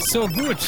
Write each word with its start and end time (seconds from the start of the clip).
So, 0.00 0.26
gut. 0.26 0.58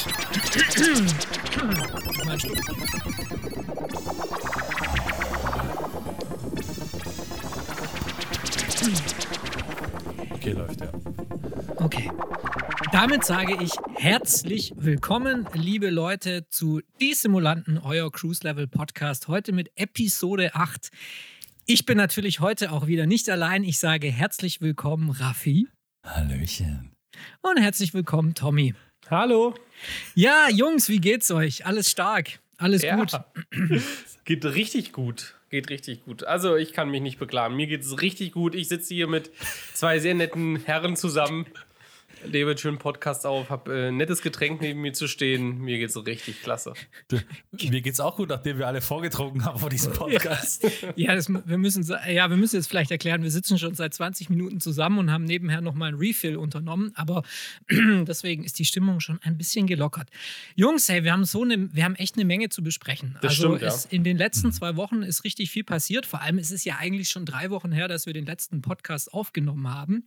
Okay, 10.31 10.53
läuft 10.53 10.81
ja. 10.81 10.93
Okay. 11.77 12.11
Damit 12.93 13.25
sage 13.25 13.57
ich 13.63 13.73
herzlich 13.97 14.75
willkommen, 14.77 15.49
liebe 15.55 15.91
Leute, 15.91 16.47
zu 16.49 16.81
Die 17.01 17.15
Simulanten, 17.15 17.79
euer 17.79 18.13
Cruise 18.13 18.45
Level 18.45 18.69
Podcast. 18.69 19.29
Heute 19.29 19.53
mit 19.53 19.73
Episode 19.77 20.55
8. 20.55 20.91
Ich 21.65 21.87
bin 21.87 21.97
natürlich 21.97 22.41
heute 22.41 22.71
auch 22.71 22.87
wieder 22.87 23.07
nicht 23.07 23.31
allein. 23.31 23.65
Ich 23.65 23.79
sage 23.79 24.09
herzlich 24.09 24.61
willkommen, 24.61 25.11
Raffi. 25.11 25.69
Hallöchen. 26.05 26.93
Und 27.41 27.61
herzlich 27.61 27.95
willkommen, 27.95 28.35
Tommy. 28.35 28.75
Hallo. 29.11 29.55
Ja, 30.15 30.49
Jungs, 30.51 30.89
wie 30.89 31.01
geht's 31.01 31.31
euch? 31.31 31.67
Alles 31.67 31.91
stark? 31.91 32.39
Alles 32.57 32.83
Ja. 32.83 32.97
gut? 32.97 33.13
Geht 34.25 34.45
richtig 34.45 34.93
gut. 34.93 35.35
Geht 35.51 35.69
richtig 35.69 36.05
gut. 36.05 36.25
Also, 36.25 36.57
ich 36.57 36.73
kann 36.73 36.89
mich 36.91 37.03
nicht 37.03 37.19
beklagen. 37.19 37.57
Mir 37.57 37.67
geht 37.67 37.83
es 37.83 38.01
richtig 38.01 38.33
gut. 38.33 38.55
Ich 38.55 38.69
sitze 38.69 38.95
hier 38.95 39.07
mit 39.09 39.31
zwei 39.75 39.99
sehr 39.99 40.15
netten 40.15 40.57
Herren 40.65 40.97
zusammen. 40.97 41.47
Nehme 42.31 42.51
einen 42.51 42.59
schönen 42.59 42.79
Podcast 42.79 43.27
auf, 43.27 43.51
habe 43.51 43.75
äh, 43.75 43.89
ein 43.89 43.97
nettes 43.97 44.23
Getränk 44.23 44.61
neben 44.61 44.81
mir 44.81 44.93
zu 44.93 45.09
stehen. 45.09 45.59
Mir 45.59 45.79
geht 45.79 45.91
es 45.91 46.07
richtig 46.07 46.43
klasse. 46.43 46.75
Du, 47.09 47.19
mir 47.53 47.81
geht's 47.81 48.01
auch 48.01 48.17
gut, 48.17 48.29
nachdem 48.29 48.59
wir 48.59 48.67
alle 48.67 48.81
vorgetrunken 48.81 49.45
haben 49.45 49.59
vor 49.59 49.71
diesem 49.71 49.93
Podcast. 49.95 50.65
Ja, 50.95 51.15
das, 51.15 51.29
wir, 51.29 51.59
müssen, 51.59 51.85
ja, 52.09 52.31
wir 52.31 52.37
müssen 52.37 52.57
jetzt 52.57 52.69
vielleicht 52.69 52.91
erklären, 52.91 53.23
wir 53.23 53.31
sitzen 53.31 53.59
schon 53.59 53.75
seit 53.75 53.95
20 53.95 54.31
Minuten 54.31 54.61
zusammen 54.61 54.99
und 54.99 55.11
haben 55.11 55.25
nebenher 55.25 55.61
nochmal 55.61 55.93
ein 55.93 55.95
Refill 55.97 56.37
unternommen, 56.37 56.93
aber 56.95 57.23
deswegen 57.71 58.45
ist 58.45 58.59
die 58.59 58.65
Stimmung 58.65 59.01
schon 59.01 59.19
ein 59.23 59.37
bisschen 59.37 59.67
gelockert. 59.67 60.09
Jungs, 60.55 60.89
hey, 60.89 61.05
wir 61.05 61.13
haben 61.13 61.25
so 61.25 61.43
eine, 61.43 61.75
wir 61.75 61.85
haben 61.85 61.97
echt 61.97 62.17
eine 62.17 62.25
Menge 62.25 62.49
zu 62.51 62.63
besprechen. 62.63 63.17
Das 63.21 63.33
also 63.33 63.57
stimmt, 63.57 63.63
ja. 63.63 63.69
es, 63.69 63.85
in 63.87 64.05
den 64.05 64.17
letzten 64.17 64.53
zwei 64.53 64.77
Wochen 64.77 65.03
ist 65.03 65.25
richtig 65.25 65.51
viel 65.51 65.65
passiert. 65.65 66.07
Vor 66.07 66.21
allem 66.21 66.39
ist 66.39 66.53
es 66.53 66.65
ja 66.65 66.77
eigentlich 66.79 67.09
schon 67.09 67.27
drei 67.27 67.51
Wochen 67.51 67.73
her, 67.73 67.89
dass 67.89 68.07
wir 68.07 68.13
den 68.13 68.27
letzten 68.27 68.63
Podcast 68.63 69.13
aufgenommen 69.13 69.69
haben. 69.69 70.05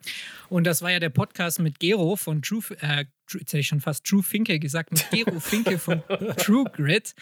Und 0.50 0.66
das 0.66 0.82
war 0.82 0.92
ja 0.92 1.00
der 1.00 1.10
Podcast 1.10 1.60
mit 1.60 1.80
Gero 1.80 2.05
von 2.16 2.44
True, 2.44 2.62
äh, 2.82 3.06
jetzt 3.34 3.54
hätte 3.54 3.58
ich 3.60 3.68
schon 3.68 3.82
fast 3.82 4.06
True 4.06 4.22
Finke 4.22 4.60
gesagt, 4.60 4.92
mit 4.92 5.10
Gero 5.10 5.40
Finke 5.40 5.80
von 5.80 6.04
True 6.38 6.66
Grid. 6.72 7.16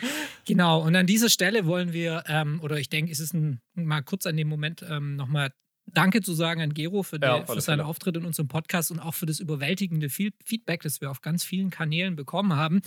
Genau, 0.46 0.82
und 0.82 0.96
an 0.98 1.08
dieser 1.08 1.30
Stelle 1.30 1.66
wollen 1.66 1.94
wir, 1.94 2.26
ähm, 2.28 2.60
oder 2.62 2.78
ich 2.78 2.90
denke, 2.90 3.12
es 3.12 3.20
ist 3.22 3.34
ein, 3.34 3.62
mal 3.74 4.02
kurz 4.02 4.26
an 4.26 4.36
dem 4.36 4.50
Moment 4.50 4.84
ähm, 4.90 5.16
nochmal 5.16 5.54
Danke 5.86 6.22
zu 6.22 6.34
sagen 6.34 6.62
an 6.62 6.74
Gero 6.74 7.04
für, 7.04 7.18
Ja, 7.22 7.40
der, 7.40 7.46
für 7.48 7.60
seinen. 7.62 7.82
Auftritt 7.82 8.16
in 8.18 8.26
unserem 8.26 8.48
Podcast 8.48 8.90
und 8.92 9.00
auch 9.00 9.14
für 9.14 9.26
das 9.26 9.40
überwältigende 9.40 10.10
Fe- 10.10 10.32
Feedback, 10.46 10.82
das 10.82 11.02
wir 11.02 11.12
auf 11.12 11.22
ganz 11.22 11.44
vielen 11.44 11.70
Kanälen 11.72 12.16
bekommen 12.16 12.56
haben. 12.56 12.82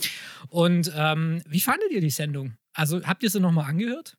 Und 0.49 0.91
ähm, 0.95 1.41
wie 1.47 1.59
fandet 1.59 1.91
ihr 1.91 2.01
die 2.01 2.09
Sendung? 2.09 2.57
Also 2.73 3.03
habt 3.03 3.21
ihr 3.23 3.29
sie 3.29 3.39
nochmal 3.39 3.69
angehört? 3.69 4.17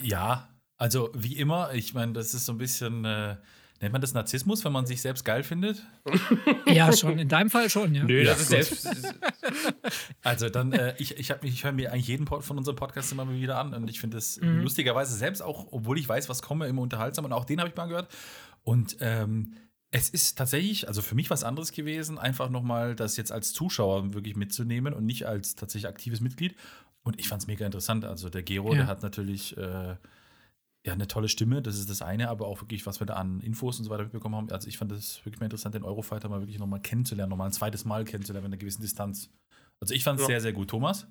Ja, 0.00 0.48
also 0.78 1.10
wie 1.14 1.36
immer, 1.36 1.72
ich 1.74 1.94
meine, 1.94 2.12
das 2.12 2.34
ist 2.34 2.46
so 2.46 2.52
ein 2.52 2.58
bisschen, 2.58 3.04
äh, 3.04 3.36
nennt 3.80 3.92
man 3.92 4.00
das 4.00 4.14
Narzissmus, 4.14 4.64
wenn 4.64 4.72
man 4.72 4.86
sich 4.86 5.00
selbst 5.02 5.24
geil 5.24 5.42
findet? 5.42 5.84
Ja, 6.66 6.92
schon. 6.92 7.18
In 7.18 7.28
deinem 7.28 7.50
Fall 7.50 7.68
schon, 7.68 7.94
ja. 7.94 8.04
Nö, 8.04 8.22
Ja, 8.22 8.32
das 8.32 8.42
ist 8.42 8.48
selbst. 8.48 8.88
Also 10.22 10.48
dann, 10.48 10.72
äh, 10.72 10.94
ich, 10.98 11.18
ich, 11.18 11.30
mich- 11.42 11.54
ich 11.54 11.64
höre 11.64 11.72
mir 11.72 11.92
eigentlich 11.92 12.08
jeden 12.08 12.24
Pod 12.26 12.44
von 12.44 12.56
unserem 12.58 12.76
Podcast 12.76 13.10
immer 13.12 13.30
wieder 13.32 13.58
an 13.58 13.74
und 13.74 13.88
ich 13.90 14.00
finde 14.00 14.18
es 14.18 14.38
lustigerweise 14.42 15.14
selbst 15.16 15.42
auch, 15.42 15.66
obwohl 15.72 15.98
ich 15.98 16.08
weiß, 16.08 16.28
was 16.28 16.42
komme, 16.42 16.66
immer 16.66 16.82
unterhaltsam 16.82 17.24
und 17.24 17.32
auch 17.32 17.44
den 17.44 17.58
habe 17.60 17.68
ich 17.70 17.76
mal 17.76 17.86
gehört. 17.86 18.08
Und 18.62 18.96
ähm, 19.00 19.54
es 19.90 20.08
ist 20.10 20.36
tatsächlich, 20.38 20.86
also 20.86 21.02
für 21.02 21.14
mich 21.14 21.30
was 21.30 21.42
anderes 21.42 21.72
gewesen, 21.72 22.18
einfach 22.18 22.50
nochmal 22.50 22.94
das 22.94 23.16
jetzt 23.16 23.32
als 23.32 23.52
Zuschauer 23.52 24.14
wirklich 24.14 24.36
mitzunehmen 24.36 24.94
und 24.94 25.04
nicht 25.06 25.26
als 25.26 25.54
tatsächlich 25.56 25.88
aktives 25.88 26.20
Mitglied. 26.20 26.54
Und 27.02 27.18
ich 27.18 27.26
fand 27.28 27.42
es 27.42 27.48
mega 27.48 27.64
interessant. 27.66 28.04
Also 28.04 28.28
der 28.28 28.42
Gero, 28.42 28.70
Ja. 28.72 28.80
der 28.80 28.86
hat 28.86 29.02
natürlich 29.02 29.56
äh, 29.56 29.96
ja 30.84 30.92
eine 30.94 31.06
tolle 31.06 31.28
Stimme, 31.28 31.60
das 31.60 31.78
ist 31.78 31.90
das 31.90 32.00
eine, 32.02 32.28
aber 32.30 32.46
auch 32.46 32.60
wirklich, 32.62 32.86
was 32.86 33.00
wir 33.00 33.06
da 33.06 33.14
an 33.14 33.40
Infos 33.40 33.78
und 33.78 33.84
so 33.84 33.90
weiter 33.90 34.04
mitbekommen 34.04 34.34
haben. 34.34 34.50
Also 34.50 34.68
ich 34.68 34.78
fand 34.78 34.92
es 34.92 35.18
wirklich 35.24 35.40
mal 35.40 35.46
interessant, 35.46 35.74
den 35.74 35.82
Eurofighter 35.84 36.28
mal 36.28 36.40
wirklich 36.40 36.58
nochmal 36.58 36.80
kennenzulernen, 36.80 37.30
nochmal 37.30 37.48
ein 37.48 37.52
zweites 37.52 37.84
Mal 37.84 38.04
kennenzulernen 38.04 38.44
mit 38.44 38.52
einer 38.54 38.60
gewissen 38.60 38.80
Distanz. 38.80 39.30
Also 39.80 39.94
ich 39.94 40.04
fand 40.04 40.18
es 40.18 40.24
Ja. 40.24 40.26
sehr, 40.28 40.40
sehr 40.40 40.52
gut. 40.52 40.68
Thomas? 40.70 41.06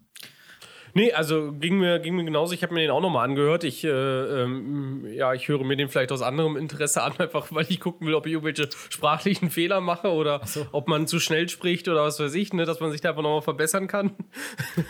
Nee, 0.93 1.11
also 1.13 1.51
ging 1.53 1.77
mir, 1.79 1.99
ging 1.99 2.15
mir 2.15 2.23
genauso. 2.23 2.53
Ich 2.53 2.63
habe 2.63 2.73
mir 2.73 2.81
den 2.81 2.89
auch 2.91 3.01
nochmal 3.01 3.25
angehört. 3.27 3.63
Ich, 3.63 3.83
äh, 3.83 3.89
ähm, 3.89 5.05
ja, 5.11 5.33
ich 5.33 5.47
höre 5.47 5.63
mir 5.63 5.75
den 5.77 5.89
vielleicht 5.89 6.11
aus 6.11 6.21
anderem 6.21 6.57
Interesse 6.57 7.03
an, 7.03 7.13
einfach 7.19 7.47
weil 7.51 7.65
ich 7.69 7.79
gucken 7.79 8.07
will, 8.07 8.13
ob 8.15 8.25
ich 8.25 8.33
irgendwelche 8.33 8.69
sprachlichen 8.89 9.49
Fehler 9.49 9.81
mache 9.81 10.09
oder 10.11 10.41
so. 10.45 10.65
ob 10.71 10.87
man 10.87 11.07
zu 11.07 11.19
schnell 11.19 11.47
spricht 11.49 11.87
oder 11.87 12.03
was 12.03 12.19
weiß 12.19 12.33
ich, 12.35 12.53
ne, 12.53 12.65
dass 12.65 12.79
man 12.79 12.91
sich 12.91 13.01
da 13.01 13.09
einfach 13.09 13.21
nochmal 13.21 13.41
verbessern 13.41 13.87
kann. 13.87 14.11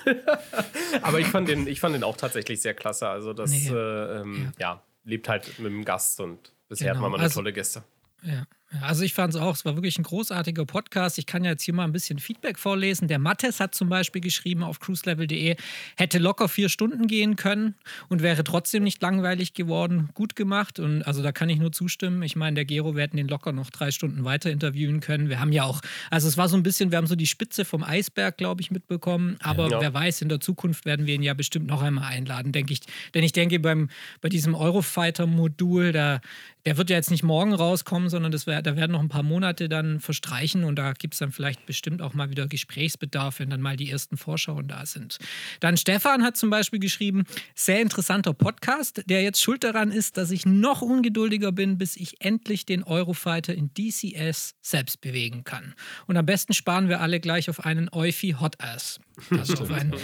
Aber 1.01 1.19
ich 1.19 1.27
fand, 1.27 1.47
den, 1.49 1.67
ich 1.67 1.79
fand 1.79 1.95
den 1.95 2.03
auch 2.03 2.17
tatsächlich 2.17 2.61
sehr 2.61 2.73
klasse. 2.73 3.07
Also 3.07 3.33
das, 3.33 3.51
Nee. 3.51 3.69
äh, 3.71 4.21
ähm, 4.21 4.51
ja. 4.59 4.81
lebt 5.03 5.27
halt 5.29 5.59
mit 5.59 5.71
dem 5.71 5.85
Gast 5.85 6.19
und 6.19 6.53
bisher 6.67 6.93
Genau, 6.93 6.95
hat 6.97 7.01
man 7.03 7.11
mal 7.19 7.23
also- 7.23 7.39
tolle 7.39 7.53
Gäste. 7.53 7.83
Ja. 8.23 8.43
Also 8.81 9.03
ich 9.03 9.15
fand 9.15 9.33
es 9.33 9.39
auch, 9.39 9.55
es 9.55 9.65
war 9.65 9.75
wirklich 9.75 9.97
ein 9.97 10.03
großartiger 10.03 10.63
Podcast. 10.65 11.17
Ich 11.17 11.25
kann 11.25 11.43
ja 11.43 11.51
jetzt 11.51 11.63
hier 11.63 11.73
mal 11.73 11.85
ein 11.85 11.91
bisschen 11.91 12.19
Feedback 12.19 12.59
vorlesen. 12.59 13.07
Der 13.07 13.17
Mattes 13.17 13.59
hat 13.59 13.73
zum 13.73 13.89
Beispiel 13.89 14.21
geschrieben 14.21 14.61
auf 14.63 14.79
cruiselevel.de, 14.79 15.55
hätte 15.97 16.19
locker 16.19 16.47
vier 16.47 16.69
Stunden 16.69 17.07
gehen 17.07 17.35
können 17.35 17.73
und 18.09 18.21
wäre 18.21 18.43
trotzdem 18.43 18.83
nicht 18.83 19.01
langweilig 19.01 19.55
geworden. 19.55 20.09
Gut 20.13 20.35
gemacht. 20.35 20.77
Und 20.79 21.01
also 21.01 21.23
da 21.23 21.31
kann 21.31 21.49
ich 21.49 21.57
nur 21.57 21.71
zustimmen. 21.71 22.21
Ich 22.21 22.35
meine, 22.35 22.55
der 22.55 22.65
Gero, 22.65 22.95
wir 22.95 23.01
hätten 23.01 23.17
den 23.17 23.27
locker 23.27 23.53
noch 23.53 23.71
drei 23.71 23.89
Stunden 23.89 24.23
weiter 24.23 24.51
interviewen 24.51 24.99
können. 24.99 25.29
Wir 25.29 25.39
haben 25.39 25.51
ja 25.51 25.63
auch, 25.63 25.81
also 26.11 26.27
es 26.27 26.37
war 26.37 26.47
so 26.47 26.55
ein 26.55 26.61
bisschen, 26.63 26.91
wir 26.91 26.99
haben 26.99 27.07
so 27.07 27.15
die 27.15 27.27
Spitze 27.27 27.65
vom 27.65 27.83
Eisberg, 27.83 28.37
glaube 28.37 28.61
ich, 28.61 28.69
mitbekommen. 28.69 29.37
Aber 29.41 29.67
Ja. 29.71 29.81
wer 29.81 29.93
weiß, 29.95 30.21
in 30.21 30.29
der 30.29 30.39
Zukunft 30.41 30.85
werden 30.85 31.07
wir 31.07 31.15
ihn 31.15 31.23
ja 31.23 31.33
bestimmt 31.33 31.65
noch 31.65 31.81
einmal 31.81 32.05
einladen, 32.05 32.51
denke 32.51 32.73
ich. 32.73 32.81
Denn 33.15 33.23
ich 33.23 33.31
denke, 33.31 33.59
beim, 33.59 33.89
bei 34.21 34.29
diesem 34.29 34.53
Eurofighter-Modul, 34.53 35.91
da, 35.91 36.21
der 36.69 36.77
wird 36.77 36.91
ja 36.91 36.97
jetzt 36.97 37.09
nicht 37.09 37.23
morgen 37.23 37.51
rauskommen, 37.51 38.09
sondern 38.09 38.31
das 38.31 38.45
wär, 38.45 38.61
da 38.61 38.75
werden 38.75 38.91
noch 38.91 38.99
ein 38.99 39.09
paar 39.09 39.23
Monate 39.23 39.69
dann 39.69 39.99
verstreichen 39.99 40.63
und 40.63 40.75
da 40.75 40.93
gibt 40.93 41.15
es 41.15 41.19
dann 41.19 41.31
vielleicht 41.31 41.65
bestimmt 41.65 41.99
auch 41.99 42.13
mal 42.13 42.29
wieder 42.29 42.45
Gesprächsbedarf, 42.45 43.39
wenn 43.39 43.49
dann 43.49 43.59
mal 43.59 43.75
die 43.75 43.89
ersten 43.89 44.17
Vorschauen 44.17 44.67
da 44.67 44.85
sind. 44.85 45.17
Dann 45.61 45.77
Stefan 45.77 46.21
hat 46.21 46.37
zum 46.37 46.51
Beispiel 46.51 46.77
geschrieben, 46.77 47.23
sehr 47.55 47.81
interessanter 47.81 48.35
Podcast, 48.35 49.01
der 49.07 49.23
jetzt 49.23 49.41
schuld 49.41 49.63
daran 49.63 49.91
ist, 49.91 50.17
dass 50.17 50.29
ich 50.29 50.45
noch 50.45 50.83
ungeduldiger 50.83 51.51
bin, 51.51 51.79
bis 51.79 51.97
ich 51.97 52.21
endlich 52.23 52.67
den 52.67 52.83
Eurofighter 52.83 53.55
in 53.55 53.73
DCS 53.73 54.53
selbst 54.61 55.01
bewegen 55.01 55.45
kann. 55.45 55.73
Und 56.05 56.17
am 56.17 56.27
besten 56.27 56.53
sparen 56.53 56.87
wir 56.87 57.01
alle 57.01 57.19
gleich 57.19 57.49
auf 57.49 57.65
einen 57.65 57.89
Euphi 57.91 58.35
Hot 58.39 58.61
Ass. 58.61 58.99
Also 59.31 59.53
auf 59.63 59.71
einen, 59.71 59.95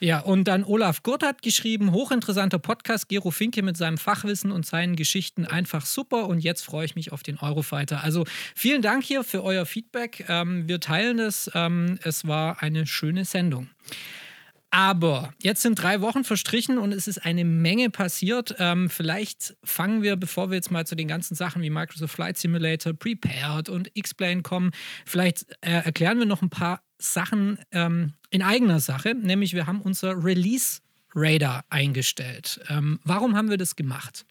ja, 0.00 0.20
und 0.20 0.44
dann 0.44 0.64
Olaf 0.64 1.02
Gurt 1.02 1.22
hat 1.22 1.42
geschrieben, 1.42 1.92
hochinteressanter 1.92 2.58
Podcast, 2.58 3.08
Gero 3.10 3.30
Finke 3.30 3.62
mit 3.62 3.76
seinem 3.76 3.98
Fachwissen 3.98 4.50
und 4.50 4.64
seinen 4.64 4.96
Geschichten 4.96 5.44
einfach 5.44 5.84
super 5.84 6.26
und 6.26 6.40
jetzt 6.40 6.62
freue 6.62 6.86
ich 6.86 6.96
mich 6.96 7.12
auf 7.12 7.22
den 7.22 7.38
Eurofighter. 7.38 8.02
Also 8.02 8.24
vielen 8.54 8.80
Dank 8.80 9.04
hier 9.04 9.24
für 9.24 9.44
euer 9.44 9.66
Feedback. 9.66 10.24
Ähm, 10.28 10.66
wir 10.66 10.80
teilen 10.80 11.18
es. 11.18 11.50
Ähm, 11.54 11.98
es 12.02 12.26
war 12.26 12.62
eine 12.62 12.86
schöne 12.86 13.26
Sendung. 13.26 13.68
Aber 14.70 15.34
jetzt 15.42 15.62
sind 15.62 15.82
drei 15.82 16.00
Wochen 16.00 16.22
verstrichen 16.22 16.78
und 16.78 16.92
es 16.92 17.08
ist 17.08 17.18
eine 17.18 17.44
Menge 17.44 17.90
passiert. 17.90 18.54
Ähm, 18.58 18.88
vielleicht 18.88 19.56
fangen 19.64 20.02
wir, 20.02 20.16
bevor 20.16 20.50
wir 20.50 20.54
jetzt 20.54 20.70
mal 20.70 20.86
zu 20.86 20.94
den 20.94 21.08
ganzen 21.08 21.34
Sachen 21.34 21.60
wie 21.60 21.70
Microsoft 21.70 22.14
Flight 22.14 22.38
Simulator, 22.38 22.92
Prepared 22.92 23.68
und 23.68 23.90
X-Plane 23.94 24.42
kommen, 24.42 24.70
vielleicht 25.04 25.44
äh, 25.60 25.72
erklären 25.84 26.20
wir 26.20 26.26
noch 26.26 26.40
ein 26.40 26.50
paar 26.50 26.82
Sachen 26.98 27.58
ähm, 27.72 28.14
in 28.30 28.42
eigener 28.42 28.80
Sache. 28.80 29.14
Nämlich 29.14 29.54
wir 29.54 29.66
haben 29.66 29.82
unser 29.82 30.24
Release 30.24 30.80
Radar 31.14 31.64
eingestellt. 31.70 32.60
Ähm, 32.68 33.00
warum 33.04 33.36
haben 33.36 33.50
wir 33.50 33.58
das 33.58 33.76
gemacht? 33.76 34.24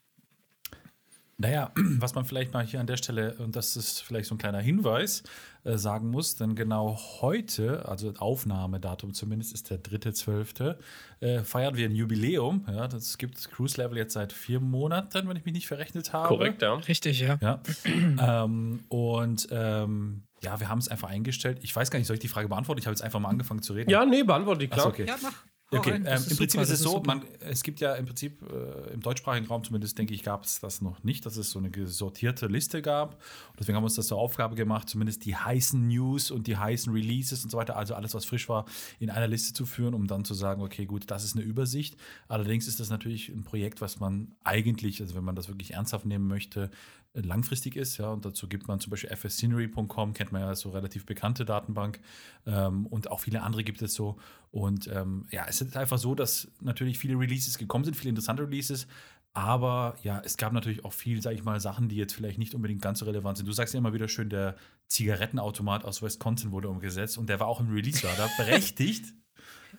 Naja, 1.40 1.72
was 1.98 2.14
man 2.14 2.24
vielleicht 2.26 2.52
mal 2.52 2.64
hier 2.64 2.80
an 2.80 2.86
der 2.86 2.98
Stelle, 2.98 3.34
und 3.38 3.56
das 3.56 3.76
ist 3.76 4.02
vielleicht 4.02 4.28
so 4.28 4.34
ein 4.34 4.38
kleiner 4.38 4.60
Hinweis, 4.60 5.22
äh, 5.64 5.78
sagen 5.78 6.10
muss, 6.10 6.36
denn 6.36 6.54
genau 6.54 6.98
heute, 7.20 7.88
also 7.88 8.12
Aufnahmedatum 8.18 9.14
zumindest 9.14 9.54
ist 9.54 9.70
der 9.70 9.82
3.12., 9.82 10.76
äh, 11.20 11.40
feiern 11.40 11.76
wir 11.76 11.88
ein 11.88 11.94
Jubiläum. 11.94 12.66
Ja, 12.68 12.88
das 12.88 13.16
gibt 13.16 13.50
Cruise 13.50 13.80
Level 13.80 13.96
jetzt 13.96 14.12
seit 14.12 14.34
vier 14.34 14.60
Monaten, 14.60 15.28
wenn 15.28 15.36
ich 15.36 15.44
mich 15.46 15.54
nicht 15.54 15.66
verrechnet 15.66 16.12
habe. 16.12 16.28
Korrekt, 16.28 16.60
ja. 16.60 16.74
Richtig, 16.74 17.20
ja. 17.20 17.38
Ja. 17.40 17.62
ähm, 18.44 18.84
und 18.88 19.48
ähm, 19.50 20.24
ja, 20.42 20.58
wir 20.60 20.68
haben 20.68 20.78
es 20.78 20.88
einfach 20.88 21.08
eingestellt. 21.08 21.58
Ich 21.62 21.74
weiß 21.74 21.90
gar 21.90 21.98
nicht, 21.98 22.06
soll 22.06 22.14
ich 22.14 22.20
die 22.20 22.28
Frage 22.28 22.48
beantworten? 22.48 22.80
Ich 22.80 22.86
habe 22.86 22.94
jetzt 22.94 23.02
einfach 23.02 23.20
mal 23.20 23.28
angefangen 23.28 23.62
zu 23.62 23.72
reden. 23.72 23.90
Ja, 23.90 24.04
nee, 24.04 24.22
beantworte 24.22 24.64
ich 24.64 24.70
klar. 24.70 24.84
so, 24.84 24.88
okay. 24.90 25.06
Ja, 25.06 25.16
mach. 25.22 25.34
Okay, 25.72 25.90
ähm, 25.90 26.04
im 26.04 26.04
Prinzip 26.04 26.50
super, 26.50 26.62
ist 26.64 26.70
es 26.70 26.80
so, 26.80 27.00
man, 27.06 27.22
es 27.38 27.62
gibt 27.62 27.78
ja 27.78 27.94
im 27.94 28.04
Prinzip 28.04 28.42
äh, 28.42 28.92
im 28.92 29.00
deutschsprachigen 29.00 29.46
Raum 29.46 29.62
zumindest, 29.62 29.96
denke 29.98 30.14
ich, 30.14 30.24
gab 30.24 30.42
es 30.42 30.58
das 30.58 30.80
noch 30.80 31.04
nicht, 31.04 31.24
dass 31.26 31.36
es 31.36 31.52
so 31.52 31.60
eine 31.60 31.70
gesortierte 31.70 32.48
Liste 32.48 32.82
gab. 32.82 33.14
Und 33.50 33.60
deswegen 33.60 33.76
haben 33.76 33.84
wir 33.84 33.86
uns 33.86 33.94
das 33.94 34.08
zur 34.08 34.18
Aufgabe 34.18 34.56
gemacht, 34.56 34.88
zumindest 34.88 35.24
die 35.24 35.36
heißen 35.36 35.86
News 35.86 36.32
und 36.32 36.48
die 36.48 36.56
heißen 36.56 36.92
Releases 36.92 37.44
und 37.44 37.50
so 37.50 37.58
weiter, 37.58 37.76
also 37.76 37.94
alles, 37.94 38.14
was 38.14 38.24
frisch 38.24 38.48
war, 38.48 38.64
in 38.98 39.10
einer 39.10 39.28
Liste 39.28 39.52
zu 39.52 39.64
führen, 39.64 39.94
um 39.94 40.08
dann 40.08 40.24
zu 40.24 40.34
sagen, 40.34 40.60
okay, 40.62 40.86
gut, 40.86 41.08
das 41.08 41.22
ist 41.22 41.36
eine 41.36 41.44
Übersicht. 41.44 41.96
Allerdings 42.26 42.66
ist 42.66 42.80
das 42.80 42.90
natürlich 42.90 43.28
ein 43.28 43.44
Projekt, 43.44 43.80
was 43.80 44.00
man 44.00 44.34
eigentlich, 44.42 45.00
also 45.00 45.14
wenn 45.14 45.24
man 45.24 45.36
das 45.36 45.46
wirklich 45.46 45.74
ernsthaft 45.74 46.04
nehmen 46.04 46.26
möchte, 46.26 46.70
langfristig 47.14 47.76
ist. 47.76 47.98
Ja, 47.98 48.10
und 48.10 48.24
dazu 48.24 48.48
gibt 48.48 48.68
man 48.68 48.80
zum 48.80 48.90
Beispiel 48.90 49.14
fscenery.com, 49.14 50.12
kennt 50.14 50.32
man 50.32 50.42
ja 50.42 50.54
so 50.54 50.70
relativ 50.70 51.06
bekannte 51.06 51.44
Datenbank. 51.44 52.00
Ähm, 52.46 52.86
und 52.86 53.10
auch 53.10 53.20
viele 53.20 53.42
andere 53.42 53.64
gibt 53.64 53.82
es 53.82 53.94
so. 53.94 54.18
Und 54.50 54.86
ähm, 54.88 55.26
ja, 55.30 55.46
es 55.48 55.60
ist 55.60 55.76
einfach 55.76 55.98
so, 55.98 56.14
dass 56.14 56.48
natürlich 56.60 56.98
viele 56.98 57.18
Releases 57.18 57.58
gekommen 57.58 57.84
sind, 57.84 57.96
viele 57.96 58.10
interessante 58.10 58.42
Releases. 58.42 58.86
Aber 59.32 59.96
ja, 60.02 60.20
es 60.24 60.36
gab 60.36 60.52
natürlich 60.52 60.84
auch 60.84 60.92
viel, 60.92 61.22
sag 61.22 61.34
ich 61.34 61.44
mal, 61.44 61.60
Sachen, 61.60 61.88
die 61.88 61.96
jetzt 61.96 62.14
vielleicht 62.14 62.38
nicht 62.38 62.54
unbedingt 62.54 62.82
ganz 62.82 62.98
so 62.98 63.04
relevant 63.04 63.38
sind. 63.38 63.46
Du 63.46 63.52
sagst 63.52 63.74
ja 63.74 63.78
immer 63.78 63.92
wieder 63.92 64.08
schön, 64.08 64.28
der 64.28 64.56
Zigarettenautomat 64.88 65.84
aus 65.84 66.02
Wisconsin 66.02 66.50
wurde 66.50 66.68
umgesetzt 66.68 67.16
und 67.16 67.28
der 67.28 67.38
war 67.38 67.46
auch 67.46 67.60
im 67.60 67.70
Release-Radar 67.70 68.28
berechtigt. 68.36 69.14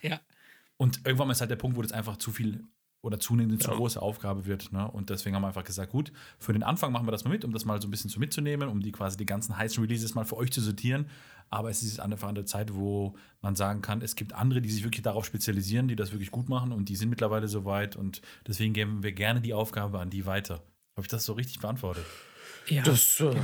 Ja. 0.02 0.22
Und 0.78 1.06
irgendwann 1.06 1.30
ist 1.30 1.42
halt 1.42 1.52
der 1.52 1.58
Punkt, 1.58 1.76
wo 1.76 1.82
das 1.82 1.92
einfach 1.92 2.18
zu 2.18 2.32
viel 2.32 2.64
oder 3.02 3.20
zunehmend 3.20 3.54
eine 3.54 3.60
zu 3.60 3.72
große 3.72 4.02
Aufgabe 4.02 4.46
wird. 4.46 4.72
Ne? 4.72 4.90
Und 4.90 5.10
deswegen 5.10 5.36
haben 5.36 5.42
wir 5.42 5.48
einfach 5.48 5.64
gesagt, 5.64 5.92
gut, 5.92 6.12
für 6.38 6.54
den 6.54 6.64
Anfang 6.64 6.92
machen 6.92 7.08
wir 7.08 7.12
das 7.12 7.24
mal 7.24 7.32
mit, 7.32 7.44
um 7.44 7.52
das 7.52 7.66
mal 7.66 7.82
so 7.82 7.88
ein 7.88 7.92
bisschen 7.92 8.10
zu 8.10 8.20
mitzunehmen, 8.20 8.70
um 8.70 8.82
die 8.82 8.92
quasi 8.92 9.18
die 9.18 9.26
ganzen 9.26 9.58
heißen 9.58 9.84
Releases 9.84 10.14
mal 10.14 10.26
für 10.26 10.38
euch 10.38 10.52
zu 10.52 10.62
sortieren. 10.62 11.08
Aber 11.50 11.70
es 11.70 11.82
ist 11.84 12.00
einfach 12.00 12.30
an 12.30 12.36
der 12.36 12.46
Zeit, 12.46 12.74
wo 12.74 13.16
man 13.42 13.56
sagen 13.56 13.82
kann, 13.82 14.02
es 14.02 14.16
gibt 14.16 14.34
andere, 14.34 14.62
die 14.62 14.70
sich 14.70 14.84
wirklich 14.84 15.02
darauf 15.02 15.26
spezialisieren, 15.26 15.88
die 15.88 15.96
das 15.96 16.12
wirklich 16.12 16.32
gut 16.32 16.48
machen 16.48 16.72
und 16.72 16.90
die 16.90 16.96
sind 16.96 17.10
mittlerweile 17.10 17.48
so 17.48 17.66
weit 17.66 17.96
und 17.96 18.22
deswegen 18.48 18.74
geben 18.74 19.04
wir 19.04 19.12
gerne 19.12 19.42
die 19.42 19.54
Aufgabe 19.54 20.00
an 20.00 20.10
die 20.10 20.26
weiter. 20.26 20.62
Habe 20.96 21.02
ich 21.02 21.08
das 21.08 21.26
so 21.26 21.34
richtig 21.34 21.60
beantwortet? 21.60 22.06
Ja. 22.68 22.84
Das, 22.84 23.20
äh, 23.20 23.36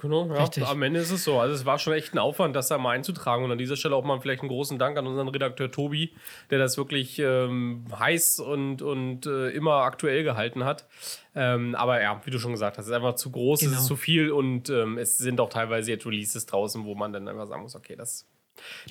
genau, 0.00 0.26
ja, 0.26 0.40
Richtig. 0.40 0.66
am 0.66 0.82
Ende 0.82 0.98
ist 1.00 1.10
es 1.10 1.22
so. 1.24 1.38
Also 1.38 1.54
es 1.54 1.64
war 1.64 1.78
schon 1.78 1.92
echt 1.92 2.14
ein 2.14 2.18
Aufwand, 2.18 2.56
das 2.56 2.68
da 2.68 2.78
mal 2.78 2.90
einzutragen. 2.90 3.44
Und 3.44 3.52
an 3.52 3.58
dieser 3.58 3.76
Stelle 3.76 3.94
auch 3.94 4.04
mal 4.04 4.20
vielleicht 4.20 4.40
einen 4.42 4.48
großen 4.48 4.78
Dank 4.78 4.98
an 4.98 5.06
unseren 5.06 5.28
Redakteur 5.28 5.70
Tobi, 5.70 6.12
der 6.50 6.58
das 6.58 6.76
wirklich 6.76 7.18
ähm, 7.18 7.84
heiß 7.98 8.40
und, 8.40 8.82
und 8.82 9.26
äh, 9.26 9.50
immer 9.50 9.82
aktuell 9.82 10.24
gehalten 10.24 10.64
hat. 10.64 10.86
Ähm, 11.34 11.74
aber 11.76 12.02
ja, 12.02 12.20
wie 12.24 12.30
du 12.30 12.38
schon 12.38 12.52
gesagt 12.52 12.76
hast, 12.78 12.86
es 12.86 12.90
ist 12.90 12.96
einfach 12.96 13.14
zu 13.14 13.30
groß, 13.30 13.62
es 13.62 13.68
Genau. 13.68 13.80
ist 13.80 13.86
zu 13.86 13.94
viel 13.96 14.32
und 14.32 14.68
ähm, 14.70 14.98
es 14.98 15.18
sind 15.18 15.40
auch 15.40 15.48
teilweise 15.50 15.90
jetzt 15.92 16.04
Releases 16.06 16.46
draußen, 16.46 16.84
wo 16.84 16.94
man 16.94 17.12
dann 17.12 17.28
einfach 17.28 17.46
sagen 17.46 17.62
muss, 17.62 17.76
okay, 17.76 17.94
das 17.94 18.26
Genau. 18.26 18.39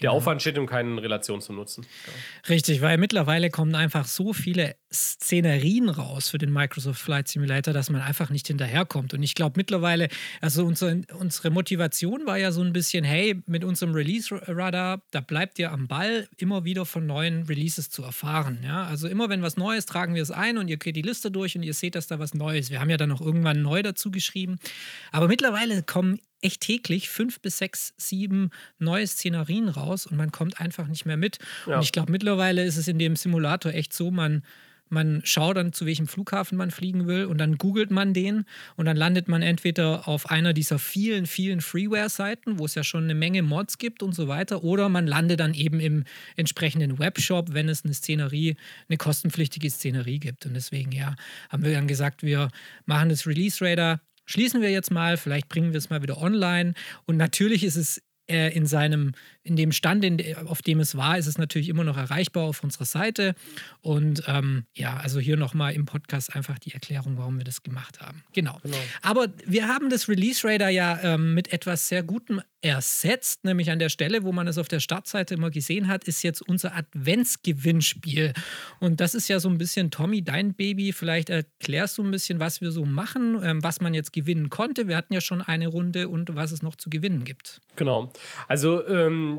Der 0.01 0.11
Aufwand 0.11 0.41
steht 0.41 0.57
in 0.57 0.65
keinen 0.65 0.97
Relation 0.99 1.41
zum 1.41 1.55
Nutzen. 1.55 1.85
Richtig, 2.47 2.81
weil 2.81 2.97
mittlerweile 2.97 3.49
kommen 3.49 3.75
einfach 3.75 4.05
so 4.05 4.33
viele 4.33 4.75
Szenerien 4.91 5.89
raus 5.89 6.29
für 6.29 6.39
den 6.39 6.51
Microsoft 6.51 6.99
Flight 6.99 7.27
Simulator, 7.27 7.73
dass 7.73 7.89
man 7.89 8.01
einfach 8.01 8.29
nicht 8.29 8.47
hinterherkommt. 8.47 9.13
Und 9.13 9.21
ich 9.21 9.35
glaube 9.35 9.53
mittlerweile, 9.57 10.07
also 10.41 10.65
unsere, 10.65 11.01
unsere 11.19 11.51
Motivation 11.51 12.25
war 12.25 12.37
ja 12.37 12.51
so 12.51 12.61
ein 12.61 12.73
bisschen, 12.73 13.03
hey, 13.03 13.41
mit 13.45 13.63
unserem 13.63 13.93
Release-Radar, 13.93 15.01
da 15.11 15.21
bleibt 15.21 15.59
ihr 15.59 15.71
am 15.71 15.87
Ball, 15.87 16.27
immer 16.37 16.63
wieder 16.63 16.85
von 16.85 17.05
neuen 17.05 17.43
Releases 17.43 17.89
zu 17.89 18.03
erfahren. 18.03 18.59
Ja? 18.63 18.85
Also 18.85 19.07
immer 19.07 19.29
wenn 19.29 19.43
was 19.43 19.57
Neues, 19.57 19.85
tragen 19.85 20.15
wir 20.15 20.23
es 20.23 20.31
ein 20.31 20.57
und 20.57 20.67
ihr 20.67 20.77
geht 20.77 20.95
die 20.95 21.01
Liste 21.01 21.29
durch 21.29 21.55
und 21.55 21.63
ihr 21.63 21.73
seht, 21.73 21.95
dass 21.95 22.07
da 22.07 22.17
was 22.17 22.33
Neues. 22.33 22.71
Wir 22.71 22.79
haben 22.79 22.89
ja 22.89 22.97
dann 22.97 23.09
noch 23.09 23.21
irgendwann 23.21 23.61
neu 23.61 23.83
dazu 23.83 24.09
geschrieben. 24.09 24.57
Aber 25.11 25.27
mittlerweile 25.27 25.83
kommen 25.83 26.19
echt 26.41 26.61
täglich 26.61 27.09
fünf 27.09 27.39
bis 27.39 27.57
sechs, 27.57 27.93
sieben 27.97 28.51
neue 28.77 29.07
Szenarien 29.07 29.69
raus 29.69 30.05
und 30.05 30.17
man 30.17 30.31
kommt 30.31 30.59
einfach 30.59 30.87
nicht 30.87 31.05
mehr 31.05 31.17
mit. 31.17 31.39
Ja. 31.65 31.77
Und 31.77 31.83
ich 31.83 31.91
glaube, 31.91 32.11
mittlerweile 32.11 32.63
ist 32.63 32.77
es 32.77 32.87
in 32.87 32.99
dem 32.99 33.15
Simulator 33.15 33.73
echt 33.73 33.93
so, 33.93 34.11
man, 34.11 34.43
man 34.89 35.21
schaut 35.23 35.57
dann, 35.57 35.73
zu 35.73 35.85
welchem 35.85 36.07
Flughafen 36.07 36.57
man 36.57 36.71
fliegen 36.71 37.07
will 37.07 37.25
und 37.25 37.37
dann 37.37 37.57
googelt 37.57 37.91
man 37.91 38.13
den 38.13 38.45
und 38.75 38.85
dann 38.85 38.97
landet 38.97 39.27
man 39.27 39.41
entweder 39.41 40.07
auf 40.07 40.29
einer 40.29 40.53
dieser 40.53 40.79
vielen, 40.79 41.25
vielen 41.27 41.61
Freeware-Seiten, 41.61 42.57
wo 42.59 42.65
es 42.65 42.75
ja 42.75 42.83
schon 42.83 43.03
eine 43.03 43.15
Menge 43.15 43.41
Mods 43.43 43.77
gibt 43.77 44.01
und 44.01 44.13
so 44.13 44.27
weiter, 44.27 44.63
oder 44.63 44.89
man 44.89 45.07
landet 45.07 45.39
dann 45.39 45.53
eben 45.53 45.79
im 45.79 46.05
entsprechenden 46.35 46.99
Webshop, 46.99 47.53
wenn 47.53 47.69
es 47.69 47.85
eine 47.85 47.93
Szenerie, 47.93 48.55
eine 48.87 48.97
kostenpflichtige 48.97 49.69
Szenerie 49.69 50.19
gibt. 50.19 50.45
Und 50.45 50.53
deswegen, 50.55 50.91
ja, 50.91 51.15
haben 51.49 51.63
wir 51.63 51.73
dann 51.73 51.87
gesagt, 51.87 52.23
wir 52.23 52.49
machen 52.85 53.09
das 53.09 53.27
Release-Radar 53.27 54.01
schließen 54.29 54.61
wir 54.61 54.69
jetzt 54.69 54.91
mal, 54.91 55.17
vielleicht 55.17 55.49
bringen 55.49 55.73
wir 55.73 55.79
es 55.79 55.89
mal 55.89 56.03
wieder 56.03 56.21
online. 56.21 56.73
Und 57.05 57.17
natürlich 57.17 57.63
ist 57.63 57.75
es 57.75 58.01
äh, 58.29 58.55
in 58.55 58.67
seinem, 58.67 59.13
in 59.49 59.55
dem 59.55 59.71
Stand, 59.71 60.05
in, 60.05 60.35
auf 60.47 60.61
dem 60.61 60.79
es 60.79 60.95
war, 60.95 61.17
ist 61.17 61.27
es 61.27 61.37
natürlich 61.37 61.69
immer 61.69 61.83
noch 61.83 61.97
erreichbar 61.97 62.43
auf 62.43 62.63
unserer 62.63 62.85
Seite. 62.85 63.35
Und 63.81 64.23
ähm, 64.27 64.63
ja, 64.75 64.97
also 64.97 65.19
hier 65.19 65.37
nochmal 65.37 65.73
im 65.73 65.85
Podcast 65.85 66.35
einfach 66.35 66.59
die 66.59 66.73
Erklärung, 66.73 67.17
warum 67.17 67.37
wir 67.37 67.43
das 67.43 67.63
gemacht 67.63 67.99
haben. 67.99 68.23
Genau. 68.33 68.59
Aber 69.01 69.27
wir 69.45 69.67
haben 69.67 69.89
das 69.89 70.07
Release 70.07 70.47
Radar 70.47 70.69
ja 70.69 70.99
ähm, 71.01 71.33
mit 71.33 71.51
etwas 71.51 71.87
sehr 71.87 72.03
Gutem 72.03 72.41
ersetzt, 72.61 73.45
nämlich 73.45 73.71
an 73.71 73.79
der 73.79 73.89
Stelle, 73.89 74.23
wo 74.23 74.31
man 74.33 74.47
es 74.47 74.57
auf 74.57 74.67
der 74.67 74.81
Startseite 74.81 75.33
immer 75.33 75.49
gesehen 75.49 75.87
hat, 75.87 76.03
ist 76.03 76.23
jetzt 76.23 76.41
unser 76.41 76.75
Adventsgewinnspiel. 76.75 78.33
Und 78.79 78.99
das 78.99 79.15
ist 79.15 79.29
ja 79.29 79.39
so 79.39 79.49
ein 79.49 79.57
bisschen, 79.57 79.91
Tommy, 79.91 80.23
dein 80.23 80.53
Baby. 80.53 80.91
Vielleicht 80.91 81.29
erklärst 81.29 81.97
du 81.97 82.03
ein 82.03 82.11
bisschen, 82.11 82.39
was 82.39 82.59
wir 82.59 82.71
so 82.71 82.85
machen, 82.85 83.39
ähm, 83.43 83.63
was 83.63 83.79
man 83.79 83.93
jetzt 83.93 84.11
gewinnen 84.11 84.49
konnte. 84.49 84.87
Wir 84.87 84.97
hatten 84.97 85.13
ja 85.13 85.21
schon 85.21 85.41
eine 85.41 85.67
Runde 85.67 86.09
und 86.09 86.35
was 86.35 86.51
es 86.51 86.61
noch 86.61 86.75
zu 86.75 86.89
gewinnen 86.89 87.23
gibt. 87.23 87.61
Genau. 87.77 88.11
Also, 88.49 88.85
ähm, 88.87 89.38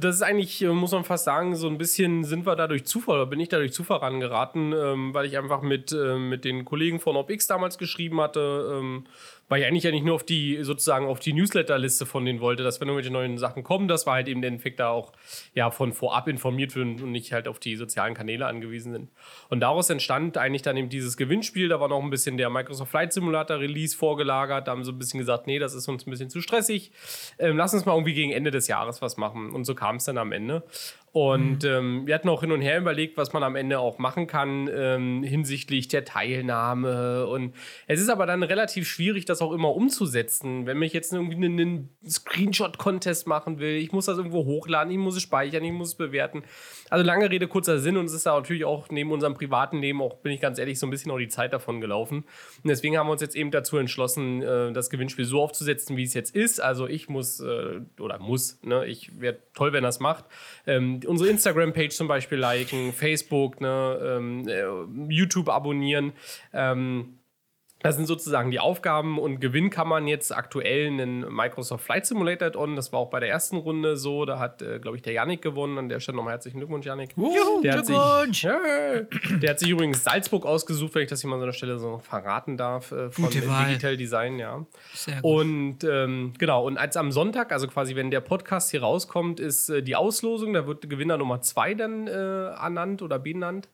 das 0.00 0.16
ist 0.16 0.22
eigentlich, 0.22 0.62
äh, 0.62 0.68
muss 0.68 0.92
man 0.92 1.04
fast 1.04 1.24
sagen, 1.24 1.54
so 1.54 1.68
ein 1.68 1.78
bisschen 1.78 2.24
sind 2.24 2.46
wir 2.46 2.56
da 2.56 2.66
durch 2.66 2.84
Zufall, 2.84 3.16
oder 3.16 3.26
bin 3.26 3.40
ich 3.40 3.48
da 3.48 3.58
durch 3.58 3.72
Zufall 3.72 3.98
rangeraten, 3.98 4.72
ähm, 4.72 5.14
weil 5.14 5.26
ich 5.26 5.38
einfach 5.38 5.62
mit, 5.62 5.92
ähm, 5.92 6.28
mit 6.28 6.44
den 6.44 6.64
Kollegen 6.64 7.00
von 7.00 7.16
OpX 7.16 7.46
damals 7.46 7.78
geschrieben 7.78 8.20
hatte, 8.20 8.78
ähm, 8.78 9.04
weil 9.52 9.60
ich 9.60 9.66
eigentlich 9.66 9.84
ja 9.84 9.90
nicht 9.90 10.06
nur 10.06 10.14
auf 10.14 10.24
die, 10.24 10.60
sozusagen 10.62 11.04
auf 11.04 11.20
die 11.20 11.34
Newsletterliste 11.34 12.06
von 12.06 12.24
denen 12.24 12.40
wollte, 12.40 12.62
dass 12.62 12.80
wenn 12.80 12.88
irgendwelche 12.88 13.12
neuen 13.12 13.36
Sachen 13.36 13.62
kommen, 13.62 13.86
dass 13.86 14.06
wir 14.06 14.12
halt 14.12 14.26
eben 14.26 14.40
den 14.40 14.54
Effekt 14.54 14.80
da 14.80 14.88
auch 14.88 15.12
ja, 15.52 15.70
von 15.70 15.92
vorab 15.92 16.26
informiert 16.26 16.74
werden 16.74 17.02
und 17.02 17.12
nicht 17.12 17.34
halt 17.34 17.46
auf 17.46 17.58
die 17.58 17.76
sozialen 17.76 18.14
Kanäle 18.14 18.46
angewiesen 18.46 18.92
sind. 18.92 19.10
Und 19.50 19.60
daraus 19.60 19.90
entstand 19.90 20.38
eigentlich 20.38 20.62
dann 20.62 20.78
eben 20.78 20.88
dieses 20.88 21.18
Gewinnspiel. 21.18 21.68
Da 21.68 21.80
war 21.80 21.88
noch 21.88 22.02
ein 22.02 22.08
bisschen 22.08 22.38
der 22.38 22.48
Microsoft 22.48 22.90
Flight 22.90 23.12
Simulator 23.12 23.60
Release 23.60 23.94
vorgelagert. 23.94 24.68
Da 24.68 24.72
haben 24.72 24.84
sie 24.84 24.90
ein 24.90 24.98
bisschen 24.98 25.20
gesagt, 25.20 25.46
nee, 25.46 25.58
das 25.58 25.74
ist 25.74 25.86
uns 25.86 26.06
ein 26.06 26.10
bisschen 26.10 26.30
zu 26.30 26.40
stressig. 26.40 26.90
Ähm, 27.38 27.58
lass 27.58 27.74
uns 27.74 27.84
mal 27.84 27.92
irgendwie 27.92 28.14
gegen 28.14 28.32
Ende 28.32 28.52
des 28.52 28.68
Jahres 28.68 29.02
was 29.02 29.18
machen. 29.18 29.50
Und 29.50 29.66
so 29.66 29.74
kam 29.74 29.96
es 29.96 30.04
dann 30.04 30.16
am 30.16 30.32
Ende. 30.32 30.62
Und 31.12 31.62
ähm, 31.64 32.06
wir 32.06 32.14
hatten 32.14 32.30
auch 32.30 32.40
hin 32.40 32.52
und 32.52 32.62
her 32.62 32.78
überlegt, 32.78 33.18
was 33.18 33.34
man 33.34 33.42
am 33.42 33.54
Ende 33.54 33.78
auch 33.78 33.98
machen 33.98 34.26
kann 34.26 34.70
ähm, 34.72 35.22
hinsichtlich 35.22 35.88
der 35.88 36.06
Teilnahme. 36.06 37.26
Und 37.26 37.54
es 37.86 38.00
ist 38.00 38.08
aber 38.08 38.24
dann 38.24 38.42
relativ 38.42 38.88
schwierig, 38.88 39.26
das 39.26 39.42
auch 39.42 39.52
immer 39.52 39.76
umzusetzen. 39.76 40.64
Wenn 40.64 40.80
ich 40.80 40.94
jetzt 40.94 41.12
irgendwie 41.12 41.36
einen, 41.36 41.60
einen 41.60 41.88
Screenshot-Contest 42.08 43.26
machen 43.26 43.58
will, 43.58 43.76
ich 43.76 43.92
muss 43.92 44.06
das 44.06 44.16
irgendwo 44.16 44.46
hochladen, 44.46 44.90
ich 44.90 44.98
muss 44.98 45.14
es 45.14 45.22
speichern, 45.22 45.62
ich 45.64 45.72
muss 45.72 45.88
es 45.88 45.94
bewerten. 45.96 46.44
Also 46.88 47.04
lange 47.04 47.30
Rede, 47.30 47.46
kurzer 47.46 47.78
Sinn. 47.78 47.98
Und 47.98 48.06
es 48.06 48.14
ist 48.14 48.24
da 48.24 48.34
natürlich 48.34 48.64
auch 48.64 48.88
neben 48.88 49.12
unserem 49.12 49.34
privaten 49.34 49.80
Leben 49.80 50.00
auch, 50.00 50.16
bin 50.16 50.32
ich 50.32 50.40
ganz 50.40 50.58
ehrlich, 50.58 50.78
so 50.78 50.86
ein 50.86 50.90
bisschen 50.90 51.12
auch 51.12 51.18
die 51.18 51.28
Zeit 51.28 51.52
davon 51.52 51.82
gelaufen. 51.82 52.24
Und 52.62 52.68
deswegen 52.68 52.96
haben 52.96 53.08
wir 53.08 53.12
uns 53.12 53.20
jetzt 53.20 53.36
eben 53.36 53.50
dazu 53.50 53.76
entschlossen, 53.76 54.40
äh, 54.40 54.72
das 54.72 54.88
Gewinnspiel 54.88 55.26
so 55.26 55.42
aufzusetzen, 55.42 55.98
wie 55.98 56.04
es 56.04 56.14
jetzt 56.14 56.34
ist. 56.34 56.62
Also 56.62 56.88
ich 56.88 57.10
muss, 57.10 57.40
äh, 57.40 57.80
oder 58.00 58.18
muss, 58.18 58.58
ne, 58.62 58.86
ich 58.86 59.20
wäre 59.20 59.36
toll, 59.52 59.74
wenn 59.74 59.84
es 59.84 60.00
macht. 60.00 60.24
Ähm, 60.66 61.01
unsere 61.06 61.30
Instagram-Page 61.30 61.90
zum 61.90 62.08
Beispiel 62.08 62.38
liken, 62.38 62.92
Facebook, 62.92 63.60
ne, 63.60 63.98
ähm, 64.02 64.48
äh, 64.48 65.12
YouTube 65.12 65.48
abonnieren. 65.48 66.12
Ähm, 66.52 67.18
das 67.82 67.96
sind 67.96 68.06
sozusagen 68.06 68.50
die 68.50 68.60
Aufgaben 68.60 69.18
und 69.18 69.40
Gewinn 69.40 69.70
kann 69.70 69.88
man 69.88 70.06
jetzt 70.06 70.34
aktuell 70.34 70.86
einen 70.86 71.20
Microsoft 71.34 71.84
Flight 71.84 72.06
Simulator 72.06 72.48
Add-on. 72.48 72.76
Das 72.76 72.92
war 72.92 73.00
auch 73.00 73.10
bei 73.10 73.20
der 73.20 73.28
ersten 73.28 73.56
Runde 73.56 73.96
so. 73.96 74.24
Da 74.24 74.38
hat, 74.38 74.62
äh, 74.62 74.78
glaube 74.78 74.96
ich, 74.96 75.02
der 75.02 75.12
Yannick 75.12 75.42
gewonnen. 75.42 75.78
An 75.78 75.88
der 75.88 76.00
Stelle 76.00 76.16
nochmal 76.16 76.34
herzlichen 76.34 76.58
Glückwunsch, 76.58 76.86
Yannick. 76.86 77.14
der, 77.62 77.78
hat 77.78 77.86
sich, 77.86 77.96
der 79.40 79.50
hat 79.50 79.58
sich 79.58 79.68
übrigens 79.68 80.04
Salzburg 80.04 80.46
ausgesucht, 80.46 80.94
wenn 80.94 81.02
ich 81.02 81.08
das 81.08 81.20
hier 81.20 81.30
mal 81.30 81.40
an 81.40 81.46
der 81.46 81.52
Stelle 81.52 81.78
so 81.78 81.98
verraten 81.98 82.56
darf, 82.56 82.92
äh, 82.92 83.10
von 83.10 83.24
Gute 83.24 83.46
Wahl. 83.48 83.66
Digital 83.66 83.96
Design, 83.96 84.38
ja. 84.38 84.64
Sehr 84.94 85.20
gut. 85.20 85.24
Und 85.24 85.84
ähm, 85.84 86.32
genau, 86.38 86.66
und 86.66 86.78
als 86.78 86.96
am 86.96 87.10
Sonntag, 87.10 87.52
also 87.52 87.66
quasi 87.66 87.96
wenn 87.96 88.10
der 88.10 88.20
Podcast 88.20 88.70
hier 88.70 88.82
rauskommt, 88.82 89.40
ist 89.40 89.68
äh, 89.68 89.82
die 89.82 89.96
Auslosung. 89.96 90.52
Da 90.52 90.66
wird 90.66 90.88
Gewinner 90.88 91.18
Nummer 91.18 91.40
zwei 91.40 91.74
dann 91.74 92.06
äh, 92.06 92.12
ernannt 92.12 93.02
oder 93.02 93.18
benannt. 93.18 93.68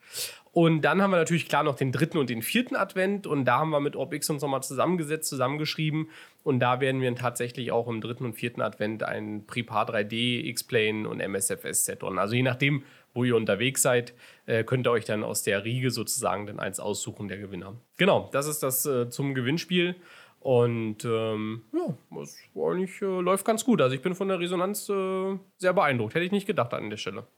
Und 0.58 0.82
dann 0.82 1.00
haben 1.00 1.12
wir 1.12 1.18
natürlich 1.18 1.48
klar 1.48 1.62
noch 1.62 1.76
den 1.76 1.92
dritten 1.92 2.18
und 2.18 2.30
den 2.30 2.42
vierten 2.42 2.74
Advent. 2.74 3.28
Und 3.28 3.44
da 3.44 3.60
haben 3.60 3.70
wir 3.70 3.78
mit 3.78 3.94
OpX 3.94 4.28
uns 4.28 4.42
nochmal 4.42 4.60
zusammengesetzt, 4.60 5.28
zusammengeschrieben. 5.28 6.10
Und 6.42 6.58
da 6.58 6.80
werden 6.80 7.00
wir 7.00 7.14
tatsächlich 7.14 7.70
auch 7.70 7.86
im 7.86 8.00
dritten 8.00 8.24
und 8.24 8.32
vierten 8.32 8.60
Advent 8.60 9.04
ein 9.04 9.46
Prepar 9.46 9.88
3D, 9.88 10.46
X-Plane 10.46 11.08
und 11.08 11.20
MSFS 11.20 11.84
Set-On. 11.84 12.18
Also 12.18 12.34
je 12.34 12.42
nachdem, 12.42 12.82
wo 13.14 13.22
ihr 13.22 13.36
unterwegs 13.36 13.82
seid, 13.82 14.14
äh, 14.46 14.64
könnt 14.64 14.88
ihr 14.88 14.90
euch 14.90 15.04
dann 15.04 15.22
aus 15.22 15.44
der 15.44 15.64
Riege 15.64 15.92
sozusagen 15.92 16.48
dann 16.48 16.58
eins 16.58 16.80
aussuchen, 16.80 17.28
der 17.28 17.38
Gewinner. 17.38 17.74
Genau, 17.96 18.28
das 18.32 18.48
ist 18.48 18.60
das 18.64 18.84
äh, 18.84 19.08
zum 19.10 19.36
Gewinnspiel. 19.36 19.94
Und 20.40 21.04
ähm, 21.04 21.62
ja, 21.72 21.94
das 22.10 22.36
eigentlich, 22.56 23.00
äh, 23.00 23.20
läuft 23.20 23.44
ganz 23.44 23.64
gut. 23.64 23.80
Also 23.80 23.94
ich 23.94 24.02
bin 24.02 24.16
von 24.16 24.26
der 24.26 24.40
Resonanz 24.40 24.88
äh, 24.88 25.38
sehr 25.58 25.72
beeindruckt. 25.72 26.16
Hätte 26.16 26.24
ich 26.24 26.32
nicht 26.32 26.48
gedacht 26.48 26.74
an 26.74 26.90
der 26.90 26.96
Stelle. 26.96 27.28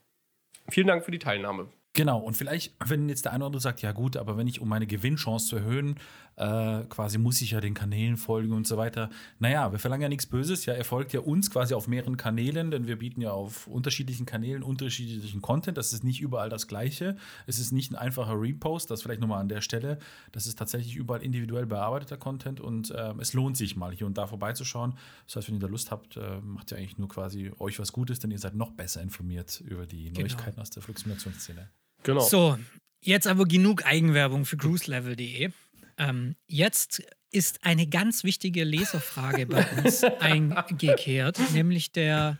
Vielen 0.69 0.87
Dank 0.87 1.05
für 1.05 1.11
die 1.11 1.19
Teilnahme. 1.19 1.67
Genau, 1.93 2.19
und 2.19 2.37
vielleicht, 2.37 2.73
wenn 2.85 3.09
jetzt 3.09 3.25
der 3.25 3.33
eine 3.33 3.39
oder 3.39 3.47
andere 3.47 3.61
sagt, 3.61 3.81
ja 3.81 3.91
gut, 3.91 4.15
aber 4.15 4.37
wenn 4.37 4.47
ich, 4.47 4.61
um 4.61 4.69
meine 4.69 4.87
Gewinnchance 4.87 5.47
zu 5.47 5.57
erhöhen, 5.57 5.95
äh, 6.37 6.83
quasi 6.87 7.17
muss 7.17 7.41
ich 7.41 7.51
ja 7.51 7.59
den 7.59 7.73
Kanälen 7.73 8.15
folgen 8.15 8.53
und 8.53 8.65
so 8.65 8.77
weiter. 8.77 9.09
Naja, 9.39 9.73
wir 9.73 9.79
verlangen 9.79 10.03
ja 10.03 10.09
nichts 10.09 10.25
Böses, 10.25 10.65
ja, 10.65 10.73
er 10.73 10.85
folgt 10.85 11.11
ja 11.11 11.19
uns 11.19 11.51
quasi 11.51 11.73
auf 11.73 11.89
mehreren 11.89 12.15
Kanälen, 12.15 12.71
denn 12.71 12.87
wir 12.87 12.97
bieten 12.97 13.19
ja 13.19 13.31
auf 13.31 13.67
unterschiedlichen 13.67 14.25
Kanälen 14.25 14.63
unterschiedlichen 14.63 15.41
Content. 15.41 15.77
Das 15.77 15.91
ist 15.91 16.05
nicht 16.05 16.21
überall 16.21 16.47
das 16.47 16.67
Gleiche. 16.67 17.17
Es 17.45 17.59
ist 17.59 17.73
nicht 17.73 17.91
ein 17.91 17.95
einfacher 17.95 18.39
Repost, 18.39 18.89
das 18.89 19.01
vielleicht 19.01 19.19
nochmal 19.19 19.41
an 19.41 19.49
der 19.49 19.59
Stelle. 19.59 19.99
Das 20.31 20.47
ist 20.47 20.57
tatsächlich 20.57 20.95
überall 20.95 21.21
individuell 21.21 21.65
bearbeiteter 21.65 22.15
Content 22.15 22.61
und 22.61 22.91
äh, 22.91 23.13
es 23.19 23.33
lohnt 23.33 23.57
sich 23.57 23.75
mal 23.75 23.91
hier 23.91 24.07
und 24.07 24.17
da 24.17 24.27
vorbeizuschauen. 24.27 24.93
Das 25.27 25.35
heißt, 25.35 25.49
wenn 25.49 25.55
ihr 25.55 25.61
da 25.61 25.67
Lust 25.67 25.91
habt, 25.91 26.15
äh, 26.15 26.39
macht 26.41 26.71
ihr 26.71 26.77
eigentlich 26.77 26.97
nur 26.97 27.09
quasi 27.09 27.51
euch 27.59 27.79
was 27.79 27.91
Gutes, 27.91 28.19
denn 28.19 28.31
ihr 28.31 28.39
seid 28.39 28.55
noch 28.55 28.71
besser 28.71 29.01
informiert 29.01 29.61
über 29.67 29.85
die 29.85 30.05
genau. 30.05 30.21
Neuigkeiten 30.21 30.61
aus 30.61 30.69
der 30.69 30.81
Flugsimulationsszene. 30.81 31.69
Genau. 32.03 32.21
So, 32.21 32.57
jetzt 33.01 33.27
aber 33.27 33.45
genug 33.45 33.85
Eigenwerbung 33.85 34.45
für 34.45 34.57
cruiselevel.de. 34.57 35.51
Ähm, 35.97 36.35
jetzt 36.47 37.03
ist 37.31 37.63
eine 37.63 37.87
ganz 37.87 38.23
wichtige 38.23 38.63
Leserfrage 38.63 39.45
bei 39.45 39.65
uns 39.77 40.03
eingekehrt, 40.19 41.39
nämlich 41.53 41.91
der 41.91 42.37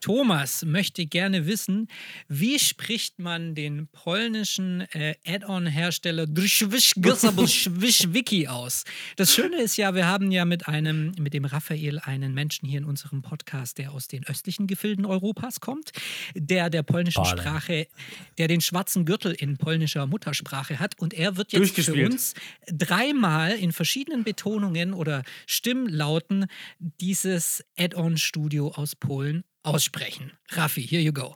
Thomas 0.00 0.64
möchte 0.64 1.06
gerne 1.06 1.46
wissen, 1.46 1.88
wie 2.28 2.58
spricht 2.58 3.18
man 3.18 3.54
den 3.54 3.88
polnischen 3.88 4.82
äh, 4.92 5.14
Add-on-Hersteller 5.26 6.26
Wiki 6.28 8.48
aus? 8.48 8.84
Das 9.16 9.34
Schöne 9.34 9.62
ist 9.62 9.76
ja, 9.76 9.94
wir 9.94 10.06
haben 10.06 10.30
ja 10.30 10.44
mit 10.44 10.68
einem, 10.68 11.12
mit 11.18 11.34
dem 11.34 11.44
Raphael 11.44 11.98
einen 11.98 12.34
Menschen 12.34 12.68
hier 12.68 12.78
in 12.78 12.84
unserem 12.84 13.22
Podcast, 13.22 13.78
der 13.78 13.92
aus 13.92 14.08
den 14.08 14.26
östlichen 14.26 14.66
Gefilden 14.66 15.06
Europas 15.06 15.60
kommt, 15.60 15.92
der 16.34 16.70
der 16.70 16.82
polnischen 16.82 17.22
Bale. 17.22 17.42
Sprache, 17.42 17.88
der 18.38 18.48
den 18.48 18.60
schwarzen 18.60 19.04
Gürtel 19.04 19.32
in 19.32 19.56
polnischer 19.56 20.06
Muttersprache 20.06 20.78
hat 20.78 20.98
und 20.98 21.14
er 21.14 21.36
wird 21.36 21.52
jetzt 21.52 21.80
für 21.80 22.06
uns 22.06 22.34
dreimal 22.66 23.52
in 23.52 23.72
verschiedenen 23.72 24.24
Betonungen 24.24 24.92
oder 24.92 25.22
Stimmlauten 25.46 26.46
dieses 26.78 27.64
Add-on-Studio 27.76 28.68
aus 28.68 28.96
Polen 28.96 29.44
aussprechen. 29.62 30.30
Raffi, 30.52 30.86
here 30.86 31.02
you 31.02 31.12
go. 31.12 31.34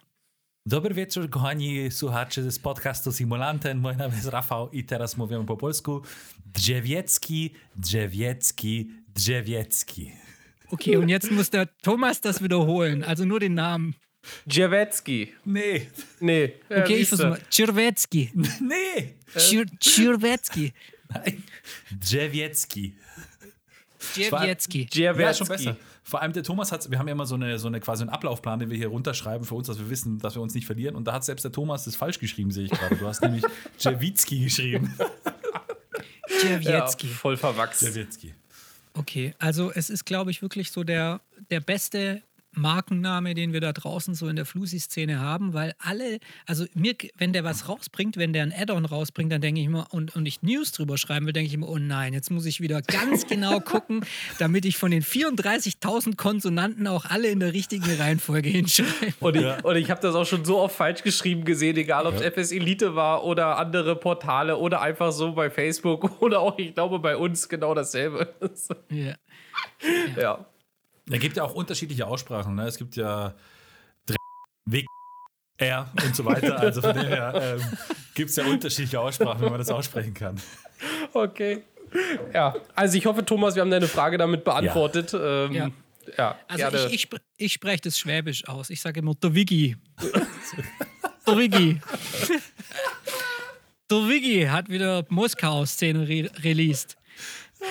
Dobry 0.66 0.94
wieczór, 0.94 1.30
kochani 1.30 1.90
słuchacze 1.90 2.50
z 2.50 2.58
podcastu 2.58 3.12
Simulanten. 3.12 3.78
Mój 3.78 3.96
nazwa 3.96 4.16
jest 4.16 4.28
Rafał 4.28 4.70
i 4.70 4.84
teraz 4.84 5.16
mówimy 5.16 5.44
po 5.44 5.56
polsku. 5.56 6.02
Drzewiecki, 6.46 7.50
Drzewiecki, 7.76 8.90
Drzewiecki. 9.08 10.12
Okay, 10.70 10.98
und 10.98 11.10
jetzt 11.10 11.30
muss 11.30 11.50
der 11.50 11.68
Thomas 11.82 12.20
das 12.20 12.42
wiederholen, 12.42 13.04
also 13.04 13.24
nur 13.24 13.40
den 13.40 13.54
Namen. 13.54 13.94
Drzewiecki. 14.46 15.32
Nee. 15.46 15.86
Nee. 16.20 16.52
Okay, 16.70 17.00
ich 17.00 17.08
versuche 17.08 17.30
mal. 17.30 17.40
Czerwecki. 17.50 18.30
Nee. 18.60 19.14
Czerwecki. 19.80 20.72
Nein. 21.14 21.42
Drzewiecki. 21.90 22.96
Drzewiecki. 24.14 24.88
Ja, 24.94 25.34
schon 25.34 25.48
besser. 25.48 25.76
Vor 26.12 26.20
allem 26.20 26.34
der 26.34 26.42
Thomas 26.42 26.72
hat, 26.72 26.90
wir 26.90 26.98
haben 26.98 27.08
ja 27.08 27.12
immer 27.12 27.24
so 27.24 27.36
eine, 27.36 27.58
so 27.58 27.68
eine 27.68 27.80
quasi 27.80 28.02
einen 28.02 28.10
Ablaufplan, 28.10 28.58
den 28.58 28.68
wir 28.68 28.76
hier 28.76 28.88
runterschreiben 28.88 29.46
für 29.46 29.54
uns, 29.54 29.68
dass 29.68 29.78
wir 29.78 29.88
wissen, 29.88 30.18
dass 30.18 30.34
wir 30.34 30.42
uns 30.42 30.52
nicht 30.52 30.66
verlieren. 30.66 30.94
Und 30.94 31.06
da 31.06 31.14
hat 31.14 31.24
selbst 31.24 31.42
der 31.42 31.52
Thomas 31.52 31.86
das 31.86 31.96
falsch 31.96 32.18
geschrieben, 32.18 32.50
sehe 32.50 32.66
ich 32.66 32.70
gerade. 32.70 32.96
Du 32.96 33.06
hast 33.06 33.22
nämlich 33.22 33.42
Jawitzki 33.78 34.40
geschrieben. 34.40 34.94
Jawiecki. 36.44 37.06
Ja, 37.06 37.14
voll 37.14 37.38
verwachsen. 37.38 37.88
Jawiecki. 37.88 38.34
Okay, 38.92 39.34
also 39.38 39.72
es 39.72 39.88
ist, 39.88 40.04
glaube 40.04 40.30
ich, 40.30 40.42
wirklich 40.42 40.70
so 40.70 40.84
der, 40.84 41.22
der 41.50 41.60
beste 41.60 42.20
Markenname, 42.54 43.34
den 43.34 43.52
wir 43.52 43.60
da 43.60 43.72
draußen 43.72 44.14
so 44.14 44.28
in 44.28 44.36
der 44.36 44.44
Flusi-Szene 44.44 45.20
haben, 45.20 45.54
weil 45.54 45.74
alle, 45.78 46.18
also 46.46 46.64
mir, 46.74 46.94
wenn 47.16 47.32
der 47.32 47.44
was 47.44 47.68
rausbringt, 47.68 48.16
wenn 48.16 48.32
der 48.32 48.42
ein 48.42 48.52
Add-on 48.52 48.84
rausbringt, 48.84 49.32
dann 49.32 49.40
denke 49.40 49.60
ich 49.60 49.66
immer, 49.66 49.86
und, 49.90 50.14
und 50.14 50.26
ich 50.26 50.42
News 50.42 50.72
drüber 50.72 50.98
schreiben 50.98 51.26
will, 51.26 51.32
denke 51.32 51.48
ich 51.48 51.54
immer, 51.54 51.68
oh 51.68 51.78
nein, 51.78 52.12
jetzt 52.12 52.30
muss 52.30 52.46
ich 52.46 52.60
wieder 52.60 52.82
ganz 52.82 53.26
genau 53.28 53.60
gucken, 53.60 54.04
damit 54.38 54.64
ich 54.64 54.76
von 54.76 54.90
den 54.90 55.02
34.000 55.02 56.16
Konsonanten 56.16 56.86
auch 56.86 57.06
alle 57.06 57.28
in 57.28 57.40
der 57.40 57.52
richtigen 57.52 57.90
Reihenfolge 57.90 58.48
hinschreibe. 58.48 59.14
Und 59.20 59.36
ich, 59.36 59.42
ja. 59.42 59.72
ich 59.72 59.90
habe 59.90 60.00
das 60.00 60.14
auch 60.14 60.26
schon 60.26 60.44
so 60.44 60.58
oft 60.58 60.76
falsch 60.76 61.02
geschrieben 61.02 61.44
gesehen, 61.44 61.76
egal 61.76 62.06
ob 62.06 62.16
es 62.16 62.22
ja. 62.22 62.30
FS 62.30 62.52
Elite 62.52 62.94
war 62.94 63.24
oder 63.24 63.58
andere 63.58 63.96
Portale 63.96 64.56
oder 64.56 64.80
einfach 64.80 65.12
so 65.12 65.32
bei 65.32 65.50
Facebook 65.50 66.20
oder 66.22 66.40
auch, 66.40 66.58
ich 66.58 66.74
glaube, 66.74 66.98
bei 66.98 67.16
uns 67.16 67.48
genau 67.48 67.74
dasselbe. 67.74 68.34
ja. 68.90 69.14
ja. 70.16 70.20
ja. 70.20 70.46
Da 71.06 71.18
gibt 71.18 71.36
ja 71.36 71.44
auch 71.44 71.54
unterschiedliche 71.54 72.06
Aussprachen. 72.06 72.54
Ne? 72.54 72.66
Es 72.66 72.78
gibt 72.78 72.96
ja 72.96 73.34
Weg, 74.64 74.86
R 75.58 75.90
und 76.04 76.14
so 76.14 76.24
weiter. 76.24 76.58
Also 76.58 76.80
von 76.80 76.94
dem 76.94 77.06
her 77.06 77.58
ähm, 77.60 77.78
gibt 78.14 78.30
es 78.30 78.36
ja 78.36 78.44
unterschiedliche 78.44 79.00
Aussprachen, 79.00 79.42
wenn 79.42 79.50
man 79.50 79.58
das 79.58 79.70
aussprechen 79.70 80.14
kann. 80.14 80.40
Okay. 81.12 81.62
Ja, 82.32 82.54
also 82.74 82.96
ich 82.96 83.06
hoffe, 83.06 83.24
Thomas, 83.24 83.54
wir 83.54 83.62
haben 83.62 83.70
deine 83.70 83.88
Frage 83.88 84.18
damit 84.18 84.44
beantwortet. 84.44 85.12
Ja. 85.12 85.44
Ähm, 85.44 85.52
ja. 85.52 85.70
ja. 86.16 86.38
also 86.48 86.88
ich, 86.88 86.94
ich, 86.94 87.08
ich 87.36 87.52
spreche 87.52 87.82
das 87.82 87.98
Schwäbisch 87.98 88.48
aus. 88.48 88.70
Ich 88.70 88.80
sage 88.80 89.00
immer 89.00 89.14
der 89.14 89.34
Wiggi. 89.34 89.76
der 91.26 91.36
Wiggi. 91.36 91.80
der 93.90 94.08
Wiggi 94.08 94.44
hat 94.46 94.68
wieder 94.68 95.04
Moskau-Szene 95.08 96.08
re 96.08 96.30
released. 96.42 96.96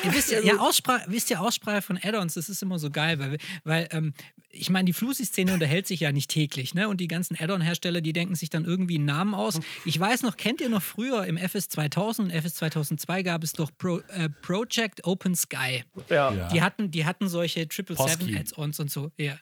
Ihr 0.03 0.13
wisst 0.13 0.31
ja, 0.31 0.39
ja 0.41 0.57
Aussprache, 0.57 1.03
wisst 1.07 1.29
ihr, 1.29 1.41
Aussprache 1.41 1.81
von 1.81 1.97
Add-ons, 2.01 2.33
das 2.35 2.49
ist 2.49 2.61
immer 2.61 2.79
so 2.79 2.89
geil, 2.89 3.19
weil, 3.19 3.37
weil 3.63 3.87
ähm, 3.91 4.13
ich 4.49 4.69
meine, 4.69 4.85
die 4.85 4.93
Flusi-Szene 4.93 5.53
unterhält 5.53 5.87
sich 5.87 6.01
ja 6.01 6.11
nicht 6.11 6.29
täglich, 6.29 6.73
ne? 6.73 6.89
Und 6.89 6.99
die 6.99 7.07
ganzen 7.07 7.37
Add-on-Hersteller, 7.39 8.01
die 8.01 8.13
denken 8.13 8.35
sich 8.35 8.49
dann 8.49 8.65
irgendwie 8.65 8.95
einen 8.95 9.05
Namen 9.05 9.33
aus. 9.33 9.59
Ich 9.85 9.99
weiß 9.99 10.23
noch, 10.23 10.37
kennt 10.37 10.61
ihr 10.61 10.69
noch 10.69 10.81
früher 10.81 11.25
im 11.25 11.37
FS 11.37 11.69
2000 11.69 12.29
und 12.31 12.35
FS 12.35 12.55
2002 12.55 13.23
gab 13.23 13.43
es 13.43 13.53
doch 13.53 13.71
Pro, 13.77 13.99
äh, 14.09 14.29
Project 14.41 15.05
Open 15.05 15.35
Sky. 15.35 15.83
Ja. 16.09 16.33
ja. 16.33 16.47
Die 16.49 16.61
hatten, 16.61 16.91
die 16.91 17.05
hatten 17.05 17.29
solche 17.29 17.67
Triple 17.67 17.95
Seven 17.95 18.35
Add-ons 18.35 18.79
und 18.79 18.91
so. 18.91 19.11
Ja. 19.17 19.37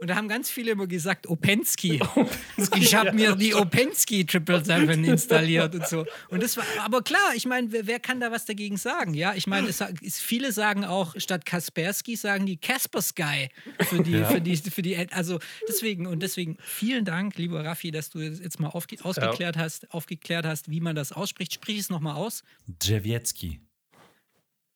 Und 0.00 0.10
da 0.10 0.14
haben 0.14 0.28
ganz 0.28 0.48
viele 0.48 0.70
immer 0.70 0.86
gesagt, 0.86 1.26
Opensky. 1.26 2.00
ich 2.76 2.94
habe 2.94 3.12
mir 3.12 3.34
die 3.34 3.52
Opensky 3.52 4.24
Triple 4.24 4.64
Seven 4.64 5.02
installiert 5.04 5.74
und 5.74 5.88
so. 5.88 6.06
Und 6.28 6.40
das 6.40 6.56
war, 6.56 6.64
aber 6.78 7.02
klar, 7.02 7.32
ich 7.34 7.46
meine, 7.46 7.72
wer, 7.72 7.88
wer, 7.88 7.98
kann 7.98 8.20
da 8.20 8.30
was 8.30 8.44
dagegen 8.44 8.76
sagen? 8.76 9.12
Ja, 9.14 9.34
ich 9.34 9.48
meine, 9.48 9.72
viele 10.04 10.52
sagen 10.52 10.84
auch, 10.84 11.14
statt 11.18 11.44
Kaspersky 11.44 12.14
sagen 12.14 12.46
die 12.46 12.58
Kaspersky 12.58 13.50
für 13.80 14.00
die, 14.04 14.12
ja. 14.12 14.28
für 14.28 14.40
die, 14.40 14.56
für 14.56 14.82
die, 14.82 14.96
also 15.10 15.40
deswegen 15.68 16.06
und 16.06 16.22
deswegen 16.22 16.58
vielen 16.60 17.04
Dank, 17.04 17.36
lieber 17.36 17.64
Raffi, 17.64 17.90
dass 17.90 18.10
du 18.10 18.20
jetzt 18.20 18.60
mal 18.60 18.68
aufge, 18.68 19.04
ausgeklärt 19.04 19.56
ja. 19.56 19.62
hast, 19.62 19.92
aufgeklärt 19.92 20.46
hast, 20.46 20.70
wie 20.70 20.80
man 20.80 20.94
das 20.94 21.10
ausspricht. 21.10 21.54
Sprich 21.54 21.78
es 21.78 21.90
nochmal 21.90 22.14
aus. 22.14 22.44
Drzewiecki. 22.68 23.60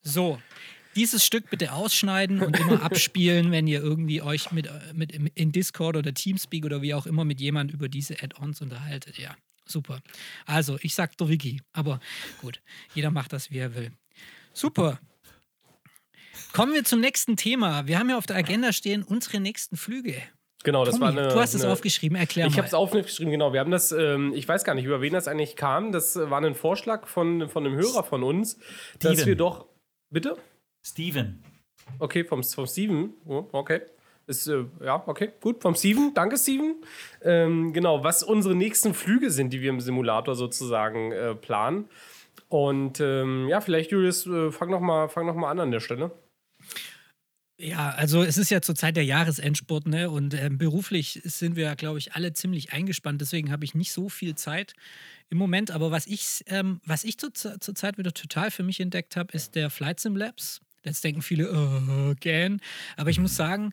So, 0.02 0.40
dieses 0.94 1.24
Stück 1.24 1.50
bitte 1.50 1.72
ausschneiden 1.72 2.42
und 2.42 2.58
immer 2.58 2.82
abspielen, 2.82 3.50
wenn 3.50 3.66
ihr 3.66 3.80
irgendwie 3.80 4.22
euch 4.22 4.52
mit, 4.52 4.68
mit 4.94 5.12
in 5.12 5.52
Discord 5.52 5.96
oder 5.96 6.12
Teamspeak 6.12 6.64
oder 6.64 6.82
wie 6.82 6.94
auch 6.94 7.06
immer 7.06 7.24
mit 7.24 7.40
jemand 7.40 7.72
über 7.72 7.88
diese 7.88 8.22
Add-ons 8.22 8.60
unterhaltet. 8.60 9.18
Ja, 9.18 9.34
super. 9.64 10.00
Also, 10.46 10.78
ich 10.82 10.94
sag 10.94 11.16
der 11.18 11.28
Wiki, 11.28 11.60
aber 11.72 12.00
gut, 12.40 12.60
jeder 12.94 13.10
macht 13.10 13.32
das, 13.32 13.50
wie 13.50 13.58
er 13.58 13.74
will. 13.74 13.92
Super. 14.52 14.98
Kommen 16.52 16.74
wir 16.74 16.84
zum 16.84 17.00
nächsten 17.00 17.36
Thema. 17.36 17.86
Wir 17.86 17.98
haben 17.98 18.10
ja 18.10 18.18
auf 18.18 18.26
der 18.26 18.36
Agenda 18.36 18.72
stehen 18.72 19.02
unsere 19.02 19.40
nächsten 19.40 19.76
Flüge. 19.76 20.22
Genau, 20.64 20.84
das 20.84 20.94
Tommy, 20.94 21.16
war 21.16 21.22
eine. 21.22 21.28
Du 21.28 21.40
hast 21.40 21.54
es 21.54 21.64
aufgeschrieben, 21.64 22.16
erklär 22.16 22.46
ich 22.46 22.50
mal. 22.50 22.54
Ich 22.54 22.58
habe 22.58 22.68
es 22.68 22.74
aufgeschrieben, 22.74 23.32
genau. 23.32 23.52
Wir 23.52 23.60
haben 23.60 23.70
das, 23.70 23.90
ähm, 23.90 24.32
ich 24.34 24.46
weiß 24.46 24.64
gar 24.64 24.74
nicht, 24.74 24.84
über 24.84 25.00
wen 25.00 25.12
das 25.12 25.28
eigentlich 25.28 25.56
kam. 25.56 25.92
Das 25.92 26.14
war 26.16 26.40
ein 26.40 26.54
Vorschlag 26.54 27.06
von, 27.08 27.48
von 27.48 27.66
einem 27.66 27.76
Hörer 27.76 28.04
von 28.04 28.22
uns, 28.22 28.58
Steven. 28.96 29.16
dass 29.16 29.26
wir 29.26 29.36
doch. 29.36 29.66
Bitte? 30.10 30.36
Steven. 30.82 31.42
Okay, 31.98 32.24
vom, 32.24 32.42
vom 32.42 32.66
Steven. 32.66 33.14
Oh, 33.26 33.46
okay. 33.52 33.82
Ist, 34.26 34.46
äh, 34.46 34.64
ja, 34.84 35.02
okay, 35.06 35.32
gut. 35.40 35.60
Vom 35.62 35.74
Steven. 35.74 36.14
Danke, 36.14 36.38
Steven. 36.38 36.76
Ähm, 37.22 37.72
genau, 37.72 38.04
was 38.04 38.22
unsere 38.22 38.54
nächsten 38.54 38.94
Flüge 38.94 39.30
sind, 39.30 39.52
die 39.52 39.60
wir 39.60 39.70
im 39.70 39.80
Simulator 39.80 40.34
sozusagen 40.34 41.12
äh, 41.12 41.34
planen. 41.34 41.88
Und 42.48 43.00
ähm, 43.00 43.48
ja, 43.48 43.60
vielleicht, 43.60 43.90
Julius, 43.90 44.26
äh, 44.26 44.50
fang 44.52 44.70
nochmal 44.70 45.08
noch 45.16 45.48
an 45.48 45.58
an 45.58 45.70
der 45.70 45.80
Stelle. 45.80 46.12
Ja, 47.58 47.90
also 47.90 48.22
es 48.22 48.38
ist 48.38 48.50
ja 48.50 48.60
zur 48.60 48.74
Zeit 48.74 48.96
der 48.96 49.04
Jahresendsport, 49.04 49.86
ne? 49.86 50.10
Und 50.10 50.34
ähm, 50.34 50.58
beruflich 50.58 51.20
sind 51.24 51.54
wir, 51.54 51.76
glaube 51.76 51.98
ich, 51.98 52.14
alle 52.14 52.32
ziemlich 52.32 52.72
eingespannt. 52.72 53.20
Deswegen 53.20 53.52
habe 53.52 53.64
ich 53.64 53.74
nicht 53.74 53.92
so 53.92 54.08
viel 54.08 54.34
Zeit 54.34 54.74
im 55.30 55.38
Moment. 55.38 55.70
Aber 55.70 55.90
was 55.90 56.06
ich, 56.06 56.42
ähm, 56.46 56.80
was 56.84 57.04
ich 57.04 57.18
zur, 57.18 57.32
zur 57.32 57.74
Zeit 57.74 57.98
wieder 57.98 58.12
total 58.12 58.50
für 58.50 58.64
mich 58.64 58.80
entdeckt 58.80 59.16
habe, 59.16 59.32
ist 59.32 59.54
der 59.54 59.70
Flight 59.70 60.00
Sim 60.00 60.16
Labs. 60.16 60.60
Jetzt 60.84 61.04
denken 61.04 61.22
viele, 61.22 61.50
oh, 61.52 62.10
again. 62.10 62.60
Aber 62.96 63.10
ich 63.10 63.20
muss 63.20 63.36
sagen, 63.36 63.70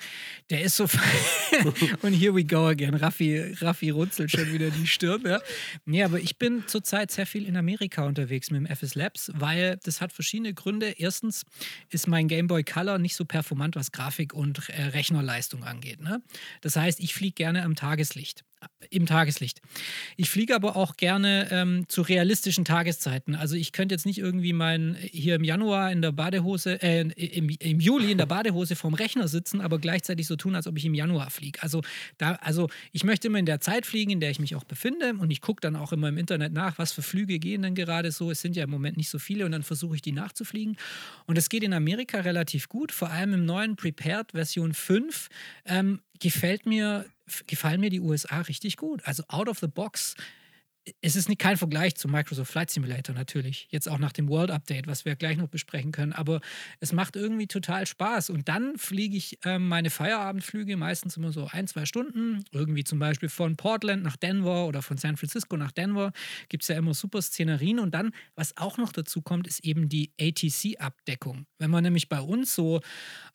der 0.50 0.62
ist 0.62 0.76
so. 0.76 0.84
und 2.02 2.14
here 2.14 2.36
we 2.36 2.44
go 2.44 2.68
again. 2.68 2.94
Raffi, 2.94 3.56
Raffi 3.60 3.90
runzelt 3.90 4.30
schon 4.32 4.52
wieder 4.54 4.70
die 4.70 4.86
Stirn. 4.86 5.24
Ja. 5.26 5.40
Nee, 5.86 6.04
aber 6.04 6.20
ich 6.20 6.38
bin 6.38 6.64
zurzeit 6.68 7.10
sehr 7.10 7.26
viel 7.26 7.48
in 7.48 7.58
Amerika 7.58 8.06
unterwegs 8.06 8.52
mit 8.52 8.62
dem 8.62 8.68
FS 8.68 8.94
Labs, 8.94 9.32
weil 9.34 9.80
das 9.84 10.02
hat 10.02 10.14
verschiedene 10.14 10.54
Gründe. 10.54 10.92
Erstens 10.98 11.46
ist 11.90 12.08
mein 12.08 12.28
Game 12.28 12.48
Boy 12.48 12.64
Color 12.64 13.00
nicht 13.00 13.16
so 13.16 13.26
performant, 13.26 13.76
was 13.76 13.92
Grafik 13.92 14.34
und 14.34 14.70
äh, 14.70 14.84
Rechnerleistung 14.84 15.64
angeht. 15.64 16.02
Ne? 16.02 16.22
Das 16.62 16.76
heißt, 16.76 17.00
ich 17.00 17.16
fliege 17.16 17.34
gerne 17.34 17.64
am 17.64 17.76
Tageslicht. 17.76 18.44
Im 18.90 19.06
Tageslicht. 19.06 19.62
Ich 20.18 20.30
fliege 20.30 20.56
aber 20.56 20.76
auch 20.76 20.98
gerne 20.98 21.48
ähm, 21.52 21.86
zu 21.88 22.02
realistischen 22.02 22.66
Tageszeiten. 22.66 23.36
Also 23.36 23.56
ich 23.56 23.72
könnte 23.72 23.94
jetzt 23.94 24.06
nicht 24.06 24.18
irgendwie 24.18 24.54
mein 24.54 24.96
hier 25.00 25.36
im 25.36 25.44
Januar 25.44 25.92
in 25.92 26.02
der 26.02 26.12
Badehose, 26.12 26.82
äh, 26.82 27.02
im, 27.02 27.50
im 27.50 27.80
Juli 27.80 28.12
in 28.12 28.18
der 28.18 28.26
Badehose 28.26 28.76
vorm 28.76 28.94
Rechner 28.96 29.28
sitzen, 29.28 29.62
aber 29.62 29.80
gleichzeitig 29.80 30.28
so 30.28 30.36
tun, 30.36 30.56
als 30.56 30.66
ob 30.66 30.78
ich 30.78 30.86
im 30.86 30.94
Januar 30.94 31.30
fliege. 31.30 31.62
Also 31.62 31.82
da, 32.18 32.34
also 32.42 32.70
ich 32.92 33.04
möchte 33.04 33.28
immer 33.28 33.40
in 33.40 33.46
der 33.46 33.60
Zeit 33.60 33.86
fliegen, 33.86 34.12
in 34.12 34.20
der 34.20 34.32
ich 34.32 34.40
mich 34.40 34.56
auch 34.56 34.64
befinde 34.64 35.14
und 35.20 35.30
ich 35.32 35.42
gucke 35.42 35.62
dann 35.62 35.76
auch 35.76 35.94
immer 35.94 36.10
im 36.10 36.18
Internet 36.18 36.54
nach, 36.54 36.78
was 36.78 36.92
für 36.92 37.02
Flüge 37.02 37.38
gehen 37.38 37.62
denn 37.62 37.76
gerade 37.76 38.12
so. 38.12 38.32
Es 38.32 38.42
sind 38.42 38.56
ja 38.56 38.64
im 38.64 38.70
Moment 38.70 38.98
nicht 38.98 39.10
so 39.10 39.20
viele 39.20 39.46
und 39.46 39.52
dann 39.52 39.64
versuche 39.64 39.96
ich 39.96 40.02
die 40.02 40.12
nachzufliegen. 40.12 40.78
Und 41.26 41.38
es 41.38 41.50
geht 41.50 41.64
in 41.64 41.74
Amerika 41.74 42.22
relativ 42.22 42.70
gut, 42.70 42.92
vor 42.92 43.10
allem 43.10 43.34
im 43.34 43.46
neuen 43.46 43.76
Prepared 43.76 44.32
Version 44.32 44.74
5 44.74 45.30
ähm, 45.66 46.02
gefällt 46.20 46.66
mir 46.66 47.06
gefallen 47.48 47.80
mir 47.80 47.90
die 47.90 48.00
USA 48.00 48.42
richtig 48.42 48.78
gut. 48.78 49.02
Also 49.06 49.24
out 49.28 49.48
of 49.48 49.60
the 49.60 49.68
box 49.68 50.16
es 51.02 51.16
ist 51.16 51.30
nicht 51.30 51.40
kein 51.40 51.58
Vergleich 51.58 51.96
zu 51.96 52.08
Microsoft 52.08 52.52
Flight 52.52 52.70
Simulator 52.70 53.16
natürlich, 53.16 53.68
jetzt 53.70 53.90
auch 53.90 54.00
nach 54.00 54.12
dem 54.12 54.30
World 54.30 54.52
Update, 54.52 54.88
was 54.88 55.06
wir 55.06 55.16
gleich 55.16 55.38
noch 55.38 55.48
besprechen 55.48 55.92
können, 55.92 56.14
aber 56.14 56.42
es 56.80 56.94
macht 56.94 57.16
irgendwie 57.16 57.48
total 57.48 57.86
Spaß. 57.86 58.30
Und 58.30 58.48
dann 58.48 58.78
fliege 58.78 59.18
ich 59.18 59.38
äh, 59.46 59.60
meine 59.60 59.90
Feierabendflüge 59.90 60.78
meistens 60.78 61.18
immer 61.18 61.32
so 61.32 61.48
ein, 61.52 61.68
zwei 61.68 61.86
Stunden, 61.86 62.44
irgendwie 62.52 62.84
zum 62.84 63.00
Beispiel 63.00 63.30
von 63.30 63.56
Portland 63.56 64.04
nach 64.04 64.16
Denver 64.16 64.66
oder 64.66 64.82
von 64.82 64.98
San 64.98 65.18
Francisco 65.18 65.58
nach 65.58 65.72
Denver, 65.72 66.12
gibt 66.50 66.64
es 66.64 66.70
ja 66.70 66.76
immer 66.76 66.94
super 66.94 67.22
Szenerien 67.22 67.80
und 67.80 67.94
dann, 67.94 68.12
was 68.36 68.58
auch 68.58 68.78
noch 68.78 68.92
dazu 68.92 69.22
kommt, 69.22 69.48
ist 69.48 69.64
eben 69.64 69.90
die 69.90 70.12
ATC-Abdeckung. 70.20 71.46
Wenn 71.58 71.70
man 71.70 71.84
nämlich 71.84 72.10
bei 72.10 72.22
uns 72.22 72.56
so 72.56 72.82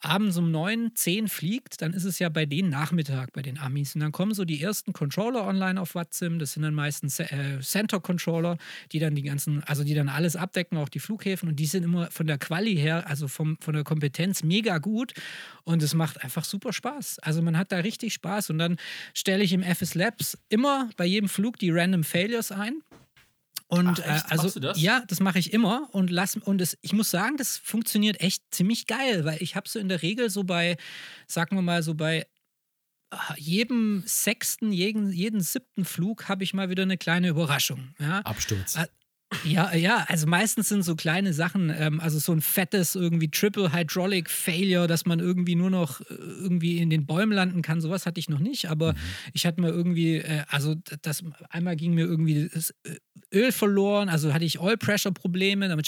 abends 0.01 0.37
um 0.37 0.51
neun, 0.51 0.93
zehn 0.95 1.29
fliegt, 1.29 1.81
dann 1.83 1.93
ist 1.93 2.05
es 2.05 2.19
ja 2.19 2.29
bei 2.29 2.47
denen 2.47 2.71
Nachmittag, 2.71 3.33
bei 3.33 3.43
den 3.43 3.59
Amis. 3.59 3.95
Und 3.95 4.01
dann 4.01 4.13
kommen 4.13 4.35
so 4.35 4.45
die 4.45 4.63
ersten 4.63 4.93
Controller 4.93 5.47
online 5.47 5.81
auf 5.81 5.95
WhatsApp, 5.95 6.25
das 6.39 6.53
sind 6.53 6.63
dann 6.63 6.75
meistens 6.75 7.21
äh, 7.21 7.27
äh, 7.45 7.61
Center 7.61 8.01
Controller, 8.01 8.57
die 8.93 8.99
dann 8.99 9.15
die 9.15 9.23
ganzen, 9.23 9.63
also 9.65 9.85
die 9.85 9.95
dann 9.95 10.09
alles 10.09 10.37
abdecken, 10.37 10.79
auch 10.79 10.89
die 10.89 11.01
Flughäfen 11.01 11.49
und 11.49 11.57
die 11.57 11.67
sind 11.67 11.83
immer 11.83 12.11
von 12.11 12.27
der 12.27 12.39
Quali 12.39 12.77
her, 12.77 13.09
also 13.09 13.29
vom, 13.29 13.57
von 13.61 13.75
der 13.75 13.85
Kompetenz 13.85 14.43
mega 14.43 14.79
gut 14.79 15.13
und 15.65 15.83
es 15.83 15.95
macht 15.95 16.23
einfach 16.23 16.45
super 16.45 16.73
Spaß. 16.73 17.19
Also 17.21 17.43
man 17.43 17.57
hat 17.57 17.73
da 17.73 17.79
richtig 17.79 18.15
Spaß 18.15 18.51
und 18.51 18.59
dann 18.59 18.77
stelle 19.13 19.45
ich 19.45 19.53
im 19.53 19.63
FS 19.63 19.95
Labs 19.95 20.39
immer 20.49 20.91
bei 20.97 21.07
jedem 21.07 21.29
Flug 21.29 21.59
die 21.59 21.71
Random 21.71 22.05
Failures 22.05 22.53
ein. 22.53 22.83
Und 23.67 24.03
Ach, 24.05 24.07
äh, 24.07 24.21
also 24.31 24.61
das? 24.61 24.81
ja, 24.81 25.03
das 25.09 25.21
mache 25.21 25.39
ich 25.39 25.53
immer 25.53 25.89
und 25.93 26.11
lass 26.11 26.37
und 26.37 26.61
es, 26.61 26.79
ich 26.83 26.93
muss 26.93 27.11
sagen, 27.11 27.37
das 27.37 27.57
funktioniert 27.57 28.21
echt 28.21 28.43
ziemlich 28.51 28.87
geil, 28.87 29.25
weil 29.25 29.43
ich 29.43 29.57
habe 29.57 29.69
so 29.69 29.79
in 29.79 29.89
der 29.89 30.03
Regel 30.03 30.31
so 30.31 30.45
bei, 30.45 30.77
sagen 31.27 31.57
wir 31.57 31.63
mal 31.63 31.83
so 31.83 31.95
bei 31.95 32.27
jedem 33.37 34.03
sechsten, 34.07 34.73
jeden, 34.73 35.11
jeden 35.13 35.41
siebten 35.41 35.85
Flug 35.85 36.29
habe 36.29 36.45
ich 36.45 36.55
mal 36.55 36.71
wieder 36.71 36.83
eine 36.83 36.99
kleine 36.99 37.29
Überraschung. 37.29 37.95
Ja? 37.99 38.21
Absturz. 38.21 38.77
Ja, 39.43 39.75
ja, 39.75 40.05
also 40.09 40.27
meistens 40.27 40.69
sind 40.69 40.83
so 40.83 40.95
kleine 40.97 41.33
Sachen, 41.33 41.71
ähm, 41.71 42.01
also 42.01 42.19
so 42.19 42.33
ein 42.33 42.41
fettes 42.41 42.95
irgendwie 42.95 43.31
Triple 43.31 43.73
Hydraulic 43.73 44.31
Failure, 44.31 44.87
dass 44.87 45.07
man 45.07 45.21
irgendwie 45.21 45.55
nur 45.55 45.71
noch 45.71 46.01
äh, 46.03 46.15
irgendwie 46.15 46.79
in 46.79 46.91
den 46.91 47.07
Bäumen 47.07 47.33
landen 47.33 47.63
kann. 47.63 47.81
Sowas 47.81 48.07
hatte 48.07 48.21
ich 48.21 48.29
noch 48.29 48.39
nicht, 48.39 48.71
aber 48.71 48.93
mhm. 48.93 48.99
ich 49.33 49.47
hatte 49.47 49.61
mal 49.61 49.71
irgendwie, 49.71 50.17
äh, 50.17 50.45
also 50.49 50.75
das 51.03 51.25
einmal 51.51 51.77
ging 51.77 51.95
mir 51.95 52.05
irgendwie 52.05 52.49
das 52.53 52.71
äh, 52.85 52.97
Öl 53.33 53.53
verloren, 53.53 54.09
also 54.09 54.33
hatte 54.33 54.45
ich 54.45 54.61
Oil 54.61 54.77
Pressure 54.77 55.13
Probleme, 55.13 55.69
damit 55.69 55.85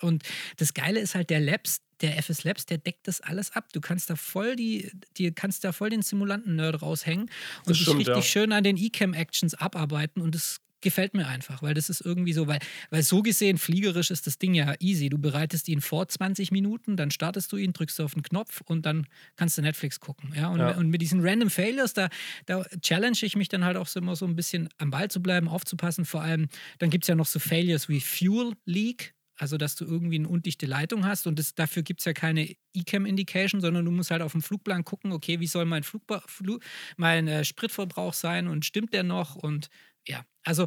und 0.00 0.22
das 0.56 0.74
Geile 0.74 1.00
ist 1.00 1.14
halt 1.14 1.30
der 1.30 1.40
Labs, 1.40 1.80
der 2.00 2.16
FS 2.18 2.44
Labs, 2.44 2.66
der 2.66 2.78
deckt 2.78 3.08
das 3.08 3.20
alles 3.20 3.52
ab. 3.52 3.72
Du 3.72 3.80
kannst 3.80 4.10
da 4.10 4.16
voll 4.16 4.56
die, 4.56 4.90
die 5.16 5.32
kannst 5.32 5.64
da 5.64 5.72
voll 5.72 5.90
den 5.90 6.02
Simulanten-Nerd 6.02 6.82
raushängen 6.82 7.30
und 7.64 7.78
dich 7.78 7.88
richtig 7.88 8.06
ja. 8.06 8.22
schön 8.22 8.52
an 8.52 8.64
den 8.64 8.76
Ecam-Actions 8.76 9.54
abarbeiten 9.54 10.22
und 10.22 10.34
das 10.34 10.60
gefällt 10.80 11.14
mir 11.14 11.26
einfach, 11.26 11.62
weil 11.62 11.74
das 11.74 11.88
ist 11.88 12.00
irgendwie 12.00 12.32
so, 12.32 12.46
weil, 12.46 12.60
weil 12.90 13.02
so 13.02 13.22
gesehen, 13.22 13.58
fliegerisch 13.58 14.10
ist 14.10 14.26
das 14.26 14.38
Ding 14.38 14.54
ja 14.54 14.74
easy. 14.80 15.08
Du 15.08 15.18
bereitest 15.18 15.68
ihn 15.68 15.80
vor 15.80 16.08
20 16.08 16.50
Minuten, 16.50 16.96
dann 16.96 17.10
startest 17.10 17.52
du 17.52 17.56
ihn, 17.56 17.72
drückst 17.72 17.98
du 17.98 18.04
auf 18.04 18.14
den 18.14 18.22
Knopf 18.22 18.60
und 18.62 18.86
dann 18.86 19.06
kannst 19.36 19.58
du 19.58 19.62
Netflix 19.62 20.00
gucken. 20.00 20.32
Ja? 20.34 20.48
Und, 20.48 20.60
ja. 20.60 20.76
und 20.76 20.88
mit 20.88 21.02
diesen 21.02 21.20
Random 21.26 21.50
Failures, 21.50 21.94
da, 21.94 22.08
da 22.46 22.64
challenge 22.80 23.18
ich 23.22 23.36
mich 23.36 23.48
dann 23.48 23.64
halt 23.64 23.76
auch 23.76 23.86
so 23.86 24.00
immer 24.00 24.16
so 24.16 24.26
ein 24.26 24.36
bisschen 24.36 24.68
am 24.78 24.90
Ball 24.90 25.10
zu 25.10 25.22
bleiben, 25.22 25.48
aufzupassen. 25.48 26.04
Vor 26.04 26.22
allem, 26.22 26.48
dann 26.78 26.90
gibt 26.90 27.04
es 27.04 27.08
ja 27.08 27.14
noch 27.14 27.26
so 27.26 27.38
Failures 27.38 27.88
wie 27.88 28.00
Fuel 28.00 28.54
Leak. 28.64 29.14
Also, 29.40 29.56
dass 29.56 29.76
du 29.76 29.84
irgendwie 29.84 30.16
eine 30.16 30.28
undichte 30.28 30.66
Leitung 30.66 31.06
hast 31.06 31.28
und 31.28 31.38
das, 31.38 31.54
dafür 31.54 31.84
gibt 31.84 32.00
es 32.00 32.06
ja 32.06 32.12
keine 32.12 32.56
E-Cam-Indication, 32.74 33.60
sondern 33.60 33.84
du 33.84 33.92
musst 33.92 34.10
halt 34.10 34.20
auf 34.20 34.32
dem 34.32 34.42
Flugplan 34.42 34.84
gucken, 34.84 35.12
okay, 35.12 35.38
wie 35.38 35.46
soll 35.46 35.64
mein, 35.64 35.84
Flugba 35.84 36.22
Flug, 36.26 36.60
mein 36.96 37.28
äh, 37.28 37.44
Spritverbrauch 37.44 38.14
sein 38.14 38.48
und 38.48 38.64
stimmt 38.64 38.92
der 38.92 39.04
noch 39.04 39.36
und 39.36 39.68
ja, 40.06 40.24
also 40.44 40.66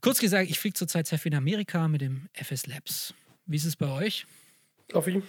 kurz 0.00 0.18
gesagt, 0.18 0.50
ich 0.50 0.58
fliege 0.58 0.74
zurzeit 0.74 1.06
sehr 1.06 1.18
viel 1.18 1.32
in 1.32 1.38
Amerika 1.38 1.88
mit 1.88 2.00
dem 2.00 2.28
FS 2.32 2.66
Labs. 2.66 3.14
Wie 3.46 3.56
ist 3.56 3.64
es 3.64 3.76
bei 3.76 3.88
euch? 3.88 4.26
Auf 4.92 5.06
ihn. 5.06 5.22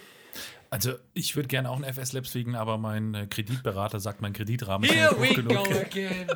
Also 0.70 0.94
ich 1.14 1.34
würde 1.34 1.48
gerne 1.48 1.70
auch 1.70 1.80
ein 1.80 1.84
FS 1.84 2.12
Labs 2.12 2.30
fliegen, 2.30 2.54
aber 2.54 2.78
mein 2.78 3.14
äh, 3.14 3.26
Kreditberater 3.26 4.00
sagt, 4.00 4.20
mein 4.20 4.32
Kreditrahmen 4.32 4.88
Here 4.88 5.12
ist 5.12 5.20
nicht 5.20 5.30
hoch 5.30 5.36
genug. 5.36 5.70
again. 5.70 6.26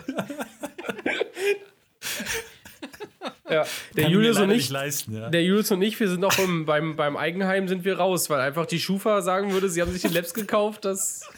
ja, 3.51 3.67
der 3.97 4.09
Julius 4.09 4.39
und 4.39 4.51
ich, 4.51 4.71
leisten, 4.71 5.15
ja. 5.15 5.29
der 5.29 5.45
Julius 5.45 5.71
und 5.71 5.83
ich, 5.83 6.01
wir 6.01 6.09
sind 6.09 6.25
auch 6.25 6.39
im, 6.39 6.65
beim, 6.65 6.97
beim 6.97 7.17
Eigenheim 7.17 7.69
sind 7.69 7.85
wir 7.85 7.99
raus, 7.99 8.31
weil 8.31 8.41
einfach 8.41 8.65
die 8.65 8.81
Schufa 8.81 9.21
sagen 9.21 9.53
würde, 9.53 9.69
sie 9.69 9.83
haben 9.83 9.93
sich 9.93 10.03
den 10.03 10.13
Labs 10.13 10.33
gekauft, 10.33 10.87
das 10.87 11.29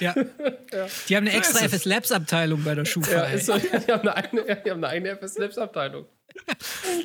ja. 0.00 0.14
ja. 0.72 0.86
Die 1.08 1.16
haben 1.16 1.26
eine 1.26 1.36
extra 1.36 1.64
FS 1.64 1.84
Labs 1.84 2.12
Abteilung 2.12 2.64
bei 2.64 2.74
der 2.74 2.84
Schufa. 2.84 3.28
Ja, 3.28 3.38
so, 3.38 3.56
die, 3.58 3.68
haben 3.68 4.02
eine 4.02 4.16
eigene, 4.16 4.42
die 4.64 4.70
haben 4.70 4.84
eine 4.84 4.88
eigene 4.88 5.10
FS 5.18 5.38
Labs 5.38 5.58
Abteilung. 5.58 6.06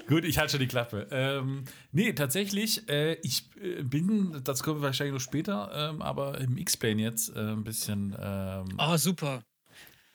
Gut, 0.07 0.25
ich 0.25 0.39
halte 0.39 0.51
schon 0.51 0.59
die 0.59 0.67
Klappe. 0.67 1.07
Ähm, 1.11 1.65
nee, 1.91 2.13
tatsächlich, 2.13 2.89
äh, 2.89 3.13
ich 3.21 3.49
äh, 3.61 3.83
bin, 3.83 4.41
das 4.43 4.63
kommen 4.63 4.81
wir 4.81 4.87
wahrscheinlich 4.87 5.13
noch 5.13 5.21
später, 5.21 5.71
ähm, 5.73 6.01
aber 6.01 6.39
im 6.39 6.57
X-Plane 6.57 7.01
jetzt 7.01 7.35
äh, 7.35 7.39
ein 7.39 7.63
bisschen. 7.63 8.15
Ähm, 8.19 8.65
oh, 8.79 8.97
super 8.97 9.43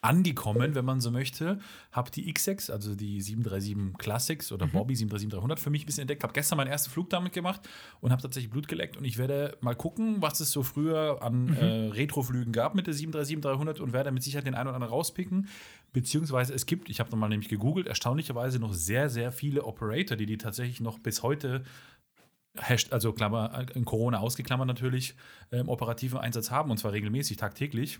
angekommen, 0.04 0.74
wenn 0.74 0.84
man 0.84 1.00
so 1.00 1.10
möchte. 1.10 1.58
Habe 1.90 2.10
die 2.10 2.32
X6, 2.32 2.70
also 2.70 2.94
die 2.94 3.20
737 3.20 3.98
Classics 3.98 4.52
oder 4.52 4.66
mhm. 4.66 4.72
Bobby 4.72 4.94
737-300 4.94 5.56
für 5.58 5.70
mich 5.70 5.82
ein 5.82 5.86
bisschen 5.86 6.02
entdeckt. 6.02 6.22
Habe 6.22 6.34
gestern 6.34 6.58
meinen 6.58 6.68
ersten 6.68 6.90
Flug 6.90 7.08
damit 7.10 7.32
gemacht 7.32 7.62
und 8.00 8.12
habe 8.12 8.20
tatsächlich 8.20 8.50
Blut 8.50 8.68
geleckt. 8.68 8.96
Und 8.96 9.04
ich 9.04 9.16
werde 9.16 9.56
mal 9.60 9.74
gucken, 9.74 10.20
was 10.20 10.40
es 10.40 10.52
so 10.52 10.62
früher 10.62 11.22
an 11.22 11.46
mhm. 11.46 11.56
äh, 11.56 11.88
Retroflügen 11.88 12.52
gab 12.52 12.74
mit 12.74 12.86
der 12.86 12.94
737-300 12.94 13.80
und 13.80 13.92
werde 13.92 14.12
mit 14.12 14.22
Sicherheit 14.22 14.46
den 14.46 14.54
einen 14.54 14.68
oder 14.68 14.76
anderen 14.76 14.92
rauspicken. 14.92 15.48
Beziehungsweise 15.92 16.52
es 16.52 16.66
gibt, 16.66 16.90
ich 16.90 17.00
habe 17.00 17.10
nochmal 17.10 17.30
nämlich 17.30 17.48
gegoogelt, 17.48 17.86
erstaunlicherweise 17.86 18.58
noch 18.58 18.74
sehr, 18.74 19.08
sehr 19.08 19.32
viele 19.32 19.64
Operator, 19.64 20.16
die 20.16 20.26
die 20.26 20.38
tatsächlich 20.38 20.80
noch 20.80 20.98
bis 20.98 21.22
heute 21.22 21.62
also 22.90 23.12
Klammer, 23.12 23.66
in 23.74 23.84
Corona 23.84 24.20
ausgeklammert 24.20 24.68
natürlich, 24.68 25.16
äh, 25.50 25.58
im 25.58 25.68
operativen 25.68 26.18
Einsatz 26.18 26.52
haben 26.52 26.70
und 26.70 26.76
zwar 26.76 26.92
regelmäßig, 26.92 27.36
tagtäglich. 27.36 27.98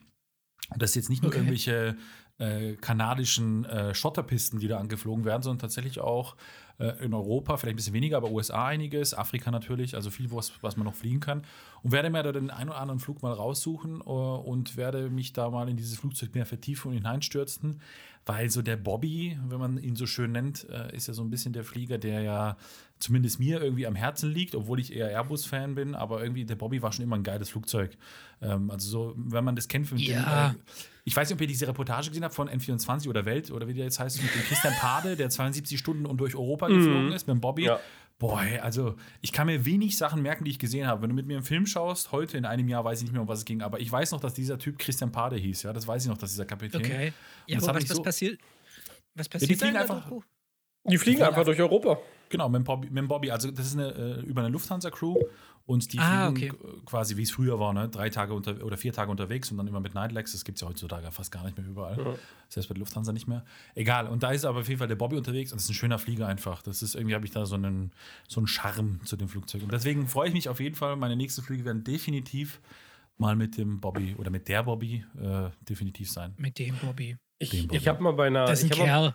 Und 0.71 0.83
das 0.83 0.91
ist 0.91 0.97
jetzt 0.97 1.11
nicht 1.11 1.23
nur 1.23 1.31
okay. 1.31 1.39
irgendwelche 1.39 1.97
äh, 2.39 2.75
kanadischen 2.75 3.65
äh, 3.65 3.95
Schotterpisten, 3.95 4.59
die 4.59 4.69
da 4.69 4.79
angeflogen 4.79 5.25
werden, 5.25 5.43
sondern 5.43 5.61
tatsächlich 5.61 6.01
auch 6.01 6.37
äh, 6.79 7.05
in 7.05 7.15
Europa, 7.15 7.57
vielleicht 7.57 7.75
ein 7.75 7.77
bisschen 7.77 7.95
weniger, 7.95 8.17
aber 8.17 8.31
USA 8.31 8.67
einiges, 8.67 9.15
Afrika 9.15 9.51
natürlich, 9.51 9.95
also 9.95 10.11
viel, 10.11 10.31
was, 10.33 10.53
was 10.61 10.77
man 10.77 10.85
noch 10.85 10.95
fliegen 10.95 11.21
kann. 11.21 11.43
Und 11.83 11.93
werde 11.93 12.11
mir 12.11 12.23
da 12.23 12.33
den 12.33 12.51
einen 12.51 12.71
oder 12.71 12.81
anderen 12.81 12.99
Flug 12.99 13.23
mal 13.23 13.33
raussuchen 13.33 14.01
uh, 14.01 14.37
und 14.37 14.77
werde 14.77 15.11
mich 15.11 15.33
da 15.33 15.51
mal 15.51 15.69
in 15.69 15.77
dieses 15.77 15.99
Flugzeug 15.99 16.35
mehr 16.35 16.47
vertiefen 16.47 16.89
und 16.89 16.95
hineinstürzen, 16.95 17.81
weil 18.27 18.51
so 18.51 18.63
der 18.63 18.77
Bobby, 18.77 19.39
wenn 19.49 19.59
man 19.59 19.79
ihn 19.79 19.97
so 19.97 20.07
schön 20.07 20.33
nennt, 20.33 20.69
äh, 20.71 20.95
ist 20.95 21.09
ja 21.09 21.15
so 21.15 21.23
ein 21.23 21.31
bisschen 21.31 21.53
der 21.53 21.65
Flieger, 21.65 21.99
der 21.99 22.23
ja 22.23 22.57
zumindest 22.99 23.39
mir 23.39 23.61
irgendwie 23.61 23.87
am 23.87 23.95
Herzen 23.95 24.31
liegt, 24.31 24.55
obwohl 24.55 24.81
ich 24.81 24.95
eher 24.95 25.11
Airbus-Fan 25.11 25.75
bin, 25.75 25.95
aber 25.95 26.23
irgendwie 26.23 26.45
der 26.45 26.55
Bobby 26.55 26.81
war 26.81 26.93
schon 26.93 27.05
immer 27.05 27.17
ein 27.17 27.23
geiles 27.23 27.51
Flugzeug. 27.51 27.97
Ähm, 28.41 28.71
also 28.71 28.89
so, 28.89 29.15
wenn 29.17 29.45
man 29.45 29.57
das 29.57 29.69
kennt, 29.69 29.91
ja. 29.99 30.49
dem, 30.49 30.57
äh, 30.57 30.61
ich 31.05 31.15
weiß 31.15 31.29
nicht, 31.29 31.37
ob 31.37 31.41
ihr 31.43 31.47
diese 31.47 31.69
Reportage 31.69 32.09
gesehen 32.09 32.25
habt 32.25 32.35
von 32.35 32.49
N24 32.49 33.09
oder 33.09 33.27
Welt 33.27 33.51
oder 33.51 33.69
wie 33.69 33.75
der 33.75 33.85
jetzt 33.85 34.01
heißt, 34.01 34.23
mit 34.23 34.35
dem 34.35 34.43
Christian 34.43 34.73
Pade, 34.79 35.17
der 35.17 35.29
72 35.29 35.79
Stunden 35.79 36.07
und 36.07 36.19
durch 36.19 36.35
Europa 36.35 36.69
mhm. 36.69 36.77
geflogen 36.79 37.13
ist, 37.13 37.27
mit 37.27 37.35
dem 37.35 37.41
Bobby. 37.41 37.65
Ja. 37.65 37.81
Boah, 38.19 38.45
also 38.63 38.95
ich 39.23 39.33
kann 39.33 39.47
mir 39.47 39.65
wenig 39.65 39.97
Sachen 39.97 40.23
merken, 40.23 40.45
die 40.45 40.53
ich 40.53 40.59
gesehen 40.59 40.87
habe. 40.87 41.03
Wenn 41.03 41.11
du 41.11 41.15
mit 41.15 41.27
mir 41.27 41.37
einen 41.37 41.45
Film 41.45 41.67
schaust, 41.67 42.13
heute 42.13 42.39
in 42.39 42.45
einem 42.45 42.69
Jahr 42.69 42.85
weiß 42.85 42.99
ich 42.99 43.05
nicht 43.05 43.13
mehr, 43.13 43.23
um 43.23 43.29
was 43.29 43.41
es 43.41 43.45
ging, 43.45 43.61
aber 43.61 43.81
ich 43.81 43.91
weiß 43.91 44.13
noch, 44.13 44.21
dass 44.21 44.35
dieser 44.35 44.59
Typ 44.59 44.79
Christian 44.79 45.11
Pade 45.11 45.37
hieß, 45.37 45.65
ja, 45.65 45.73
das 45.73 45.87
weiß 45.87 46.05
ich 46.05 46.09
noch, 46.09 46.19
dass 46.19 46.31
dieser 46.31 46.47
Kapitän. 46.47 46.81
Okay. 46.81 47.13
Ja, 47.47 47.59
aber 47.59 47.75
was, 47.75 47.89
was 47.91 47.97
so, 47.97 48.03
passiert? 48.03 48.41
Was 49.15 49.29
passiert? 49.29 49.51
Ja, 49.51 49.55
die 49.55 49.61
fliegen 49.61 49.77
einfach. 49.77 50.11
Die 50.85 50.99
fliegen 50.99 51.23
einfach 51.23 51.45
durch 51.45 51.61
Europa. 51.61 51.99
Genau, 52.29 52.49
mit 52.49 52.61
dem 52.61 52.65
Bobby. 52.65 52.89
Mit 52.89 52.99
dem 52.99 53.09
Bobby. 53.09 53.31
Also, 53.31 53.51
das 53.51 53.67
ist 53.67 53.79
eine, 53.79 53.91
äh, 53.93 54.21
über 54.23 54.41
eine 54.43 54.51
Lufthansa-Crew 54.51 55.17
und 55.67 55.93
die 55.93 55.99
ah, 55.99 56.31
fliegen 56.31 56.51
okay. 56.53 56.83
quasi, 56.85 57.17
wie 57.17 57.23
es 57.23 57.31
früher 57.31 57.59
war, 57.59 57.73
ne? 57.73 57.89
drei 57.89 58.11
Tage 58.11 58.35
unter, 58.35 58.63
oder 58.63 58.77
vier 58.77 58.93
Tage 58.93 59.11
unterwegs 59.11 59.51
und 59.51 59.57
dann 59.57 59.67
immer 59.67 59.81
mit 59.81 59.95
Nightlegs. 59.95 60.33
Das 60.33 60.45
gibt 60.45 60.59
es 60.59 60.63
ja 60.63 60.69
heutzutage 60.69 61.11
fast 61.11 61.33
gar 61.33 61.43
nicht 61.45 61.57
mehr 61.57 61.67
überall. 61.67 61.99
Ja. 61.99 62.15
Selbst 62.49 62.69
bei 62.69 62.75
der 62.75 62.81
Lufthansa 62.81 63.13
nicht 63.13 63.27
mehr. 63.27 63.45
Egal. 63.75 64.07
Und 64.09 64.23
da 64.23 64.31
ist 64.33 64.45
aber 64.45 64.61
auf 64.61 64.69
jeden 64.69 64.79
Fall 64.79 64.89
der 64.89 64.97
Bobby 64.97 65.17
unterwegs 65.17 65.53
und 65.53 65.59
es 65.59 65.65
ist 65.65 65.71
ein 65.71 65.75
schöner 65.75 65.99
Flieger 65.99 66.27
einfach. 66.27 66.61
Das 66.63 66.83
ist 66.83 66.95
irgendwie, 66.95 67.15
habe 67.15 67.25
ich 67.25 67.31
da 67.31 67.47
so 67.47 67.55
einen, 67.55 67.93
so 68.29 68.41
einen 68.41 68.47
Charme 68.47 69.01
zu 69.05 69.17
dem 69.17 69.29
Flugzeug. 69.29 69.63
Und 69.63 69.73
deswegen 69.73 70.07
freue 70.07 70.29
ich 70.29 70.35
mich 70.35 70.51
auf 70.51 70.61
jeden 70.61 70.75
Fall. 70.75 70.97
Meine 70.97 71.17
nächsten 71.17 71.41
Flüge 71.43 71.65
werden 71.65 71.83
definitiv 71.83 72.61
mal 73.17 73.35
mit 73.35 73.57
dem 73.57 73.81
Bobby 73.81 74.17
oder 74.19 74.31
mit 74.31 74.49
der 74.49 74.65
Bobby 74.65 75.05
äh, 75.19 75.49
definitiv 75.63 76.11
sein. 76.11 76.35
Mit 76.37 76.59
dem 76.59 76.77
Bobby. 76.77 77.17
Ich, 77.39 77.73
ich 77.73 77.89
habe 77.89 78.03
mal 78.03 78.13
bei 78.13 78.27
einer. 78.27 78.45
Das 78.45 78.63
ist 78.63 78.65
ein 78.65 78.73
ich 78.73 78.81
hab 78.81 78.87
mal- 78.87 79.13
Kerl. 79.13 79.15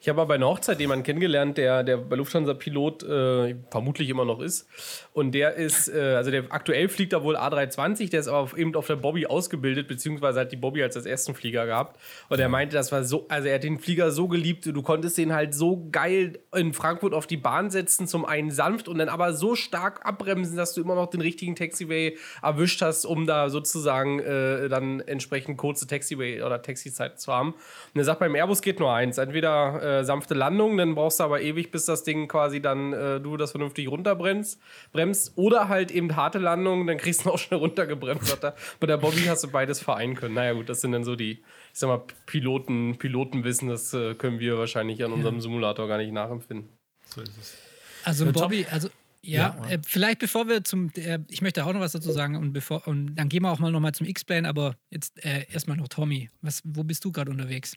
Ich 0.00 0.08
habe 0.08 0.16
mal 0.16 0.24
bei 0.24 0.34
einer 0.34 0.48
Hochzeit 0.48 0.80
jemanden 0.80 1.04
kennengelernt, 1.04 1.58
der, 1.58 1.84
der 1.84 1.96
bei 1.98 2.16
Lufthansa 2.16 2.54
Pilot 2.54 3.04
äh, 3.04 3.54
vermutlich 3.70 4.08
immer 4.08 4.24
noch 4.24 4.40
ist. 4.40 4.66
Und 5.12 5.32
der 5.32 5.54
ist, 5.54 5.88
äh, 5.88 6.14
also 6.16 6.32
der 6.32 6.44
aktuell 6.50 6.88
fliegt 6.88 7.12
da 7.12 7.22
wohl 7.22 7.36
A320, 7.36 8.10
der 8.10 8.20
ist 8.20 8.28
aber 8.28 8.38
auf, 8.38 8.58
eben 8.58 8.74
auf 8.74 8.88
der 8.88 8.96
Bobby 8.96 9.26
ausgebildet, 9.26 9.86
beziehungsweise 9.86 10.40
hat 10.40 10.50
die 10.50 10.56
Bobby 10.56 10.82
als 10.82 10.96
als 10.96 11.06
ersten 11.06 11.34
Flieger 11.34 11.66
gehabt. 11.66 12.00
Und 12.28 12.40
er 12.40 12.48
meinte, 12.48 12.74
das 12.74 12.90
war 12.90 13.04
so, 13.04 13.26
also 13.28 13.46
er 13.46 13.56
hat 13.56 13.64
den 13.64 13.78
Flieger 13.78 14.10
so 14.10 14.26
geliebt, 14.26 14.66
du 14.66 14.82
konntest 14.82 15.18
den 15.18 15.32
halt 15.32 15.54
so 15.54 15.88
geil 15.92 16.40
in 16.54 16.72
Frankfurt 16.72 17.14
auf 17.14 17.28
die 17.28 17.36
Bahn 17.36 17.70
setzen, 17.70 18.08
zum 18.08 18.24
einen 18.24 18.50
sanft 18.50 18.88
und 18.88 18.98
dann 18.98 19.08
aber 19.08 19.34
so 19.34 19.54
stark 19.54 20.04
abbremsen, 20.04 20.56
dass 20.56 20.74
du 20.74 20.80
immer 20.80 20.96
noch 20.96 21.10
den 21.10 21.20
richtigen 21.20 21.54
Taxiway 21.54 22.16
erwischt 22.42 22.82
hast, 22.82 23.04
um 23.04 23.26
da 23.26 23.50
sozusagen 23.50 24.18
äh, 24.18 24.68
dann 24.68 25.00
entsprechend 25.00 25.58
kurze 25.58 25.86
Taxiway 25.86 26.42
oder 26.42 26.60
Taxizeit 26.60 27.20
zu 27.20 27.32
haben. 27.32 27.54
Und 27.94 28.00
er 28.00 28.04
sagt, 28.04 28.18
beim 28.18 28.34
Airbus 28.34 28.62
geht 28.62 28.80
nur 28.80 28.92
eins. 28.92 29.18
Entweder 29.28 30.00
äh, 30.00 30.04
sanfte 30.04 30.32
Landung, 30.32 30.78
dann 30.78 30.94
brauchst 30.94 31.20
du 31.20 31.24
aber 31.24 31.42
ewig, 31.42 31.70
bis 31.70 31.84
das 31.84 32.02
Ding 32.02 32.28
quasi 32.28 32.62
dann 32.62 32.94
äh, 32.94 33.20
du 33.20 33.36
das 33.36 33.50
vernünftig 33.50 33.86
runterbremst. 33.90 34.58
Bremst, 34.90 35.32
oder 35.36 35.68
halt 35.68 35.90
eben 35.90 36.16
harte 36.16 36.38
Landung, 36.38 36.86
dann 36.86 36.96
kriegst 36.96 37.26
du 37.26 37.30
auch 37.30 37.38
schnell 37.38 37.60
runtergebremst. 37.60 38.26
Sagt 38.26 38.44
er. 38.44 38.54
Bei 38.80 38.86
der 38.86 38.96
Bobby 38.96 39.20
hast 39.28 39.44
du 39.44 39.48
beides 39.48 39.80
vereinen 39.80 40.14
können. 40.14 40.34
Naja, 40.34 40.54
gut, 40.54 40.70
das 40.70 40.80
sind 40.80 40.92
dann 40.92 41.04
so 41.04 41.14
die, 41.14 41.32
ich 41.32 41.44
sag 41.72 41.88
mal, 41.88 42.02
Piloten, 42.24 42.96
Pilotenwissen, 42.96 43.68
das 43.68 43.92
äh, 43.92 44.14
können 44.14 44.40
wir 44.40 44.56
wahrscheinlich 44.56 45.04
an 45.04 45.12
unserem 45.12 45.42
Simulator 45.42 45.86
gar 45.88 45.98
nicht 45.98 46.12
nachempfinden. 46.12 46.70
So 47.04 47.20
ist 47.20 47.36
es. 47.38 47.58
Also 48.04 48.24
Ja, 48.24 48.32
top. 48.32 48.42
Bobby, 48.44 48.66
also 48.70 48.88
ja, 49.22 49.56
Ja. 49.62 49.70
äh, 49.70 49.78
vielleicht 49.86 50.20
bevor 50.20 50.48
wir 50.48 50.62
zum, 50.64 50.90
äh, 50.96 51.18
ich 51.28 51.42
möchte 51.42 51.64
auch 51.66 51.72
noch 51.72 51.80
was 51.80 51.92
dazu 51.92 52.12
sagen 52.12 52.36
und 52.36 52.52
bevor 52.52 52.86
und 52.86 53.14
dann 53.16 53.28
gehen 53.28 53.42
wir 53.42 53.50
auch 53.50 53.58
mal 53.58 53.72
noch 53.72 53.80
mal 53.80 53.92
zum 53.92 54.06
X-Plane, 54.06 54.48
aber 54.48 54.76
jetzt 54.90 55.24
äh, 55.24 55.44
erstmal 55.52 55.76
noch 55.76 55.88
Tommy. 55.88 56.30
Was, 56.40 56.62
wo 56.64 56.84
bist 56.84 57.04
du 57.04 57.12
gerade 57.12 57.30
unterwegs? 57.30 57.76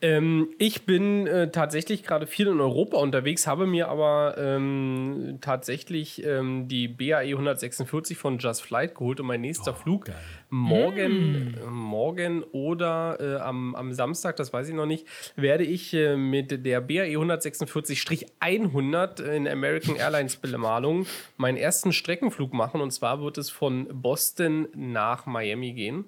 Ähm, 0.00 0.48
ich 0.58 0.86
bin 0.86 1.26
äh, 1.26 1.50
tatsächlich 1.50 2.02
gerade 2.02 2.26
viel 2.26 2.46
in 2.48 2.60
Europa 2.60 2.96
unterwegs, 2.98 3.46
habe 3.46 3.66
mir 3.66 3.88
aber 3.88 4.36
ähm, 4.38 5.38
tatsächlich 5.40 6.24
ähm, 6.24 6.68
die 6.68 6.88
BAE 6.88 7.32
146 7.34 8.16
von 8.16 8.38
Just 8.38 8.62
Flight 8.62 8.94
geholt 8.94 9.20
und 9.20 9.26
mein 9.26 9.40
nächster 9.40 9.74
Flug 9.74 10.06
geil. 10.06 10.16
Morgen, 10.50 11.54
äh, 11.54 11.66
morgen 11.66 12.42
oder 12.44 13.18
äh, 13.20 13.36
am, 13.40 13.74
am 13.74 13.92
Samstag, 13.92 14.36
das 14.36 14.52
weiß 14.52 14.68
ich 14.68 14.74
noch 14.74 14.86
nicht, 14.86 15.06
werde 15.36 15.64
ich 15.64 15.92
äh, 15.94 16.16
mit 16.16 16.64
der 16.64 16.80
BAE 16.80 17.16
146-100 17.16 19.22
in 19.22 19.48
American 19.48 19.96
Airlines 19.96 20.36
Bemalung 20.36 21.06
meinen 21.36 21.56
ersten 21.56 21.92
Streckenflug 21.92 22.52
machen 22.52 22.80
und 22.80 22.92
zwar 22.92 23.20
wird 23.20 23.38
es 23.38 23.50
von 23.50 23.86
Boston 23.90 24.68
nach 24.74 25.26
Miami 25.26 25.72
gehen. 25.72 26.04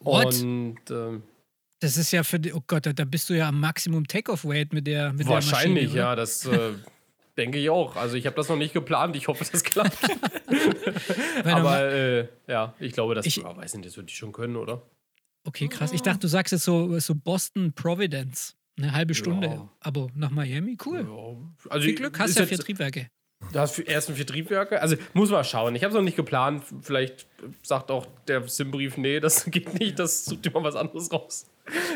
What? 0.00 0.42
Und 0.42 0.78
ähm, 0.90 1.22
Das 1.80 1.96
ist 1.96 2.12
ja 2.12 2.22
für 2.22 2.38
die, 2.38 2.52
oh 2.52 2.62
Gott, 2.66 2.86
da, 2.86 3.04
bist 3.04 3.30
du 3.30 3.34
ja 3.34 3.48
am 3.48 3.60
Maximum 3.60 4.06
Takeoff-Weight 4.06 4.72
mit 4.72 4.86
der 4.86 5.12
mit 5.12 5.26
Wahrscheinlich, 5.26 5.92
der 5.92 5.92
Maschine, 5.92 5.98
ja, 5.98 6.16
das 6.16 6.46
äh, 6.46 6.72
denke 7.36 7.58
ich 7.58 7.70
auch. 7.70 7.96
Also 7.96 8.16
ich 8.16 8.26
habe 8.26 8.36
das 8.36 8.48
noch 8.48 8.56
nicht 8.56 8.72
geplant, 8.74 9.14
ich 9.16 9.28
hoffe, 9.28 9.44
das 9.50 9.62
klappt. 9.64 9.96
Aber 11.44 11.92
äh, 11.92 12.28
ja, 12.46 12.74
ich 12.78 12.92
glaube, 12.92 13.14
das 13.14 13.26
Ich- 13.26 13.36
ja, 13.36 13.56
weiß 13.56 13.74
nicht, 13.74 13.86
das 13.86 13.96
würde 13.96 14.08
ich 14.10 14.16
schon 14.16 14.32
können, 14.32 14.56
oder? 14.56 14.82
okay, 15.44 15.68
krass. 15.68 15.92
Ich 15.92 16.02
dachte, 16.02 16.18
du 16.20 16.26
sagst 16.28 16.50
jetzt 16.52 16.64
so, 16.64 16.98
so 16.98 17.14
Boston 17.14 17.72
Providence. 17.72 18.56
Eine 18.78 18.92
halbe 18.92 19.14
Stunde. 19.14 19.46
Ja. 19.46 19.68
Aber 19.80 20.08
nach 20.14 20.30
Miami, 20.30 20.76
cool. 20.84 21.06
Ja, 21.08 21.70
also 21.70 21.84
Viel 21.86 21.94
Glück, 21.94 22.18
hast 22.18 22.36
ja 22.38 22.44
vier 22.46 22.58
Triebwerke. 22.58 23.08
Du 23.52 23.58
hast 23.60 23.78
erst 23.78 24.10
vier 24.10 24.26
Triebwerke. 24.26 24.82
Also 24.82 24.96
muss 25.14 25.30
man 25.30 25.44
schauen. 25.44 25.74
Ich 25.76 25.82
habe 25.84 25.92
es 25.92 25.94
noch 25.94 26.02
nicht 26.02 26.16
geplant. 26.16 26.64
Vielleicht 26.82 27.26
sagt 27.62 27.90
auch 27.90 28.06
der 28.26 28.46
Simbrief, 28.48 28.96
nee, 28.98 29.20
das 29.20 29.44
geht 29.50 29.78
nicht, 29.78 29.98
das 29.98 30.24
sucht 30.26 30.52
mal 30.52 30.62
was 30.64 30.74
anderes 30.74 31.10
raus. 31.12 31.46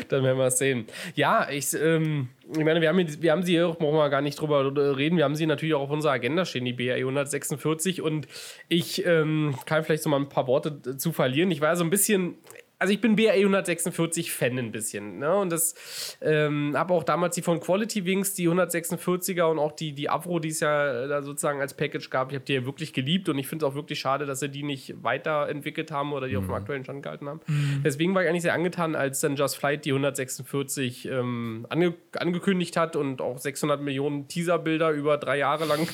Dann 0.09 0.23
werden 0.23 0.37
wir 0.37 0.45
es 0.45 0.57
sehen. 0.57 0.85
Ja, 1.15 1.49
ich, 1.49 1.73
ähm, 1.73 2.29
ich 2.51 2.63
meine, 2.63 2.81
wir 2.81 2.89
haben, 2.89 3.05
wir 3.21 3.31
haben 3.31 3.43
sie 3.43 3.53
hier 3.53 3.67
auch, 3.67 3.77
brauchen 3.77 3.95
wir 3.95 4.09
gar 4.09 4.21
nicht 4.21 4.39
drüber 4.39 4.65
reden, 4.97 5.17
wir 5.17 5.23
haben 5.23 5.35
sie 5.35 5.45
natürlich 5.45 5.73
auch 5.75 5.81
auf 5.81 5.91
unserer 5.91 6.13
Agenda 6.13 6.45
stehen, 6.45 6.65
die 6.65 6.73
BAE 6.73 6.97
146. 6.97 8.01
Und 8.01 8.27
ich 8.67 9.05
ähm, 9.05 9.55
kann 9.65 9.83
vielleicht 9.83 10.03
so 10.03 10.09
mal 10.09 10.19
ein 10.19 10.29
paar 10.29 10.47
Worte 10.47 10.97
zu 10.97 11.11
verlieren. 11.11 11.51
Ich 11.51 11.61
war 11.61 11.75
so 11.75 11.83
ein 11.83 11.89
bisschen. 11.89 12.35
Also 12.81 12.95
ich 12.95 12.99
bin 12.99 13.15
BAE 13.15 13.33
146 13.33 14.31
Fan 14.31 14.57
ein 14.57 14.71
bisschen, 14.71 15.19
ne? 15.19 15.35
Und 15.35 15.51
das 15.51 15.75
ähm, 16.19 16.73
habe 16.75 16.95
auch 16.95 17.03
damals 17.03 17.35
die 17.35 17.43
von 17.43 17.59
Quality 17.59 18.05
Wings, 18.05 18.33
die 18.33 18.49
146er 18.49 19.43
und 19.43 19.59
auch 19.59 19.73
die, 19.73 19.93
die 19.93 20.09
Avro, 20.09 20.39
die 20.39 20.47
es 20.47 20.61
ja 20.61 21.03
äh, 21.03 21.07
da 21.07 21.21
sozusagen 21.21 21.61
als 21.61 21.75
Package 21.75 22.09
gab, 22.09 22.31
ich 22.31 22.35
habe 22.37 22.45
die 22.45 22.53
ja 22.53 22.65
wirklich 22.65 22.91
geliebt 22.91 23.29
und 23.29 23.37
ich 23.37 23.47
finde 23.47 23.63
es 23.63 23.71
auch 23.71 23.75
wirklich 23.75 23.99
schade, 23.99 24.25
dass 24.25 24.39
sie 24.39 24.49
die 24.49 24.63
nicht 24.63 24.95
weiterentwickelt 25.03 25.91
haben 25.91 26.11
oder 26.11 26.27
die 26.27 26.35
auf 26.37 26.45
dem 26.45 26.55
aktuellen 26.55 26.83
Stand 26.83 27.03
gehalten 27.03 27.29
haben. 27.29 27.41
Deswegen 27.85 28.15
war 28.15 28.23
ich 28.23 28.29
eigentlich 28.29 28.41
sehr 28.41 28.55
angetan, 28.55 28.95
als 28.95 29.19
dann 29.19 29.35
Just 29.35 29.57
Flight 29.57 29.85
die 29.85 29.91
146 29.91 31.07
ähm, 31.07 31.67
ange 31.69 31.93
angekündigt 32.17 32.77
hat 32.77 32.95
und 32.95 33.21
auch 33.21 33.37
600 33.37 33.79
Millionen 33.79 34.27
Teaserbilder 34.27 34.89
über 34.89 35.19
drei 35.19 35.37
Jahre 35.37 35.65
lang 35.65 35.87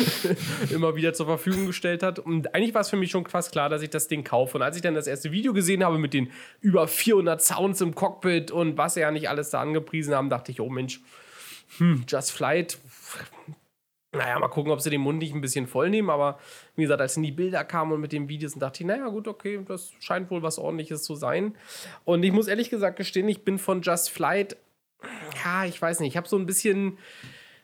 immer 0.70 0.96
wieder 0.96 1.12
zur 1.12 1.26
Verfügung 1.26 1.66
gestellt 1.66 2.02
hat. 2.02 2.18
Und 2.18 2.52
eigentlich 2.52 2.74
war 2.74 2.80
es 2.80 2.90
für 2.90 2.96
mich 2.96 3.12
schon 3.12 3.24
fast 3.26 3.52
klar, 3.52 3.68
dass 3.68 3.82
ich 3.82 3.90
das 3.90 4.08
Ding 4.08 4.24
kaufe. 4.24 4.58
Und 4.58 4.62
als 4.62 4.74
ich 4.74 4.82
dann 4.82 4.96
das 4.96 5.06
erste 5.06 5.30
Video 5.30 5.52
gesehen 5.52 5.84
habe 5.84 5.98
mit 5.98 6.15
den 6.16 6.32
über 6.60 6.88
400 6.88 7.40
Sounds 7.42 7.80
im 7.80 7.94
Cockpit 7.94 8.50
und 8.50 8.76
was 8.76 8.94
sie 8.94 9.00
ja 9.00 9.10
nicht 9.10 9.28
alles 9.28 9.50
da 9.50 9.60
angepriesen 9.60 10.14
haben, 10.14 10.30
dachte 10.30 10.52
ich, 10.52 10.60
oh 10.60 10.68
Mensch, 10.68 11.00
hm, 11.78 12.04
Just 12.08 12.32
Flight. 12.32 12.78
Naja, 14.12 14.38
mal 14.38 14.48
gucken, 14.48 14.72
ob 14.72 14.80
sie 14.80 14.90
den 14.90 15.02
Mund 15.02 15.18
nicht 15.18 15.34
ein 15.34 15.40
bisschen 15.40 15.66
voll 15.66 15.90
nehmen. 15.90 16.10
Aber 16.10 16.38
wie 16.74 16.82
gesagt, 16.82 17.00
als 17.00 17.14
dann 17.14 17.22
die 17.22 17.32
Bilder 17.32 17.64
kamen 17.64 17.92
und 17.92 18.00
mit 18.00 18.12
den 18.12 18.28
Videos, 18.28 18.52
dann 18.52 18.60
dachte 18.60 18.82
ich, 18.82 18.86
naja, 18.86 19.08
gut, 19.08 19.28
okay, 19.28 19.60
das 19.66 19.92
scheint 20.00 20.30
wohl 20.30 20.42
was 20.42 20.58
Ordentliches 20.58 21.02
zu 21.02 21.16
sein. 21.16 21.54
Und 22.04 22.22
ich 22.22 22.32
muss 22.32 22.48
ehrlich 22.48 22.70
gesagt 22.70 22.96
gestehen, 22.96 23.28
ich 23.28 23.44
bin 23.44 23.58
von 23.58 23.82
Just 23.82 24.10
Flight, 24.10 24.56
ja, 25.44 25.64
ich 25.66 25.80
weiß 25.80 26.00
nicht, 26.00 26.10
ich 26.10 26.16
habe 26.16 26.28
so 26.28 26.38
ein 26.38 26.46
bisschen 26.46 26.98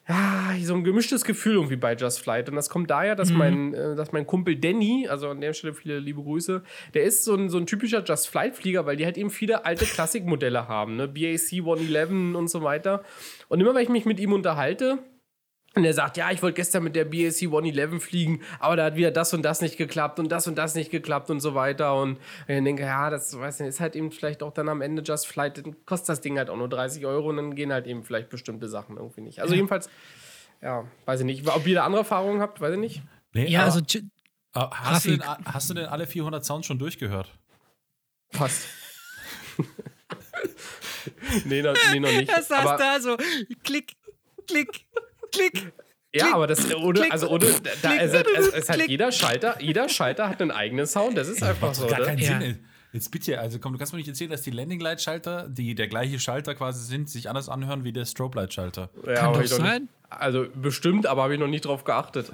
ja, 0.09 0.55
so 0.61 0.75
ein 0.75 0.83
gemischtes 0.83 1.25
Gefühl 1.25 1.55
irgendwie 1.55 1.77
bei 1.77 1.95
Just 1.95 2.21
Flight. 2.21 2.49
Und 2.49 2.57
das 2.57 2.69
kommt 2.69 2.91
daher, 2.91 3.15
dass, 3.15 3.31
mein, 3.31 3.73
äh, 3.73 3.95
dass 3.95 4.11
mein 4.13 4.27
Kumpel 4.27 4.57
Danny, 4.57 5.07
also 5.09 5.29
an 5.29 5.41
der 5.41 5.53
Stelle 5.53 5.75
viele 5.75 6.01
liebe 6.01 6.23
Grüße, 6.23 6.63
der 6.95 7.05
ist 7.05 7.25
so 7.25 7.35
ein, 7.35 7.49
so 7.49 7.59
ein 7.59 7.67
typischer 7.67 8.03
Just 8.03 8.29
Flight-Flieger, 8.29 8.85
weil 8.85 8.97
die 8.97 9.05
halt 9.05 9.17
eben 9.17 9.31
viele 9.31 9.65
alte 9.65 9.85
Klassikmodelle 9.85 10.67
haben, 10.67 10.97
ne? 10.97 11.07
BAC 11.07 11.53
111 11.53 12.11
und 12.37 12.49
so 12.49 12.63
weiter. 12.63 13.05
Und 13.49 13.61
immer 13.61 13.75
wenn 13.75 13.83
ich 13.83 13.89
mich 13.89 14.05
mit 14.05 14.19
ihm 14.19 14.33
unterhalte, 14.33 14.99
und 15.75 15.85
er 15.85 15.95
sagt, 15.95 16.17
ja, 16.17 16.31
ich 16.31 16.43
wollte 16.43 16.57
gestern 16.57 16.85
mit 16.85 16.95
der 16.95 17.05
BAC 17.07 17.43
111 17.43 18.03
fliegen, 18.03 18.43
aber 18.59 18.77
da 18.77 18.85
hat 18.85 18.97
wieder 18.97 19.11
das 19.11 19.33
und 19.33 19.43
das 19.43 19.63
nicht 19.63 19.79
geklappt 19.79 20.19
und 20.19 20.31
das 20.31 20.47
und 20.47 20.57
das 20.57 20.75
nicht 20.75 20.91
geklappt 20.91 21.31
und 21.31 21.41
so 21.41 21.55
weiter. 21.55 21.97
Und 21.97 22.19
ich 22.47 22.63
denke, 22.63 22.83
ja, 22.83 23.09
das 23.09 23.39
weiß 23.39 23.61
nicht, 23.61 23.71
ist 23.71 23.81
halt 23.81 23.97
eben 23.97 24.13
vielleicht 24.13 24.43
auch 24.43 24.53
dann 24.53 24.69
am 24.69 24.83
Ende 24.83 25.03
Just 25.03 25.27
Flight, 25.27 25.59
dann 25.59 25.77
kostet 25.87 26.11
das 26.11 26.21
Ding 26.21 26.37
halt 26.37 26.51
auch 26.51 26.57
nur 26.57 26.69
30 26.69 27.07
Euro 27.07 27.31
und 27.31 27.37
dann 27.37 27.55
gehen 27.55 27.73
halt 27.73 27.87
eben 27.87 28.05
vielleicht 28.05 28.29
bestimmte 28.29 28.69
Sachen 28.69 28.97
irgendwie 28.97 29.23
nicht. 29.23 29.41
Also 29.41 29.55
jedenfalls, 29.55 29.89
ja, 30.61 30.85
weiß 31.07 31.21
ich 31.21 31.27
nicht. 31.27 31.47
Ob 31.49 31.67
ihr 31.67 31.77
da 31.77 31.85
andere 31.85 32.01
Erfahrungen 32.03 32.41
habt, 32.41 32.61
weiß 32.61 32.75
ich 32.75 32.81
nicht. 32.81 33.03
Nee, 33.33 33.49
Ja, 33.49 33.61
aber, 33.63 33.73
also 33.73 33.81
aber 34.53 34.71
hast, 34.77 35.07
du 35.07 35.11
denn, 35.11 35.23
hast 35.23 35.71
du 35.71 35.75
denn 35.75 35.87
alle 35.87 36.07
400 36.07 36.45
Sounds 36.45 36.67
schon 36.67 36.79
durchgehört? 36.79 37.33
Fast. 38.31 38.67
nee, 41.45 41.63
noch, 41.63 41.75
nee, 41.93 42.01
noch 42.01 42.11
nicht. 42.11 42.31
er 42.31 42.43
saß 42.43 42.67
aber, 42.67 42.77
da 42.77 43.01
so, 43.01 43.17
klick, 43.63 43.95
klick, 44.47 44.87
klick. 45.33 45.73
ja, 46.15 46.25
klick, 46.25 46.35
aber 46.35 46.47
das 46.47 46.75
ohne, 46.75 47.01
klick, 47.01 47.13
also 47.13 47.29
ohne, 47.31 47.47
da, 47.47 47.91
klick, 47.91 48.01
es, 48.03 48.15
hat, 48.15 48.27
es, 48.39 48.49
es 48.49 48.69
hat 48.69 48.89
jeder 48.89 49.11
Schalter, 49.13 49.61
jeder 49.61 49.89
Schalter 49.89 50.29
hat 50.29 50.41
einen 50.41 50.51
eigenen 50.51 50.87
Sound. 50.87 51.17
Das 51.19 51.29
ist 51.29 51.43
einfach 51.43 51.75
so. 51.75 51.87
Gar 51.87 52.01
ne? 52.01 52.05
keinen 52.07 52.19
Ja. 52.19 52.41
Sinn. 52.41 52.65
Jetzt 52.93 53.11
bitte, 53.11 53.41
also 53.41 53.59
komm, 53.59 53.73
du 53.73 53.79
kannst 53.79 53.95
mir 53.95 53.99
nicht 53.99 54.09
erzählen, 54.09 54.31
dass 54.31 54.43
die 54.43 54.51
Landing 54.51 54.79
Light 54.79 55.01
Schalter, 55.01 55.49
die 55.49 55.75
der 55.75 55.89
gleiche 55.89 56.19
Schalter 56.19 56.55
quasi 56.55 56.85
sind, 56.85 57.09
sich 57.09 57.31
anders 57.31 57.49
anhören 57.49 57.85
wie 57.85 57.93
der 57.93 58.05
Strobe 58.05 58.39
Light 58.39 58.53
Schalter. 58.53 58.91
Ja, 59.07 59.15
Kann 59.15 59.33
doch 59.33 59.41
ich 59.43 59.51
noch 59.51 59.59
nicht- 59.61 59.67
sein. 59.67 59.89
Also 60.11 60.47
bestimmt, 60.55 61.07
aber 61.07 61.23
habe 61.23 61.33
ich 61.33 61.41
noch 61.41 61.47
nicht 61.49 61.65
drauf 61.65 61.85
geachtet. 61.85 62.31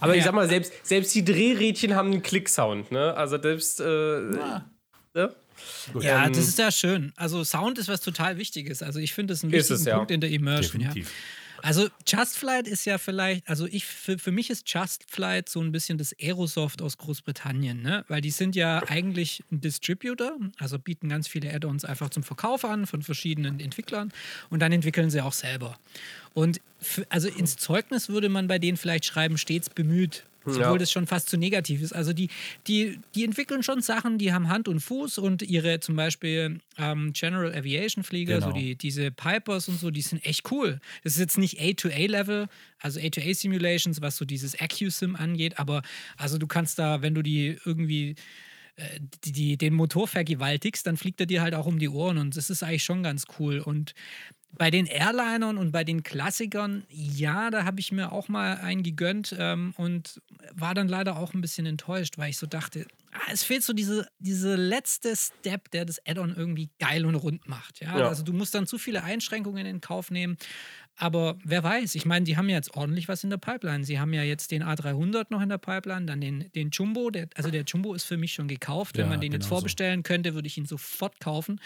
Aber 0.00 0.12
ich 0.14 0.20
Ja. 0.20 0.24
sag 0.24 0.34
mal, 0.34 0.48
selbst, 0.48 0.72
selbst 0.86 1.14
die 1.14 1.22
Drehrädchen 1.22 1.94
haben 1.94 2.10
einen 2.12 2.22
Klicksound, 2.22 2.90
ne? 2.92 3.14
Also 3.14 3.40
selbst. 3.40 3.80
Äh, 3.80 3.84
ne? 3.84 4.64
Ja, 6.00 6.24
Ähm, 6.24 6.32
das 6.32 6.48
ist 6.48 6.58
ja 6.58 6.70
schön. 6.70 7.12
Also 7.16 7.44
Sound 7.44 7.78
ist 7.78 7.88
was 7.88 8.00
total 8.00 8.38
Wichtiges. 8.38 8.82
Also 8.82 9.00
ich 9.00 9.12
finde 9.12 9.32
das 9.32 9.42
Ist 9.44 9.50
wichtigen 9.52 9.74
es, 9.74 9.84
ja. 9.84 9.96
Punkt 9.96 10.10
in 10.12 10.20
der 10.20 10.30
Immersion. 10.30 10.80
Ja. 10.82 10.92
Also 11.62 11.88
Just 12.06 12.38
Flight 12.38 12.68
ist 12.68 12.84
ja 12.84 12.98
vielleicht, 12.98 13.48
also 13.48 13.66
ich 13.66 13.84
für, 13.84 14.18
für 14.18 14.32
mich 14.32 14.50
ist 14.50 14.72
Just 14.72 15.04
Flight 15.10 15.48
so 15.48 15.60
ein 15.60 15.72
bisschen 15.72 15.98
das 15.98 16.14
Aerosoft 16.20 16.82
aus 16.82 16.98
Großbritannien, 16.98 17.82
ne? 17.82 18.04
Weil 18.08 18.20
die 18.20 18.30
sind 18.30 18.56
ja 18.56 18.82
eigentlich 18.88 19.42
ein 19.50 19.60
Distributor, 19.60 20.32
also 20.58 20.78
bieten 20.78 21.08
ganz 21.08 21.28
viele 21.28 21.52
Add-ons 21.52 21.84
einfach 21.84 22.10
zum 22.10 22.22
Verkauf 22.22 22.64
an 22.64 22.86
von 22.86 23.02
verschiedenen 23.02 23.60
Entwicklern 23.60 24.12
und 24.50 24.60
dann 24.60 24.72
entwickeln 24.72 25.10
sie 25.10 25.20
auch 25.20 25.32
selber. 25.32 25.78
Und 26.34 26.60
für, 26.80 27.06
also 27.10 27.28
ins 27.28 27.56
Zeugnis 27.56 28.08
würde 28.08 28.28
man 28.28 28.46
bei 28.46 28.58
denen 28.58 28.76
vielleicht 28.76 29.04
schreiben, 29.04 29.38
stets 29.38 29.70
bemüht. 29.70 30.24
Obwohl 30.56 30.62
Ja. 30.72 30.78
das 30.78 30.90
schon 30.92 31.06
fast 31.06 31.28
zu 31.28 31.36
negativ 31.36 31.82
ist. 31.82 31.92
Also 31.92 32.12
die, 32.12 32.28
die, 32.66 32.98
die 33.14 33.24
entwickeln 33.24 33.62
schon 33.62 33.80
Sachen, 33.82 34.18
die 34.18 34.32
haben 34.32 34.48
Hand 34.48 34.68
und 34.68 34.80
Fuß 34.80 35.18
und 35.18 35.42
ihre 35.42 35.80
zum 35.80 35.96
Beispiel 35.96 36.60
ähm, 36.76 37.12
General 37.12 37.54
Aviation 37.54 38.04
Flieger, 38.04 38.40
so 38.40 38.48
Genau. 38.48 38.58
die, 38.58 38.76
diese 38.76 39.10
Pipers 39.10 39.68
und 39.68 39.78
so, 39.80 39.90
die 39.90 40.02
sind 40.02 40.24
echt 40.24 40.50
cool. 40.50 40.80
Das 41.04 41.14
ist 41.14 41.20
jetzt 41.20 41.38
nicht 41.38 41.60
A-to-A-Level, 41.60 42.46
also 42.80 43.00
A-to-A-Simulations, 43.00 44.00
was 44.00 44.16
so 44.16 44.24
dieses 44.24 44.58
AccuSim 44.60 45.16
angeht, 45.16 45.58
aber 45.58 45.82
also 46.16 46.38
du 46.38 46.46
kannst 46.46 46.78
da, 46.78 47.02
wenn 47.02 47.14
du 47.14 47.22
die 47.22 47.56
irgendwie 47.64 48.14
äh, 48.76 49.00
die, 49.24 49.32
die, 49.32 49.56
den 49.56 49.74
Motor 49.74 50.06
vergewaltigst, 50.08 50.86
dann 50.86 50.96
fliegt 50.96 51.18
er 51.20 51.26
dir 51.26 51.42
halt 51.42 51.54
auch 51.54 51.66
um 51.66 51.78
die 51.78 51.88
Ohren 51.88 52.18
und 52.18 52.36
das 52.36 52.48
ist 52.50 52.62
eigentlich 52.62 52.84
schon 52.84 53.02
ganz 53.02 53.24
cool. 53.38 53.58
Und 53.58 53.94
bei 54.56 54.70
den 54.70 54.86
Airlinern 54.86 55.58
und 55.58 55.72
bei 55.72 55.84
den 55.84 56.02
Klassikern, 56.02 56.84
ja, 56.88 57.50
da 57.50 57.64
habe 57.64 57.80
ich 57.80 57.92
mir 57.92 58.12
auch 58.12 58.28
mal 58.28 58.56
einen 58.56 58.82
gegönnt 58.82 59.34
ähm, 59.38 59.74
und 59.76 60.20
war 60.52 60.74
dann 60.74 60.88
leider 60.88 61.16
auch 61.16 61.34
ein 61.34 61.40
bisschen 61.40 61.66
enttäuscht, 61.66 62.18
weil 62.18 62.30
ich 62.30 62.38
so 62.38 62.46
dachte, 62.46 62.86
ah, 63.12 63.30
es 63.32 63.44
fehlt 63.44 63.62
so 63.62 63.72
diese, 63.72 64.08
diese 64.18 64.56
letzte 64.56 65.14
Step, 65.16 65.70
der 65.70 65.84
das 65.84 66.00
Add-on 66.06 66.34
irgendwie 66.34 66.70
geil 66.78 67.04
und 67.04 67.14
rund 67.14 67.48
macht. 67.48 67.80
Ja? 67.80 67.98
ja? 67.98 68.08
Also 68.08 68.22
du 68.22 68.32
musst 68.32 68.54
dann 68.54 68.66
zu 68.66 68.78
viele 68.78 69.04
Einschränkungen 69.04 69.66
in 69.66 69.80
Kauf 69.80 70.10
nehmen. 70.10 70.38
Aber 71.00 71.38
wer 71.44 71.62
weiß, 71.62 71.94
ich 71.94 72.06
meine, 72.06 72.24
die 72.24 72.36
haben 72.36 72.48
ja 72.48 72.56
jetzt 72.56 72.74
ordentlich 72.74 73.06
was 73.06 73.22
in 73.22 73.30
der 73.30 73.36
Pipeline. 73.36 73.84
Sie 73.84 74.00
haben 74.00 74.12
ja 74.12 74.24
jetzt 74.24 74.50
den 74.50 74.64
A300 74.64 75.26
noch 75.30 75.40
in 75.40 75.48
der 75.48 75.58
Pipeline, 75.58 76.06
dann 76.06 76.20
den, 76.20 76.50
den 76.56 76.70
Jumbo. 76.70 77.10
Der, 77.10 77.28
also 77.36 77.50
der 77.50 77.62
Jumbo 77.62 77.94
ist 77.94 78.04
für 78.04 78.16
mich 78.16 78.32
schon 78.32 78.48
gekauft. 78.48 78.96
Wenn 78.96 79.04
ja, 79.04 79.10
man 79.10 79.20
den 79.20 79.30
genau 79.30 79.40
jetzt 79.40 79.48
vorbestellen 79.48 80.00
so. 80.00 80.02
könnte, 80.02 80.34
würde 80.34 80.48
ich 80.48 80.58
ihn 80.58 80.66
sofort 80.66 81.20
kaufen. 81.20 81.60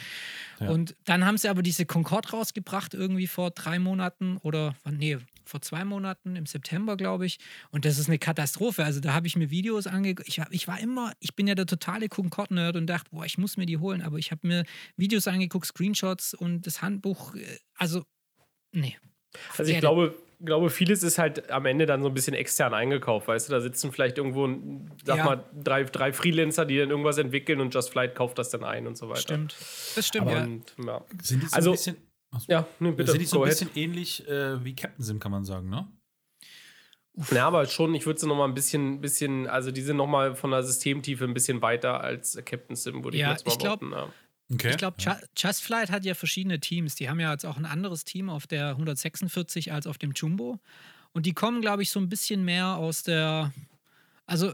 Ja. 0.60 0.68
Und 0.68 0.94
dann 1.06 1.24
haben 1.24 1.38
sie 1.38 1.48
aber 1.48 1.62
diese 1.62 1.86
Concorde 1.86 2.30
rausgebracht, 2.30 2.92
irgendwie 2.92 3.26
vor 3.26 3.50
drei 3.50 3.78
Monaten 3.78 4.36
oder, 4.36 4.76
nee, 4.90 5.16
vor 5.44 5.62
zwei 5.62 5.84
Monaten, 5.84 6.36
im 6.36 6.46
September, 6.46 6.96
glaube 6.98 7.24
ich. 7.24 7.38
Und 7.70 7.86
das 7.86 7.98
ist 7.98 8.08
eine 8.08 8.18
Katastrophe. 8.18 8.84
Also 8.84 9.00
da 9.00 9.14
habe 9.14 9.26
ich 9.26 9.36
mir 9.36 9.50
Videos 9.50 9.86
angeguckt. 9.86 10.28
Ich, 10.28 10.40
ich 10.50 10.68
war 10.68 10.78
immer, 10.78 11.12
ich 11.20 11.34
bin 11.34 11.46
ja 11.46 11.54
der 11.54 11.66
totale 11.66 12.08
Concorde-Nerd 12.08 12.76
und 12.76 12.86
dachte, 12.86 13.10
boah, 13.10 13.24
ich 13.24 13.38
muss 13.38 13.56
mir 13.56 13.66
die 13.66 13.78
holen. 13.78 14.02
Aber 14.02 14.18
ich 14.18 14.30
habe 14.30 14.46
mir 14.46 14.64
Videos 14.96 15.26
angeguckt, 15.26 15.66
Screenshots 15.66 16.34
und 16.34 16.66
das 16.66 16.82
Handbuch. 16.82 17.34
Äh, 17.34 17.58
also, 17.76 18.04
nee. 18.72 18.96
Also 19.56 19.72
ich 19.72 19.80
glaube, 19.80 20.14
glaube, 20.44 20.70
vieles 20.70 21.02
ist 21.02 21.18
halt 21.18 21.50
am 21.50 21.66
Ende 21.66 21.86
dann 21.86 22.02
so 22.02 22.08
ein 22.08 22.14
bisschen 22.14 22.34
extern 22.34 22.74
eingekauft, 22.74 23.28
weißt 23.28 23.48
du, 23.48 23.52
da 23.52 23.60
sitzen 23.60 23.92
vielleicht 23.92 24.18
irgendwo, 24.18 24.48
sag 25.04 25.18
ja. 25.18 25.24
mal, 25.24 25.44
drei, 25.62 25.84
drei 25.84 26.12
Freelancer, 26.12 26.64
die 26.64 26.78
dann 26.78 26.90
irgendwas 26.90 27.18
entwickeln 27.18 27.60
und 27.60 27.74
Just 27.74 27.90
Flight 27.90 28.14
kauft 28.14 28.38
das 28.38 28.50
dann 28.50 28.64
ein 28.64 28.86
und 28.86 28.96
so 28.96 29.08
weiter. 29.08 29.20
Stimmt. 29.20 29.56
Das 29.94 30.06
stimmt, 30.06 30.28
Aber, 30.28 30.36
ja. 30.36 30.44
Und, 30.44 30.74
ja. 30.84 31.04
Sind 31.22 31.42
die 31.42 31.46
so 31.46 31.56
also, 31.56 31.70
ein 31.70 31.72
bisschen, 31.72 31.96
achso, 32.30 32.52
ja, 32.52 32.66
nee, 32.80 32.90
bitte, 32.90 33.12
sind 33.12 33.20
die 33.20 33.26
so 33.26 33.42
ein 33.42 33.48
bisschen 33.48 33.70
ähnlich 33.74 34.28
äh, 34.28 34.62
wie 34.64 34.74
Captain 34.74 35.04
Sim, 35.04 35.18
kann 35.18 35.32
man 35.32 35.44
sagen, 35.44 35.68
ne? 35.68 35.88
Uff. 37.14 37.30
Ja, 37.30 37.46
aber 37.46 37.66
schon, 37.66 37.94
ich 37.94 38.06
würde 38.06 38.18
sie 38.18 38.26
noch 38.26 38.36
mal 38.36 38.46
ein 38.46 38.54
bisschen, 38.54 39.02
bisschen, 39.02 39.46
also 39.46 39.70
die 39.70 39.82
sind 39.82 39.98
noch 39.98 40.06
mal 40.06 40.34
von 40.34 40.50
der 40.50 40.62
Systemtiefe 40.62 41.24
ein 41.24 41.34
bisschen 41.34 41.60
weiter 41.60 42.00
als 42.00 42.40
Captain 42.44 42.74
Sim, 42.74 43.04
würde 43.04 43.18
ja, 43.18 43.26
ich 43.26 43.32
jetzt 43.32 43.46
mal 43.46 43.52
ich 43.52 43.58
glaub, 43.58 43.80
behaupten. 43.80 44.10
Ja. 44.10 44.14
Okay. 44.52 44.70
Ich 44.70 44.76
glaube, 44.76 44.96
ja. 45.00 45.18
Just 45.36 45.62
Flight 45.62 45.90
hat 45.90 46.04
ja 46.04 46.14
verschiedene 46.14 46.60
Teams. 46.60 46.94
Die 46.94 47.08
haben 47.08 47.20
ja 47.20 47.32
jetzt 47.32 47.46
auch 47.46 47.56
ein 47.56 47.66
anderes 47.66 48.04
Team 48.04 48.28
auf 48.28 48.46
der 48.46 48.70
146 48.70 49.72
als 49.72 49.86
auf 49.86 49.98
dem 49.98 50.12
Jumbo. 50.12 50.58
Und 51.12 51.26
die 51.26 51.32
kommen, 51.32 51.60
glaube 51.60 51.82
ich, 51.82 51.90
so 51.90 52.00
ein 52.00 52.08
bisschen 52.08 52.44
mehr 52.44 52.76
aus 52.76 53.02
der. 53.02 53.52
Also 54.26 54.52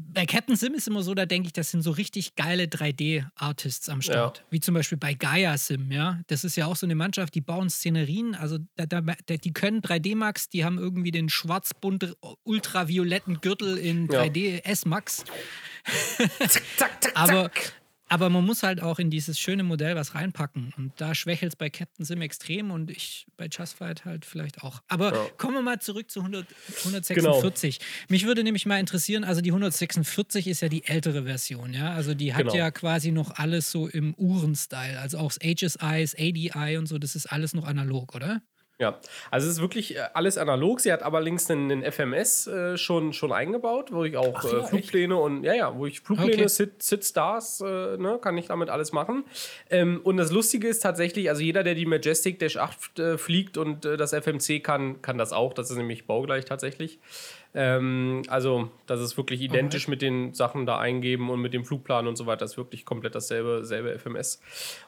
bei 0.00 0.26
Captain 0.26 0.54
Sim 0.54 0.74
ist 0.74 0.86
immer 0.86 1.02
so, 1.02 1.12
da 1.12 1.26
denke 1.26 1.48
ich, 1.48 1.52
das 1.52 1.72
sind 1.72 1.82
so 1.82 1.90
richtig 1.90 2.36
geile 2.36 2.64
3D-Artists 2.64 3.88
am 3.88 4.00
Start. 4.00 4.38
Ja. 4.38 4.44
Wie 4.50 4.60
zum 4.60 4.74
Beispiel 4.74 4.96
bei 4.96 5.14
Gaia 5.14 5.58
Sim, 5.58 5.90
ja. 5.90 6.20
Das 6.28 6.44
ist 6.44 6.56
ja 6.56 6.66
auch 6.66 6.76
so 6.76 6.86
eine 6.86 6.94
Mannschaft, 6.94 7.34
die 7.34 7.40
bauen 7.40 7.68
Szenerien, 7.68 8.36
also 8.36 8.58
da, 8.76 8.86
da, 8.86 9.00
die 9.00 9.52
können 9.52 9.82
3D-Max, 9.82 10.50
die 10.50 10.64
haben 10.64 10.78
irgendwie 10.78 11.10
den 11.10 11.28
schwarzbunt 11.28 12.16
ultravioletten 12.44 13.40
Gürtel 13.40 13.76
in 13.76 14.08
3D 14.08 14.64
S-Max. 14.64 15.24
zack, 16.38 16.62
zack, 16.76 17.02
zack, 17.02 17.12
Aber 17.16 17.50
aber 18.08 18.30
man 18.30 18.44
muss 18.44 18.62
halt 18.62 18.82
auch 18.82 18.98
in 18.98 19.10
dieses 19.10 19.38
schöne 19.38 19.62
Modell 19.62 19.96
was 19.96 20.14
reinpacken. 20.14 20.72
Und 20.76 20.92
da 20.96 21.14
schwächelt 21.14 21.52
es 21.52 21.56
bei 21.56 21.70
Captain 21.70 22.04
Sim 22.04 22.22
extrem 22.22 22.70
und 22.70 22.90
ich 22.90 23.26
bei 23.36 23.48
Just 23.50 23.74
Fight 23.74 24.04
halt 24.04 24.24
vielleicht 24.24 24.62
auch. 24.62 24.82
Aber 24.88 25.14
ja. 25.14 25.26
kommen 25.36 25.54
wir 25.54 25.62
mal 25.62 25.80
zurück 25.80 26.10
zu 26.10 26.20
100, 26.20 26.46
146. 26.84 27.78
Genau. 27.78 27.90
Mich 28.08 28.26
würde 28.26 28.42
nämlich 28.44 28.66
mal 28.66 28.80
interessieren, 28.80 29.24
also 29.24 29.40
die 29.40 29.50
146 29.50 30.46
ist 30.46 30.62
ja 30.62 30.68
die 30.68 30.84
ältere 30.86 31.24
Version, 31.24 31.72
ja. 31.72 31.92
Also 31.92 32.14
die 32.14 32.34
hat 32.34 32.44
genau. 32.44 32.54
ja 32.54 32.70
quasi 32.70 33.12
noch 33.12 33.36
alles 33.36 33.70
so 33.70 33.88
im 33.88 34.14
Uhren-Style. 34.14 34.98
Also 34.98 35.18
auch 35.18 35.32
das 35.32 35.38
HSI, 35.78 36.02
das 36.02 36.14
ADI 36.14 36.76
und 36.78 36.86
so, 36.86 36.98
das 36.98 37.14
ist 37.14 37.26
alles 37.26 37.54
noch 37.54 37.66
analog, 37.66 38.14
oder? 38.14 38.42
Ja, 38.80 39.00
also 39.32 39.48
es 39.48 39.54
ist 39.54 39.60
wirklich 39.60 39.96
äh, 39.96 40.04
alles 40.14 40.38
analog. 40.38 40.78
Sie 40.78 40.92
hat 40.92 41.02
aber 41.02 41.20
links 41.20 41.50
einen, 41.50 41.70
einen 41.70 41.92
FMS 41.92 42.46
äh, 42.46 42.76
schon, 42.76 43.12
schon 43.12 43.32
eingebaut, 43.32 43.90
wo 43.90 44.04
ich 44.04 44.16
auch 44.16 44.36
Ach, 44.36 44.44
ja, 44.44 44.58
äh, 44.58 44.62
Flugpläne 44.62 45.14
echt? 45.14 45.22
und 45.24 45.42
ja, 45.42 45.52
ja, 45.52 45.76
wo 45.76 45.86
ich 45.86 46.00
Flugpläne, 46.00 46.34
okay. 46.34 46.48
Sit, 46.48 46.80
Sit 46.80 47.04
Stars, 47.04 47.60
äh, 47.60 47.96
ne, 47.96 48.20
kann 48.22 48.38
ich 48.38 48.46
damit 48.46 48.70
alles 48.70 48.92
machen. 48.92 49.24
Ähm, 49.68 50.00
und 50.04 50.16
das 50.16 50.30
Lustige 50.30 50.68
ist 50.68 50.78
tatsächlich, 50.78 51.28
also 51.28 51.42
jeder, 51.42 51.64
der 51.64 51.74
die 51.74 51.86
Majestic 51.86 52.38
Dash 52.38 52.56
8 52.56 52.98
äh, 53.00 53.18
fliegt 53.18 53.58
und 53.58 53.84
äh, 53.84 53.96
das 53.96 54.12
FMC 54.12 54.62
kann, 54.62 55.02
kann 55.02 55.18
das 55.18 55.32
auch. 55.32 55.54
Das 55.54 55.70
ist 55.72 55.76
nämlich 55.76 56.06
baugleich 56.06 56.44
tatsächlich. 56.44 57.00
Ähm, 57.54 58.22
also, 58.28 58.70
das 58.86 59.00
ist 59.00 59.16
wirklich 59.16 59.40
identisch 59.40 59.84
okay. 59.84 59.90
mit 59.90 60.02
den 60.02 60.34
Sachen 60.34 60.66
da 60.66 60.78
eingeben 60.78 61.30
und 61.30 61.40
mit 61.40 61.52
dem 61.52 61.64
Flugplan 61.64 62.06
und 62.06 62.14
so 62.14 62.26
weiter. 62.26 62.40
Das 62.40 62.52
ist 62.52 62.58
wirklich 62.58 62.84
komplett 62.84 63.16
dasselbe 63.16 63.64
selbe 63.64 63.98
FMS. 63.98 64.40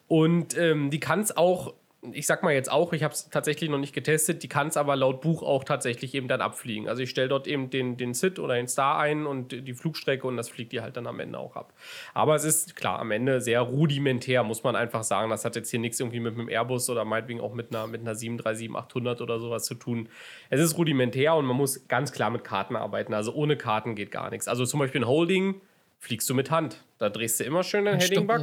Und 0.07 0.57
ähm, 0.57 0.91
die 0.91 1.01
kann 1.01 1.21
es 1.21 1.37
auch 1.37 1.75
ich 2.13 2.27
sag 2.27 2.43
mal 2.43 2.55
jetzt 2.55 2.73
auch, 2.73 2.95
ich 2.95 3.03
habe 3.03 3.13
es 3.13 3.29
tatsächlich 3.29 3.69
noch 3.69 3.79
nicht 3.79 3.95
getestet, 3.95 4.43
die 4.43 4.49
kann 4.49 4.69
es 4.69 4.79
aber 4.79 4.97
laut 4.97 5.21
Buch 5.21 5.43
auch 5.43 5.65
tatsächlich 5.65 6.15
eben 6.15 6.29
dann 6.29 6.41
abfliegen. 6.41 6.89
Also 6.89 7.03
ich 7.03 7.11
stelle 7.11 7.29
dort 7.29 7.47
eben 7.47 7.69
den, 7.69 7.99
den 7.99 8.15
SIT 8.15 8.39
oder 8.39 8.55
den 8.55 8.69
Star 8.69 8.99
ein 8.99 9.27
und 9.27 9.53
die 9.53 9.75
Flugstrecke 9.75 10.27
und 10.27 10.39
das 10.39 10.49
fliegt 10.49 10.73
die 10.73 10.81
halt 10.81 10.97
dann 10.97 11.07
am 11.07 11.21
Ende 11.21 11.39
auch 11.39 11.57
ab. 11.57 11.75
Aber 12.15 12.35
es 12.35 12.45
ist 12.45 12.75
klar, 12.75 13.01
am 13.01 13.11
Ende 13.11 13.43
sehr 13.43 13.61
rudimentär, 13.61 14.43
muss 14.45 14.63
man 14.63 14.77
einfach 14.77 15.03
sagen. 15.03 15.29
Das 15.29 15.45
hat 15.45 15.57
jetzt 15.57 15.71
hier 15.71 15.79
nichts 15.79 16.01
irgendwie 16.01 16.21
mit 16.21 16.35
einem 16.35 16.49
Airbus 16.49 16.89
oder 16.89 17.05
meinetwegen 17.05 17.41
auch 17.41 17.53
mit 17.53 17.75
einer, 17.75 17.87
mit 17.87 18.01
einer 18.01 18.15
737-800 18.15 19.21
oder 19.21 19.39
sowas 19.39 19.67
zu 19.67 19.75
tun. 19.75 20.09
Es 20.49 20.61
ist 20.61 20.79
rudimentär 20.79 21.35
und 21.35 21.45
man 21.45 21.57
muss 21.57 21.87
ganz 21.87 22.13
klar 22.13 22.31
mit 22.31 22.45
Karten 22.45 22.77
arbeiten. 22.77 23.13
Also 23.13 23.35
ohne 23.35 23.59
Karten 23.59 23.95
geht 23.95 24.11
gar 24.11 24.31
nichts. 24.31 24.49
Also 24.49 24.65
zum 24.65 24.81
Beispiel 24.81 25.03
ein 25.03 25.09
Holding 25.09 25.61
fliegst 25.99 26.31
du 26.31 26.35
mit 26.35 26.51
Hand. 26.51 26.83
Da 26.97 27.11
drehst 27.11 27.41
du 27.41 27.45
immer 27.45 27.63
schön 27.63 27.85
den 27.85 27.99
Heading-Bug 27.99 28.41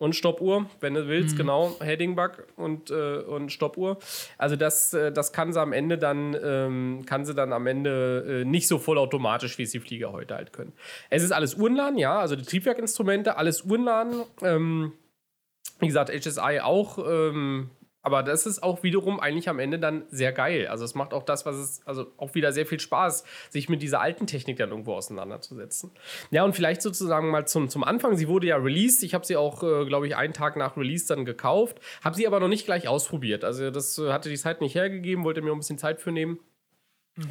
und 0.00 0.16
Stoppuhr, 0.16 0.64
wenn 0.80 0.94
du 0.94 1.06
willst, 1.08 1.34
mhm. 1.34 1.38
genau, 1.38 1.76
Heading-Bug 1.78 2.46
und, 2.56 2.90
äh, 2.90 3.18
und 3.18 3.52
Stoppuhr. 3.52 3.98
Also 4.38 4.56
das, 4.56 4.94
äh, 4.94 5.12
das 5.12 5.32
kann 5.32 5.52
sie 5.52 5.60
am 5.60 5.74
Ende 5.74 5.98
dann, 5.98 6.34
ähm, 6.42 7.02
kann 7.04 7.26
sie 7.26 7.34
dann 7.34 7.52
am 7.52 7.66
Ende 7.66 8.40
äh, 8.40 8.44
nicht 8.46 8.66
so 8.66 8.78
vollautomatisch, 8.78 9.58
wie 9.58 9.64
es 9.64 9.72
die 9.72 9.78
Flieger 9.78 10.10
heute 10.10 10.34
halt 10.34 10.54
können. 10.54 10.72
Es 11.10 11.22
ist 11.22 11.32
alles 11.32 11.54
Uhrenladen, 11.54 11.98
ja, 11.98 12.18
also 12.18 12.34
die 12.34 12.44
Triebwerkinstrumente, 12.44 13.36
alles 13.36 13.62
Uhrenladen. 13.62 14.22
Ähm, 14.40 14.92
wie 15.80 15.86
gesagt, 15.86 16.10
HSI 16.10 16.60
auch 16.62 16.98
ähm, 16.98 17.68
aber 18.02 18.22
das 18.22 18.46
ist 18.46 18.62
auch 18.62 18.82
wiederum 18.82 19.20
eigentlich 19.20 19.48
am 19.48 19.58
Ende 19.58 19.78
dann 19.78 20.04
sehr 20.08 20.32
geil. 20.32 20.68
Also 20.68 20.84
es 20.84 20.94
macht 20.94 21.12
auch 21.12 21.22
das, 21.22 21.44
was 21.44 21.56
es, 21.56 21.80
also 21.84 22.06
auch 22.16 22.34
wieder 22.34 22.52
sehr 22.52 22.64
viel 22.64 22.80
Spaß, 22.80 23.24
sich 23.50 23.68
mit 23.68 23.82
dieser 23.82 24.00
alten 24.00 24.26
Technik 24.26 24.56
dann 24.56 24.70
irgendwo 24.70 24.94
auseinanderzusetzen. 24.94 25.90
Ja, 26.30 26.44
und 26.44 26.54
vielleicht 26.54 26.80
sozusagen 26.80 27.30
mal 27.30 27.46
zum, 27.46 27.68
zum 27.68 27.84
Anfang. 27.84 28.16
Sie 28.16 28.28
wurde 28.28 28.46
ja 28.46 28.56
released. 28.56 29.02
Ich 29.02 29.12
habe 29.12 29.26
sie 29.26 29.36
auch, 29.36 29.62
äh, 29.62 29.84
glaube 29.84 30.06
ich, 30.06 30.16
einen 30.16 30.32
Tag 30.32 30.56
nach 30.56 30.76
Release 30.76 31.06
dann 31.06 31.24
gekauft. 31.24 31.78
Habe 32.02 32.16
sie 32.16 32.26
aber 32.26 32.40
noch 32.40 32.48
nicht 32.48 32.64
gleich 32.64 32.88
ausprobiert. 32.88 33.44
Also 33.44 33.70
das 33.70 33.98
äh, 33.98 34.12
hatte 34.12 34.30
die 34.30 34.38
Zeit 34.38 34.62
nicht 34.62 34.74
hergegeben, 34.74 35.24
wollte 35.24 35.42
mir 35.42 35.50
auch 35.50 35.56
ein 35.56 35.60
bisschen 35.60 35.78
Zeit 35.78 36.00
für 36.00 36.10
nehmen. 36.10 36.38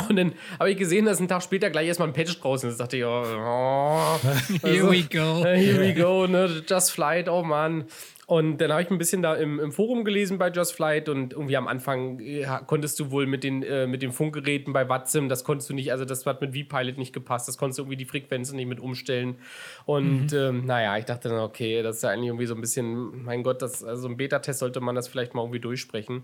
Und 0.08 0.18
dann 0.18 0.34
habe 0.60 0.70
ich 0.72 0.78
gesehen, 0.78 1.06
dass 1.06 1.20
ein 1.20 1.28
Tag 1.28 1.42
später 1.42 1.70
gleich 1.70 1.88
erstmal 1.88 2.10
ein 2.10 2.14
Patch 2.14 2.40
draußen 2.40 2.70
ist. 2.70 2.80
Da 2.80 2.84
dachte 2.84 2.98
ich, 2.98 3.04
oh, 3.04 3.08
oh 3.24 4.68
here 4.68 4.92
we 4.92 5.04
go. 5.04 5.44
Here 5.44 5.80
we 5.80 5.94
go, 5.94 6.28
ne? 6.28 6.64
Just 6.68 6.92
Flight, 6.92 7.28
oh 7.28 7.44
Mann. 7.44 7.86
Und 8.30 8.60
dann 8.60 8.72
habe 8.72 8.84
ich 8.84 8.92
ein 8.92 9.00
bisschen 9.00 9.24
da 9.24 9.34
im, 9.34 9.60
im, 9.60 9.72
Forum 9.72 10.04
gelesen 10.04 10.38
bei 10.38 10.52
Just 10.52 10.76
Flight 10.76 11.10
und 11.10 11.34
irgendwie 11.34 11.58
am 11.58 11.68
Anfang 11.68 12.20
ja, 12.20 12.60
konntest 12.60 13.00
du 13.00 13.10
wohl 13.10 13.26
mit 13.26 13.44
den, 13.44 13.64
äh, 13.64 13.88
mit 13.88 14.04
den 14.04 14.12
Funkgeräten 14.12 14.72
bei 14.72 14.88
Watsim, 14.88 15.30
das 15.30 15.44
konntest 15.44 15.72
du 15.72 15.74
nicht, 15.74 15.92
also 15.92 16.06
das 16.06 16.28
hat 16.28 16.40
mit 16.40 16.56
V-Pilot 16.56 17.00
nicht 17.00 17.12
gepasst, 17.12 17.48
das 17.48 17.58
konntest 17.58 17.80
du 17.80 17.82
irgendwie 17.82 17.98
die 17.98 18.06
Frequenzen 18.06 18.56
nicht 18.56 18.68
mit 18.68 18.80
umstellen. 18.80 19.40
Und 19.86 20.32
mhm. 20.32 20.38
ähm, 20.38 20.66
naja, 20.68 20.96
ich 21.00 21.06
dachte 21.06 21.30
dann, 21.30 21.40
okay, 21.40 21.82
das 21.82 21.96
ist 21.96 22.04
ja 22.04 22.12
eigentlich 22.12 22.28
irgendwie 22.28 22.46
so 22.46 22.54
ein 22.54 22.62
bisschen, 22.62 23.24
mein 23.24 23.42
Gott, 23.42 23.64
das, 23.64 23.84
also 23.84 24.08
im 24.08 24.18
Beta-Test 24.18 24.60
sollte 24.60 24.80
man 24.80 24.94
das 24.94 25.08
vielleicht 25.08 25.34
mal 25.34 25.42
irgendwie 25.42 25.62
durchsprechen. 25.62 26.24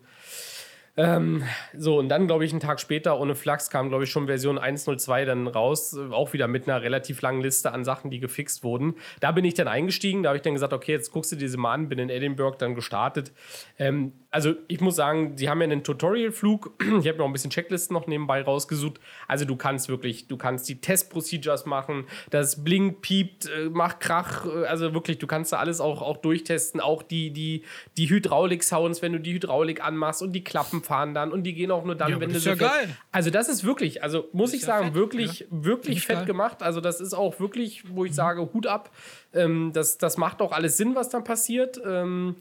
Ähm, 0.98 1.44
so, 1.78 2.00
und 2.00 2.08
dann, 2.08 2.28
glaube 2.28 2.46
ich, 2.46 2.52
einen 2.52 2.62
Tag 2.62 2.80
später, 2.80 3.20
ohne 3.20 3.36
Flachs, 3.36 3.70
kam, 3.70 3.90
glaube 3.90 4.06
ich, 4.06 4.12
schon 4.12 4.28
Version 4.28 4.58
1.02 4.58 5.26
dann 5.26 5.48
raus. 5.48 5.94
Äh, 5.94 6.14
auch 6.14 6.32
wieder 6.32 6.48
mit 6.48 6.70
einer 6.70 6.82
relativ 6.82 7.22
langen 7.22 7.42
Liste 7.42 7.74
an 7.74 7.84
Sachen, 7.84 8.12
die 8.12 8.20
gefixt 8.20 8.64
wurden. 8.64 8.96
Da 9.20 9.32
bin 9.32 9.44
ich 9.44 9.54
dann 9.56 9.68
eingestiegen. 9.68 10.24
Da 10.24 10.30
habe 10.30 10.38
ich 10.38 10.44
dann 10.44 10.54
gesagt, 10.54 10.72
okay, 10.72 10.94
jetzt 10.94 11.12
guckst 11.12 11.32
du 11.34 11.36
diese 11.36 11.58
mal 11.58 11.74
an. 11.74 11.90
Bin 11.90 12.00
in 12.00 12.10
Edinburgh 12.10 12.58
dann 12.58 12.76
gestartet. 12.76 13.34
Ähm, 13.78 14.14
also 14.36 14.54
ich 14.68 14.82
muss 14.82 14.98
sagen, 14.98 15.38
sie 15.38 15.48
haben 15.48 15.62
ja 15.62 15.64
einen 15.64 15.86
Tutorial-Flug. 15.86 16.74
Ich 17.00 17.08
habe 17.08 17.18
mir 17.18 17.24
auch 17.24 17.28
ein 17.28 17.34
bisschen 17.34 17.52
Checklisten 17.52 17.94
noch 17.94 18.06
nebenbei 18.06 18.42
rausgesucht. 18.42 19.00
Also 19.30 19.46
du 19.46 19.56
kannst 19.56 19.88
wirklich, 19.88 20.28
du 20.28 20.36
kannst 20.36 20.68
die 20.68 20.82
Test-Procedures 20.82 21.66
machen, 21.66 22.06
das 22.32 22.62
blinkt, 22.62 23.02
piept, 23.02 23.46
äh, 23.46 23.70
macht 23.70 24.02
Krach. 24.02 24.46
Äh, 24.46 24.66
also 24.66 24.94
wirklich, 24.94 25.20
du 25.20 25.28
kannst 25.28 25.54
da 25.54 25.58
alles 25.60 25.80
auch, 25.80 26.02
auch 26.02 26.18
durchtesten. 26.18 26.82
Auch 26.82 27.02
die, 27.02 27.32
die, 27.32 27.64
die 27.96 28.10
Hydraulik-Sounds, 28.10 29.02
wenn 29.02 29.14
du 29.14 29.22
die 29.22 29.36
Hydraulik 29.36 29.82
anmachst 29.82 30.22
und 30.22 30.34
die 30.34 30.44
Klappen 30.44 30.84
fahren 30.84 31.14
dann 31.14 31.32
und 31.32 31.44
die 31.44 31.54
gehen 31.54 31.72
auch 31.72 31.86
nur 31.86 31.96
dann, 31.96 32.12
ja, 32.12 32.20
wenn 32.20 32.34
du 32.34 32.40
so 32.40 32.50
ja 32.50 32.56
geil. 32.56 32.90
Also 33.14 33.30
das 33.30 33.48
ist 33.48 33.64
wirklich, 33.64 34.04
also 34.04 34.28
muss 34.34 34.54
ich 34.54 34.64
sagen, 34.64 34.88
fett, 34.88 34.96
wirklich, 34.96 35.40
ja. 35.40 35.46
wirklich 35.50 36.06
fett 36.06 36.18
geil. 36.18 36.26
gemacht. 36.26 36.62
Also 36.62 36.82
das 36.82 37.00
ist 37.00 37.14
auch 37.14 37.40
wirklich, 37.40 37.84
wo 37.88 38.04
ich 38.04 38.12
mhm. 38.12 38.16
sage, 38.16 38.50
Hut 38.54 38.68
ab. 38.68 38.92
Ähm, 39.34 39.72
das, 39.72 39.98
das 39.98 40.18
macht 40.18 40.42
auch 40.42 40.52
alles 40.52 40.76
Sinn, 40.76 40.94
was 40.94 41.08
dann 41.08 41.24
passiert. 41.24 41.80
Ähm, 41.86 42.36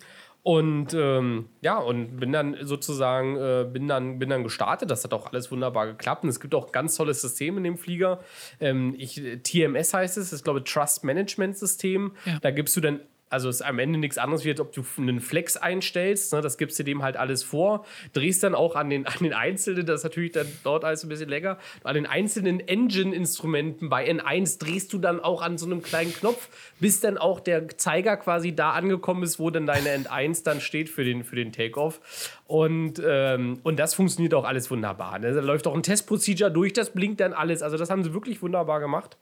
Und 0.44 0.92
ähm, 0.92 1.46
ja, 1.62 1.78
und 1.78 2.18
bin 2.20 2.30
dann 2.30 2.58
sozusagen, 2.60 3.36
äh, 3.36 3.66
bin, 3.66 3.88
dann, 3.88 4.18
bin 4.18 4.28
dann 4.28 4.42
gestartet. 4.42 4.90
Das 4.90 5.02
hat 5.02 5.14
auch 5.14 5.32
alles 5.32 5.50
wunderbar 5.50 5.86
geklappt. 5.86 6.22
Und 6.22 6.28
es 6.28 6.38
gibt 6.38 6.54
auch 6.54 6.70
ganz 6.70 6.96
tolles 6.96 7.22
System 7.22 7.56
in 7.56 7.64
dem 7.64 7.78
Flieger. 7.78 8.20
Ähm, 8.60 8.94
ich, 8.98 9.22
TMS 9.42 9.94
heißt 9.94 10.18
es, 10.18 10.24
das 10.24 10.32
ist, 10.34 10.44
glaube 10.44 10.58
ich, 10.58 10.70
Trust 10.70 11.02
Management 11.02 11.56
System. 11.56 12.12
Ja. 12.26 12.40
Da 12.42 12.50
gibst 12.50 12.76
du 12.76 12.82
dann 12.82 13.00
also 13.30 13.48
ist 13.48 13.62
am 13.62 13.78
Ende 13.78 13.98
nichts 13.98 14.18
anderes, 14.18 14.46
als 14.46 14.60
ob 14.60 14.72
du 14.72 14.84
einen 14.98 15.20
Flex 15.20 15.56
einstellst. 15.56 16.32
Ne? 16.32 16.40
Das 16.40 16.56
gibst 16.58 16.78
du 16.78 16.84
dem 16.84 17.02
halt 17.02 17.16
alles 17.16 17.42
vor. 17.42 17.84
Drehst 18.12 18.42
dann 18.42 18.54
auch 18.54 18.76
an 18.76 18.90
den, 18.90 19.06
an 19.06 19.18
den 19.20 19.32
einzelnen, 19.32 19.86
das 19.86 20.00
ist 20.00 20.04
natürlich 20.04 20.32
dann 20.32 20.46
dort 20.62 20.84
alles 20.84 21.02
ein 21.02 21.08
bisschen 21.08 21.28
länger, 21.28 21.58
an 21.82 21.94
den 21.94 22.06
einzelnen 22.06 22.60
Engine-Instrumenten 22.60 23.88
bei 23.88 24.08
N1 24.08 24.60
drehst 24.60 24.92
du 24.92 24.98
dann 24.98 25.20
auch 25.20 25.42
an 25.42 25.58
so 25.58 25.66
einem 25.66 25.82
kleinen 25.82 26.12
Knopf, 26.12 26.48
bis 26.78 27.00
dann 27.00 27.18
auch 27.18 27.40
der 27.40 27.68
Zeiger 27.76 28.16
quasi 28.16 28.54
da 28.54 28.70
angekommen 28.70 29.22
ist, 29.22 29.38
wo 29.38 29.50
dann 29.50 29.66
deine 29.66 29.88
N1 29.96 30.44
dann 30.44 30.60
steht 30.60 30.88
für 30.88 31.04
den, 31.04 31.24
für 31.24 31.36
den 31.36 31.50
Takeoff. 31.50 32.00
Und, 32.46 33.02
ähm, 33.04 33.58
und 33.62 33.78
das 33.78 33.94
funktioniert 33.94 34.34
auch 34.34 34.44
alles 34.44 34.70
wunderbar. 34.70 35.18
Ne? 35.18 35.32
Da 35.32 35.40
läuft 35.40 35.66
auch 35.66 35.74
ein 35.74 35.82
Testprocedure 35.82 36.50
durch, 36.50 36.72
das 36.72 36.90
blinkt 36.90 37.20
dann 37.20 37.32
alles. 37.32 37.62
Also 37.62 37.76
das 37.76 37.90
haben 37.90 38.04
sie 38.04 38.14
wirklich 38.14 38.42
wunderbar 38.42 38.80
gemacht. 38.80 39.16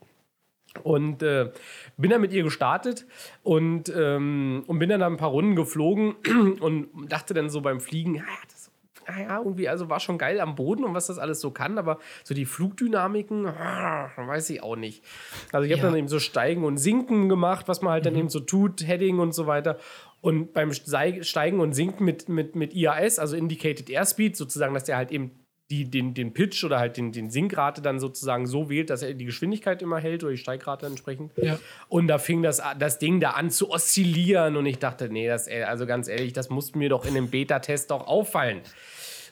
Und 0.82 1.22
äh, 1.22 1.50
bin 1.96 2.10
dann 2.10 2.20
mit 2.20 2.32
ihr 2.32 2.42
gestartet 2.42 3.06
und, 3.42 3.92
ähm, 3.94 4.64
und 4.66 4.78
bin 4.78 4.88
dann 4.88 5.02
ein 5.02 5.16
paar 5.18 5.28
Runden 5.28 5.54
geflogen 5.54 6.14
und 6.60 6.88
dachte 7.08 7.34
dann 7.34 7.50
so 7.50 7.60
beim 7.60 7.80
Fliegen, 7.80 8.14
ja, 8.14 8.24
das 8.50 8.62
ja, 9.08 9.38
irgendwie, 9.38 9.68
also 9.68 9.88
war 9.88 10.00
schon 10.00 10.18
geil 10.18 10.40
am 10.40 10.54
Boden 10.54 10.84
und 10.84 10.94
was 10.94 11.06
das 11.06 11.18
alles 11.18 11.40
so 11.40 11.50
kann, 11.50 11.78
aber 11.78 11.98
so 12.24 12.34
die 12.34 12.44
Flugdynamiken, 12.44 13.46
ah, 13.46 14.10
weiß 14.16 14.50
ich 14.50 14.62
auch 14.62 14.76
nicht. 14.76 15.04
Also 15.52 15.66
ich 15.66 15.72
habe 15.72 15.82
ja. 15.82 15.88
dann 15.88 15.98
eben 15.98 16.08
so 16.08 16.18
Steigen 16.18 16.64
und 16.64 16.78
Sinken 16.78 17.28
gemacht, 17.28 17.68
was 17.68 17.82
man 17.82 17.92
halt 17.92 18.04
mhm. 18.04 18.10
dann 18.10 18.16
eben 18.16 18.28
so 18.28 18.40
tut, 18.40 18.86
Heading 18.86 19.18
und 19.18 19.32
so 19.32 19.46
weiter. 19.46 19.78
Und 20.20 20.52
beim 20.52 20.72
Steigen 20.72 21.60
und 21.60 21.72
Sinken 21.72 22.04
mit, 22.04 22.28
mit, 22.28 22.54
mit 22.54 22.74
IAS, 22.74 23.18
also 23.18 23.36
Indicated 23.36 23.90
Airspeed, 23.90 24.36
sozusagen, 24.36 24.72
dass 24.72 24.84
der 24.84 24.96
halt 24.96 25.10
eben 25.10 25.41
die, 25.72 25.90
den, 25.90 26.12
den 26.12 26.34
Pitch 26.34 26.62
oder 26.64 26.78
halt 26.78 26.98
den, 26.98 27.12
den 27.12 27.30
Sinkrate 27.30 27.80
dann 27.80 27.98
sozusagen 27.98 28.46
so 28.46 28.68
wählt, 28.68 28.90
dass 28.90 29.02
er 29.02 29.14
die 29.14 29.24
Geschwindigkeit 29.24 29.80
immer 29.80 29.98
hält 29.98 30.22
oder 30.22 30.32
die 30.32 30.38
Steigrate 30.38 30.84
entsprechend. 30.84 31.32
Ja. 31.36 31.58
Und 31.88 32.08
da 32.08 32.18
fing 32.18 32.42
das, 32.42 32.60
das 32.78 32.98
Ding 32.98 33.20
da 33.20 33.30
an 33.30 33.50
zu 33.50 33.70
oszillieren 33.70 34.56
und 34.56 34.66
ich 34.66 34.78
dachte, 34.78 35.08
nee, 35.08 35.26
das, 35.26 35.48
also 35.48 35.86
ganz 35.86 36.08
ehrlich, 36.08 36.34
das 36.34 36.50
muss 36.50 36.74
mir 36.74 36.90
doch 36.90 37.06
in 37.06 37.14
dem 37.14 37.30
Beta-Test 37.30 37.90
doch 37.90 38.06
auffallen. 38.06 38.60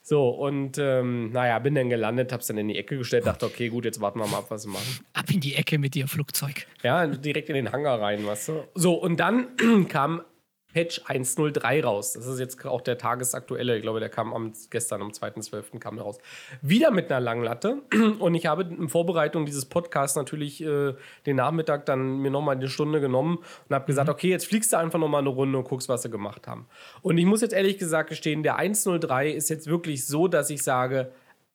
So, 0.02 0.30
und 0.30 0.78
ähm, 0.78 1.30
naja, 1.30 1.58
bin 1.58 1.74
dann 1.74 1.90
gelandet, 1.90 2.32
hab's 2.32 2.46
dann 2.46 2.56
in 2.56 2.68
die 2.68 2.78
Ecke 2.78 2.96
gestellt, 2.96 3.26
dachte, 3.26 3.44
okay, 3.44 3.68
gut, 3.68 3.84
jetzt 3.84 4.00
warten 4.00 4.18
wir 4.18 4.26
mal 4.26 4.38
ab, 4.38 4.46
was 4.48 4.62
sie 4.62 4.68
machen. 4.68 5.04
Ab 5.12 5.26
in 5.30 5.40
die 5.40 5.54
Ecke 5.54 5.78
mit 5.78 5.94
dir, 5.94 6.08
Flugzeug. 6.08 6.66
Ja, 6.82 7.06
direkt 7.06 7.50
in 7.50 7.54
den 7.54 7.70
Hangar 7.70 8.00
rein, 8.00 8.26
weißt 8.26 8.48
du. 8.48 8.64
So, 8.74 8.94
und 8.94 9.20
dann 9.20 9.48
kam 9.88 10.22
Patch 10.72 11.02
103 11.04 11.82
raus. 11.82 12.12
Das 12.12 12.26
ist 12.26 12.38
jetzt 12.38 12.64
auch 12.66 12.80
der 12.80 12.98
tagesaktuelle. 12.98 13.76
Ich 13.76 13.82
glaube, 13.82 14.00
der 14.00 14.08
kam 14.08 14.32
am, 14.32 14.52
gestern 14.70 15.02
am 15.02 15.08
2.12. 15.08 15.78
kam 15.78 15.96
der 15.96 16.04
raus. 16.04 16.18
Wieder 16.62 16.90
mit 16.90 17.10
einer 17.10 17.20
langen 17.20 17.44
Latte. 17.44 17.78
Und 18.18 18.34
ich 18.34 18.46
habe 18.46 18.62
in 18.62 18.88
Vorbereitung 18.88 19.46
dieses 19.46 19.66
Podcasts 19.66 20.16
natürlich 20.16 20.62
äh, 20.62 20.94
den 21.26 21.36
Nachmittag 21.36 21.86
dann 21.86 22.18
mir 22.18 22.30
nochmal 22.30 22.56
eine 22.56 22.68
Stunde 22.68 23.00
genommen 23.00 23.38
und 23.68 23.74
habe 23.74 23.86
gesagt, 23.86 24.08
mhm. 24.08 24.14
okay, 24.14 24.28
jetzt 24.28 24.46
fliegst 24.46 24.72
du 24.72 24.78
einfach 24.78 24.98
nochmal 24.98 25.20
eine 25.20 25.30
Runde 25.30 25.58
und 25.58 25.64
guckst, 25.64 25.88
was 25.88 26.02
sie 26.02 26.10
gemacht 26.10 26.46
haben. 26.46 26.66
Und 27.02 27.18
ich 27.18 27.26
muss 27.26 27.40
jetzt 27.40 27.52
ehrlich 27.52 27.78
gesagt 27.78 28.08
gestehen, 28.08 28.42
der 28.42 28.56
103 28.56 29.30
ist 29.30 29.50
jetzt 29.50 29.66
wirklich 29.66 30.06
so, 30.06 30.28
dass 30.28 30.50
ich 30.50 30.62
sage, 30.62 31.12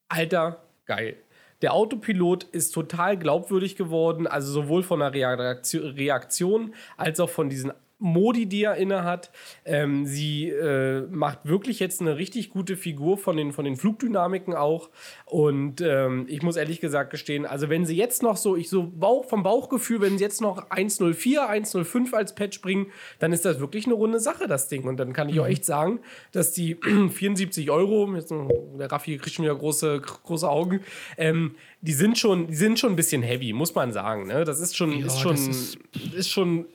Alter, 0.09 0.61
geil. 0.85 1.17
Der 1.61 1.73
Autopilot 1.73 2.43
ist 2.43 2.71
total 2.71 3.17
glaubwürdig 3.17 3.75
geworden, 3.75 4.27
also 4.27 4.51
sowohl 4.51 4.83
von 4.83 4.99
der 4.99 5.13
Reaktion 5.13 6.75
als 6.97 7.19
auch 7.19 7.29
von 7.29 7.49
diesen 7.49 7.71
Modi, 8.05 8.45
die 8.45 8.63
er 8.63 8.75
inne 8.75 9.03
hat. 9.03 9.31
Ähm, 9.65 10.05
sie 10.05 10.49
äh, 10.49 11.07
macht 11.09 11.39
wirklich 11.43 11.79
jetzt 11.79 12.01
eine 12.01 12.17
richtig 12.17 12.51
gute 12.51 12.77
Figur 12.77 13.17
von 13.17 13.35
den, 13.35 13.51
von 13.51 13.65
den 13.65 13.75
Flugdynamiken 13.75 14.53
auch. 14.53 14.89
Und 15.25 15.81
ähm, 15.81 16.25
ich 16.29 16.43
muss 16.43 16.55
ehrlich 16.55 16.79
gesagt 16.79 17.09
gestehen, 17.09 17.45
also 17.45 17.67
wenn 17.69 17.85
sie 17.85 17.97
jetzt 17.97 18.21
noch 18.21 18.37
so, 18.37 18.55
ich 18.55 18.69
so 18.69 18.83
Bauch, 18.83 19.25
vom 19.25 19.41
Bauchgefühl, 19.41 20.01
wenn 20.01 20.17
sie 20.17 20.23
jetzt 20.23 20.39
noch 20.39 20.69
104, 20.69 21.49
105 21.49 22.13
als 22.13 22.35
Patch 22.35 22.61
bringen, 22.61 22.87
dann 23.19 23.33
ist 23.33 23.43
das 23.43 23.59
wirklich 23.59 23.85
eine 23.85 23.95
runde 23.95 24.19
Sache, 24.19 24.47
das 24.47 24.67
Ding. 24.67 24.83
Und 24.83 24.97
dann 24.97 25.11
kann 25.11 25.27
ich 25.27 25.35
mhm. 25.35 25.41
auch 25.41 25.47
echt 25.47 25.65
sagen, 25.65 25.99
dass 26.31 26.51
die 26.51 26.75
74 27.09 27.71
Euro, 27.71 28.13
jetzt, 28.15 28.31
der 28.31 28.91
Raffi 28.91 29.17
kriegt 29.17 29.35
schon 29.35 29.45
wieder 29.45 29.55
große, 29.55 29.99
große 29.99 30.47
Augen, 30.47 30.81
ähm, 31.17 31.55
die 31.81 31.93
sind 31.93 32.17
schon, 32.17 32.47
die 32.47 32.55
sind 32.55 32.79
schon 32.79 32.93
ein 32.93 32.95
bisschen 32.95 33.21
heavy, 33.23 33.53
muss 33.53 33.73
man 33.73 33.91
sagen. 33.91 34.27
Ne? 34.27 34.43
Das 34.43 34.59
ist 34.59 34.75
schon, 34.75 34.91
ja, 34.91 35.05
ist 35.05 35.19
schon, 35.19 35.35
ist, 35.35 35.77
ist 36.15 36.29
schon 36.29 36.65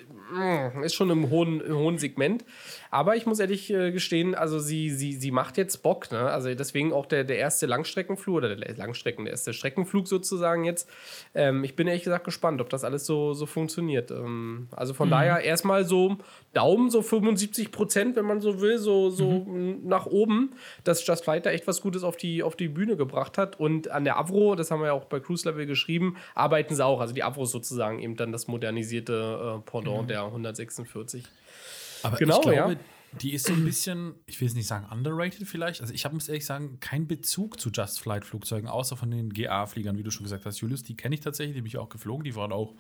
ist 0.84 0.94
schon 0.94 1.10
im 1.10 1.30
hohen, 1.30 1.60
im 1.60 1.76
hohen 1.76 1.98
Segment. 1.98 2.44
Aber 2.90 3.14
ich 3.14 3.24
muss 3.24 3.38
ehrlich 3.38 3.72
äh, 3.72 3.92
gestehen, 3.92 4.34
also 4.34 4.58
sie, 4.58 4.90
sie, 4.90 5.12
sie 5.12 5.30
macht 5.30 5.56
jetzt 5.56 5.82
Bock. 5.84 6.10
Ne? 6.10 6.18
Also 6.18 6.52
deswegen 6.54 6.92
auch 6.92 7.06
der, 7.06 7.22
der 7.22 7.38
erste 7.38 7.66
Langstreckenflug 7.66 8.36
oder 8.36 8.56
der 8.56 8.76
Langstrecken, 8.76 9.24
der 9.24 9.32
erste 9.32 9.52
Streckenflug 9.52 10.08
sozusagen 10.08 10.64
jetzt. 10.64 10.88
Ähm, 11.34 11.62
ich 11.62 11.76
bin 11.76 11.86
ehrlich 11.86 12.02
gesagt 12.02 12.24
gespannt, 12.24 12.60
ob 12.60 12.68
das 12.68 12.82
alles 12.82 13.06
so, 13.06 13.32
so 13.32 13.46
funktioniert. 13.46 14.10
Ähm, 14.10 14.68
also 14.72 14.92
von 14.92 15.06
mhm. 15.06 15.12
daher 15.12 15.40
erstmal 15.40 15.84
so 15.84 16.18
Daumen, 16.52 16.90
so 16.90 17.00
75 17.02 17.70
Prozent, 17.70 18.16
wenn 18.16 18.24
man 18.24 18.40
so 18.40 18.60
will, 18.60 18.78
so, 18.78 19.10
so 19.10 19.44
mhm. 19.46 19.86
nach 19.86 20.06
oben, 20.06 20.52
dass 20.82 21.06
Just 21.06 21.24
Fighter 21.24 21.52
echt 21.52 21.68
was 21.68 21.80
Gutes 21.82 22.02
auf 22.02 22.16
die, 22.16 22.42
auf 22.42 22.56
die 22.56 22.68
Bühne 22.68 22.96
gebracht 22.96 23.38
hat. 23.38 23.60
Und 23.60 23.88
an 23.88 24.02
der 24.02 24.18
Avro, 24.18 24.56
das 24.56 24.72
haben 24.72 24.80
wir 24.80 24.86
ja 24.86 24.92
auch 24.94 25.04
bei 25.04 25.20
Cruise 25.20 25.48
Level 25.48 25.64
geschrieben, 25.66 26.16
arbeiten 26.34 26.74
sie 26.74 26.84
auch. 26.84 27.00
Also 27.00 27.14
die 27.14 27.22
Avro 27.22 27.44
ist 27.44 27.52
sozusagen 27.52 28.00
eben 28.00 28.16
dann 28.16 28.32
das 28.32 28.48
modernisierte 28.48 29.58
äh, 29.58 29.70
Pendant 29.70 30.02
mhm. 30.02 30.08
der 30.08 30.24
146. 30.24 31.24
Aber 32.02 32.16
genau, 32.16 32.36
ich 32.36 32.42
glaube, 32.42 32.72
ja. 32.72 32.78
die 33.20 33.32
ist 33.32 33.46
so 33.46 33.52
ein 33.52 33.64
bisschen, 33.64 34.14
ich 34.26 34.40
will 34.40 34.48
es 34.48 34.54
nicht 34.54 34.66
sagen 34.66 34.86
underrated 34.90 35.46
vielleicht. 35.46 35.80
Also 35.80 35.92
ich 35.92 36.04
habe, 36.04 36.14
muss 36.14 36.28
ehrlich 36.28 36.46
sagen, 36.46 36.78
keinen 36.80 37.06
Bezug 37.06 37.60
zu 37.60 37.70
Just 37.70 38.00
Flight 38.00 38.24
Flugzeugen, 38.24 38.68
außer 38.68 38.96
von 38.96 39.10
den 39.10 39.30
GA-Fliegern, 39.30 39.98
wie 39.98 40.02
du 40.02 40.10
schon 40.10 40.24
gesagt 40.24 40.46
hast. 40.46 40.60
Julius, 40.60 40.82
die 40.82 40.96
kenne 40.96 41.14
ich 41.14 41.20
tatsächlich, 41.20 41.56
die 41.56 41.62
bin 41.62 41.68
ich 41.68 41.78
auch 41.78 41.88
geflogen. 41.88 42.24
Die 42.24 42.34
waren 42.36 42.52
auch 42.52 42.74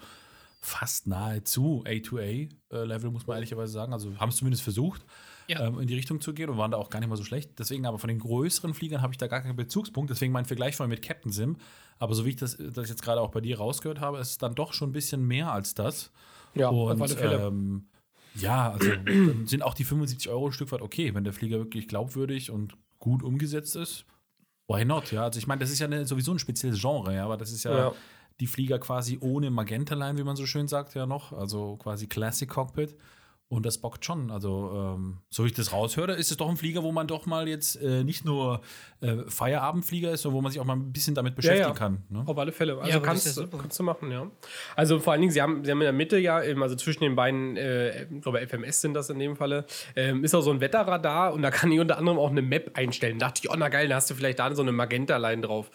fast 0.60 1.06
nahezu 1.06 1.82
A2A-Level, 1.86 3.08
äh, 3.08 3.12
muss 3.12 3.26
man 3.26 3.36
ehrlicherweise 3.36 3.72
sagen. 3.72 3.92
Also 3.92 4.18
haben 4.18 4.28
es 4.28 4.36
zumindest 4.36 4.62
versucht, 4.62 5.04
ja. 5.48 5.66
ähm, 5.66 5.80
in 5.80 5.86
die 5.86 5.94
Richtung 5.94 6.20
zu 6.20 6.34
gehen 6.34 6.50
und 6.50 6.58
waren 6.58 6.70
da 6.70 6.76
auch 6.76 6.90
gar 6.90 7.00
nicht 7.00 7.08
mal 7.08 7.16
so 7.16 7.24
schlecht. 7.24 7.58
Deswegen 7.58 7.86
aber 7.86 7.98
von 7.98 8.08
den 8.08 8.18
größeren 8.18 8.74
Fliegern 8.74 9.00
habe 9.00 9.12
ich 9.12 9.18
da 9.18 9.26
gar 9.26 9.40
keinen 9.40 9.56
Bezugspunkt. 9.56 10.10
Deswegen 10.10 10.32
mein 10.32 10.44
Vergleich 10.44 10.76
von 10.76 10.88
mit 10.88 11.02
Captain 11.02 11.32
Sim. 11.32 11.56
Aber 11.98 12.14
so 12.14 12.24
wie 12.24 12.30
ich 12.30 12.36
das, 12.36 12.58
das 12.58 12.88
jetzt 12.88 13.02
gerade 13.02 13.20
auch 13.20 13.30
bei 13.30 13.40
dir 13.40 13.58
rausgehört 13.58 14.00
habe, 14.00 14.18
ist 14.18 14.30
es 14.30 14.38
dann 14.38 14.54
doch 14.54 14.74
schon 14.74 14.90
ein 14.90 14.92
bisschen 14.92 15.26
mehr 15.26 15.50
als 15.50 15.74
das. 15.74 16.10
Ja, 16.54 16.68
und. 16.68 17.16
Ähm, 17.20 17.86
ja, 18.34 18.72
also 18.72 18.90
dann 18.90 19.46
sind 19.46 19.62
auch 19.62 19.74
die 19.74 19.84
75 19.84 20.28
Euro 20.28 20.46
ein 20.46 20.52
Stück 20.52 20.72
weit 20.72 20.82
okay, 20.82 21.14
wenn 21.14 21.24
der 21.24 21.32
Flieger 21.32 21.58
wirklich 21.58 21.88
glaubwürdig 21.88 22.50
und 22.50 22.76
gut 22.98 23.22
umgesetzt 23.22 23.76
ist. 23.76 24.04
Why 24.68 24.84
not? 24.84 25.10
Ja, 25.10 25.24
also 25.24 25.38
ich 25.38 25.46
meine, 25.46 25.60
das 25.60 25.70
ist 25.70 25.80
ja 25.80 25.86
eine, 25.86 26.06
sowieso 26.06 26.32
ein 26.32 26.38
spezielles 26.38 26.80
Genre, 26.80 27.14
ja, 27.14 27.24
aber 27.24 27.36
das 27.36 27.50
ist 27.50 27.64
ja, 27.64 27.76
ja, 27.76 27.92
die 28.38 28.46
Flieger 28.46 28.78
quasi 28.78 29.18
ohne 29.20 29.50
Magenta-Line, 29.50 30.18
wie 30.18 30.24
man 30.24 30.36
so 30.36 30.46
schön 30.46 30.68
sagt, 30.68 30.94
ja 30.94 31.06
noch, 31.06 31.32
also 31.32 31.76
quasi 31.76 32.06
Classic 32.06 32.48
Cockpit. 32.48 32.96
Und 33.50 33.66
das 33.66 33.78
bockt 33.78 34.04
schon. 34.04 34.30
Also, 34.30 34.94
ähm, 34.96 35.18
so 35.28 35.42
wie 35.42 35.48
ich 35.48 35.54
das 35.54 35.72
raushöre, 35.72 36.12
ist 36.12 36.30
es 36.30 36.36
doch 36.36 36.48
ein 36.48 36.56
Flieger, 36.56 36.84
wo 36.84 36.92
man 36.92 37.08
doch 37.08 37.26
mal 37.26 37.48
jetzt 37.48 37.82
äh, 37.82 38.04
nicht 38.04 38.24
nur 38.24 38.60
äh, 39.00 39.16
Feierabendflieger 39.26 40.12
ist, 40.12 40.22
sondern 40.22 40.36
wo 40.36 40.42
man 40.42 40.52
sich 40.52 40.60
auch 40.60 40.64
mal 40.64 40.76
ein 40.76 40.92
bisschen 40.92 41.16
damit 41.16 41.34
beschäftigen 41.34 41.62
ja, 41.62 41.68
ja. 41.70 41.74
kann. 41.74 42.04
Ne? 42.10 42.22
Auf 42.26 42.38
alle 42.38 42.52
Fälle. 42.52 42.78
Also 42.78 42.88
ja, 42.88 43.00
kannst, 43.00 43.36
ja 43.36 43.46
kannst 43.60 43.76
du 43.76 43.82
machen, 43.82 44.12
ja. 44.12 44.30
Also 44.76 45.00
vor 45.00 45.14
allen 45.14 45.22
Dingen, 45.22 45.32
sie 45.32 45.42
haben, 45.42 45.64
sie 45.64 45.72
haben 45.72 45.80
in 45.80 45.84
der 45.86 45.92
Mitte 45.92 46.16
ja, 46.18 46.36
also 46.36 46.76
zwischen 46.76 47.02
den 47.02 47.16
beiden, 47.16 47.56
äh, 47.56 48.04
ich 48.04 48.22
glaube 48.22 48.46
FMS 48.46 48.82
sind 48.82 48.94
das 48.94 49.10
in 49.10 49.18
dem 49.18 49.34
Falle, 49.34 49.64
ähm, 49.96 50.22
ist 50.22 50.32
auch 50.32 50.42
so 50.42 50.52
ein 50.52 50.60
Wetterradar 50.60 51.32
und 51.34 51.42
da 51.42 51.50
kann 51.50 51.72
ich 51.72 51.80
unter 51.80 51.98
anderem 51.98 52.20
auch 52.20 52.30
eine 52.30 52.42
Map 52.42 52.78
einstellen. 52.78 53.18
Da 53.18 53.26
dachte 53.26 53.40
ich, 53.42 53.50
oh 53.50 53.56
na 53.58 53.68
geil, 53.68 53.88
da 53.88 53.96
hast 53.96 54.08
du 54.10 54.14
vielleicht 54.14 54.38
da 54.38 54.54
so 54.54 54.62
eine 54.62 54.70
Magenta-Line 54.70 55.42
drauf. 55.42 55.72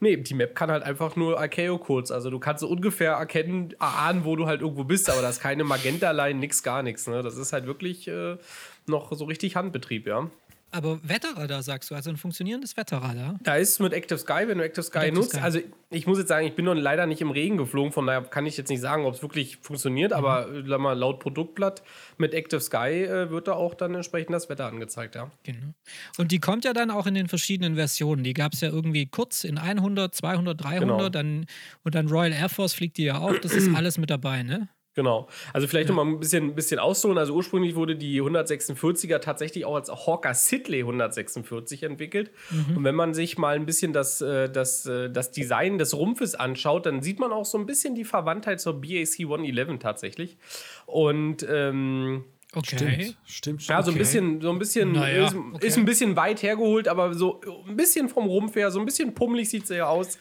Nee, 0.00 0.16
die 0.16 0.34
Map 0.34 0.54
kann 0.54 0.70
halt 0.70 0.82
einfach 0.82 1.16
nur 1.16 1.38
Archeo-Codes. 1.38 2.10
Also 2.10 2.30
du 2.30 2.38
kannst 2.38 2.60
so 2.60 2.68
ungefähr 2.68 3.12
erkennen, 3.12 3.74
ahnen, 3.78 4.24
wo 4.24 4.36
du 4.36 4.46
halt 4.46 4.60
irgendwo 4.60 4.84
bist, 4.84 5.10
aber 5.10 5.22
da 5.22 5.28
ist 5.28 5.40
keine 5.40 5.64
Magenta-Line, 5.64 6.38
nix, 6.38 6.62
gar 6.62 6.82
nichts. 6.82 7.06
Ne? 7.06 7.22
Das 7.22 7.36
ist 7.36 7.52
halt 7.52 7.66
wirklich 7.66 8.08
äh, 8.08 8.36
noch 8.86 9.12
so 9.12 9.24
richtig 9.24 9.56
Handbetrieb, 9.56 10.06
ja. 10.06 10.30
Aber 10.70 11.00
Wetterradar 11.02 11.62
sagst 11.62 11.90
du, 11.90 11.94
also 11.94 12.10
ein 12.10 12.18
funktionierendes 12.18 12.76
Wetterradar? 12.76 13.38
Da 13.42 13.56
ist 13.56 13.80
mit 13.80 13.92
Active 13.92 14.18
Sky, 14.18 14.44
wenn 14.46 14.58
du 14.58 14.64
Active 14.64 14.82
Sky 14.82 14.98
Active 14.98 15.14
nutzt. 15.14 15.30
Sky. 15.30 15.40
Also 15.40 15.60
ich 15.90 16.06
muss 16.06 16.18
jetzt 16.18 16.28
sagen, 16.28 16.46
ich 16.46 16.54
bin 16.54 16.66
noch 16.66 16.74
leider 16.74 17.06
nicht 17.06 17.22
im 17.22 17.30
Regen 17.30 17.56
geflogen, 17.56 17.92
von 17.92 18.06
daher 18.06 18.22
kann 18.22 18.44
ich 18.44 18.56
jetzt 18.58 18.68
nicht 18.68 18.80
sagen, 18.80 19.06
ob 19.06 19.14
es 19.14 19.22
wirklich 19.22 19.56
funktioniert, 19.62 20.10
mhm. 20.10 20.16
aber 20.18 20.48
äh, 20.52 20.78
mal, 20.78 20.92
laut 20.92 21.20
Produktblatt 21.20 21.82
mit 22.18 22.34
Active 22.34 22.60
Sky 22.60 23.04
äh, 23.04 23.30
wird 23.30 23.48
da 23.48 23.52
auch 23.52 23.74
dann 23.74 23.94
entsprechend 23.94 24.34
das 24.34 24.50
Wetter 24.50 24.66
angezeigt, 24.66 25.14
ja. 25.14 25.30
Genau. 25.44 25.72
Und 26.18 26.32
die 26.32 26.38
kommt 26.38 26.64
ja 26.64 26.74
dann 26.74 26.90
auch 26.90 27.06
in 27.06 27.14
den 27.14 27.28
verschiedenen 27.28 27.76
Versionen. 27.76 28.22
Die 28.22 28.34
gab 28.34 28.52
es 28.52 28.60
ja 28.60 28.68
irgendwie 28.68 29.06
kurz 29.06 29.44
in 29.44 29.56
100, 29.56 30.14
200, 30.14 30.62
300 30.62 30.80
genau. 30.80 31.08
dann, 31.08 31.46
und 31.84 31.94
dann 31.94 32.08
Royal 32.08 32.32
Air 32.32 32.50
Force 32.50 32.74
fliegt 32.74 32.98
die 32.98 33.04
ja 33.04 33.18
auch. 33.18 33.38
Das 33.38 33.52
ist 33.52 33.68
alles 33.74 33.96
mit 33.96 34.10
dabei, 34.10 34.42
ne? 34.42 34.68
Genau. 34.98 35.28
Also 35.52 35.68
vielleicht 35.68 35.90
ja. 35.90 35.94
noch 35.94 36.04
mal 36.04 36.10
ein 36.10 36.18
bisschen, 36.18 36.46
ein 36.46 36.54
bisschen 36.56 36.80
ausholen. 36.80 37.18
Also 37.18 37.32
ursprünglich 37.32 37.76
wurde 37.76 37.94
die 37.94 38.20
146er 38.20 39.20
tatsächlich 39.20 39.64
auch 39.64 39.76
als 39.76 39.92
Hawker 39.92 40.34
Sidley 40.34 40.80
146 40.80 41.84
entwickelt. 41.84 42.32
Mhm. 42.50 42.78
Und 42.78 42.82
wenn 42.82 42.96
man 42.96 43.14
sich 43.14 43.38
mal 43.38 43.54
ein 43.54 43.64
bisschen 43.64 43.92
das, 43.92 44.20
äh, 44.20 44.50
das, 44.50 44.86
äh, 44.86 45.08
das 45.08 45.30
Design 45.30 45.78
des 45.78 45.94
Rumpfes 45.96 46.34
anschaut, 46.34 46.84
dann 46.86 47.00
sieht 47.00 47.20
man 47.20 47.30
auch 47.30 47.44
so 47.44 47.58
ein 47.58 47.64
bisschen 47.66 47.94
die 47.94 48.02
Verwandtheit 48.02 48.60
zur 48.60 48.80
BAC 48.80 49.20
111 49.20 49.78
tatsächlich. 49.78 50.36
Und 50.86 51.46
ähm, 51.48 52.24
Okay. 52.54 52.76
Stimmt, 52.76 52.92
stimmt, 53.26 53.62
stimmt. 53.62 53.68
Ja, 53.68 53.82
so 53.82 53.90
ein 53.90 53.94
Okay. 53.94 53.98
bisschen, 53.98 54.40
so 54.40 54.50
ein 54.50 54.58
bisschen, 54.58 54.92
Naja, 54.92 55.26
ist, 55.26 55.36
okay. 55.36 55.66
ist 55.66 55.76
ein 55.76 55.84
bisschen 55.84 56.16
weit 56.16 56.42
hergeholt, 56.42 56.88
aber 56.88 57.12
so 57.12 57.40
ein 57.68 57.76
bisschen 57.76 58.08
vom 58.08 58.24
Rumpf 58.24 58.56
her, 58.56 58.70
so 58.70 58.80
ein 58.80 58.86
bisschen 58.86 59.14
pummelig 59.14 59.50
sieht 59.50 59.66
sie 59.66 59.76
ja 59.76 59.86
aus. 59.86 60.18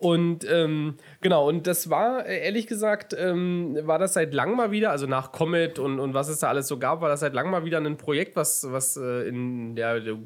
Und 0.00 0.50
ähm, 0.50 0.96
genau, 1.20 1.46
und 1.46 1.66
das 1.66 1.90
war, 1.90 2.24
äh, 2.26 2.42
ehrlich 2.42 2.66
gesagt, 2.66 3.14
ähm, 3.18 3.78
war 3.82 3.98
das 3.98 4.14
seit 4.14 4.32
langem 4.32 4.56
mal 4.56 4.70
wieder, 4.70 4.90
also 4.90 5.06
nach 5.06 5.30
Comet 5.30 5.78
und, 5.78 6.00
und 6.00 6.14
was 6.14 6.28
es 6.28 6.38
da 6.38 6.48
alles 6.48 6.68
so 6.68 6.78
gab, 6.78 7.02
war 7.02 7.10
das 7.10 7.20
seit 7.20 7.34
langem 7.34 7.50
mal 7.50 7.66
wieder 7.66 7.78
ein 7.78 7.98
Projekt, 7.98 8.34
was, 8.34 8.66
was 8.70 8.96
äh, 8.96 9.28
in 9.28 9.76
der, 9.76 10.00
der 10.00 10.18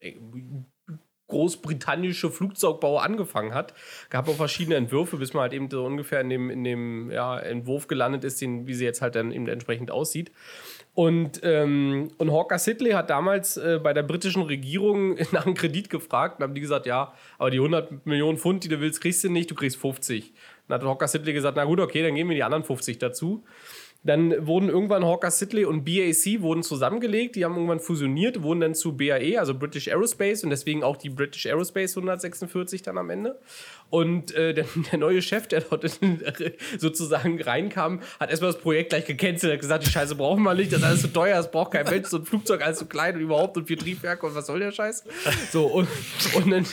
äh, 0.00 0.16
großbritannische 1.28 2.30
Flugzeugbau 2.30 2.98
angefangen 2.98 3.52
hat. 3.54 3.74
Gab 4.10 4.28
auch 4.28 4.36
verschiedene 4.36 4.76
Entwürfe, 4.76 5.16
bis 5.16 5.34
man 5.34 5.42
halt 5.42 5.52
eben 5.52 5.70
so 5.70 5.84
ungefähr 5.84 6.20
in 6.20 6.30
dem, 6.30 6.50
in 6.50 6.64
dem 6.64 7.10
ja, 7.10 7.38
Entwurf 7.38 7.88
gelandet 7.88 8.24
ist, 8.24 8.40
den, 8.40 8.66
wie 8.66 8.74
sie 8.74 8.84
jetzt 8.84 9.02
halt 9.02 9.16
dann 9.16 9.32
eben 9.32 9.48
entsprechend 9.48 9.90
aussieht. 9.90 10.30
Und, 10.94 11.40
ähm, 11.42 12.10
und 12.16 12.32
Hawker 12.32 12.58
Sidley 12.58 12.92
hat 12.92 13.10
damals 13.10 13.56
äh, 13.56 13.80
bei 13.82 13.92
der 13.92 14.02
britischen 14.02 14.42
Regierung 14.42 15.14
nach 15.32 15.44
einem 15.44 15.54
Kredit 15.54 15.90
gefragt 15.90 16.38
und 16.38 16.44
haben 16.44 16.54
die 16.54 16.60
gesagt, 16.60 16.86
ja, 16.86 17.12
aber 17.38 17.50
die 17.50 17.58
100 17.58 18.06
Millionen 18.06 18.38
Pfund, 18.38 18.64
die 18.64 18.68
du 18.68 18.80
willst, 18.80 19.00
kriegst 19.00 19.22
du 19.24 19.28
nicht, 19.28 19.50
du 19.50 19.54
kriegst 19.54 19.76
50. 19.76 20.32
Dann 20.68 20.80
hat 20.80 20.86
Hawker 20.86 21.08
Sidley 21.08 21.32
gesagt, 21.32 21.56
na 21.56 21.64
gut, 21.64 21.80
okay, 21.80 22.02
dann 22.02 22.14
geben 22.14 22.30
wir 22.30 22.36
die 22.36 22.44
anderen 22.44 22.64
50 22.64 22.98
dazu. 22.98 23.44
Dann 24.06 24.46
wurden 24.46 24.68
irgendwann 24.68 25.04
Hawker 25.04 25.30
Sidley 25.30 25.64
und 25.64 25.84
BAC 25.84 26.40
wurden 26.40 26.62
zusammengelegt, 26.62 27.36
die 27.36 27.44
haben 27.44 27.54
irgendwann 27.54 27.80
fusioniert, 27.80 28.42
wurden 28.42 28.60
dann 28.60 28.74
zu 28.74 28.96
BAE, 28.96 29.38
also 29.38 29.54
British 29.54 29.88
Aerospace 29.88 30.44
und 30.44 30.50
deswegen 30.50 30.82
auch 30.84 30.96
die 30.96 31.10
British 31.10 31.46
Aerospace 31.46 31.96
146 31.96 32.82
dann 32.82 32.98
am 32.98 33.10
Ende. 33.10 33.38
Und 33.90 34.34
äh, 34.34 34.54
der, 34.54 34.66
der 34.90 34.98
neue 34.98 35.22
Chef, 35.22 35.46
der 35.46 35.60
dort 35.60 35.84
in, 36.00 36.20
sozusagen 36.78 37.40
reinkam, 37.40 38.00
hat 38.20 38.30
erstmal 38.30 38.52
das 38.52 38.60
Projekt 38.60 38.90
gleich 38.90 39.06
gecancelt, 39.06 39.52
hat 39.52 39.60
gesagt, 39.60 39.86
die 39.86 39.90
Scheiße 39.90 40.14
brauchen 40.14 40.42
wir 40.42 40.54
nicht, 40.54 40.72
das 40.72 40.80
ist 40.80 40.84
alles 40.84 41.00
zu 41.02 41.12
teuer, 41.12 41.36
das 41.36 41.50
braucht 41.50 41.72
kein 41.72 41.84
Mensch, 41.86 42.08
so 42.08 42.18
ein 42.18 42.24
Flugzeug 42.24 42.62
alles 42.62 42.78
zu 42.78 42.86
klein 42.86 43.16
und 43.16 43.20
überhaupt 43.20 43.56
und 43.56 43.66
vier 43.66 43.78
Triebwerke 43.78 44.26
und 44.26 44.34
was 44.34 44.46
soll 44.46 44.60
der 44.60 44.72
Scheiß? 44.72 45.04
So, 45.50 45.66
und, 45.66 45.88
und 46.34 46.50
dann, 46.50 46.66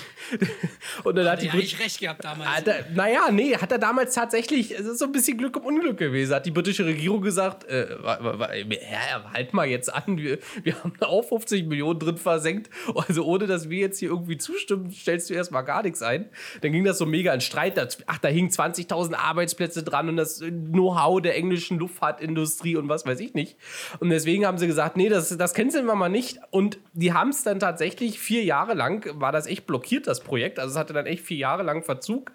und 1.04 1.16
dann 1.16 1.28
hat 1.28 1.42
die 1.42 1.48
Ja, 1.48 1.56
ich 1.56 1.80
recht 1.80 2.00
gehabt 2.00 2.24
damals. 2.24 2.50
hat 2.50 2.68
er, 2.68 2.86
naja, 2.94 3.32
nee, 3.32 3.56
hat 3.56 3.72
er 3.72 3.80
damals 3.80 4.14
tatsächlich, 4.16 4.72
es 4.72 4.86
ist 4.86 5.00
so 5.00 5.06
ein 5.06 5.12
bisschen 5.12 5.38
Glück 5.38 5.56
im 5.58 5.64
Unglück 5.64 5.98
gewesen. 5.98 6.34
Hat 6.36 6.46
die 6.46 6.52
britische 6.52 6.86
Regierung 6.86 7.23
gesagt, 7.24 7.64
äh, 7.66 7.96
ja, 8.02 9.32
halt 9.34 9.54
mal 9.54 9.68
jetzt 9.68 9.94
an, 9.94 10.18
wir, 10.18 10.40
wir 10.64 10.84
haben 10.84 10.94
auch 11.02 11.24
50 11.24 11.66
Millionen 11.68 12.00
drin 12.00 12.18
versenkt. 12.18 12.70
Also 13.08 13.26
ohne, 13.26 13.48
dass 13.48 13.70
wir 13.70 13.80
jetzt 13.80 14.00
hier 14.00 14.10
irgendwie 14.10 14.38
zustimmen, 14.38 14.92
stellst 14.92 15.30
du 15.30 15.34
erstmal 15.34 15.64
gar 15.64 15.84
nichts 15.84 16.02
ein. 16.02 16.30
Dann 16.62 16.72
ging 16.72 16.84
das 16.84 16.98
so 16.98 17.06
mega 17.06 17.34
in 17.34 17.42
Streit. 17.42 17.74
Ach, 18.08 18.18
da 18.18 18.28
hingen 18.28 18.50
20.000 18.50 19.16
Arbeitsplätze 19.16 19.84
dran 19.84 20.10
und 20.10 20.18
das 20.18 20.40
Know-how 20.40 21.22
der 21.22 21.36
englischen 21.36 21.80
Luftfahrtindustrie 21.80 22.76
und 22.76 22.90
was 22.90 23.06
weiß 23.06 23.20
ich 23.20 23.34
nicht. 23.34 23.58
Und 24.00 24.10
deswegen 24.10 24.46
haben 24.46 24.58
sie 24.58 24.68
gesagt, 24.68 24.98
nee, 24.98 25.10
das, 25.10 25.36
das 25.38 25.54
canceln 25.54 25.86
wir 25.86 25.96
mal 25.96 26.10
nicht. 26.10 26.40
Und 26.52 26.80
die 26.94 27.14
haben 27.14 27.30
es 27.30 27.44
dann 27.44 27.60
tatsächlich 27.60 28.20
vier 28.20 28.44
Jahre 28.44 28.74
lang, 28.74 29.20
war 29.20 29.32
das 29.32 29.48
echt 29.48 29.66
blockiert, 29.66 30.08
das 30.08 30.22
Projekt. 30.22 30.60
Also 30.60 30.72
es 30.72 30.78
hatte 30.78 30.94
dann 30.94 31.06
echt 31.06 31.24
vier 31.24 31.38
Jahre 31.38 31.64
lang 31.64 31.84
Verzug. 31.84 32.32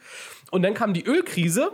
Und 0.50 0.62
dann 0.62 0.74
kam 0.74 0.94
die 0.94 1.04
Ölkrise 1.04 1.72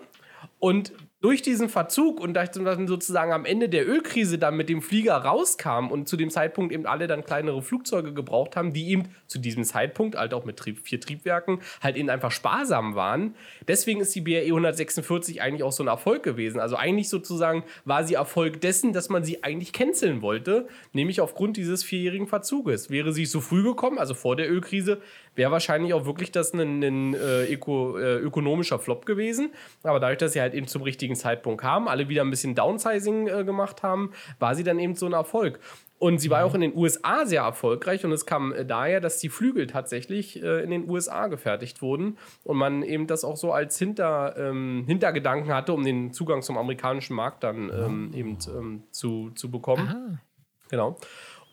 und 0.59 0.93
durch 1.25 1.41
diesen 1.41 1.71
Verzug 1.71 2.21
und 2.21 2.35
dann 2.35 2.87
sozusagen 2.87 3.33
am 3.33 3.47
Ende 3.47 3.71
der 3.71 3.89
Ölkrise 3.89 4.37
dann 4.37 4.59
mit 4.59 4.69
dem 4.69 4.83
Flieger 4.83 5.17
rauskam 5.17 5.91
und 5.91 6.07
zu 6.07 6.19
dem 6.19 6.29
Zeitpunkt 6.29 6.71
eben 6.71 6.85
alle 6.85 7.07
dann 7.07 7.25
kleinere 7.25 7.63
Flugzeuge 7.63 8.13
gebraucht 8.13 8.57
haben, 8.57 8.75
die 8.75 8.91
eben 8.91 9.05
zu 9.27 9.39
diesem 9.39 9.65
Zeitpunkt, 9.65 10.19
halt 10.19 10.35
auch 10.35 10.45
mit 10.45 10.61
vier 10.61 11.01
Triebwerken, 11.01 11.61
halt 11.81 11.97
eben 11.97 12.11
einfach 12.11 12.31
sparsam 12.31 12.95
waren. 12.95 13.37
Deswegen 13.67 14.03
ist 14.03 14.15
die 14.15 14.21
BRE 14.21 14.45
146 14.45 15.41
eigentlich 15.41 15.63
auch 15.63 15.73
so 15.73 15.83
ein 15.83 15.87
Erfolg 15.87 16.23
gewesen. 16.25 16.61
Also 16.61 16.77
eigentlich 16.77 17.09
sozusagen 17.09 17.65
war 17.87 18.05
sie 18.05 18.15
Erfolg 18.15 18.61
dessen, 18.61 18.93
dass 18.93 19.09
man 19.09 19.25
sie 19.25 19.43
eigentlich 19.43 19.73
canceln 19.73 20.21
wollte, 20.21 20.69
nämlich 20.93 21.23
aufgrund 21.23 21.57
dieses 21.57 21.83
vierjährigen 21.85 22.27
Verzuges. 22.27 22.91
Wäre 22.91 23.15
sie 23.15 23.25
so 23.25 23.41
früh 23.41 23.63
gekommen, 23.63 23.99
also 23.99 24.13
vor 24.13 24.37
der 24.37 24.53
Ölkrise, 24.53 25.01
wäre 25.35 25.51
wahrscheinlich 25.51 25.95
auch 25.95 26.07
wirklich 26.07 26.33
das 26.33 26.53
ein, 26.53 26.83
ein 26.83 27.15
äh, 27.15 27.53
öko, 27.53 27.99
äh, 27.99 28.17
ökonomischer 28.17 28.79
Flop 28.79 29.07
gewesen. 29.07 29.53
Aber 29.83 30.01
dadurch, 30.01 30.19
dass 30.19 30.33
sie 30.33 30.41
halt 30.41 30.55
eben 30.55 30.67
zum 30.67 30.83
richtigen 30.83 31.17
Zeitpunkt 31.17 31.61
kam, 31.61 31.89
alle 31.89 32.09
wieder 32.09 32.23
ein 32.23 32.31
bisschen 32.31 32.55
Downsizing 32.55 33.29
äh, 33.29 33.45
gemacht 33.45 33.83
haben, 33.83 34.13
war 34.39 34.55
sie 34.55 34.65
dann 34.65 34.79
eben 34.79 34.95
so 34.95 35.07
ein 35.07 35.13
Erfolg. 35.13 35.61
Und 35.99 36.19
sie 36.19 36.29
war 36.29 36.45
auch 36.45 36.55
in 36.55 36.61
den 36.61 36.77
USA 36.77 37.25
sehr 37.25 37.43
erfolgreich 37.43 38.05
und 38.05 38.13
es 38.13 38.27
kam 38.27 38.53
äh, 38.53 38.67
daher, 38.67 39.01
dass 39.01 39.19
die 39.19 39.29
Flügel 39.29 39.67
tatsächlich 39.67 40.43
äh, 40.43 40.63
in 40.63 40.71
den 40.71 40.91
USA 40.91 41.29
gefertigt 41.29 41.83
wurden 41.83 42.19
und 42.43 42.59
man 42.59 42.83
eben 42.83 43.07
das 43.07 43.25
auch 43.25 43.37
so 43.37 43.53
als 43.53 43.79
Hinter, 43.79 44.35
ähm, 44.37 44.85
Hintergedanken 44.87 45.55
hatte, 45.55 45.73
um 45.73 45.85
den 45.85 46.13
Zugang 46.13 46.43
zum 46.43 46.59
amerikanischen 46.59 47.15
Markt 47.15 47.43
dann 47.43 47.71
ähm, 47.71 48.11
eben 48.13 48.37
ähm, 48.49 48.83
zu, 48.91 49.31
zu 49.35 49.51
bekommen. 49.51 49.89
Ah. 49.89 50.21
Genau. 50.69 50.99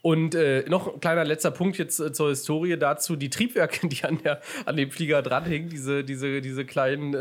Und 0.01 0.33
äh, 0.33 0.63
noch 0.67 0.95
ein 0.95 0.99
kleiner 0.99 1.23
letzter 1.23 1.51
Punkt 1.51 1.77
jetzt 1.77 1.99
äh, 1.99 2.11
zur 2.11 2.29
Historie 2.29 2.77
dazu. 2.77 3.15
Die 3.15 3.29
Triebwerke, 3.29 3.87
die 3.87 4.03
an, 4.03 4.19
der, 4.23 4.41
an 4.65 4.75
dem 4.75 4.89
Flieger 4.89 5.21
dranhängen, 5.21 5.69
diese, 5.69 6.03
diese, 6.03 6.41
diese 6.41 6.65
kleinen, 6.65 7.13
äh, 7.13 7.17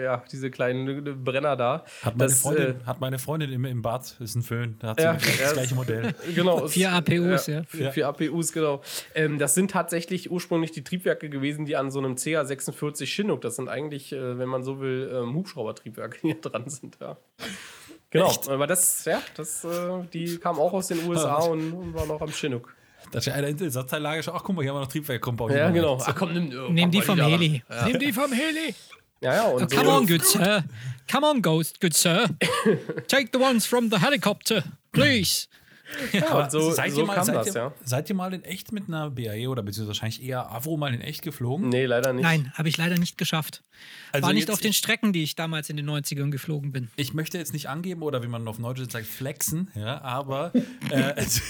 äh, 0.00 0.04
ja, 0.04 0.24
diese 0.30 0.50
kleinen 0.50 1.24
Brenner 1.24 1.56
da. 1.56 1.84
Hat 2.02 2.16
meine, 2.16 2.30
das, 2.30 2.40
Freundin, 2.40 2.86
hat 2.86 3.00
meine 3.00 3.18
Freundin 3.18 3.52
im, 3.52 3.64
im 3.64 3.82
Bad, 3.82 4.16
ist 4.20 4.34
ein 4.34 4.42
Föhn, 4.42 4.76
da 4.80 4.88
hat 4.88 5.00
sie 5.00 5.04
Ja, 5.04 5.12
das 5.14 5.40
ja. 5.40 5.52
gleiche 5.52 5.74
Modell. 5.74 6.06
äh, 6.28 6.32
genau, 6.34 6.66
Vier 6.66 6.92
APUs, 6.92 7.46
ja. 7.46 7.62
Vier, 7.64 7.92
vier 7.92 8.08
APUs, 8.08 8.52
genau. 8.52 8.82
Ähm, 9.14 9.38
das 9.38 9.54
sind 9.54 9.70
tatsächlich 9.70 10.30
ursprünglich 10.30 10.72
die 10.72 10.82
Triebwerke 10.82 11.30
gewesen, 11.30 11.64
die 11.64 11.76
an 11.76 11.90
so 11.92 12.00
einem 12.00 12.14
CA46 12.14 13.06
Chinook, 13.06 13.40
das 13.40 13.56
sind 13.56 13.68
eigentlich, 13.68 14.12
äh, 14.12 14.38
wenn 14.38 14.48
man 14.48 14.64
so 14.64 14.80
will, 14.80 15.10
ähm, 15.14 15.34
Hubschraubertriebwerke, 15.34 16.18
die 16.22 16.32
hier 16.32 16.40
dran 16.40 16.68
sind, 16.68 16.98
ja. 17.00 17.16
Genau, 18.14 18.32
aber 18.48 18.66
das, 18.68 19.04
ja, 19.06 19.20
das, 19.36 19.64
äh, 19.64 19.68
die 20.12 20.38
kamen 20.38 20.60
auch 20.60 20.72
aus 20.72 20.86
den 20.86 21.04
USA 21.08 21.34
und, 21.38 21.72
und 21.72 21.94
waren 21.94 22.10
auch 22.12 22.20
am 22.22 22.30
Chinook. 22.30 22.74
Da 23.10 23.18
ist 23.18 23.26
ja 23.26 23.34
einer 23.34 23.48
in 23.48 23.56
der 23.56 23.66
Ersatzteillage 23.66 24.22
schon, 24.22 24.34
ach 24.36 24.42
guck 24.44 24.54
mal, 24.54 24.62
hier 24.62 24.70
haben 24.70 24.76
wir 24.78 24.82
noch 24.82 24.88
Triebwerk, 24.88 25.20
komm, 25.20 25.36
bau 25.36 25.48
die 25.48 25.54
Ja, 25.56 25.64
mal. 25.64 25.72
genau. 25.72 25.98
Ach 26.00 26.14
komm, 26.14 26.32
nimm, 26.32 26.52
oh, 26.56 26.70
Nimm 26.72 26.90
die 26.90 27.02
vom 27.02 27.20
Heli. 27.20 27.62
ran. 27.68 27.90
Nimm 27.90 27.98
die 27.98 28.12
vom 28.12 28.32
Heli. 28.32 28.74
Ja, 29.20 29.34
ja, 29.34 29.42
und 29.48 29.70
Come 29.70 29.84
so, 29.84 29.90
on, 29.90 30.06
good 30.06 30.24
sir. 30.24 30.64
Come 31.10 31.26
on, 31.26 31.42
Ghost, 31.42 31.80
good 31.80 31.94
sir. 31.94 32.26
Take 33.08 33.30
the 33.32 33.38
ones 33.38 33.66
from 33.66 33.90
the 33.90 33.98
helicopter, 33.98 34.62
please. 34.92 35.48
Ja, 36.12 36.42
und 36.42 36.50
so, 36.50 36.70
seid, 36.72 36.92
so 36.92 37.00
ihr 37.00 37.06
mal, 37.06 37.14
kam 37.14 37.24
seid, 37.24 37.36
das, 37.36 37.46
ihr, 37.48 37.54
ja. 37.54 37.72
seid 37.84 38.08
ihr 38.08 38.14
mal 38.14 38.32
in 38.34 38.44
echt 38.44 38.72
mit 38.72 38.88
einer 38.88 39.10
BAE 39.10 39.48
oder 39.48 39.62
beziehungsweise 39.62 39.88
wahrscheinlich 39.88 40.22
eher 40.22 40.50
Avro 40.50 40.76
mal 40.76 40.94
in 40.94 41.00
echt 41.00 41.22
geflogen? 41.22 41.68
Nee, 41.68 41.86
leider 41.86 42.12
nicht. 42.12 42.22
Nein, 42.22 42.52
habe 42.54 42.68
ich 42.68 42.76
leider 42.76 42.98
nicht 42.98 43.18
geschafft. 43.18 43.62
Also 44.12 44.26
War 44.26 44.32
nicht 44.32 44.50
auf 44.50 44.60
den 44.60 44.72
Strecken, 44.72 45.12
die 45.12 45.22
ich 45.22 45.36
damals 45.36 45.70
in 45.70 45.76
den 45.76 45.88
90ern 45.88 46.30
geflogen 46.30 46.72
bin. 46.72 46.90
Ich 46.96 47.14
möchte 47.14 47.38
jetzt 47.38 47.52
nicht 47.52 47.68
angeben 47.68 48.02
oder 48.02 48.22
wie 48.22 48.28
man 48.28 48.46
auf 48.46 48.58
Neudeutsch 48.58 48.92
sagt, 48.92 49.06
flexen, 49.06 49.70
ja, 49.74 50.00
aber 50.00 50.52
äh, 50.90 51.12
es, 51.16 51.42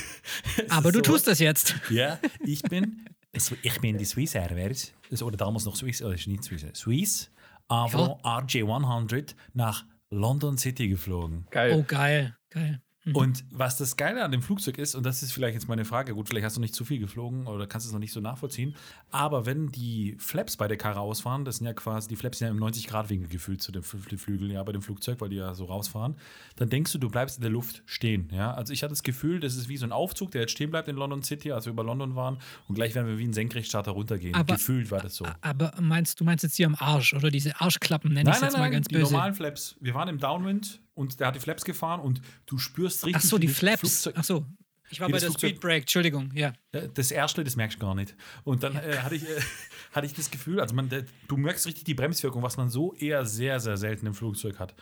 es 0.57 0.71
Aber 0.71 0.93
du 0.93 0.99
so, 0.99 1.03
tust 1.03 1.27
das 1.27 1.39
jetzt. 1.39 1.75
Ja, 1.91 2.19
ich 2.45 2.63
bin, 2.63 3.05
ich 3.33 3.81
bin 3.81 3.99
die 3.99 4.05
Swiss 4.05 4.35
Airways, 4.35 4.93
also, 5.11 5.27
oder 5.27 5.37
damals 5.37 5.65
noch 5.65 5.77
Swiss, 5.77 6.03
oder 6.03 6.15
ist 6.15 6.27
nicht 6.27 6.45
Swiss, 6.45 6.65
Swiss 6.75 7.31
Avro 7.69 8.21
RJ100 8.23 9.35
nach 9.55 9.85
London 10.11 10.59
City 10.59 10.89
geflogen. 10.89 11.47
Geil. 11.51 11.75
Oh, 11.77 11.85
geil, 11.87 12.37
geil. 12.51 12.81
Und 13.13 13.45
was 13.51 13.77
das 13.77 13.97
Geile 13.97 14.25
an 14.25 14.33
dem 14.33 14.41
Flugzeug 14.41 14.79
ist, 14.79 14.95
und 14.95 15.05
das 15.05 15.23
ist 15.23 15.33
vielleicht 15.33 15.53
jetzt 15.55 15.69
meine 15.69 15.85
Frage, 15.85 16.15
gut, 16.15 16.27
vielleicht 16.29 16.47
hast 16.47 16.57
du 16.57 16.61
nicht 16.63 16.75
zu 16.75 16.87
viel 16.87 16.99
geflogen 16.99 17.47
oder 17.47 17.67
kannst 17.67 17.87
es 17.87 17.93
noch 17.93 17.99
nicht 17.99 18.13
so 18.13 18.21
nachvollziehen, 18.21 18.75
aber 19.11 19.45
wenn 19.45 19.71
die 19.71 20.17
Flaps 20.19 20.57
bei 20.57 20.69
der 20.69 20.79
Karre 20.79 21.01
ausfahren, 21.01 21.45
das 21.45 21.59
sind 21.59 21.67
ja 21.67 21.75
quasi, 21.75 22.09
die 22.09 22.17
Flaps 22.17 22.39
sind 22.39 22.47
ja 22.49 22.53
im 22.55 22.59
90-Grad-Winkel 22.63 23.29
gefühlt 23.29 23.61
zu 23.61 23.73
den 23.73 23.83
Fl- 23.83 24.09
den 24.09 24.17
Flügeln, 24.17 24.51
ja, 24.51 24.63
bei 24.63 24.73
dem 24.73 24.81
Flugzeug, 24.81 25.21
weil 25.21 25.29
die 25.29 25.37
ja 25.37 25.53
so 25.55 25.67
rausfahren, 25.67 26.17
dann 26.57 26.71
denkst 26.71 26.93
du, 26.93 26.99
du 26.99 27.11
bleibst 27.11 27.37
in 27.37 27.43
der 27.43 27.51
Luft 27.51 27.83
stehen, 27.85 28.31
ja. 28.33 28.55
Also 28.55 28.73
ich 28.73 28.83
hatte 28.83 28.93
das 28.93 29.03
Gefühl, 29.03 29.39
das 29.39 29.55
ist 29.57 29.69
wie 29.69 29.77
so 29.77 29.85
ein 29.85 29.93
Aufzug, 29.93 30.31
der 30.31 30.41
jetzt 30.41 30.53
stehen 30.53 30.71
bleibt 30.71 30.89
in 30.89 30.97
London 30.97 31.23
City, 31.23 31.53
als 31.53 31.67
wir 31.67 31.73
über 31.75 31.85
London 31.85 32.15
waren, 32.17 32.39
und 32.69 32.75
gleich 32.75 32.95
werden 32.95 33.07
wir 33.07 33.19
wie 33.19 33.25
ein 33.27 33.35
Senkrechtstarter 33.35 33.91
runtergehen. 33.91 34.35
Aber- 34.35 34.55
Gefühlt 34.55 34.91
war 34.91 35.01
das 35.01 35.17
so. 35.17 35.27
Aber 35.43 35.73
meinst 35.79 36.21
du 36.21 36.25
meinst 36.25 36.43
jetzt 36.43 36.57
hier 36.57 36.67
am 36.67 36.77
Arsch 36.79 37.13
oder 37.13 37.31
diese 37.31 37.61
Arschklappen, 37.61 38.15
nenne 38.15 38.31
ich 38.31 38.37
es 38.37 38.41
nein, 38.41 38.49
jetzt 38.49 38.57
mal 38.57 38.63
nein, 38.65 38.73
ganz 38.73 38.89
die 38.89 38.95
böse. 38.95 39.13
normalen 39.13 39.35
Flaps. 39.35 39.77
Wir 39.81 39.93
waren 39.93 40.09
im 40.09 40.19
Downwind 40.19 40.81
und 40.95 41.21
der 41.21 41.29
hat 41.29 41.35
die 41.37 41.41
Flaps 41.41 41.65
gefahren 41.65 42.01
und 42.01 42.21
du 42.47 42.59
spürst 42.59 43.05
richtig. 43.07 43.23
Ach 43.25 43.29
so, 43.29 43.39
die 43.39 43.49
Flaps. 43.49 43.81
Flugzeug- 43.81 44.15
Ach 44.17 44.25
so. 44.25 44.47
Ich 44.91 45.01
war 45.01 45.09
bei 45.09 45.19
der 45.19 45.29
Flugzeug- 45.31 45.51
Speed 45.51 45.61
Break, 45.61 45.81
Entschuldigung, 45.83 46.31
ja. 46.35 46.53
Ja, 46.73 46.87
Das 46.89 47.11
erste, 47.11 47.43
das 47.43 47.57
merkst 47.57 47.79
du 47.81 47.87
gar 47.87 47.95
nicht. 47.95 48.15
Und 48.45 48.63
dann 48.63 48.77
äh, 48.77 48.99
hatte, 48.99 49.15
ich, 49.17 49.23
äh, 49.25 49.41
hatte 49.93 50.07
ich 50.07 50.13
das 50.15 50.31
Gefühl, 50.31 50.61
also 50.61 50.75
man, 50.75 50.89
der, 50.91 51.05
du 51.27 51.37
merkst 51.37 51.67
richtig 51.67 51.85
die 51.85 51.95
Bremswirkung, 51.95 52.43
was 52.43 52.57
man 52.59 52.69
so 52.69 52.93
eher 52.95 53.25
sehr, 53.25 53.61
sehr 53.61 53.77
selten 53.77 54.07
im 54.07 54.15
Flugzeug 54.15 54.59
hat. 54.59 54.75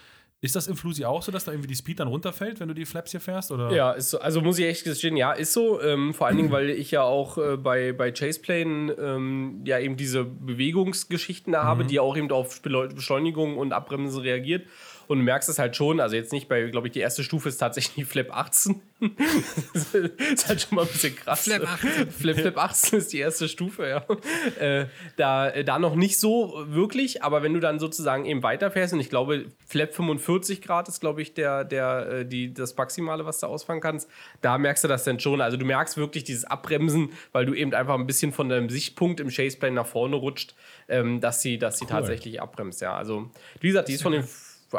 Ist 0.45 0.57
das 0.57 0.67
im 0.67 0.77
Flusi 0.77 1.05
auch 1.05 1.23
so, 1.23 1.31
dass 1.31 1.45
da 1.45 1.53
irgendwie 1.53 1.69
die 1.69 1.77
Speed 1.77 2.01
dann 2.01 2.09
runterfällt, 2.09 2.59
wenn 2.59 2.67
du 2.67 2.75
die 2.75 2.85
Flaps 2.85 3.13
hier 3.13 3.21
fährst? 3.21 3.53
Oder? 3.53 3.73
Ja, 3.73 3.93
ist 3.93 4.11
so. 4.11 4.19
Also 4.19 4.41
muss 4.41 4.59
ich 4.59 4.65
echt 4.67 4.83
gestehen, 4.83 5.17
ja, 5.17 5.31
ist 5.31 5.53
so. 5.53 5.81
Ähm, 5.81 6.13
vor 6.15 6.27
allen 6.27 6.37
Dingen, 6.37 6.51
weil 6.51 6.69
ich 6.71 6.91
ja 6.91 7.05
auch 7.05 7.39
äh, 7.39 7.57
bei, 7.57 7.93
bei 7.93 8.13
Chaseplane 8.13 8.91
ähm, 8.95 9.63
ja 9.65 9.79
eben 9.79 9.97
diese 9.97 10.25
Bewegungsgeschichten 10.25 11.53
da 11.53 11.63
habe, 11.63 11.85
die 11.85 12.01
auch 12.01 12.17
eben 12.17 12.31
auf 12.33 12.61
Beschleunigung 12.61 13.57
und 13.57 13.73
Abbremsen 13.73 14.21
reagiert. 14.21 14.67
Und 15.13 15.19
du 15.19 15.25
merkst 15.25 15.51
es 15.51 15.59
halt 15.59 15.77
schon, 15.77 16.01
also 16.01 16.17
jetzt 16.17 16.33
nicht 16.33 16.49
bei, 16.49 16.63
glaube 16.71 16.87
ich, 16.87 16.95
die 16.95 17.01
erste 17.01 17.23
Stufe 17.23 17.51
ist 17.51 17.59
tatsächlich 17.59 18.07
Flip 18.07 18.35
18. 18.35 18.81
das 19.75 19.95
ist 19.95 20.49
halt 20.49 20.63
schon 20.63 20.77
mal 20.77 20.83
ein 20.83 20.89
bisschen 20.89 21.15
krass. 21.15 21.45
Flip 21.45 21.63
18. 21.63 22.11
Flip, 22.11 22.37
Flip 22.39 22.57
18 22.57 22.99
ist 22.99 23.13
die 23.13 23.19
erste 23.19 23.47
Stufe, 23.47 23.87
ja. 23.87 24.07
Äh, 24.59 24.87
da, 25.17 25.51
äh, 25.51 25.65
da 25.65 25.79
noch 25.79 25.97
nicht 25.97 26.19
so 26.19 26.65
wirklich, 26.67 27.23
aber 27.23 27.43
wenn 27.43 27.53
du 27.53 27.61
dann 27.61 27.79
sozusagen 27.79 28.25
eben 28.25 28.43
weiterfährst, 28.43 28.95
und 28.95 29.01
ich 29.01 29.11
glaube, 29.11 29.45
Flap 29.67 29.93
45 29.93 30.63
Grad 30.63 30.89
ist, 30.89 31.01
glaube 31.01 31.21
ich, 31.21 31.35
der, 31.35 31.65
der, 31.65 32.09
äh, 32.09 32.25
die, 32.25 32.55
das 32.55 32.75
Maximale, 32.75 33.27
was 33.27 33.41
du 33.41 33.49
ausfahren 33.49 33.83
kannst, 33.83 34.09
da 34.41 34.57
merkst 34.57 34.83
du 34.85 34.89
das 34.89 35.05
dann 35.05 35.21
schon. 35.21 35.43
Also 35.43 35.59
du 35.59 35.67
merkst 35.67 35.99
wirklich 35.99 36.25
dieses 36.25 36.47
Abbremsen, 36.47 37.11
weil 37.33 37.45
du 37.45 37.53
eben 37.53 37.75
einfach 37.75 37.99
ein 37.99 38.07
bisschen 38.07 38.33
von 38.33 38.49
deinem 38.49 38.71
Sichtpunkt 38.71 39.21
im 39.21 39.29
Chaseplane 39.29 39.75
nach 39.75 39.87
vorne 39.87 40.17
rutscht, 40.17 40.55
ähm, 40.89 41.21
dass 41.21 41.43
sie, 41.43 41.59
dass 41.59 41.77
sie 41.77 41.85
cool. 41.85 41.91
tatsächlich 41.91 42.41
abbremst, 42.41 42.81
ja. 42.81 42.97
Also, 42.97 43.31
wie 43.61 43.69
gesagt, 43.69 43.89
die 43.89 43.93
ist 43.93 44.03
von 44.03 44.13
den 44.13 44.25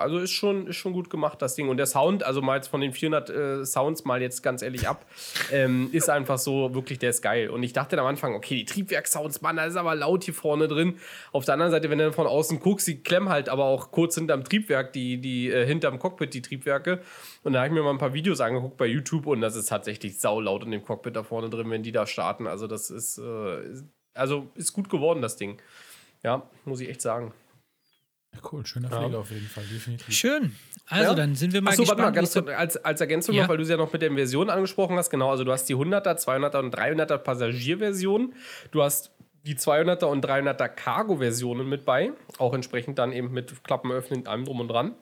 also 0.02 0.18
ist 0.18 0.32
schon, 0.32 0.68
ist 0.68 0.76
schon 0.78 0.94
gut 0.94 1.10
gemacht, 1.10 1.42
das 1.42 1.56
Ding. 1.56 1.70
Und 1.70 1.78
der 1.78 1.86
Sound, 1.86 2.24
also 2.24 2.42
mal 2.42 2.56
jetzt 2.56 2.68
von 2.68 2.82
den 2.82 2.94
400 2.94 3.30
äh, 3.30 3.66
Sounds 3.66 4.06
mal 4.06 4.22
jetzt 4.22 4.44
ganz 4.44 4.62
ehrlich 4.62 4.88
ab, 4.88 5.06
ähm, 5.52 5.90
ist 5.92 6.10
einfach 6.10 6.38
so, 6.38 6.74
wirklich, 6.74 7.00
der 7.00 7.12
ist 7.12 7.22
geil. 7.22 7.50
Und 7.50 7.64
ich 7.64 7.74
dachte 7.74 8.00
am 8.00 8.06
Anfang, 8.06 8.34
okay, 8.36 8.56
die 8.56 8.66
Triebwerksounds, 8.66 9.42
Mann, 9.42 9.58
da 9.58 9.66
ist 9.66 9.76
aber 9.76 9.96
laut 9.96 10.24
hier 10.24 10.34
vorne 10.34 10.68
drin. 10.68 10.98
Auf 11.32 11.46
der 11.46 11.54
anderen 11.54 11.72
Seite, 11.72 11.90
wenn 11.90 11.98
du 12.00 12.12
von 12.12 12.28
außen 12.28 12.60
guckst, 12.60 12.88
die 12.88 13.02
klemmen 13.02 13.30
halt 13.30 13.50
aber 13.50 13.66
auch 13.66 13.92
kurz 13.92 14.16
hinterm 14.16 14.44
Triebwerk, 14.44 14.94
die, 14.94 15.18
die 15.18 15.50
äh, 15.50 15.66
hinterm 15.66 16.00
Cockpit, 16.00 16.34
die 16.34 16.42
Triebwerke. 16.42 17.02
Und 17.44 17.54
da 17.54 17.60
habe 17.60 17.68
ich 17.68 17.74
mir 17.74 17.84
mal 17.84 17.92
ein 17.92 17.98
paar 17.98 18.14
Videos 18.14 18.42
angeguckt 18.42 18.78
bei 18.78 18.86
YouTube 18.86 19.28
und 19.28 19.42
das 19.42 19.56
ist 19.56 19.70
tatsächlich 19.70 20.20
saulaut 20.20 20.64
in 20.64 20.72
dem 20.72 20.84
Cockpit 20.84 21.16
da 21.16 21.24
vorne 21.24 21.50
drin, 21.50 21.70
wenn 21.70 21.84
die 21.84 21.92
da 21.92 22.06
starten. 22.08 22.48
Also 22.48 22.68
das 22.68 22.90
ist, 22.90 23.18
äh, 23.18 23.84
also 24.14 24.48
ist 24.56 24.74
gut 24.74 24.90
geworden, 24.90 25.22
das 25.22 25.36
Ding. 25.36 25.62
Ja, 26.24 26.50
muss 26.66 26.80
ich 26.80 26.90
echt 26.90 27.02
sagen. 27.02 27.34
Ja, 28.34 28.40
cool, 28.52 28.66
schöner 28.66 28.90
ja. 28.90 29.00
Pflege 29.00 29.18
auf 29.18 29.32
jeden 29.32 29.48
Fall, 29.48 29.64
definitiv. 29.72 30.14
Schön. 30.14 30.56
Also 30.88 31.12
ja. 31.12 31.16
dann 31.16 31.36
sind 31.36 31.54
wir 31.54 31.62
mal 31.62 31.72
Achso, 31.72 31.84
gespannt. 31.84 32.00
Warte 32.00 32.12
mal, 32.12 32.16
ganz 32.16 32.34
kurz, 32.34 32.50
als, 32.50 32.78
als 32.78 33.02
Ergänzung 33.02 33.36
ja. 33.36 33.44
noch, 33.44 33.50
weil 33.50 33.58
du 33.58 33.64
es 33.64 33.70
ja 33.70 33.78
noch 33.78 33.94
mit 33.94 34.02
der 34.02 34.12
Version 34.12 34.50
angesprochen 34.50 34.98
hast. 34.98 35.10
Genau, 35.10 35.32
also 35.32 35.44
du 35.44 35.52
hast 35.52 35.66
die 35.70 35.76
100er, 35.76 36.18
200er 36.18 36.60
und 36.60 36.76
300er 36.76 37.18
Passagierversion. 37.18 38.34
Du 38.72 38.84
hast 38.84 39.12
die 39.46 39.56
200er 39.56 40.06
und 40.06 40.26
300er 40.26 40.70
Cargo-Versionen 40.70 41.68
mit 41.68 41.86
bei. 41.86 42.12
Auch 42.38 42.54
entsprechend 42.54 42.98
dann 42.98 43.12
eben 43.12 43.32
mit 43.32 43.64
Klappen 43.64 43.92
öffnen, 43.92 44.26
allem 44.28 44.46
drum 44.46 44.62
und 44.62 44.68
dran. 44.70 44.96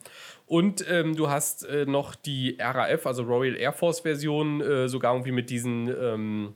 Und 0.48 0.86
ähm, 0.90 1.16
du 1.16 1.30
hast 1.30 1.64
äh, 1.66 1.86
noch 1.86 2.16
die 2.16 2.58
RAF, 2.60 3.06
also 3.06 3.24
Royal 3.24 3.56
Air 3.56 3.74
Force-Version, 3.74 4.62
äh, 4.62 4.90
sogar 4.90 5.14
irgendwie 5.14 5.32
mit 5.32 5.50
diesen. 5.50 5.88
Ähm, 5.88 6.56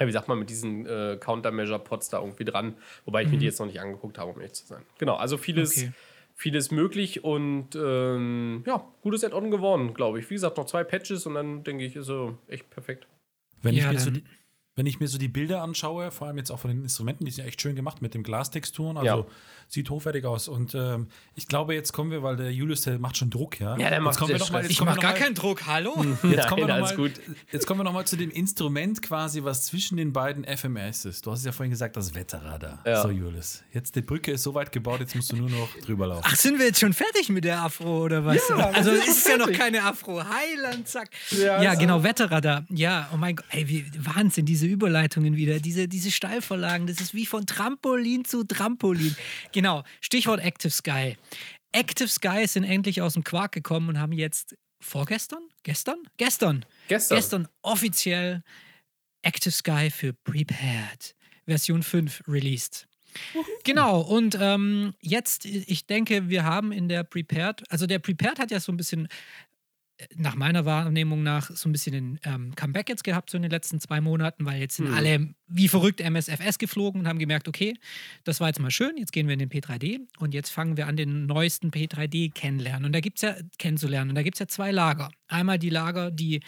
ja, 0.00 0.06
wie 0.06 0.12
sagt 0.12 0.28
man, 0.28 0.38
mit 0.38 0.48
diesen 0.48 0.86
äh, 0.86 1.18
Countermeasure-Pods 1.20 2.08
da 2.08 2.20
irgendwie 2.20 2.44
dran. 2.44 2.74
Wobei 3.04 3.22
ich 3.22 3.28
mhm. 3.28 3.34
mir 3.34 3.38
die 3.38 3.44
jetzt 3.46 3.60
noch 3.60 3.66
nicht 3.66 3.80
angeguckt 3.80 4.18
habe, 4.18 4.30
um 4.30 4.38
ehrlich 4.38 4.54
zu 4.54 4.66
sein. 4.66 4.82
Genau, 4.98 5.16
also 5.16 5.36
vieles, 5.36 5.76
okay. 5.76 5.92
vieles 6.34 6.70
möglich 6.70 7.22
und 7.22 7.74
ähm, 7.76 8.64
ja, 8.66 8.84
gutes 9.02 9.22
Add-on 9.22 9.50
geworden, 9.50 9.92
glaube 9.92 10.18
ich. 10.18 10.30
Wie 10.30 10.34
gesagt, 10.34 10.56
noch 10.56 10.64
zwei 10.64 10.84
Patches 10.84 11.26
und 11.26 11.34
dann 11.34 11.62
denke 11.64 11.84
ich, 11.84 11.96
ist 11.96 12.06
so 12.06 12.38
echt 12.48 12.70
perfekt. 12.70 13.06
Wenn 13.62 13.74
ja, 13.74 13.86
ich 13.86 13.92
mir 13.92 14.00
so 14.00 14.10
die, 14.10 14.24
wenn 14.80 14.86
ich 14.86 14.98
mir 14.98 15.08
so 15.08 15.18
die 15.18 15.28
Bilder 15.28 15.60
anschaue, 15.60 16.10
vor 16.10 16.26
allem 16.26 16.38
jetzt 16.38 16.50
auch 16.50 16.58
von 16.58 16.70
den 16.70 16.82
Instrumenten, 16.82 17.26
die 17.26 17.30
sind 17.30 17.46
echt 17.46 17.60
schön 17.60 17.76
gemacht 17.76 18.00
mit 18.00 18.14
den 18.14 18.22
Glastexturen, 18.22 18.96
also 18.96 19.06
ja. 19.06 19.26
sieht 19.68 19.90
hochwertig 19.90 20.24
aus. 20.24 20.48
Und 20.48 20.74
ähm, 20.74 21.08
ich 21.34 21.48
glaube, 21.48 21.74
jetzt 21.74 21.92
kommen 21.92 22.10
wir, 22.10 22.22
weil 22.22 22.36
der 22.36 22.50
Julius, 22.50 22.80
der 22.80 22.98
macht 22.98 23.18
schon 23.18 23.28
Druck, 23.28 23.60
ja. 23.60 23.76
Ja, 23.76 23.90
der 23.90 24.00
macht 24.00 24.18
kommen 24.18 24.32
wir 24.32 24.38
noch 24.38 24.50
mal, 24.50 24.64
Ich 24.64 24.80
mache 24.80 24.98
gar 24.98 25.12
keinen 25.12 25.34
Druck, 25.34 25.66
hallo? 25.66 26.02
Jetzt 26.22 26.48
kommen, 26.48 26.66
Nein, 26.66 26.80
wir 26.80 26.80
noch 26.80 26.96
mal, 26.96 27.12
jetzt 27.52 27.66
kommen 27.66 27.80
wir 27.80 27.84
nochmal 27.84 28.06
zu 28.06 28.16
dem 28.16 28.30
Instrument 28.30 29.02
quasi, 29.02 29.44
was 29.44 29.66
zwischen 29.66 29.98
den 29.98 30.14
beiden 30.14 30.44
FMS 30.44 31.04
ist. 31.04 31.26
Du 31.26 31.30
hast 31.30 31.40
es 31.40 31.44
ja 31.44 31.52
vorhin 31.52 31.72
gesagt, 31.72 31.98
das 31.98 32.14
Wetterradar. 32.14 32.82
Ja. 32.86 33.02
So, 33.02 33.10
Julius. 33.10 33.62
Jetzt 33.74 33.94
die 33.96 34.00
Brücke 34.00 34.32
ist 34.32 34.44
so 34.44 34.54
weit 34.54 34.72
gebaut, 34.72 35.00
jetzt 35.00 35.14
musst 35.14 35.30
du 35.30 35.36
nur 35.36 35.50
noch 35.50 35.68
drüber 35.84 36.06
laufen. 36.06 36.24
Ach, 36.24 36.36
sind 36.36 36.58
wir 36.58 36.64
jetzt 36.64 36.80
schon 36.80 36.94
fertig 36.94 37.28
mit 37.28 37.44
der 37.44 37.60
Afro 37.60 38.04
oder 38.04 38.24
was? 38.24 38.48
Ja, 38.48 38.70
also 38.70 38.92
ist 38.92 39.08
es 39.08 39.24
ja 39.26 39.36
noch 39.36 39.52
keine 39.52 39.84
Afro. 39.84 40.22
Heiland, 40.26 40.88
zack. 40.88 41.10
Ja, 41.32 41.62
ja 41.62 41.74
genau, 41.74 42.02
Wetterradar. 42.02 42.64
Ja, 42.70 43.10
oh 43.12 43.18
mein 43.18 43.36
Gott, 43.36 43.44
ey, 43.50 43.68
wie, 43.68 43.84
Wahnsinn, 43.98 44.46
diese 44.46 44.69
Überleitungen 44.70 45.36
wieder. 45.36 45.60
Diese, 45.60 45.88
diese 45.88 46.10
Steilvorlagen, 46.10 46.86
das 46.86 47.00
ist 47.00 47.14
wie 47.14 47.26
von 47.26 47.46
Trampolin 47.46 48.24
zu 48.24 48.44
Trampolin. 48.44 49.16
Genau, 49.52 49.84
Stichwort 50.00 50.40
Active 50.40 50.70
Sky. 50.70 51.16
Active 51.72 52.08
Sky 52.08 52.46
sind 52.46 52.64
endlich 52.64 53.02
aus 53.02 53.14
dem 53.14 53.24
Quark 53.24 53.52
gekommen 53.52 53.88
und 53.88 53.98
haben 53.98 54.12
jetzt 54.12 54.56
vorgestern? 54.80 55.42
Gestern? 55.62 55.98
Gestern. 56.16 56.64
Gestern. 56.88 57.16
Gestern 57.16 57.48
offiziell 57.62 58.42
Active 59.22 59.52
Sky 59.52 59.90
für 59.90 60.12
Prepared 60.12 61.14
Version 61.46 61.82
5 61.82 62.22
released. 62.28 62.86
Genau, 63.64 64.00
und 64.00 64.38
ähm, 64.40 64.94
jetzt, 65.00 65.44
ich 65.44 65.86
denke, 65.86 66.28
wir 66.28 66.44
haben 66.44 66.70
in 66.70 66.88
der 66.88 67.02
Prepared, 67.02 67.64
also 67.70 67.86
der 67.86 67.98
Prepared 67.98 68.38
hat 68.38 68.50
ja 68.50 68.60
so 68.60 68.70
ein 68.70 68.76
bisschen 68.76 69.08
nach 70.14 70.34
meiner 70.34 70.64
Wahrnehmung 70.64 71.22
nach 71.22 71.50
so 71.50 71.68
ein 71.68 71.72
bisschen 71.72 71.92
den 71.92 72.20
ähm, 72.24 72.54
Comeback 72.54 72.88
jetzt 72.88 73.04
gehabt, 73.04 73.30
so 73.30 73.36
in 73.36 73.42
den 73.42 73.50
letzten 73.50 73.80
zwei 73.80 74.00
Monaten, 74.00 74.44
weil 74.44 74.60
jetzt 74.60 74.76
sind 74.76 74.88
mhm. 74.88 74.94
alle 74.94 75.34
wie 75.46 75.68
verrückt 75.68 76.00
MSFS 76.00 76.58
geflogen 76.58 77.02
und 77.02 77.08
haben 77.08 77.18
gemerkt, 77.18 77.48
okay, 77.48 77.74
das 78.24 78.40
war 78.40 78.48
jetzt 78.48 78.60
mal 78.60 78.70
schön, 78.70 78.96
jetzt 78.96 79.12
gehen 79.12 79.26
wir 79.26 79.34
in 79.34 79.40
den 79.40 79.50
P3D 79.50 79.98
und 80.18 80.34
jetzt 80.34 80.50
fangen 80.50 80.76
wir 80.76 80.86
an, 80.86 80.96
den 80.96 81.26
neuesten 81.26 81.70
P3D 81.70 82.32
kennenlernen. 82.32 82.86
Und 82.86 82.92
da 82.92 83.00
gibt 83.00 83.18
es 83.18 83.22
ja, 83.22 83.34
kennenzulernen. 83.58 84.10
Und 84.10 84.14
da 84.14 84.22
gibt 84.22 84.36
es 84.36 84.40
ja 84.40 84.48
zwei 84.48 84.70
Lager. 84.70 85.10
Einmal 85.28 85.58
die 85.58 85.70
Lager, 85.70 86.10
die 86.10 86.40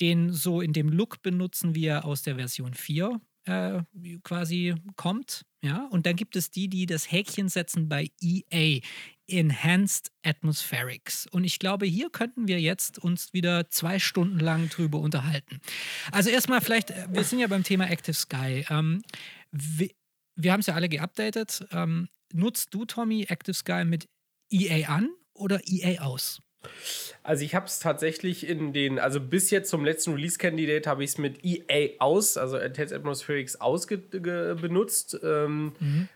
den 0.00 0.32
so 0.32 0.60
in 0.60 0.72
dem 0.72 0.88
Look 0.88 1.22
benutzen, 1.22 1.74
wie 1.74 1.86
er 1.86 2.04
aus 2.04 2.22
der 2.22 2.36
Version 2.36 2.74
4 2.74 3.20
äh, 3.44 3.82
quasi 4.22 4.74
kommt. 4.96 5.44
Ja, 5.64 5.86
und 5.86 6.04
dann 6.04 6.14
gibt 6.14 6.36
es 6.36 6.50
die, 6.50 6.68
die 6.68 6.84
das 6.84 7.10
Häkchen 7.10 7.48
setzen 7.48 7.88
bei 7.88 8.10
EA. 8.20 8.80
Enhanced 9.26 10.12
Atmospherics. 10.22 11.26
Und 11.28 11.44
ich 11.44 11.58
glaube, 11.58 11.86
hier 11.86 12.10
könnten 12.10 12.46
wir 12.46 12.60
jetzt 12.60 12.98
uns 12.98 13.32
wieder 13.32 13.70
zwei 13.70 13.98
Stunden 13.98 14.38
lang 14.38 14.68
drüber 14.68 14.98
unterhalten. 14.98 15.62
Also 16.12 16.28
erstmal 16.28 16.60
vielleicht, 16.60 16.90
äh, 16.90 17.06
wir 17.08 17.24
sind 17.24 17.38
ja 17.38 17.46
beim 17.46 17.62
Thema 17.62 17.88
Active 17.90 18.12
Sky. 18.12 18.66
Ähm, 18.68 19.02
wir, 19.50 19.88
wir 20.36 20.52
haben 20.52 20.60
es 20.60 20.66
ja 20.66 20.74
alle 20.74 20.90
geupdatet. 20.90 21.66
Ähm, 21.70 22.10
nutzt 22.34 22.74
du, 22.74 22.84
Tommy, 22.84 23.24
Active 23.30 23.54
Sky 23.54 23.86
mit 23.86 24.10
EA 24.50 24.90
an 24.90 25.08
oder 25.32 25.62
EA 25.66 26.02
aus? 26.02 26.42
Also 27.22 27.44
ich 27.44 27.54
habe 27.54 27.66
es 27.66 27.78
tatsächlich 27.78 28.46
in 28.46 28.72
den, 28.72 28.98
also 28.98 29.20
bis 29.20 29.50
jetzt 29.50 29.70
zum 29.70 29.84
letzten 29.84 30.12
Release-Candidate 30.12 30.88
habe 30.88 31.04
ich 31.04 31.10
es 31.10 31.18
mit 31.18 31.44
EA 31.44 31.90
aus, 31.98 32.36
also 32.36 32.56
Enhanced 32.56 32.94
Atmospherics 32.94 33.56
aus 33.56 33.86
benutzt. 33.86 35.18
Ähm, 35.22 35.72
mhm 35.80 36.08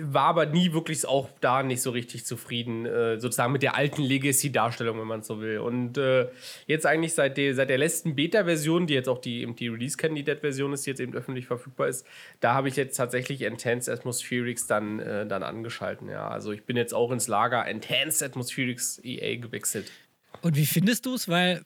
war 0.00 0.24
aber 0.24 0.46
nie 0.46 0.72
wirklich 0.72 1.06
auch 1.06 1.28
da 1.40 1.62
nicht 1.62 1.82
so 1.82 1.90
richtig 1.90 2.24
zufrieden, 2.24 2.86
äh, 2.86 3.20
sozusagen 3.20 3.52
mit 3.52 3.62
der 3.62 3.76
alten 3.76 4.02
Legacy-Darstellung, 4.02 4.98
wenn 4.98 5.06
man 5.06 5.22
so 5.22 5.42
will. 5.42 5.58
Und 5.58 5.98
äh, 5.98 6.28
jetzt 6.66 6.86
eigentlich 6.86 7.12
seit, 7.12 7.36
der, 7.36 7.54
seit 7.54 7.68
der 7.68 7.76
letzten 7.76 8.14
Beta-Version, 8.14 8.86
die 8.86 8.94
jetzt 8.94 9.10
auch 9.10 9.18
die, 9.18 9.46
die 9.54 9.68
Release-Candidate-Version 9.68 10.72
ist, 10.72 10.86
die 10.86 10.90
jetzt 10.90 11.00
eben 11.00 11.14
öffentlich 11.14 11.46
verfügbar 11.46 11.88
ist, 11.88 12.06
da 12.40 12.54
habe 12.54 12.68
ich 12.68 12.76
jetzt 12.76 12.96
tatsächlich 12.96 13.42
Enhanced 13.42 13.90
Atmospherics 13.90 14.66
dann, 14.66 15.00
äh, 15.00 15.26
dann 15.26 15.42
angeschalten. 15.42 16.08
Ja. 16.08 16.28
Also 16.28 16.52
ich 16.52 16.64
bin 16.64 16.78
jetzt 16.78 16.94
auch 16.94 17.10
ins 17.10 17.28
Lager 17.28 17.66
Enhanced 17.66 18.22
Atmospherics 18.22 19.00
EA 19.04 19.36
gewechselt. 19.36 19.92
Und 20.40 20.56
wie 20.56 20.66
findest 20.66 21.04
du 21.04 21.14
es? 21.14 21.28
Weil 21.28 21.62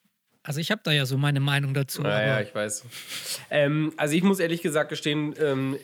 also 0.48 0.60
ich 0.60 0.70
habe 0.70 0.80
da 0.82 0.92
ja 0.92 1.04
so 1.04 1.18
meine 1.18 1.40
Meinung 1.40 1.74
dazu. 1.74 2.00
Naja, 2.00 2.40
ich 2.40 2.54
weiß. 2.54 2.86
Ähm, 3.50 3.92
also 3.98 4.14
ich 4.14 4.22
muss 4.22 4.40
ehrlich 4.40 4.62
gesagt 4.62 4.88
gestehen, 4.88 5.34
ähm, 5.38 5.76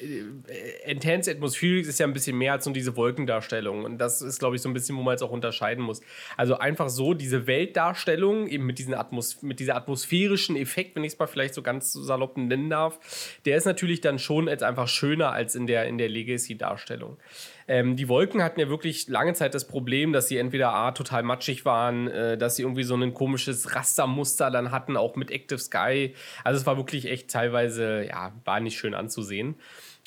Intense 0.86 1.30
Atmospherics 1.30 1.86
ist 1.86 2.00
ja 2.00 2.06
ein 2.06 2.14
bisschen 2.14 2.38
mehr 2.38 2.54
als 2.54 2.64
nur 2.64 2.72
diese 2.72 2.96
Wolkendarstellung. 2.96 3.84
Und 3.84 3.98
das 3.98 4.22
ist, 4.22 4.38
glaube 4.38 4.56
ich, 4.56 4.62
so 4.62 4.70
ein 4.70 4.72
bisschen, 4.72 4.96
wo 4.96 5.02
man 5.02 5.12
jetzt 5.12 5.22
auch 5.22 5.32
unterscheiden 5.32 5.84
muss. 5.84 6.00
Also 6.38 6.56
einfach 6.56 6.88
so 6.88 7.12
diese 7.12 7.46
Weltdarstellung, 7.46 8.48
eben 8.48 8.64
mit, 8.64 8.78
diesen 8.78 8.94
Atmos 8.94 9.42
mit 9.42 9.60
dieser 9.60 9.76
atmosphärischen 9.76 10.56
Effekt, 10.56 10.96
wenn 10.96 11.04
ich 11.04 11.12
es 11.12 11.18
mal 11.18 11.26
vielleicht 11.26 11.52
so 11.52 11.60
ganz 11.60 11.92
salopp 11.92 12.38
nennen 12.38 12.70
darf, 12.70 13.36
der 13.44 13.58
ist 13.58 13.66
natürlich 13.66 14.00
dann 14.00 14.18
schon 14.18 14.48
jetzt 14.48 14.62
einfach 14.62 14.88
schöner 14.88 15.32
als 15.32 15.56
in 15.56 15.66
der, 15.66 15.84
in 15.84 15.98
der 15.98 16.08
Legacy-Darstellung. 16.08 17.18
Ähm, 17.66 17.96
die 17.96 18.08
Wolken 18.08 18.42
hatten 18.42 18.60
ja 18.60 18.68
wirklich 18.68 19.08
lange 19.08 19.34
Zeit 19.34 19.54
das 19.54 19.66
Problem, 19.66 20.12
dass 20.12 20.28
sie 20.28 20.38
entweder 20.38 20.74
A, 20.74 20.92
total 20.92 21.22
matschig 21.22 21.64
waren, 21.64 22.08
äh, 22.08 22.36
dass 22.36 22.56
sie 22.56 22.62
irgendwie 22.62 22.84
so 22.84 22.94
ein 22.94 23.14
komisches 23.14 23.74
Rastermuster 23.74 24.50
dann 24.50 24.70
hatten, 24.70 24.96
auch 24.96 25.16
mit 25.16 25.30
Active 25.30 25.58
Sky. 25.58 26.14
Also 26.42 26.60
es 26.60 26.66
war 26.66 26.76
wirklich 26.76 27.06
echt 27.06 27.30
teilweise, 27.30 28.04
ja, 28.06 28.32
war 28.44 28.60
nicht 28.60 28.78
schön 28.78 28.94
anzusehen. 28.94 29.56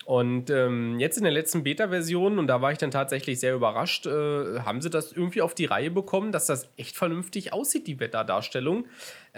Und 0.08 0.50
ähm, 0.50 1.00
jetzt 1.00 1.18
in 1.18 1.24
der 1.24 1.34
letzten 1.34 1.64
Beta-Version, 1.64 2.40
und 2.40 2.48
da 2.48 2.62
war 2.62 2.72
ich 2.72 2.78
dann 2.78 2.92
tatsächlich 2.92 3.42
sehr 3.42 3.54
überrascht, 3.54 4.06
äh, 4.06 4.60
haben 4.62 4.80
sie 4.80 4.90
das 4.90 5.12
irgendwie 5.12 5.42
auf 5.42 5.54
die 5.54 5.66
Reihe 5.66 5.92
bekommen, 5.92 6.32
dass 6.32 6.46
das 6.46 6.70
echt 6.78 6.96
vernünftig 6.96 7.52
aussieht, 7.52 7.88
die 7.88 8.00
Wetterdarstellung. 8.00 8.86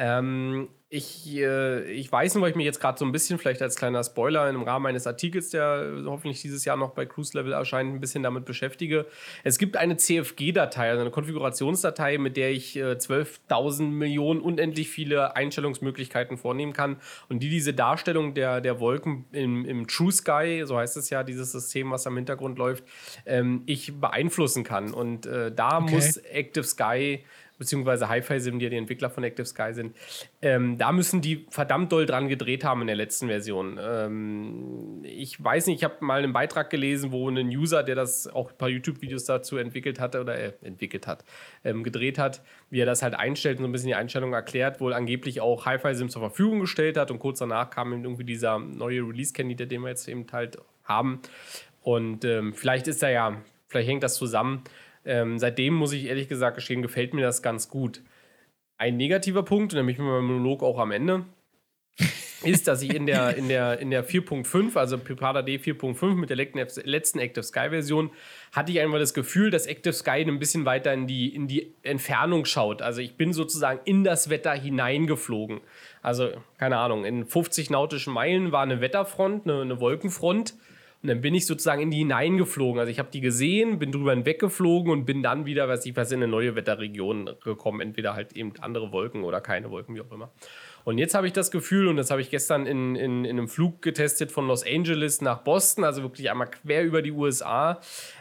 Ähm, 0.01 0.69
ich, 0.87 1.37
äh, 1.37 1.83
ich 1.91 2.09
weiß 2.09 2.33
nur, 2.33 2.41
weil 2.41 2.51
ich 2.51 2.55
mich 2.55 2.65
jetzt 2.65 2.79
gerade 2.79 2.97
so 2.97 3.03
ein 3.03 3.11
bisschen, 3.11 3.37
vielleicht 3.37 3.61
als 3.61 3.75
kleiner 3.75 4.01
Spoiler 4.01 4.49
im 4.49 4.63
Rahmen 4.63 4.85
eines 4.85 5.05
Artikels, 5.05 5.49
der 5.49 6.03
hoffentlich 6.05 6.41
dieses 6.41 6.63
Jahr 6.63 6.77
noch 6.77 6.91
bei 6.91 7.05
Cruise 7.05 7.37
Level 7.37 7.51
erscheint, 7.51 7.93
ein 7.93 7.99
bisschen 7.99 8.23
damit 8.23 8.45
beschäftige. 8.45 9.05
Es 9.43 9.59
gibt 9.59 9.75
eine 9.75 9.97
CFG-Datei, 9.97 10.89
also 10.89 11.01
eine 11.01 11.11
Konfigurationsdatei, 11.11 12.17
mit 12.17 12.37
der 12.37 12.51
ich 12.51 12.77
äh, 12.77 12.93
12.000 12.93 13.83
Millionen 13.83 14.39
unendlich 14.39 14.89
viele 14.89 15.35
Einstellungsmöglichkeiten 15.35 16.37
vornehmen 16.37 16.71
kann 16.71 16.95
und 17.27 17.43
die 17.43 17.49
diese 17.49 17.73
Darstellung 17.73 18.33
der, 18.33 18.61
der 18.61 18.79
Wolken 18.79 19.25
im, 19.33 19.65
im 19.65 19.85
True 19.85 20.13
Sky, 20.13 20.63
so 20.65 20.77
heißt 20.77 20.95
es 20.95 21.09
ja, 21.09 21.23
dieses 21.23 21.51
System, 21.51 21.91
was 21.91 22.07
am 22.07 22.15
Hintergrund 22.15 22.57
läuft, 22.57 22.85
ähm, 23.25 23.63
ich 23.65 23.99
beeinflussen 23.99 24.63
kann. 24.63 24.93
Und 24.93 25.25
äh, 25.25 25.51
da 25.51 25.79
okay. 25.79 25.93
muss 25.93 26.17
Active 26.17 26.63
Sky 26.63 27.25
beziehungsweise 27.59 28.09
Hi-Fi-Sim, 28.09 28.57
die 28.57 28.65
ja 28.65 28.69
die 28.69 28.77
Entwickler 28.77 29.11
von 29.11 29.23
Active 29.23 29.45
Sky 29.45 29.73
sind, 29.73 29.95
ähm, 30.41 30.79
da 30.79 30.91
müssen 30.91 31.21
die 31.21 31.45
verdammt 31.49 31.91
doll 31.91 32.07
dran 32.07 32.27
gedreht 32.27 32.63
haben 32.63 32.81
in 32.81 32.87
der 32.87 32.95
letzten 32.95 33.27
Version. 33.27 33.77
Ähm, 33.79 35.03
ich 35.03 35.43
weiß 35.43 35.67
nicht, 35.67 35.77
ich 35.77 35.83
habe 35.83 35.97
mal 35.99 36.23
einen 36.23 36.33
Beitrag 36.33 36.69
gelesen, 36.71 37.11
wo 37.11 37.29
ein 37.29 37.47
User, 37.49 37.83
der 37.83 37.95
das 37.95 38.27
auch 38.27 38.49
ein 38.49 38.57
paar 38.57 38.69
YouTube-Videos 38.69 39.25
dazu 39.25 39.57
entwickelt 39.57 39.99
hatte 39.99 40.21
oder 40.21 40.39
äh, 40.39 40.53
entwickelt 40.63 41.05
hat, 41.05 41.23
ähm, 41.63 41.83
gedreht 41.83 42.17
hat, 42.17 42.41
wie 42.69 42.79
er 42.79 42.85
das 42.85 43.03
halt 43.03 43.13
einstellt 43.13 43.57
und 43.57 43.63
so 43.63 43.69
ein 43.69 43.71
bisschen 43.71 43.89
die 43.89 43.95
Einstellung 43.95 44.33
erklärt, 44.33 44.79
wohl 44.79 44.93
angeblich 44.93 45.41
auch 45.41 45.65
Hi-Fi-Sim 45.65 46.09
zur 46.09 46.21
Verfügung 46.21 46.61
gestellt 46.61 46.97
hat 46.97 47.11
und 47.11 47.19
kurz 47.19 47.39
danach 47.39 47.69
kam 47.69 47.91
irgendwie 47.91 48.23
dieser 48.23 48.57
neue 48.57 49.01
Release-Candidate, 49.01 49.67
den 49.67 49.81
wir 49.81 49.89
jetzt 49.89 50.07
eben 50.07 50.25
halt 50.31 50.57
haben. 50.85 51.21
Und 51.81 52.25
ähm, 52.25 52.53
vielleicht 52.53 52.87
ist 52.87 53.03
er 53.03 53.11
ja, 53.11 53.41
vielleicht 53.67 53.89
hängt 53.89 54.03
das 54.03 54.15
zusammen. 54.15 54.63
Ähm, 55.05 55.39
seitdem 55.39 55.73
muss 55.73 55.93
ich 55.93 56.05
ehrlich 56.05 56.27
gesagt 56.27 56.55
gestehen, 56.55 56.81
gefällt 56.81 57.13
mir 57.13 57.21
das 57.21 57.41
ganz 57.41 57.69
gut. 57.69 58.01
Ein 58.77 58.97
negativer 58.97 59.43
Punkt, 59.43 59.73
nämlich 59.73 59.97
mit 59.97 60.07
meinem 60.07 60.25
Monolog 60.25 60.63
auch 60.63 60.79
am 60.79 60.91
Ende, 60.91 61.25
ist, 62.43 62.67
dass 62.67 62.81
ich 62.81 62.93
in 62.93 63.05
der, 63.05 63.35
in 63.35 63.49
der, 63.49 63.79
in 63.79 63.89
der 63.91 64.07
4.5, 64.07 64.77
also 64.77 64.97
Pipada 64.97 65.41
D 65.41 65.57
4.5 65.57 66.15
mit 66.15 66.29
der 66.29 66.37
letzten 66.37 67.19
Active 67.19 67.43
Sky 67.43 67.69
Version, 67.69 68.11
hatte 68.53 68.71
ich 68.71 68.79
einfach 68.79 68.99
das 68.99 69.13
Gefühl, 69.13 69.51
dass 69.51 69.67
Active 69.67 69.93
Sky 69.93 70.23
ein 70.25 70.39
bisschen 70.39 70.65
weiter 70.65 70.93
in 70.93 71.07
die, 71.07 71.33
in 71.33 71.47
die 71.47 71.73
Entfernung 71.83 72.45
schaut. 72.45 72.81
Also 72.81 73.01
ich 73.01 73.17
bin 73.17 73.33
sozusagen 73.33 73.81
in 73.85 74.03
das 74.03 74.29
Wetter 74.29 74.53
hineingeflogen. 74.53 75.59
Also, 76.01 76.29
keine 76.57 76.77
Ahnung, 76.77 77.03
in 77.03 77.25
50 77.25 77.69
nautischen 77.69 78.13
Meilen 78.13 78.51
war 78.51 78.63
eine 78.63 78.79
Wetterfront, 78.79 79.45
eine, 79.45 79.61
eine 79.61 79.79
Wolkenfront 79.81 80.53
und 81.01 81.07
dann 81.07 81.21
bin 81.21 81.33
ich 81.33 81.45
sozusagen 81.45 81.81
in 81.81 81.91
die 81.91 81.99
hineingeflogen. 81.99 82.77
Also 82.77 82.91
ich 82.91 82.99
habe 82.99 83.09
die 83.11 83.21
gesehen, 83.21 83.79
bin 83.79 83.93
drüber 83.93 84.11
hinweggeflogen 84.11 84.91
und 84.91 85.05
bin 85.05 85.23
dann 85.23 85.45
wieder, 85.45 85.69
weiß 85.69 85.85
ich 85.85 85.95
was, 85.95 86.11
in 86.11 86.17
eine 86.17 86.27
neue 86.27 86.55
Wetterregion 86.55 87.29
gekommen. 87.41 87.79
Entweder 87.79 88.15
halt 88.15 88.33
eben 88.35 88.51
andere 88.59 88.91
Wolken 88.91 89.23
oder 89.23 89.39
keine 89.39 89.71
Wolken, 89.71 89.95
wie 89.95 90.01
auch 90.01 90.11
immer. 90.11 90.29
Und 90.83 90.97
jetzt 90.97 91.13
habe 91.13 91.27
ich 91.27 91.33
das 91.33 91.51
Gefühl, 91.51 91.87
und 91.87 91.95
das 91.95 92.11
habe 92.11 92.19
ich 92.19 92.29
gestern 92.29 92.65
in, 92.65 92.95
in, 92.95 93.23
in 93.23 93.37
einem 93.37 93.47
Flug 93.47 93.81
getestet 93.81 94.31
von 94.31 94.47
Los 94.47 94.65
Angeles 94.65 95.21
nach 95.21 95.39
Boston, 95.39 95.83
also 95.83 96.01
wirklich 96.01 96.29
einmal 96.31 96.49
quer 96.49 96.83
über 96.83 97.01
die 97.01 97.11
USA, 97.11 97.79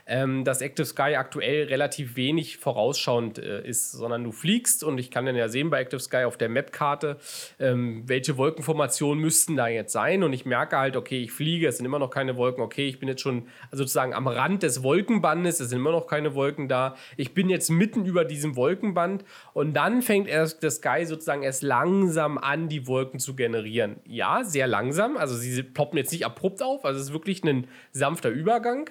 ähm, 0.09 0.45
dass 0.45 0.63
Active 0.63 0.87
Sky 0.87 1.15
aktuell 1.17 1.67
relativ 1.67 2.17
wenig 2.17 2.57
vorausschauend 2.57 3.39
äh, 3.39 3.67
ist, 3.67 3.93
sondern 3.93 4.25
du 4.25 4.33
fliegst 4.33 4.83
und 4.83 4.99
ich 4.99 5.11
kann 5.11 5.27
dann 5.27 5.37
ja 5.37 5.49
sehen 5.49 5.71
bei 5.71 5.81
Active 5.81 6.01
Sky 6.01 6.25
auf 6.25 6.39
der 6.39 6.49
Map-Karte, 6.49 7.19
ähm, 7.61 8.03
welche 8.07 8.37
Wolkenformationen 8.39 9.23
müssten 9.23 9.57
da 9.57 9.69
jetzt 9.69 9.93
sein 9.93 10.23
und 10.23 10.33
ich 10.33 10.47
merke 10.47 10.79
halt, 10.79 10.97
okay, 10.97 11.23
ich 11.23 11.33
fliege, 11.33 11.69
es 11.69 11.77
sind 11.77 11.87
immer 11.87 11.99
noch 11.99 12.11
keine 12.11 12.37
Wolken, 12.37 12.63
okay, 12.63 12.89
ich 12.89 12.99
bin 12.99 13.09
jetzt 13.09 13.21
schon 13.21 13.47
sozusagen 13.71 14.15
am 14.15 14.27
Rand 14.27 14.63
des 14.63 14.83
Wolkenbandes, 14.83 15.61
es 15.61 15.69
sind 15.69 15.79
immer 15.79 15.93
noch 15.93 16.07
keine 16.07 16.35
Wolken 16.35 16.69
da, 16.69 16.97
ich 17.19 17.35
bin 17.35 17.51
jetzt 17.51 17.69
mitten 17.69 18.07
über 18.07 18.25
diesem 18.25 18.57
Wolkenband 18.57 19.25
und 19.53 19.75
dann 19.75 20.01
fängt 20.01 20.27
erst 20.27 20.63
der 20.63 20.71
Sky 20.71 21.05
sozusagen 21.05 21.43
erst 21.43 21.63
langsam 21.63 22.39
an, 22.39 22.69
die 22.69 22.87
Wolken 22.87 23.21
zu 23.21 23.37
generieren. 23.37 23.97
Ja, 24.07 24.43
sehr 24.43 24.67
langsam, 24.67 25.19
also 25.19 25.37
sie 25.37 25.63
ploppen 25.63 25.99
jetzt 25.99 26.13
nicht 26.13 26.25
abrupt 26.25 26.63
auf, 26.63 26.87
also 26.87 26.99
es 26.99 27.09
ist 27.09 27.13
wirklich 27.13 27.45
ein 27.45 27.69
sanfter 27.93 28.31
Übergang. 28.31 28.89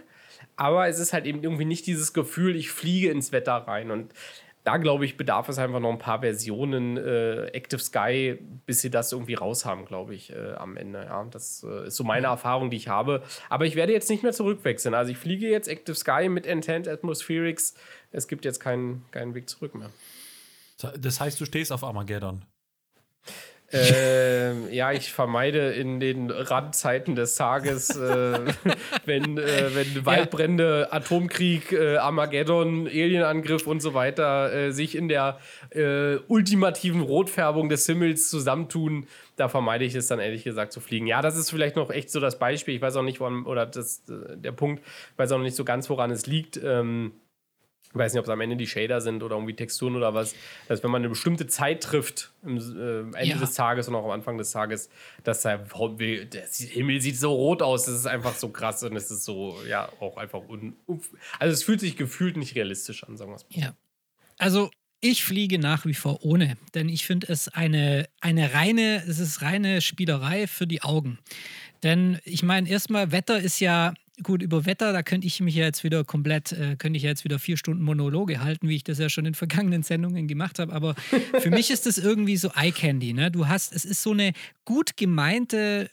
Aber 0.57 0.87
es 0.87 0.99
ist 0.99 1.13
halt 1.13 1.25
eben 1.25 1.43
irgendwie 1.43 1.65
nicht 1.65 1.85
dieses 1.87 2.13
Gefühl, 2.13 2.55
ich 2.55 2.71
fliege 2.71 3.09
ins 3.11 3.31
Wetter 3.31 3.53
rein. 3.53 3.91
Und 3.91 4.11
da 4.63 4.75
glaube 4.75 5.05
ich, 5.05 5.15
bedarf 5.15 5.47
es 5.47 5.59
einfach 5.59 5.79
noch 5.79 5.91
ein 5.91 5.97
paar 5.97 6.19
Versionen 6.19 6.97
äh, 6.97 7.45
Active 7.53 7.79
Sky, 7.79 8.37
bis 8.65 8.81
sie 8.81 8.89
das 8.89 9.13
irgendwie 9.13 9.35
raushaben, 9.35 9.85
glaube 9.85 10.13
ich, 10.13 10.33
äh, 10.33 10.55
am 10.55 10.75
Ende. 10.75 11.05
Ja, 11.05 11.23
das 11.23 11.63
äh, 11.63 11.87
ist 11.87 11.95
so 11.95 12.03
meine 12.03 12.27
Erfahrung, 12.27 12.69
die 12.69 12.75
ich 12.75 12.89
habe. 12.89 13.23
Aber 13.47 13.65
ich 13.65 13.75
werde 13.75 13.93
jetzt 13.93 14.09
nicht 14.09 14.23
mehr 14.23 14.33
zurückwechseln. 14.33 14.93
Also 14.93 15.11
ich 15.11 15.17
fliege 15.17 15.47
jetzt 15.47 15.69
Active 15.69 15.95
Sky 15.95 16.27
mit 16.27 16.45
Intent 16.45 16.89
Atmospherics. 16.89 17.75
Es 18.11 18.27
gibt 18.27 18.43
jetzt 18.43 18.59
keinen, 18.59 19.05
keinen 19.11 19.35
Weg 19.35 19.47
zurück 19.47 19.73
mehr. 19.73 19.89
Das 20.99 21.21
heißt, 21.21 21.39
du 21.39 21.45
stehst 21.45 21.71
auf 21.71 21.85
Armageddon. 21.85 22.43
Ähm, 23.69 24.71
ja, 24.71 24.93
ich 24.93 25.11
vermeide 25.11 25.73
in 25.73 25.99
den 25.99 26.31
Randzeiten 26.31 27.15
des 27.15 27.35
Tages, 27.35 27.89
äh, 27.89 28.39
wenn, 29.05 29.37
äh, 29.37 29.75
wenn 29.75 30.05
Waldbrände, 30.05 30.87
Atomkrieg, 30.91 31.73
äh, 31.73 31.97
Armageddon, 31.97 32.87
Alienangriff 32.87 33.67
und 33.67 33.81
so 33.81 33.93
weiter 33.93 34.53
äh, 34.53 34.71
sich 34.71 34.95
in 34.95 35.09
der 35.09 35.39
äh, 35.71 36.15
ultimativen 36.27 37.01
Rotfärbung 37.01 37.67
des 37.67 37.85
Himmels 37.85 38.29
zusammentun, 38.29 39.07
da 39.35 39.49
vermeide 39.49 39.83
ich 39.83 39.95
es 39.95 40.07
dann 40.07 40.19
ehrlich 40.19 40.45
gesagt 40.45 40.71
zu 40.71 40.79
fliegen. 40.79 41.05
Ja, 41.05 41.21
das 41.21 41.35
ist 41.35 41.49
vielleicht 41.49 41.75
noch 41.75 41.89
echt 41.89 42.09
so 42.09 42.21
das 42.21 42.39
Beispiel. 42.39 42.75
Ich 42.75 42.81
weiß 42.81 42.95
auch 42.95 43.03
nicht, 43.03 43.19
woran, 43.19 43.45
oder 43.45 43.65
das, 43.65 44.03
äh, 44.09 44.37
der 44.37 44.53
Punkt, 44.53 44.81
ich 45.11 45.19
weiß 45.19 45.33
auch 45.33 45.37
noch 45.37 45.43
nicht 45.43 45.57
so 45.57 45.65
ganz, 45.65 45.89
woran 45.89 46.09
es 46.09 46.25
liegt. 46.25 46.57
Ähm, 46.63 47.11
ich 47.89 47.95
weiß 47.95 48.13
nicht, 48.13 48.19
ob 48.19 48.25
es 48.25 48.29
am 48.29 48.41
Ende 48.41 48.55
die 48.55 48.67
Shader 48.67 49.01
sind 49.01 49.23
oder 49.23 49.35
irgendwie 49.35 49.55
Texturen 49.55 49.95
oder 49.95 50.13
was, 50.13 50.35
dass 50.67 50.83
wenn 50.83 50.91
man 50.91 51.01
eine 51.01 51.09
bestimmte 51.09 51.47
Zeit 51.47 51.81
trifft, 51.81 52.31
am 52.43 52.57
äh, 52.57 53.17
Ende 53.17 53.25
ja. 53.25 53.37
des 53.37 53.53
Tages 53.53 53.87
und 53.87 53.95
auch 53.95 54.05
am 54.05 54.11
Anfang 54.11 54.37
des 54.37 54.51
Tages, 54.51 54.89
dass 55.23 55.41
der, 55.41 55.57
der, 55.57 56.47
Himmel 56.51 57.01
sieht 57.01 57.17
so 57.17 57.33
rot 57.33 57.61
aus, 57.61 57.85
das 57.85 57.95
ist 57.95 58.05
einfach 58.05 58.35
so 58.35 58.49
krass 58.49 58.83
und 58.83 58.95
es 58.95 59.09
ist 59.09 59.23
so, 59.23 59.57
ja, 59.67 59.89
auch 59.99 60.17
einfach 60.17 60.41
un, 60.47 60.75
also 61.39 61.53
es 61.53 61.63
fühlt 61.63 61.79
sich 61.79 61.95
gefühlt 61.95 62.37
nicht 62.37 62.55
realistisch 62.55 63.03
an, 63.03 63.17
sagen 63.17 63.31
wir 63.31 63.35
es 63.35 63.45
mal. 63.49 63.59
Ja. 63.59 63.73
Also 64.37 64.69
ich 64.99 65.23
fliege 65.23 65.59
nach 65.59 65.85
wie 65.85 65.93
vor 65.93 66.23
ohne, 66.23 66.57
denn 66.73 66.89
ich 66.89 67.05
finde 67.05 67.27
es 67.31 67.47
eine, 67.47 68.07
eine 68.19 68.53
reine, 68.53 69.03
es 69.07 69.19
ist 69.19 69.41
reine 69.41 69.81
Spielerei 69.81 70.47
für 70.47 70.67
die 70.67 70.81
Augen. 70.81 71.19
Denn 71.83 72.19
ich 72.23 72.43
meine, 72.43 72.67
erstmal, 72.67 73.11
Wetter 73.11 73.39
ist 73.39 73.59
ja 73.59 73.93
gut, 74.23 74.41
über 74.41 74.65
Wetter, 74.65 74.93
da 74.93 75.03
könnte 75.03 75.27
ich 75.27 75.39
mich 75.41 75.55
ja 75.55 75.65
jetzt 75.65 75.83
wieder 75.83 76.03
komplett, 76.03 76.51
äh, 76.51 76.75
könnte 76.77 76.97
ich 76.97 77.03
ja 77.03 77.09
jetzt 77.09 77.23
wieder 77.23 77.39
vier 77.39 77.57
Stunden 77.57 77.83
Monologe 77.83 78.41
halten, 78.41 78.67
wie 78.67 78.75
ich 78.75 78.83
das 78.83 78.99
ja 78.99 79.09
schon 79.09 79.25
in 79.25 79.35
vergangenen 79.35 79.83
Sendungen 79.83 80.27
gemacht 80.27 80.59
habe. 80.59 80.73
Aber 80.73 80.95
für 81.39 81.49
mich 81.49 81.69
ist 81.69 81.85
das 81.85 81.97
irgendwie 81.97 82.37
so 82.37 82.49
Eye 82.55 82.71
Candy. 82.71 83.13
Ne? 83.13 83.31
Du 83.31 83.47
hast, 83.47 83.73
es 83.73 83.85
ist 83.85 84.01
so 84.01 84.11
eine 84.11 84.33
gut 84.65 84.97
gemeinte, 84.97 85.89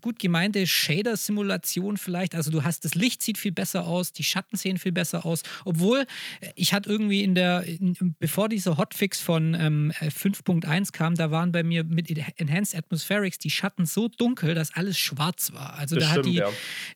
gut 0.00 0.18
gemeinte 0.18 0.66
Shader-Simulation 0.66 1.96
vielleicht. 1.96 2.34
Also 2.34 2.50
du 2.50 2.64
hast, 2.64 2.84
das 2.84 2.94
Licht 2.94 3.22
sieht 3.22 3.38
viel 3.38 3.52
besser 3.52 3.86
aus, 3.86 4.12
die 4.12 4.24
Schatten 4.24 4.56
sehen 4.56 4.78
viel 4.78 4.92
besser 4.92 5.26
aus. 5.26 5.42
Obwohl, 5.64 6.06
äh, 6.40 6.50
ich 6.54 6.72
hatte 6.72 6.90
irgendwie 6.90 7.22
in 7.22 7.34
der, 7.34 7.64
in, 7.64 8.16
bevor 8.18 8.48
dieser 8.48 8.78
Hotfix 8.78 9.20
von 9.20 9.54
ähm, 9.54 9.92
5.1 10.00 10.92
kam, 10.92 11.14
da 11.14 11.30
waren 11.30 11.52
bei 11.52 11.62
mir 11.62 11.84
mit 11.84 12.10
Enhanced 12.38 12.74
Atmospherics 12.74 13.38
die 13.38 13.50
Schatten 13.50 13.86
so 13.86 14.08
dunkel, 14.08 14.54
dass 14.54 14.74
alles 14.74 14.98
schwarz 14.98 15.52
war. 15.52 15.74
Also 15.74 15.96
das 15.96 16.04
da 16.04 16.10
stimmt, 16.10 16.26
hat 16.26 16.32
die, 16.32 16.38
ja. 16.38 16.48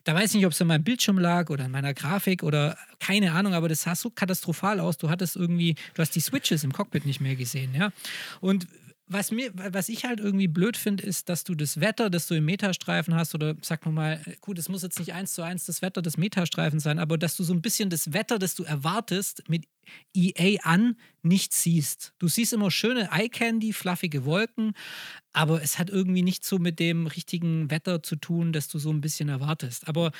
da 0.03 0.15
weiß 0.15 0.31
ich 0.31 0.35
nicht, 0.37 0.45
ob 0.45 0.54
es 0.55 0.61
an 0.61 0.67
meinem 0.67 0.83
Bildschirm 0.83 1.17
lag 1.17 1.49
oder 1.49 1.65
in 1.65 1.71
meiner 1.71 1.93
Grafik 1.93 2.43
oder 2.43 2.77
keine 2.99 3.33
Ahnung, 3.33 3.53
aber 3.53 3.69
das 3.69 3.83
sah 3.83 3.95
so 3.95 4.09
katastrophal 4.09 4.79
aus. 4.79 4.97
Du 4.97 5.09
hattest 5.09 5.35
irgendwie, 5.35 5.75
du 5.93 6.01
hast 6.01 6.15
die 6.15 6.21
Switches 6.21 6.63
im 6.63 6.73
Cockpit 6.73 7.05
nicht 7.05 7.21
mehr 7.21 7.35
gesehen, 7.35 7.73
ja. 7.75 7.91
Und 8.41 8.67
was, 9.07 9.31
mir, 9.31 9.51
was 9.53 9.89
ich 9.89 10.05
halt 10.05 10.19
irgendwie 10.19 10.47
blöd 10.47 10.77
finde, 10.77 11.03
ist, 11.03 11.29
dass 11.29 11.43
du 11.43 11.53
das 11.53 11.79
Wetter, 11.79 12.09
das 12.09 12.27
du 12.27 12.33
im 12.35 12.45
Metastreifen 12.45 13.13
hast, 13.13 13.35
oder 13.35 13.55
sag 13.61 13.85
mal, 13.85 14.19
gut, 14.41 14.57
es 14.57 14.67
muss 14.67 14.81
jetzt 14.81 14.97
nicht 14.97 15.13
eins 15.13 15.33
zu 15.33 15.43
eins 15.43 15.65
das 15.65 15.81
Wetter 15.81 16.01
des 16.01 16.17
Metastreifens 16.17 16.83
sein, 16.83 16.97
aber 16.97 17.17
dass 17.17 17.37
du 17.37 17.43
so 17.43 17.53
ein 17.53 17.61
bisschen 17.61 17.89
das 17.89 18.13
Wetter, 18.13 18.39
das 18.39 18.55
du 18.55 18.63
erwartest, 18.63 19.47
mit 19.47 19.65
EA 20.13 20.61
an 20.63 20.95
nicht 21.25 21.53
siehst. 21.53 22.13
Du 22.19 22.27
siehst 22.27 22.53
immer 22.53 22.69
schöne 22.69 23.09
Eye-Candy, 23.11 23.73
fluffige 23.73 24.25
Wolken, 24.25 24.73
aber 25.33 25.61
es 25.61 25.79
hat 25.79 25.89
irgendwie 25.89 26.21
nicht 26.21 26.45
so 26.45 26.59
mit 26.59 26.79
dem 26.79 27.07
richtigen 27.07 27.69
Wetter 27.69 28.01
zu 28.01 28.15
tun, 28.15 28.53
das 28.53 28.69
du 28.69 28.79
so 28.79 28.89
ein 28.91 29.01
bisschen 29.01 29.27
erwartest. 29.27 29.87
Aber 29.87 30.11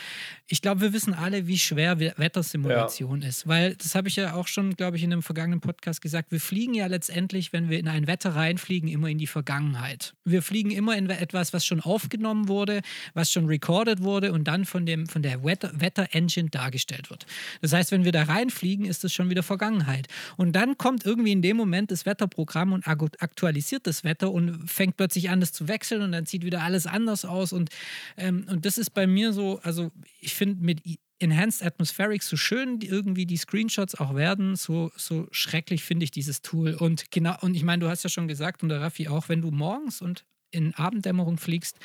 ich 0.48 0.62
glaube, 0.62 0.82
wir 0.82 0.94
wissen 0.94 1.14
alle, 1.14 1.48
wie 1.48 1.58
schwer 1.58 2.00
Wettersimulation 2.00 3.22
ja. 3.22 3.30
ist, 3.30 3.48
weil 3.48 3.76
das 3.76 3.96
habe 3.96 4.10
ich 4.10 4.18
ja 4.18 4.34
auch 4.34 4.48
schon, 4.48 4.76
glaube 4.76 4.98
ich, 4.98 5.04
in 5.04 5.14
einem 5.14 5.22
vergangenen 5.22 5.62
Podcast 5.62 6.02
gesagt. 6.02 6.32
Wir 6.32 6.42
fliegen 6.42 6.74
ja 6.74 6.88
letztendlich, 6.88 7.54
wenn 7.54 7.70
wir 7.70 7.80
in 7.80 7.88
ein 7.88 8.08
Wetter 8.08 8.36
reinfliegen, 8.36 8.90
immer 8.90 9.08
in 9.08 9.20
die 9.20 9.28
Vergangenheit. 9.28 10.16
Wir 10.26 10.42
fliegen 10.42 10.72
immer 10.72 10.98
in 10.98 11.10
etwas, 11.10 11.54
was 11.54 11.66
schon 11.66 11.80
aufgenommen 11.80 12.50
wurde, 12.50 12.82
was 13.14 13.32
schon 13.32 13.46
recorded 13.46 14.02
wurde 14.02 14.34
und 14.34 14.46
dann 14.46 14.66
von, 14.66 14.86
dem, 14.86 15.08
von 15.08 15.22
der 15.22 15.44
Wetter-Engine 15.44 16.50
dargestellt 16.50 17.10
wird. 17.10 17.26
Das 17.62 17.72
heißt, 17.72 17.92
wenn 17.92 18.04
wir 18.04 18.12
da 18.12 18.24
reinfliegen, 18.24 18.86
ist 18.86 19.06
es 19.06 19.14
schon 19.14 19.30
wieder 19.30 19.44
Vergangenheit. 19.56 20.08
Und 20.38 20.54
dann 20.54 20.78
kommt 20.78 21.06
irgendwie 21.06 21.32
in 21.32 21.42
dem 21.42 21.58
Moment 21.58 21.92
das 21.92 22.06
Wetterprogramm 22.06 22.74
und 22.74 22.88
aktualisiert 22.88 23.88
das 23.88 24.04
Wetter 24.04 24.32
und 24.32 24.70
fängt 24.70 24.98
plötzlich 24.98 25.30
an, 25.30 25.40
das 25.40 25.54
zu 25.54 25.68
wechseln 25.68 26.02
und 26.02 26.12
dann 26.12 26.26
sieht 26.26 26.44
wieder 26.44 26.62
alles 26.62 26.88
anders 26.88 27.24
aus. 27.26 27.54
Und, 27.54 27.70
ähm, 28.18 28.46
und 28.50 28.66
das 28.66 28.78
ist 28.78 28.92
bei 28.92 29.08
mir 29.08 29.34
so, 29.34 29.60
also 29.64 29.92
ich 30.20 30.34
finde, 30.34 30.64
mit 30.64 30.82
Enhanced 31.20 31.64
Atmospherics, 31.66 32.28
so 32.28 32.36
schön 32.36 32.80
die, 32.80 32.88
irgendwie 32.88 33.26
die 33.26 33.38
Screenshots 33.38 33.96
auch 33.96 34.16
werden, 34.16 34.58
so, 34.58 34.92
so 34.98 35.28
schrecklich 35.32 35.84
finde 35.84 36.04
ich 36.04 36.12
dieses 36.12 36.42
Tool. 36.42 36.74
Und 36.74 37.10
genau, 37.12 37.36
und 37.42 37.56
ich 37.56 37.64
meine, 37.64 37.80
du 37.80 37.90
hast 37.90 38.04
ja 38.04 38.10
schon 38.10 38.28
gesagt, 38.28 38.64
und 38.64 38.70
der 38.70 38.82
Raffi 38.82 39.08
auch, 39.08 39.30
wenn 39.30 39.42
du 39.42 39.52
morgens 39.52 40.02
und 40.02 40.26
in 40.52 40.74
Abenddämmerung 40.74 41.38
fliegst, 41.38 41.80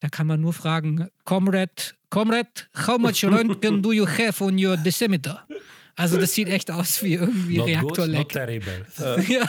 da 0.00 0.08
kann 0.08 0.26
man 0.26 0.40
nur 0.40 0.52
fragen, 0.52 1.08
Comrade, 1.24 1.70
Comrade, 2.10 2.48
how 2.86 2.98
much 2.98 3.24
Röntgen 3.24 3.82
do 3.82 3.92
you 3.92 4.06
have 4.06 4.42
on 4.42 4.58
your 4.58 4.76
decimeter? 4.76 5.46
Also 5.96 6.18
das 6.18 6.32
sieht 6.32 6.48
echt 6.48 6.70
aus 6.70 7.02
wie 7.02 7.14
irgendwie 7.14 7.60
Reaktorleck. 7.60 8.18
not 8.18 8.28
terrible. 8.30 8.86
Ja. 9.28 9.48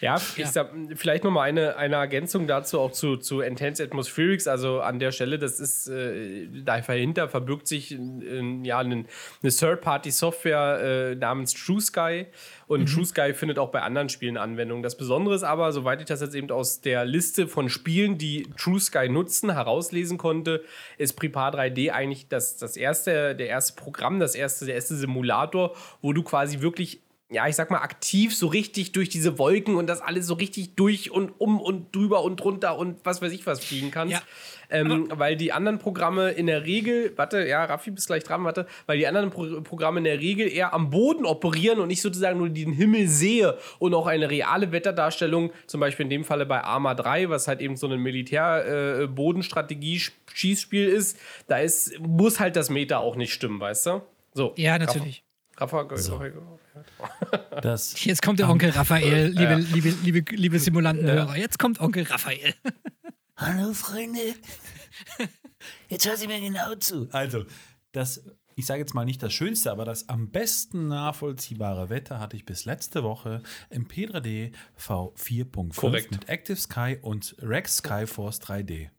Ja, 0.00 0.20
ich 0.36 0.46
sag, 0.46 0.70
vielleicht 0.94 1.24
nochmal 1.24 1.48
eine, 1.48 1.76
eine 1.76 1.96
Ergänzung 1.96 2.46
dazu 2.46 2.80
auch 2.80 2.92
zu, 2.92 3.16
zu 3.16 3.40
Enhanced 3.40 3.86
Atmospherics. 3.86 4.46
Also 4.48 4.80
an 4.80 4.98
der 4.98 5.12
Stelle, 5.12 5.38
das 5.38 5.60
ist, 5.60 5.88
äh, 5.88 6.46
dahinter 6.64 7.28
verbirgt 7.28 7.66
sich 7.66 7.92
äh, 7.92 8.60
ja 8.62 8.78
eine, 8.78 9.04
eine 9.42 9.52
Third-Party-Software 9.52 11.10
äh, 11.12 11.14
namens 11.14 11.54
TrueSky. 11.54 12.26
Und 12.66 12.86
TrueSky 12.86 13.34
findet 13.34 13.58
auch 13.58 13.70
bei 13.70 13.82
anderen 13.82 14.08
Spielen 14.08 14.38
Anwendung. 14.38 14.82
Das 14.82 14.96
Besondere 14.96 15.34
ist 15.34 15.42
aber, 15.42 15.72
soweit 15.72 16.00
ich 16.00 16.06
das 16.06 16.22
jetzt 16.22 16.34
eben 16.34 16.50
aus 16.50 16.80
der 16.80 17.04
Liste 17.04 17.46
von 17.46 17.68
Spielen, 17.68 18.16
die 18.16 18.46
TrueSky 18.56 19.10
nutzen, 19.10 19.52
herauslesen 19.52 20.16
konnte, 20.16 20.64
ist 20.96 21.14
Prepar 21.14 21.54
3D 21.54 21.90
eigentlich 21.90 22.28
das, 22.28 22.56
das 22.56 22.78
erste, 22.78 23.34
der 23.34 23.48
erste 23.48 23.74
Programm, 23.74 24.20
das 24.20 24.34
erste, 24.34 24.64
der 24.64 24.76
erste 24.76 24.96
Simulator, 24.96 25.74
wo 26.00 26.14
du 26.14 26.22
quasi 26.22 26.60
wirklich 26.60 27.00
ja, 27.32 27.48
ich 27.48 27.56
sag 27.56 27.70
mal, 27.70 27.78
aktiv 27.78 28.36
so 28.36 28.46
richtig 28.46 28.92
durch 28.92 29.08
diese 29.08 29.38
Wolken 29.38 29.76
und 29.76 29.86
das 29.86 30.02
alles 30.02 30.26
so 30.26 30.34
richtig 30.34 30.74
durch 30.74 31.10
und 31.10 31.32
um 31.38 31.58
und 31.60 31.96
drüber 31.96 32.22
und 32.22 32.36
drunter 32.36 32.76
und 32.76 32.98
was 33.04 33.22
weiß 33.22 33.32
ich 33.32 33.46
was 33.46 33.64
fliegen 33.64 33.90
kannst. 33.90 34.12
Ja. 34.12 34.20
Ähm, 34.70 35.08
weil 35.14 35.36
die 35.36 35.52
anderen 35.52 35.78
Programme 35.78 36.30
in 36.30 36.46
der 36.46 36.64
Regel, 36.64 37.12
warte, 37.16 37.46
ja, 37.46 37.62
Raffi, 37.64 37.90
bist 37.90 38.06
gleich 38.06 38.24
dran, 38.24 38.42
warte, 38.44 38.66
weil 38.86 38.96
die 38.98 39.06
anderen 39.06 39.28
Pro 39.30 39.60
Programme 39.62 39.98
in 39.98 40.04
der 40.04 40.18
Regel 40.18 40.50
eher 40.50 40.72
am 40.72 40.88
Boden 40.90 41.26
operieren 41.26 41.78
und 41.78 41.88
nicht 41.88 42.00
sozusagen 42.00 42.38
nur 42.38 42.48
den 42.48 42.72
Himmel 42.72 43.06
sehe 43.08 43.58
und 43.78 43.92
auch 43.94 44.06
eine 44.06 44.30
reale 44.30 44.72
Wetterdarstellung, 44.72 45.52
zum 45.66 45.80
Beispiel 45.80 46.04
in 46.04 46.10
dem 46.10 46.24
Falle 46.24 46.46
bei 46.46 46.64
Arma 46.64 46.94
3, 46.94 47.28
was 47.28 47.48
halt 47.48 47.60
eben 47.60 47.76
so 47.76 47.86
ein 47.86 48.00
Militär-Bodenstrategie-Schießspiel 48.00 50.88
ist, 50.88 51.18
da 51.48 51.58
ist, 51.58 52.00
muss 52.00 52.40
halt 52.40 52.56
das 52.56 52.70
Meter 52.70 53.00
auch 53.00 53.16
nicht 53.16 53.34
stimmen, 53.34 53.60
weißt 53.60 53.84
du? 53.86 54.00
So. 54.34 54.54
ja, 54.56 54.78
natürlich. 54.78 55.22
Rafa, 55.56 55.96
So. 55.96 56.20
Das, 57.62 58.02
Jetzt 58.04 58.22
kommt 58.22 58.38
der 58.38 58.48
Onkel 58.48 58.70
Raphael, 58.70 59.28
liebe, 59.28 59.56
liebe, 59.56 59.90
liebe, 60.02 60.34
liebe 60.34 60.58
Simulantenhörer. 60.58 61.36
Jetzt 61.36 61.58
kommt 61.58 61.80
Onkel 61.80 62.04
Raphael. 62.04 62.54
Hallo 63.36 63.72
Freunde. 63.72 64.34
Jetzt 65.88 66.06
hört 66.06 66.18
sie 66.18 66.26
mir 66.26 66.40
genau 66.40 66.74
zu. 66.76 67.08
Also, 67.12 67.44
das, 67.92 68.24
ich 68.56 68.66
sage 68.66 68.80
jetzt 68.80 68.94
mal 68.94 69.04
nicht 69.04 69.22
das 69.22 69.32
Schönste, 69.32 69.70
aber 69.70 69.84
das 69.84 70.08
am 70.08 70.30
besten 70.30 70.88
nachvollziehbare 70.88 71.90
Wetter 71.90 72.18
hatte 72.18 72.36
ich 72.36 72.44
bis 72.44 72.64
letzte 72.64 73.02
Woche 73.02 73.42
im 73.70 73.86
P3D 73.88 74.52
V4.5 74.78 75.74
Korrekt. 75.76 76.10
mit 76.10 76.28
Active 76.28 76.56
Sky 76.56 76.98
und 77.00 77.36
Rex 77.40 77.78
Skyforce 77.78 78.40
3D. 78.40 78.90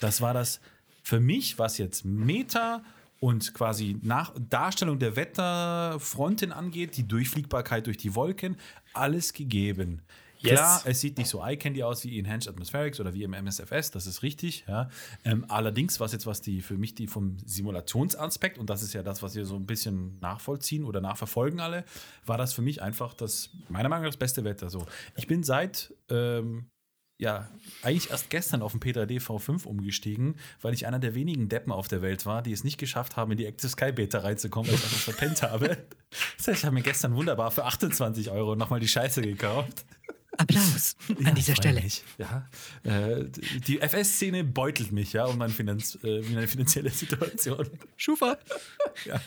Das 0.00 0.20
war 0.20 0.34
das 0.34 0.60
für 1.02 1.20
mich, 1.20 1.58
was 1.58 1.78
jetzt 1.78 2.04
Meta 2.04 2.82
und 3.20 3.54
quasi 3.54 3.98
nach 4.02 4.32
Darstellung 4.38 4.98
der 4.98 5.16
Wetterfronten 5.16 6.52
angeht, 6.52 6.96
die 6.96 7.06
Durchfliegbarkeit 7.06 7.86
durch 7.86 7.96
die 7.96 8.14
Wolken, 8.14 8.56
alles 8.92 9.32
gegeben. 9.32 10.02
Yes. 10.38 10.52
Klar, 10.52 10.82
es 10.84 11.00
sieht 11.00 11.18
nicht 11.18 11.28
so 11.28 11.42
eye-candy 11.42 11.82
aus 11.82 12.04
wie 12.04 12.18
Enhanced 12.18 12.48
Atmospherics 12.48 13.00
oder 13.00 13.14
wie 13.14 13.22
im 13.22 13.32
MSFS, 13.32 13.90
das 13.90 14.06
ist 14.06 14.22
richtig. 14.22 14.64
Ja. 14.68 14.90
Ähm, 15.24 15.46
allerdings, 15.48 15.98
was 15.98 16.12
jetzt 16.12 16.26
was 16.26 16.40
die 16.40 16.60
für 16.60 16.76
mich 16.76 16.94
die 16.94 17.06
vom 17.06 17.38
Simulationsaspekt, 17.44 18.58
und 18.58 18.68
das 18.68 18.82
ist 18.82 18.92
ja 18.92 19.02
das, 19.02 19.22
was 19.22 19.34
wir 19.34 19.46
so 19.46 19.56
ein 19.56 19.66
bisschen 19.66 20.18
nachvollziehen 20.20 20.84
oder 20.84 21.00
nachverfolgen 21.00 21.60
alle, 21.60 21.84
war 22.26 22.36
das 22.38 22.52
für 22.52 22.62
mich 22.62 22.82
einfach 22.82 23.14
das, 23.14 23.50
meiner 23.68 23.88
Meinung 23.88 24.04
nach, 24.04 24.10
das 24.10 24.18
beste 24.18 24.44
Wetter. 24.44 24.68
So. 24.68 24.86
Ich 25.16 25.26
bin 25.26 25.42
seit 25.42 25.94
ähm, 26.10 26.66
ja, 27.18 27.48
eigentlich 27.82 28.10
erst 28.10 28.28
gestern 28.28 28.62
auf 28.62 28.72
den 28.72 28.80
P3D 28.80 29.20
V5 29.22 29.66
umgestiegen, 29.66 30.36
weil 30.60 30.74
ich 30.74 30.86
einer 30.86 30.98
der 30.98 31.14
wenigen 31.14 31.48
Deppen 31.48 31.72
auf 31.72 31.88
der 31.88 32.02
Welt 32.02 32.26
war, 32.26 32.42
die 32.42 32.52
es 32.52 32.62
nicht 32.62 32.78
geschafft 32.78 33.16
haben, 33.16 33.32
in 33.32 33.38
die 33.38 33.46
Active 33.46 33.68
Sky 33.68 33.92
Beta 33.92 34.18
reinzukommen, 34.18 34.68
weil 34.68 34.76
ich 34.76 34.84
einfach 34.84 34.98
verpennt 34.98 35.42
habe. 35.42 35.78
Das 36.36 36.48
heißt, 36.48 36.58
ich 36.58 36.64
habe 36.64 36.74
mir 36.74 36.82
gestern 36.82 37.14
wunderbar 37.14 37.50
für 37.50 37.64
28 37.64 38.30
Euro 38.30 38.54
nochmal 38.54 38.80
die 38.80 38.88
Scheiße 38.88 39.22
gekauft. 39.22 39.84
Applaus 40.38 40.96
an 41.24 41.34
dieser 41.34 41.56
Stelle. 41.56 41.82
Ja, 42.18 42.48
äh, 42.82 43.24
die 43.66 43.80
FS-Szene 43.80 44.44
beutelt 44.44 44.92
mich, 44.92 45.12
ja, 45.12 45.26
um 45.26 45.38
meine, 45.38 45.52
Finanz, 45.52 45.98
äh, 46.02 46.22
meine 46.22 46.46
finanzielle 46.46 46.90
Situation. 46.90 47.68
Schufa. 47.96 48.38
Ja. 49.04 49.20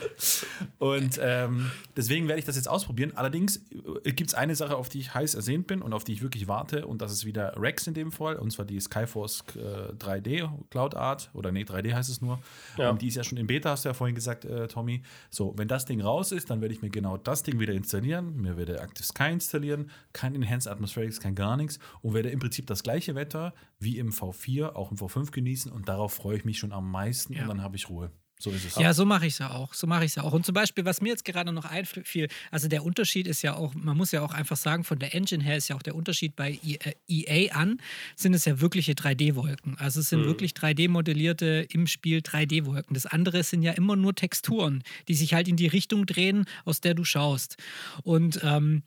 Und 0.78 1.20
ähm, 1.22 1.72
deswegen 1.96 2.28
werde 2.28 2.40
ich 2.40 2.46
das 2.46 2.56
jetzt 2.56 2.68
ausprobieren. 2.68 3.14
Allerdings 3.16 3.62
äh, 4.04 4.12
gibt 4.12 4.30
es 4.30 4.34
eine 4.34 4.56
Sache, 4.56 4.76
auf 4.76 4.90
die 4.90 5.00
ich 5.00 5.14
heiß 5.14 5.36
ersehnt 5.36 5.68
bin 5.68 5.82
und 5.82 5.94
auf 5.94 6.04
die 6.04 6.14
ich 6.14 6.22
wirklich 6.22 6.48
warte. 6.48 6.86
Und 6.88 7.02
das 7.02 7.12
ist 7.12 7.26
wieder 7.26 7.54
Rex 7.58 7.88
in 7.88 7.94
dem 7.94 8.12
Fall. 8.12 8.36
Und 8.36 8.52
zwar 8.52 8.66
die 8.66 8.80
Skyforce 8.80 9.44
äh, 9.56 9.94
3D 9.94 10.50
Cloud 10.70 10.96
Art. 10.96 11.30
Oder 11.34 11.52
nee, 11.52 11.64
3D 11.64 11.94
heißt 11.94 12.10
es 12.10 12.22
nur. 12.22 12.40
Ja. 12.78 12.90
Und 12.90 13.02
die 13.02 13.08
ist 13.08 13.16
ja 13.16 13.24
schon 13.24 13.38
in 13.38 13.48
Beta, 13.48 13.72
hast 13.72 13.86
du 13.86 13.90
ja 13.90 13.94
vorhin 13.94 14.16
gesagt, 14.16 14.46
äh, 14.46 14.68
Tommy. 14.68 15.04
So, 15.30 15.54
wenn 15.58 15.68
das 15.68 15.86
Ding 15.86 16.02
raus 16.02 16.32
ist, 16.32 16.50
dann 16.50 16.62
werde 16.62 16.74
ich 16.74 16.82
mir 16.82 16.90
genau 16.90 17.18
das 17.18 17.44
Ding 17.44 17.60
wieder 17.60 17.74
installieren. 17.74 18.36
Mir 18.42 18.58
werde 18.58 18.80
Active 18.80 19.04
Sky 19.04 19.32
installieren. 19.32 19.90
Kein 20.14 20.36
Enhanced 20.36 20.68
Atmospherics, 21.00 21.20
kein 21.20 21.36
gar 21.36 21.58
nichts. 21.58 21.80
Und 22.02 22.14
werde 22.14 22.30
im 22.30 22.40
Prinzip 22.40 22.68
das 22.68 22.84
gleiche 22.84 23.16
Wetter 23.16 23.54
wie 23.80 23.98
im 23.98 24.12
V4, 24.12 24.74
auch 24.74 24.92
im 24.92 24.98
V5 24.98 25.32
genießen. 25.32 25.72
Und 25.72 25.88
darauf 25.90 26.14
freue 26.14 26.38
ich 26.38 26.46
mich 26.46 26.58
schon 26.60 26.72
am 26.72 26.90
meisten. 26.92 27.34
Ja. 27.34 27.44
Und 27.44 27.50
dann 27.50 27.62
habe 27.64 27.76
ich 27.76 27.90
Ruhe. 27.90 28.12
So 28.42 28.52
ist 28.52 28.64
es. 28.64 28.76
Ja, 28.76 28.94
so 28.94 29.04
mache 29.04 29.26
ich 29.26 29.34
es 29.34 29.40
ja 29.40 29.52
auch. 29.52 29.74
So 29.74 29.86
mache 29.86 30.06
ich 30.06 30.12
es 30.12 30.16
ja 30.16 30.24
auch. 30.24 30.32
Und 30.32 30.46
zum 30.46 30.54
Beispiel, 30.54 30.86
was 30.86 31.02
mir 31.02 31.10
jetzt 31.10 31.26
gerade 31.26 31.52
noch 31.52 31.66
einfiel, 31.66 32.30
also 32.52 32.70
der 32.70 32.86
Unterschied 32.86 33.28
ist 33.28 33.42
ja 33.42 33.54
auch, 33.56 33.74
man 33.74 33.98
muss 33.98 34.14
ja 34.14 34.22
auch 34.22 34.34
einfach 34.34 34.56
sagen, 34.56 34.86
von 34.86 34.98
der 34.98 35.14
Engine 35.14 35.44
her 35.44 35.58
ist 35.58 35.68
ja 35.68 35.76
auch 35.76 35.82
der 35.82 35.94
Unterschied 35.94 36.38
bei 36.38 36.58
E- 36.64 36.78
äh, 36.80 36.94
EA 37.10 37.54
an, 37.54 37.82
sind 38.16 38.34
es 38.34 38.46
ja 38.46 38.62
wirkliche 38.62 38.94
3D-Wolken. 38.94 39.78
Also 39.78 40.00
es 40.00 40.08
sind 40.08 40.24
wirklich 40.24 40.54
3D-modellierte 40.54 41.68
im 41.70 41.86
Spiel 41.86 42.20
3D-Wolken. 42.20 42.94
Das 42.94 43.06
andere 43.06 43.44
sind 43.44 43.62
ja 43.62 43.74
immer 43.74 43.98
nur 43.98 44.16
Texturen, 44.16 44.84
die 45.10 45.16
sich 45.16 45.34
halt 45.34 45.50
in 45.50 45.58
die 45.58 45.68
Richtung 45.68 46.06
drehen, 46.06 46.46
aus 46.64 46.80
der 46.80 46.94
du 46.94 47.04
schaust. 47.04 47.58
Und, 48.04 48.40
ähm, 48.42 48.84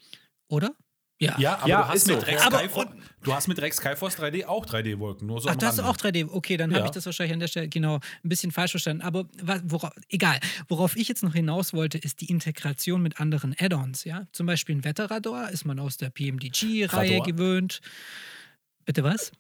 oder? 0.49 0.75
Ja. 1.23 1.39
Ja, 1.39 1.59
aber, 1.59 1.69
Ja, 1.69 1.83
du, 1.83 1.89
hast 1.89 2.07
so. 2.07 2.15
Rex 2.19 2.43
Aber- 2.47 2.59
Skyforce, 2.59 2.89
du 3.23 3.33
hast 3.35 3.49
mit 3.49 3.61
Rex 3.61 3.77
Skyforce 3.77 4.17
3D 4.19 4.45
auch 4.47 4.67
3D-Wolken, 4.67 5.27
nur 5.27 5.41
so 5.41 5.49
Ach, 5.49 5.57
das 5.57 5.75
ist 5.75 5.79
Rande. 5.81 5.91
auch 5.91 5.97
3D. 5.97 6.29
Okay, 6.31 6.57
dann 6.57 6.71
habe 6.71 6.81
Ja. 6.81 6.85
ich 6.87 6.91
das 6.91 7.07
wahrscheinlich 7.07 7.33
an 7.35 7.41
der 7.41 7.49
Stelle 7.49 7.69
genau 7.69 7.97
ein 7.97 8.29
bisschen 8.29 8.51
falsch 8.51 8.73
verstanden. 8.73 9.03
Aber 9.03 9.27
worauf, 9.65 9.93
egal. 10.09 10.39
Worauf 10.69 10.97
ich 10.97 11.09
jetzt 11.09 11.23
noch 11.23 11.33
hinaus 11.35 11.73
wollte, 11.73 11.99
ist 11.99 12.21
die 12.21 12.27
Integration 12.27 13.03
mit 13.03 13.21
anderen 13.21 13.55
Add-ons. 13.59 14.05
Ja? 14.05 14.27
Zum 14.33 14.47
Beispiel 14.47 14.77
ein 14.77 14.85
Wetterradar 14.85 15.51
ist 15.51 15.65
man 15.65 15.79
aus 15.79 15.97
der 15.97 16.11
PMDG-Reihe 16.11 17.21
gewöhnt. 17.21 17.81
Bitte 18.85 19.05
was? 19.05 19.31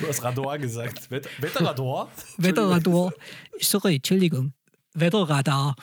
Du 0.00 0.08
hast 0.08 0.24
Radar 0.24 0.58
gesagt. 0.58 1.08
Wet 1.10 1.28
Wetterradar? 1.38 2.10
Wetterradar. 2.38 3.12
Sorry, 3.60 3.96
Entschuldigung. 3.96 4.52
Wetterradar. 4.94 5.76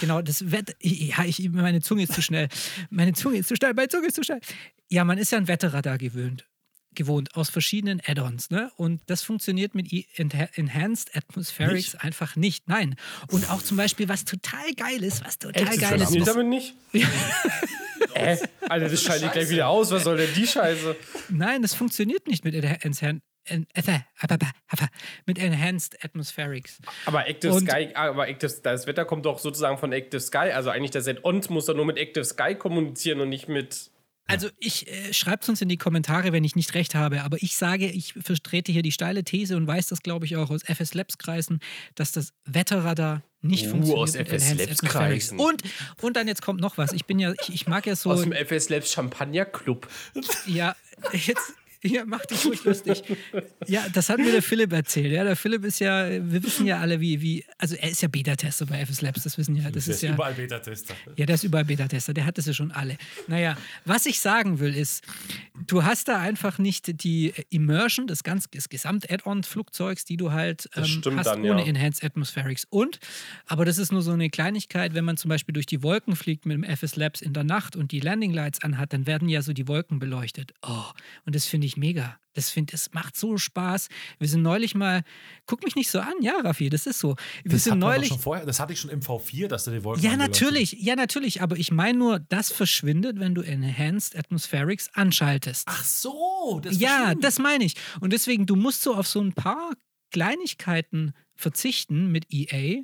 Genau, 0.00 0.20
das 0.22 0.50
Wetter. 0.50 0.72
Ja, 0.80 1.24
ich, 1.24 1.48
meine 1.50 1.80
Zunge 1.80 2.02
ist 2.02 2.14
zu 2.14 2.22
schnell. 2.22 2.48
Meine 2.90 3.12
Zunge 3.12 3.38
ist 3.38 3.46
zu 3.48 3.54
schnell. 3.54 3.74
Meine 3.74 3.86
Zunge 3.88 4.08
ist 4.08 4.16
zu 4.16 4.24
schnell. 4.24 4.40
Ja, 4.88 5.04
man 5.04 5.18
ist 5.18 5.32
ja 5.32 5.38
ein 5.38 5.48
Wetterradar 5.48 5.98
gewöhnt. 5.98 6.46
Gewohnt 6.94 7.34
aus 7.34 7.50
verschiedenen 7.50 8.00
Add-ons. 8.06 8.50
Ne? 8.50 8.70
Und 8.76 9.02
das 9.06 9.22
funktioniert 9.22 9.74
mit 9.74 9.88
Enha- 9.88 10.48
Enhanced 10.56 11.14
Atmospherics 11.14 11.92
Nicht? 11.92 12.04
einfach 12.04 12.36
nicht. 12.36 12.68
Nein. 12.68 12.96
Und 13.30 13.50
auch 13.50 13.60
zum 13.62 13.76
Beispiel, 13.76 14.08
was 14.08 14.24
total 14.24 14.72
geil 14.76 15.02
ist, 15.04 15.22
was 15.24 15.38
total 15.38 15.62
Echt, 15.68 15.80
geil 15.80 15.98
das 15.98 16.10
ist. 16.10 16.16
funktioniert 16.16 16.26
ist 16.26 16.34
damit 16.34 16.46
nicht? 16.48 16.74
äh, 18.14 18.36
Alter, 18.68 18.88
das 18.88 19.02
schalte 19.02 19.26
ich 19.26 19.32
gleich 19.32 19.50
wieder 19.50 19.68
aus. 19.68 19.90
Was 19.90 20.04
soll 20.04 20.16
denn 20.16 20.32
die 20.34 20.46
Scheiße? 20.46 20.96
nein, 21.28 21.60
das 21.60 21.74
funktioniert 21.74 22.26
nicht 22.28 22.44
mit 22.44 22.54
Enhanced. 22.54 23.20
Mit 25.26 25.38
Enhanced 25.38 26.02
Atmospherics. 26.04 26.78
Aber 27.04 27.28
Active 27.28 27.52
Und- 27.52 27.68
Sky, 27.70 27.90
aber 27.94 28.26
Active, 28.28 28.52
das 28.62 28.86
Wetter 28.86 29.04
kommt 29.04 29.26
doch 29.26 29.38
sozusagen 29.38 29.76
von 29.78 29.92
Active 29.92 30.20
Sky. 30.20 30.50
Also 30.52 30.70
eigentlich 30.70 30.90
das 30.92 31.06
Add-on 31.06 31.42
muss 31.50 31.66
doch 31.66 31.74
nur 31.76 31.84
mit 31.84 31.98
Active 31.98 32.24
Sky 32.24 32.54
kommunizieren 32.54 33.20
und 33.20 33.28
nicht 33.28 33.48
mit. 33.48 33.90
Also 34.28 34.48
ich 34.58 34.88
äh, 34.88 35.12
schreibt 35.14 35.48
uns 35.48 35.62
in 35.62 35.68
die 35.68 35.76
Kommentare, 35.76 36.32
wenn 36.32 36.42
ich 36.42 36.56
nicht 36.56 36.74
recht 36.74 36.94
habe, 36.94 37.22
aber 37.22 37.36
ich 37.40 37.56
sage, 37.56 37.86
ich 37.88 38.12
vertrete 38.14 38.72
hier 38.72 38.82
die 38.82 38.90
steile 38.92 39.22
These 39.22 39.56
und 39.56 39.66
weiß 39.66 39.86
das, 39.88 40.02
glaube 40.02 40.26
ich, 40.26 40.36
auch 40.36 40.50
aus 40.50 40.62
FS 40.64 40.94
Labs 40.94 41.16
Kreisen, 41.18 41.60
dass 41.94 42.12
das 42.12 42.32
Wetterradar 42.44 43.22
nicht 43.42 43.66
Uh, 43.66 43.70
funktioniert. 43.70 43.98
aus 44.00 44.14
FS 44.16 44.54
Labs. 44.54 44.78
Kreisen. 44.82 45.38
Und, 45.38 45.62
und 46.00 46.16
dann 46.16 46.26
jetzt 46.26 46.42
kommt 46.42 46.60
noch 46.60 46.76
was. 46.78 46.92
Ich 46.92 47.04
bin 47.04 47.18
ja, 47.20 47.32
ich, 47.42 47.54
ich 47.54 47.66
mag 47.68 47.86
ja 47.86 47.94
so, 47.94 48.10
Aus 48.10 48.22
dem 48.22 48.32
FS 48.32 48.68
Labs 48.68 48.92
Champagner 48.92 49.44
Club. 49.44 49.86
ja, 50.46 50.74
jetzt, 51.12 51.52
Ja, 51.86 52.04
mach 52.04 52.24
dich 52.26 52.44
ruhig 52.46 52.64
lustig. 52.64 53.02
Ja, 53.66 53.86
das 53.92 54.08
hat 54.08 54.18
mir 54.18 54.32
der 54.32 54.42
Philipp 54.42 54.72
erzählt. 54.72 55.12
Ja, 55.12 55.24
der 55.24 55.36
Philipp 55.36 55.64
ist 55.64 55.78
ja, 55.78 56.08
wir 56.10 56.42
wissen 56.42 56.66
ja 56.66 56.80
alle, 56.80 57.00
wie, 57.00 57.20
wie 57.20 57.44
also 57.58 57.74
er 57.76 57.90
ist 57.90 58.02
ja 58.02 58.08
Beta-Tester 58.08 58.66
bei 58.66 58.80
FS 58.84 59.02
Labs, 59.02 59.22
das 59.22 59.38
wissen 59.38 59.56
ja. 59.56 59.70
Das 59.70 59.84
Der 59.84 59.94
ist 59.94 60.02
ja 60.02 60.12
überall 60.12 60.34
Beta-Tester. 60.34 60.94
ja, 61.16 61.26
der 61.26 61.34
ist 61.34 61.44
überall 61.44 61.64
Beta-Tester, 61.64 62.14
der 62.14 62.26
hat 62.26 62.38
das 62.38 62.46
ja 62.46 62.52
schon 62.52 62.72
alle. 62.72 62.96
Naja, 63.28 63.56
was 63.84 64.06
ich 64.06 64.20
sagen 64.20 64.58
will 64.58 64.74
ist, 64.74 65.04
du 65.66 65.84
hast 65.84 66.08
da 66.08 66.18
einfach 66.20 66.58
nicht 66.58 67.02
die 67.02 67.32
Immersion 67.50 68.06
des, 68.06 68.22
ganz, 68.22 68.50
des 68.50 68.68
Gesamt-Add-on-Flugzeugs, 68.68 70.04
die 70.04 70.16
du 70.16 70.32
halt 70.32 70.68
ähm, 70.76 71.02
hast 71.16 71.26
dann, 71.26 71.40
ohne 71.44 71.62
ja. 71.62 71.66
Enhanced 71.66 72.04
Atmospherics. 72.04 72.66
Und, 72.70 72.98
aber 73.46 73.64
das 73.64 73.78
ist 73.78 73.92
nur 73.92 74.02
so 74.02 74.12
eine 74.12 74.30
Kleinigkeit, 74.30 74.94
wenn 74.94 75.04
man 75.04 75.16
zum 75.16 75.28
Beispiel 75.28 75.52
durch 75.52 75.66
die 75.66 75.82
Wolken 75.82 76.16
fliegt 76.16 76.46
mit 76.46 76.56
dem 76.56 76.64
FS 76.64 76.96
Labs 76.96 77.20
in 77.20 77.32
der 77.32 77.44
Nacht 77.44 77.76
und 77.76 77.92
die 77.92 78.00
Landing 78.00 78.32
Lights 78.32 78.62
anhat, 78.62 78.92
dann 78.92 79.06
werden 79.06 79.28
ja 79.28 79.42
so 79.42 79.52
die 79.52 79.68
Wolken 79.68 79.98
beleuchtet. 79.98 80.52
Oh, 80.62 80.84
und 81.24 81.34
das 81.34 81.46
finde 81.46 81.66
ich 81.66 81.75
mega. 81.76 82.18
Das 82.34 82.50
finde 82.50 82.74
es 82.74 82.92
macht 82.92 83.16
so 83.16 83.38
Spaß. 83.38 83.88
Wir 84.18 84.28
sind 84.28 84.42
neulich 84.42 84.74
mal, 84.74 85.04
guck 85.46 85.64
mich 85.64 85.74
nicht 85.74 85.90
so 85.90 86.00
an, 86.00 86.12
ja, 86.20 86.34
Raffi, 86.40 86.68
das 86.68 86.86
ist 86.86 86.98
so. 86.98 87.16
Wir 87.44 87.52
Das, 87.52 87.64
sind 87.64 87.78
neulich. 87.78 88.08
schon 88.08 88.18
vorher, 88.18 88.44
das 88.44 88.60
hatte 88.60 88.74
ich 88.74 88.80
schon 88.80 88.90
im 88.90 89.00
V4, 89.00 89.48
dass 89.48 89.64
du 89.64 89.70
die 89.70 89.82
Wolken 89.84 90.04
Ja, 90.04 90.16
natürlich, 90.16 90.72
ja, 90.72 90.96
natürlich, 90.96 91.40
aber 91.40 91.56
ich 91.56 91.72
meine 91.72 91.98
nur, 91.98 92.18
das 92.18 92.50
verschwindet, 92.50 93.18
wenn 93.20 93.34
du 93.34 93.40
Enhanced 93.40 94.16
Atmospherics 94.18 94.90
anschaltest. 94.92 95.64
Ach 95.66 95.82
so, 95.84 96.60
das 96.62 96.78
ja, 96.78 97.14
das 97.14 97.38
meine 97.38 97.64
ich. 97.64 97.74
Und 98.00 98.12
deswegen, 98.12 98.44
du 98.44 98.54
musst 98.54 98.82
so 98.82 98.94
auf 98.94 99.06
so 99.06 99.20
ein 99.20 99.32
paar 99.32 99.72
Kleinigkeiten 100.10 101.14
verzichten 101.34 102.12
mit 102.12 102.26
EA, 102.30 102.82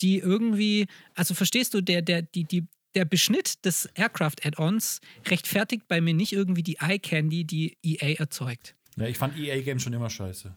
die 0.00 0.18
irgendwie, 0.18 0.86
also 1.14 1.34
verstehst 1.34 1.74
du, 1.74 1.82
der, 1.82 2.00
der, 2.00 2.22
die, 2.22 2.44
die, 2.44 2.64
der 2.94 3.04
Beschnitt 3.04 3.64
des 3.64 3.86
Aircraft-Add-ons 3.94 5.00
rechtfertigt 5.28 5.86
bei 5.88 6.00
mir 6.00 6.14
nicht 6.14 6.32
irgendwie 6.32 6.62
die 6.62 6.76
Eye 6.80 6.98
Candy, 6.98 7.44
die 7.44 7.76
EA 7.82 8.18
erzeugt. 8.18 8.74
Ja, 8.96 9.06
ich 9.06 9.18
fand 9.18 9.38
EA-Games 9.38 9.82
schon 9.82 9.92
immer 9.92 10.10
scheiße. 10.10 10.54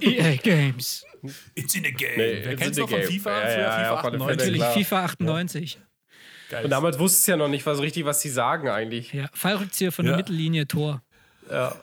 EA 0.00 0.36
Games. 0.36 1.04
It's 1.54 1.74
in 1.74 1.84
a 1.86 1.90
game. 1.90 2.16
Nee, 2.16 2.40
Wer 2.44 2.56
kennt's 2.56 2.78
noch 2.78 2.88
von 2.88 3.00
game. 3.00 3.10
FIFA? 3.10 3.30
Ja, 3.42 3.50
ja, 3.60 3.70
FIFA 3.70 3.90
auf 3.90 4.04
alle 4.04 4.18
Fälle, 4.18 4.30
98. 4.32 4.58
Natürlich. 4.60 4.86
FIFA 4.86 5.04
98. 5.04 5.78
Geil. 6.48 6.64
Und 6.64 6.70
damals 6.70 6.98
wusste 6.98 7.18
es 7.18 7.26
ja 7.26 7.36
noch 7.36 7.48
nicht 7.48 7.66
was 7.66 7.80
richtig, 7.80 8.04
was 8.04 8.20
sie 8.22 8.30
sagen 8.30 8.68
eigentlich. 8.68 9.12
Ja, 9.12 9.28
Fallrückzieher 9.34 9.92
von 9.92 10.04
der 10.04 10.12
Ja. 10.12 10.16
Mittellinie, 10.18 10.66
Tor. 10.66 11.02
Ja. 11.50 11.74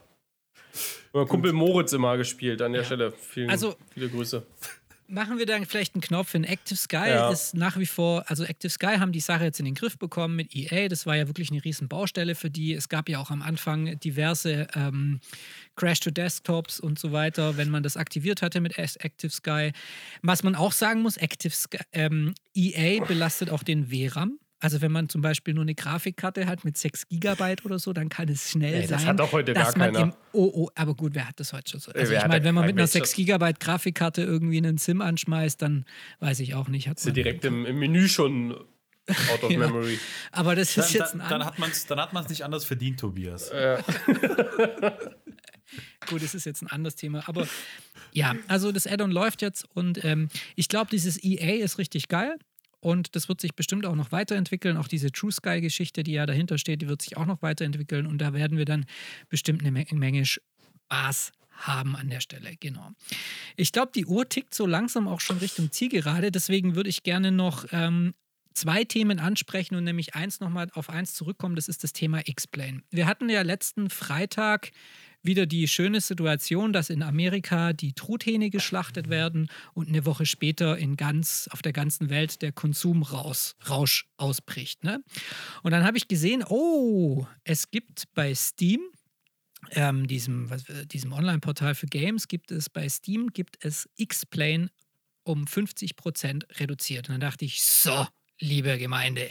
Mein 1.12 1.28
Kumpel 1.28 1.54
Moritz 1.54 1.94
immer 1.94 2.18
gespielt 2.18 2.62
an 2.62 2.74
der 2.74 2.84
Stelle. 2.84 3.12
Vielen, 3.12 3.50
Also- 3.50 3.76
viele 3.94 4.10
Grüße. 4.10 4.46
Machen 5.14 5.38
wir 5.38 5.46
dann 5.46 5.68
vielleicht 5.68 5.94
einen 5.94 6.02
Knopf 6.02 6.34
in 6.34 6.44
Active 6.44 6.76
Sky. 6.76 7.10
Ja. 7.10 7.30
Ist 7.30 7.54
nach 7.54 7.78
wie 7.78 7.86
vor, 7.86 8.24
also 8.32 8.44
Active 8.44 8.72
Sky 8.72 8.96
haben 8.98 9.12
die 9.12 9.20
Sache 9.20 9.44
jetzt 9.44 9.60
in 9.60 9.66
den 9.66 9.76
Griff 9.76 10.00
bekommen 10.00 10.36
mit 10.36 10.56
EA. 10.56 10.88
Das 10.88 11.06
war 11.06 11.16
ja 11.16 11.28
wirklich 11.28 11.52
eine 11.52 11.64
riesen 11.64 11.88
Baustelle 11.88 12.34
für 12.34 12.50
die. 12.50 12.74
Es 12.74 12.90
gab 12.90 13.08
ja 13.08 13.20
auch 13.20 13.30
am 13.30 13.44
Anfang 13.44 14.00
diverse 14.00 14.68
ähm, 14.74 15.20
Crash 15.76 16.00
to 16.00 16.10
Desktops 16.10 16.80
und 16.80 16.98
so 16.98 17.12
weiter, 17.12 17.58
wenn 17.58 17.70
man 17.70 17.84
das 17.84 17.96
aktiviert 17.96 18.42
hatte 18.42 18.60
mit 18.60 18.80
Active 18.80 19.30
Sky. 19.30 19.72
Was 20.24 20.42
man 20.42 20.56
auch 20.56 20.72
sagen 20.72 21.04
muss, 21.04 21.18
Active 21.18 21.54
Sky, 21.54 21.78
ähm, 21.92 22.34
EA 22.56 23.04
belastet 23.06 23.52
auch 23.52 23.62
den 23.62 23.92
VRAM. 23.92 24.40
Also 24.64 24.82
wenn 24.82 24.94
man 24.94 25.10
zum 25.10 25.22
Beispiel 25.22 25.54
nur 25.54 25.64
eine 25.64 25.76
Grafikkarte 25.76 26.48
hat 26.48 26.64
mit 26.64 26.78
6 26.78 27.10
Gigabyte 27.10 27.66
oder 27.66 27.80
so, 27.80 27.92
dann 27.92 28.08
kann 28.08 28.30
es 28.30 28.50
schnell 28.50 28.74
Ey, 28.76 28.88
das 28.88 29.02
sein, 29.02 29.10
hat 29.10 29.20
doch 29.20 29.34
heute 29.34 29.54
dass 29.54 29.74
gar 29.74 29.78
man 29.78 29.94
keiner. 29.94 30.06
im 30.06 30.14
OO, 30.32 30.70
aber 30.74 30.96
gut, 30.96 31.16
wer 31.16 31.28
hat 31.28 31.38
das 31.40 31.52
heute 31.52 31.72
schon 31.72 31.80
so? 31.82 31.92
Also 31.92 32.12
wer 32.14 32.22
ich 32.22 32.28
meine, 32.30 32.46
wenn 32.46 32.56
man 32.56 32.64
mit 32.66 32.76
einer 32.76 32.84
Mensch 32.84 32.92
6 32.92 33.10
das- 33.10 33.16
Gigabyte 33.18 33.60
Grafikkarte 33.60 34.22
irgendwie 34.24 34.58
einen 34.58 34.78
Sim 34.78 35.02
anschmeißt, 35.02 35.62
dann 35.62 35.84
weiß 36.22 36.40
ich 36.40 36.56
auch 36.56 36.70
nicht. 36.70 36.88
Hat 36.88 36.98
Ist 36.98 37.06
ja 37.06 37.12
direkt 37.12 37.44
im, 37.44 37.66
im 37.66 37.78
Menü 37.78 38.08
schon 38.08 38.54
out 38.54 38.64
of 39.44 39.48
Ja. 39.52 39.60
memory. 39.60 40.00
aber 40.32 40.56
das 40.56 40.78
ist 40.78 40.96
Dann, 40.96 41.02
jetzt 41.02 41.14
dann, 41.16 41.22
ein 41.22 41.30
dann 41.30 41.42
an, 41.42 41.48
hat 41.48 41.60
man 41.60 41.70
es 41.70 41.86
dann 41.86 42.00
hat 42.00 42.30
nicht 42.30 42.46
anders 42.46 42.64
verdient, 42.64 43.02
Tobias. 43.02 43.52
gut, 46.10 46.24
das 46.24 46.34
ist 46.36 46.46
jetzt 46.46 46.62
ein 46.62 46.68
anderes 46.68 46.96
Thema. 46.96 47.28
Aber 47.28 47.46
ja, 48.14 48.34
also 48.48 48.72
das 48.72 48.88
Add-on 48.88 49.12
läuft 49.12 49.42
jetzt 49.42 49.66
und 49.74 50.06
ähm, 50.06 50.30
ich 50.56 50.70
glaube, 50.70 50.90
dieses 50.92 51.22
EA 51.22 51.62
ist 51.64 51.78
richtig 51.78 52.08
geil. 52.08 52.38
Und 52.84 53.16
das 53.16 53.30
wird 53.30 53.40
sich 53.40 53.56
bestimmt 53.56 53.86
auch 53.86 53.96
noch 53.96 54.12
weiterentwickeln. 54.12 54.76
Auch 54.76 54.90
diese 54.90 55.12
True 55.12 55.32
Sky-Geschichte, 55.32 56.04
die 56.04 56.12
ja 56.12 56.26
dahinter 56.26 56.58
steht, 56.58 56.82
die 56.82 56.88
wird 56.90 57.02
sich 57.02 57.16
auch 57.16 57.26
noch 57.26 57.42
weiterentwickeln. 57.42 58.06
Und 58.06 58.18
da 58.18 58.34
werden 58.34 58.58
wir 58.58 58.66
dann 58.66 58.86
bestimmt 59.30 59.62
eine 59.62 59.72
Me- 59.72 59.86
Menge 59.92 60.26
Spaß 60.26 61.32
haben 61.52 61.96
an 61.96 62.10
der 62.10 62.20
Stelle. 62.20 62.56
Genau. 62.60 62.92
Ich 63.56 63.72
glaube, 63.72 63.92
die 63.96 64.06
Uhr 64.06 64.28
tickt 64.28 64.54
so 64.54 64.66
langsam 64.66 65.08
auch 65.08 65.22
schon 65.22 65.38
Richtung 65.38 65.72
Zielgerade. 65.72 66.30
Deswegen 66.32 66.76
würde 66.76 66.90
ich 66.90 67.04
gerne 67.04 67.32
noch 67.32 67.66
ähm, 67.72 68.14
zwei 68.54 68.84
Themen 68.84 69.20
ansprechen 69.20 69.76
und 69.76 69.86
nämlich 69.86 70.14
eins 70.14 70.42
nochmal 70.42 70.70
auf 70.74 70.90
eins 70.90 71.14
zurückkommen. 71.14 71.56
Das 71.56 71.70
ist 71.70 71.84
das 71.84 71.94
Thema 71.94 72.28
X-Plane. 72.28 72.82
Wir 72.92 73.08
hatten 73.08 73.30
ja 73.30 73.44
letzten 73.44 73.90
Freitag 73.90 74.72
wieder 75.24 75.46
die 75.46 75.68
schöne 75.68 76.02
Situation, 76.02 76.74
dass 76.74 76.90
in 76.90 77.02
Amerika 77.02 77.74
die 77.74 77.94
Truthähne 77.94 78.50
geschlachtet 78.50 79.10
werden 79.10 79.50
und 79.74 79.88
eine 79.88 80.06
Woche 80.06 80.26
später 80.26 80.78
in 80.78 80.98
ganz, 80.98 81.50
auf 81.52 81.62
der 81.62 81.74
ganzen 81.74 82.10
Welt 82.10 82.42
der 82.42 82.52
Konsumrausch 82.52 83.54
Rausch 83.70 84.08
ausbricht. 84.18 84.84
Ne? 84.84 85.04
Und 85.64 85.72
dann 85.72 85.84
habe 85.84 85.98
ich 85.98 86.08
gesehen, 86.08 86.44
oh, 86.48 87.26
es 87.44 87.72
gibt 87.72 88.04
bei 88.14 88.36
Steam, 88.36 88.82
ähm, 89.72 90.08
diesem, 90.08 90.50
diesem 90.86 91.14
Online-Portal 91.14 91.74
für 91.76 91.88
Games, 91.88 92.28
gibt 92.28 92.52
es 92.52 92.70
bei 92.70 92.88
Steam, 92.90 93.28
gibt 93.32 93.64
es 93.64 93.90
X-Plane 93.96 94.70
um 95.24 95.46
50% 95.46 96.60
reduziert. 96.60 97.08
Und 97.08 97.14
dann 97.14 97.22
dachte 97.22 97.46
ich, 97.46 97.64
so, 97.64 98.06
liebe 98.40 98.78
Gemeinde, 98.78 99.30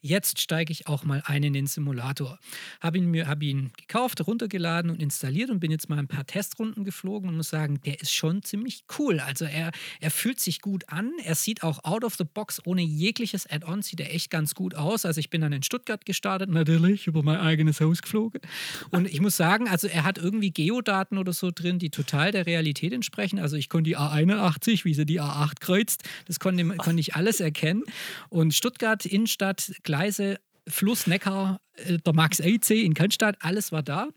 jetzt 0.00 0.40
steige 0.40 0.72
ich 0.72 0.86
auch 0.86 1.04
mal 1.04 1.22
ein 1.26 1.42
in 1.42 1.52
den 1.52 1.66
Simulator. 1.66 2.38
Habe 2.80 2.98
ihn, 2.98 3.10
mir- 3.10 3.26
hab 3.26 3.42
ihn 3.42 3.72
gekauft, 3.76 4.26
runtergeladen 4.26 4.90
und 4.90 5.02
installiert 5.02 5.50
und 5.50 5.60
bin 5.60 5.70
jetzt 5.70 5.88
mal 5.90 5.98
ein 5.98 6.08
paar 6.08 6.24
Testrunden 6.24 6.84
geflogen 6.84 7.28
und 7.28 7.36
muss 7.36 7.50
sagen, 7.50 7.80
der 7.84 8.00
ist 8.00 8.12
schon 8.14 8.42
ziemlich 8.42 8.84
cool. 8.98 9.20
Also 9.20 9.44
er, 9.44 9.70
er 10.00 10.10
fühlt 10.10 10.40
sich 10.40 10.60
gut 10.60 10.88
an, 10.88 11.12
er 11.24 11.34
sieht 11.34 11.62
auch 11.62 11.84
out 11.84 12.04
of 12.04 12.14
the 12.16 12.24
box 12.24 12.60
ohne 12.64 12.82
jegliches 12.82 13.46
Add-on, 13.50 13.82
sieht 13.82 14.00
er 14.00 14.14
echt 14.14 14.30
ganz 14.30 14.54
gut 14.54 14.74
aus. 14.74 15.04
Also 15.04 15.18
ich 15.20 15.30
bin 15.30 15.40
dann 15.40 15.52
in 15.52 15.62
Stuttgart 15.62 16.04
gestartet, 16.06 16.48
natürlich, 16.48 17.06
über 17.06 17.22
mein 17.22 17.38
eigenes 17.38 17.80
Haus 17.80 18.00
geflogen. 18.02 18.40
Und 18.90 19.08
ich 19.08 19.20
muss 19.20 19.36
sagen, 19.36 19.68
also 19.68 19.88
er 19.88 20.04
hat 20.04 20.16
irgendwie 20.16 20.52
Geodaten 20.52 21.18
oder 21.18 21.32
so 21.32 21.50
drin, 21.54 21.78
die 21.78 21.90
total 21.90 22.30
der 22.32 22.46
Realität 22.46 22.92
entsprechen. 22.92 23.38
Also 23.38 23.56
ich 23.56 23.68
konnte 23.68 23.90
die 23.90 23.96
A81, 23.98 24.84
wie 24.84 24.94
sie 24.94 25.04
die 25.04 25.20
A8 25.20 25.60
kreuzt, 25.60 26.04
das 26.26 26.38
konnte, 26.40 26.64
konnte 26.76 27.00
ich 27.00 27.14
alles 27.14 27.40
erkennen. 27.40 27.82
Und 28.30 28.43
Stuttgart, 28.50 29.04
Innenstadt, 29.06 29.72
Gleise, 29.82 30.38
Fluss, 30.68 31.06
Neckar, 31.06 31.60
äh, 31.74 31.98
der 31.98 32.14
Max 32.14 32.40
IC 32.40 32.70
in 32.70 32.94
Cannstatt, 32.94 33.36
alles 33.40 33.72
war 33.72 33.82
da. 33.82 34.08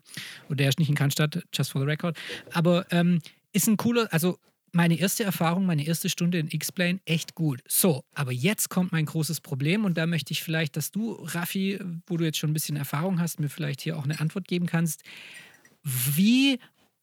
Und 0.48 0.60
der 0.60 0.68
ist 0.68 0.78
nicht 0.78 0.88
in 0.88 0.94
Cannstatt, 0.94 1.42
just 1.52 1.72
for 1.72 1.80
the 1.80 1.86
record. 1.86 2.16
Aber 2.52 2.86
ähm, 2.90 3.20
ist 3.52 3.66
ein 3.66 3.76
cooler, 3.76 4.08
also 4.12 4.38
meine 4.72 4.98
erste 4.98 5.24
Erfahrung, 5.24 5.66
meine 5.66 5.86
erste 5.86 6.08
Stunde 6.08 6.38
in 6.38 6.48
X-Plane, 6.48 7.00
echt 7.04 7.34
gut. 7.34 7.60
So, 7.66 8.04
aber 8.14 8.32
jetzt 8.32 8.68
kommt 8.68 8.92
mein 8.92 9.06
großes 9.06 9.40
Problem 9.40 9.84
und 9.84 9.96
da 9.96 10.06
möchte 10.06 10.32
ich 10.32 10.42
vielleicht, 10.42 10.76
dass 10.76 10.90
du, 10.90 11.12
Raffi, 11.12 11.78
wo 12.06 12.16
du 12.16 12.24
jetzt 12.24 12.38
schon 12.38 12.50
ein 12.50 12.54
bisschen 12.54 12.76
Erfahrung 12.76 13.20
hast, 13.20 13.40
mir 13.40 13.48
vielleicht 13.48 13.80
hier 13.80 13.96
auch 13.96 14.04
eine 14.04 14.20
Antwort 14.20 14.46
geben 14.46 14.66
kannst. 14.66 15.02
Wie 15.82 16.58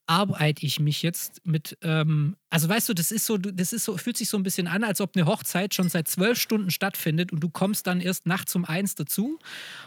arbeite 0.07 0.65
ich 0.65 0.79
mich 0.79 1.01
jetzt 1.01 1.45
mit, 1.45 1.77
ähm, 1.81 2.35
also 2.49 2.69
weißt 2.69 2.89
du, 2.89 2.93
das 2.93 3.11
ist 3.11 3.25
so, 3.25 3.37
das 3.37 3.73
ist 3.73 3.85
so, 3.85 3.97
fühlt 3.97 4.17
sich 4.17 4.29
so 4.29 4.37
ein 4.37 4.43
bisschen 4.43 4.67
an, 4.67 4.83
als 4.83 5.01
ob 5.01 5.15
eine 5.15 5.25
Hochzeit 5.25 5.73
schon 5.73 5.89
seit 5.89 6.07
zwölf 6.07 6.39
Stunden 6.39 6.71
stattfindet 6.71 7.31
und 7.31 7.39
du 7.39 7.49
kommst 7.49 7.87
dann 7.87 8.01
erst 8.01 8.25
nachts 8.25 8.55
um 8.55 8.65
eins 8.65 8.95
dazu 8.95 9.39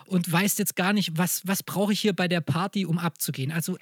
und 0.07 0.31
weißt 0.31 0.59
jetzt 0.59 0.77
gar 0.77 0.93
nicht, 0.93 1.17
was, 1.17 1.47
was 1.47 1.63
brauche 1.63 1.93
ich 1.93 2.01
hier 2.01 2.15
bei 2.15 2.29
der 2.29 2.41
Party, 2.41 2.85
um 2.85 2.99
abzugehen. 2.99 3.53
Also 3.53 3.79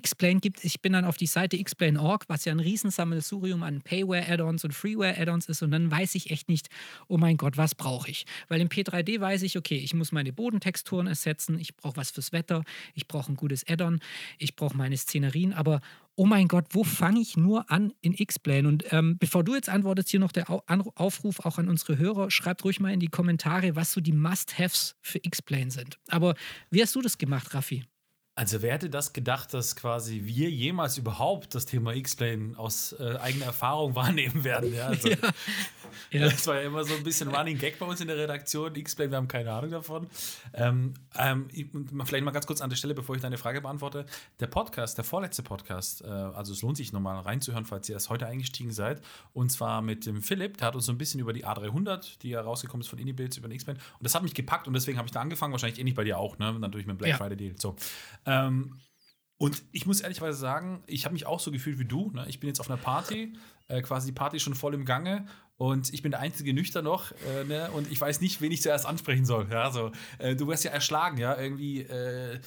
Xplane 0.00 0.40
gibt, 0.40 0.64
ich 0.64 0.80
bin 0.80 0.92
dann 0.92 1.04
auf 1.04 1.16
die 1.16 1.26
Seite 1.26 1.62
xplane.org, 1.62 2.24
was 2.28 2.44
ja 2.44 2.52
ein 2.52 2.60
Riesensammelsurium 2.60 3.62
an 3.62 3.82
Payware-Add-ons 3.82 4.64
und 4.64 4.72
Freeware-Add-ons 4.72 5.46
ist 5.48 5.62
und 5.62 5.70
dann 5.70 5.90
weiß 5.90 6.14
ich 6.14 6.30
echt 6.30 6.48
nicht, 6.48 6.68
oh 7.08 7.18
mein 7.18 7.36
Gott, 7.36 7.56
was 7.56 7.74
brauche 7.74 8.10
ich? 8.10 8.26
Weil 8.48 8.60
im 8.60 8.68
P3D 8.68 9.20
weiß 9.20 9.42
ich, 9.42 9.56
okay, 9.56 9.76
ich 9.76 9.94
muss 9.94 10.12
meine 10.12 10.32
Bodentexturen 10.32 11.06
ersetzen, 11.06 11.58
ich 11.58 11.76
brauche 11.76 11.96
was 11.96 12.10
fürs 12.10 12.32
Wetter, 12.32 12.64
ich 12.94 13.08
brauche 13.08 13.32
ein 13.32 13.36
gutes 13.36 13.66
Add-on, 13.68 14.00
ich 14.38 14.56
brauche 14.56 14.76
meine 14.76 14.96
Szenerien, 14.96 15.52
aber 15.52 15.80
oh 16.16 16.26
mein 16.26 16.48
Gott, 16.48 16.66
wo 16.70 16.82
fange 16.82 17.20
ich 17.20 17.36
nur 17.36 17.70
an 17.70 17.92
in 18.00 18.14
X-Plane? 18.14 18.66
Und 18.66 18.92
ähm, 18.92 19.18
bevor 19.18 19.44
du 19.44 19.54
jetzt 19.54 19.68
antwortest, 19.68 20.08
hier 20.08 20.20
noch 20.20 20.32
der 20.32 20.46
Aufruf 20.48 21.40
auch 21.40 21.58
an 21.58 21.68
unsere 21.68 21.98
Hörer, 21.98 22.30
schreibt 22.30 22.64
ruhig 22.64 22.80
mal 22.80 22.92
in 22.92 23.00
die 23.00 23.08
Kommentare, 23.08 23.76
was 23.76 23.92
so 23.92 24.00
die 24.00 24.12
Must-Haves 24.12 24.96
für 25.02 25.18
X-Plane 25.22 25.70
sind. 25.70 25.98
Aber 26.08 26.34
wie 26.70 26.82
hast 26.82 26.94
du 26.94 27.02
das 27.02 27.18
gemacht, 27.18 27.54
Raffi? 27.54 27.84
Also 28.38 28.60
wer 28.60 28.74
hätte 28.74 28.90
das 28.90 29.14
gedacht, 29.14 29.54
dass 29.54 29.76
quasi 29.76 30.20
wir 30.24 30.50
jemals 30.50 30.98
überhaupt 30.98 31.54
das 31.54 31.64
Thema 31.64 31.94
X-Plane 31.94 32.52
aus 32.58 32.92
äh, 32.92 33.16
eigener 33.16 33.46
Erfahrung 33.46 33.94
wahrnehmen 33.94 34.44
werden? 34.44 34.74
Ja, 34.74 34.88
also, 34.88 35.08
Ja. 36.10 36.20
Das 36.28 36.46
war 36.46 36.56
ja 36.56 36.62
immer 36.62 36.84
so 36.84 36.94
ein 36.94 37.02
bisschen 37.02 37.28
Running 37.34 37.58
Gag 37.58 37.78
bei 37.78 37.86
uns 37.86 38.00
in 38.00 38.06
der 38.08 38.16
Redaktion. 38.16 38.74
X-Plane, 38.74 39.10
wir 39.10 39.16
haben 39.16 39.28
keine 39.28 39.52
Ahnung 39.52 39.70
davon. 39.70 40.06
Ähm, 40.52 40.94
ähm, 41.18 41.48
vielleicht 42.04 42.24
mal 42.24 42.30
ganz 42.30 42.46
kurz 42.46 42.60
an 42.60 42.70
der 42.70 42.76
Stelle, 42.76 42.94
bevor 42.94 43.16
ich 43.16 43.22
deine 43.22 43.38
Frage 43.38 43.60
beantworte. 43.60 44.06
Der 44.40 44.46
Podcast, 44.46 44.98
der 44.98 45.04
vorletzte 45.04 45.42
Podcast, 45.42 46.02
äh, 46.02 46.06
also 46.06 46.52
es 46.52 46.62
lohnt 46.62 46.76
sich 46.76 46.92
nochmal 46.92 47.18
reinzuhören, 47.20 47.64
falls 47.64 47.88
ihr 47.88 47.94
erst 47.94 48.10
heute 48.10 48.26
eingestiegen 48.26 48.70
seid. 48.72 49.00
Und 49.32 49.50
zwar 49.50 49.82
mit 49.82 50.06
dem 50.06 50.22
Philipp, 50.22 50.58
der 50.58 50.68
hat 50.68 50.74
uns 50.74 50.86
so 50.86 50.92
ein 50.92 50.98
bisschen 50.98 51.20
über 51.20 51.32
die 51.32 51.44
A300, 51.44 52.18
die 52.20 52.30
ja 52.30 52.40
rausgekommen 52.40 52.82
ist 52.82 52.88
von 52.88 52.98
Indie-Builds 52.98 53.36
über 53.38 53.48
den 53.48 53.54
X-Plane. 53.54 53.78
Und 53.98 54.04
das 54.04 54.14
hat 54.14 54.22
mich 54.22 54.34
gepackt 54.34 54.66
und 54.66 54.74
deswegen 54.74 54.98
habe 54.98 55.06
ich 55.06 55.12
da 55.12 55.20
angefangen, 55.20 55.52
wahrscheinlich 55.52 55.78
ähnlich 55.80 55.94
bei 55.94 56.04
dir 56.04 56.18
auch, 56.18 56.38
ne? 56.38 56.52
Natürlich 56.58 56.86
mit 56.86 56.96
dem 56.96 56.98
Black 56.98 57.10
Ja. 57.10 57.16
Friday 57.16 57.36
Deal. 57.36 57.54
So. 57.58 57.74
Ähm, 58.26 58.80
Und 59.38 59.64
ich 59.72 59.84
muss 59.86 60.00
ehrlicherweise 60.00 60.38
sagen, 60.38 60.82
ich 60.86 61.04
habe 61.04 61.12
mich 61.12 61.26
auch 61.26 61.40
so 61.40 61.50
gefühlt 61.50 61.78
wie 61.78 61.84
du. 61.84 62.10
Ne? 62.12 62.24
Ich 62.28 62.40
bin 62.40 62.48
jetzt 62.48 62.60
auf 62.60 62.70
einer 62.70 62.78
Party, 62.80 63.34
äh, 63.68 63.82
quasi 63.82 64.06
die 64.08 64.14
Party 64.14 64.40
schon 64.40 64.54
voll 64.54 64.72
im 64.74 64.86
Gange 64.86 65.26
und 65.58 65.92
ich 65.92 66.00
bin 66.02 66.10
der 66.10 66.20
einzige 66.20 66.54
Nüchter 66.54 66.80
noch 66.80 67.12
äh, 67.12 67.44
ne? 67.44 67.70
und 67.72 67.90
ich 67.92 68.00
weiß 68.00 68.22
nicht, 68.22 68.40
wen 68.40 68.50
ich 68.52 68.62
zuerst 68.62 68.86
ansprechen 68.86 69.26
soll. 69.26 69.48
Ja, 69.50 69.70
so, 69.70 69.92
äh, 70.18 70.36
du 70.36 70.46
wirst 70.48 70.64
ja 70.64 70.70
erschlagen, 70.70 71.18
ja, 71.18 71.38
irgendwie 71.38 71.82
äh, 71.82 72.40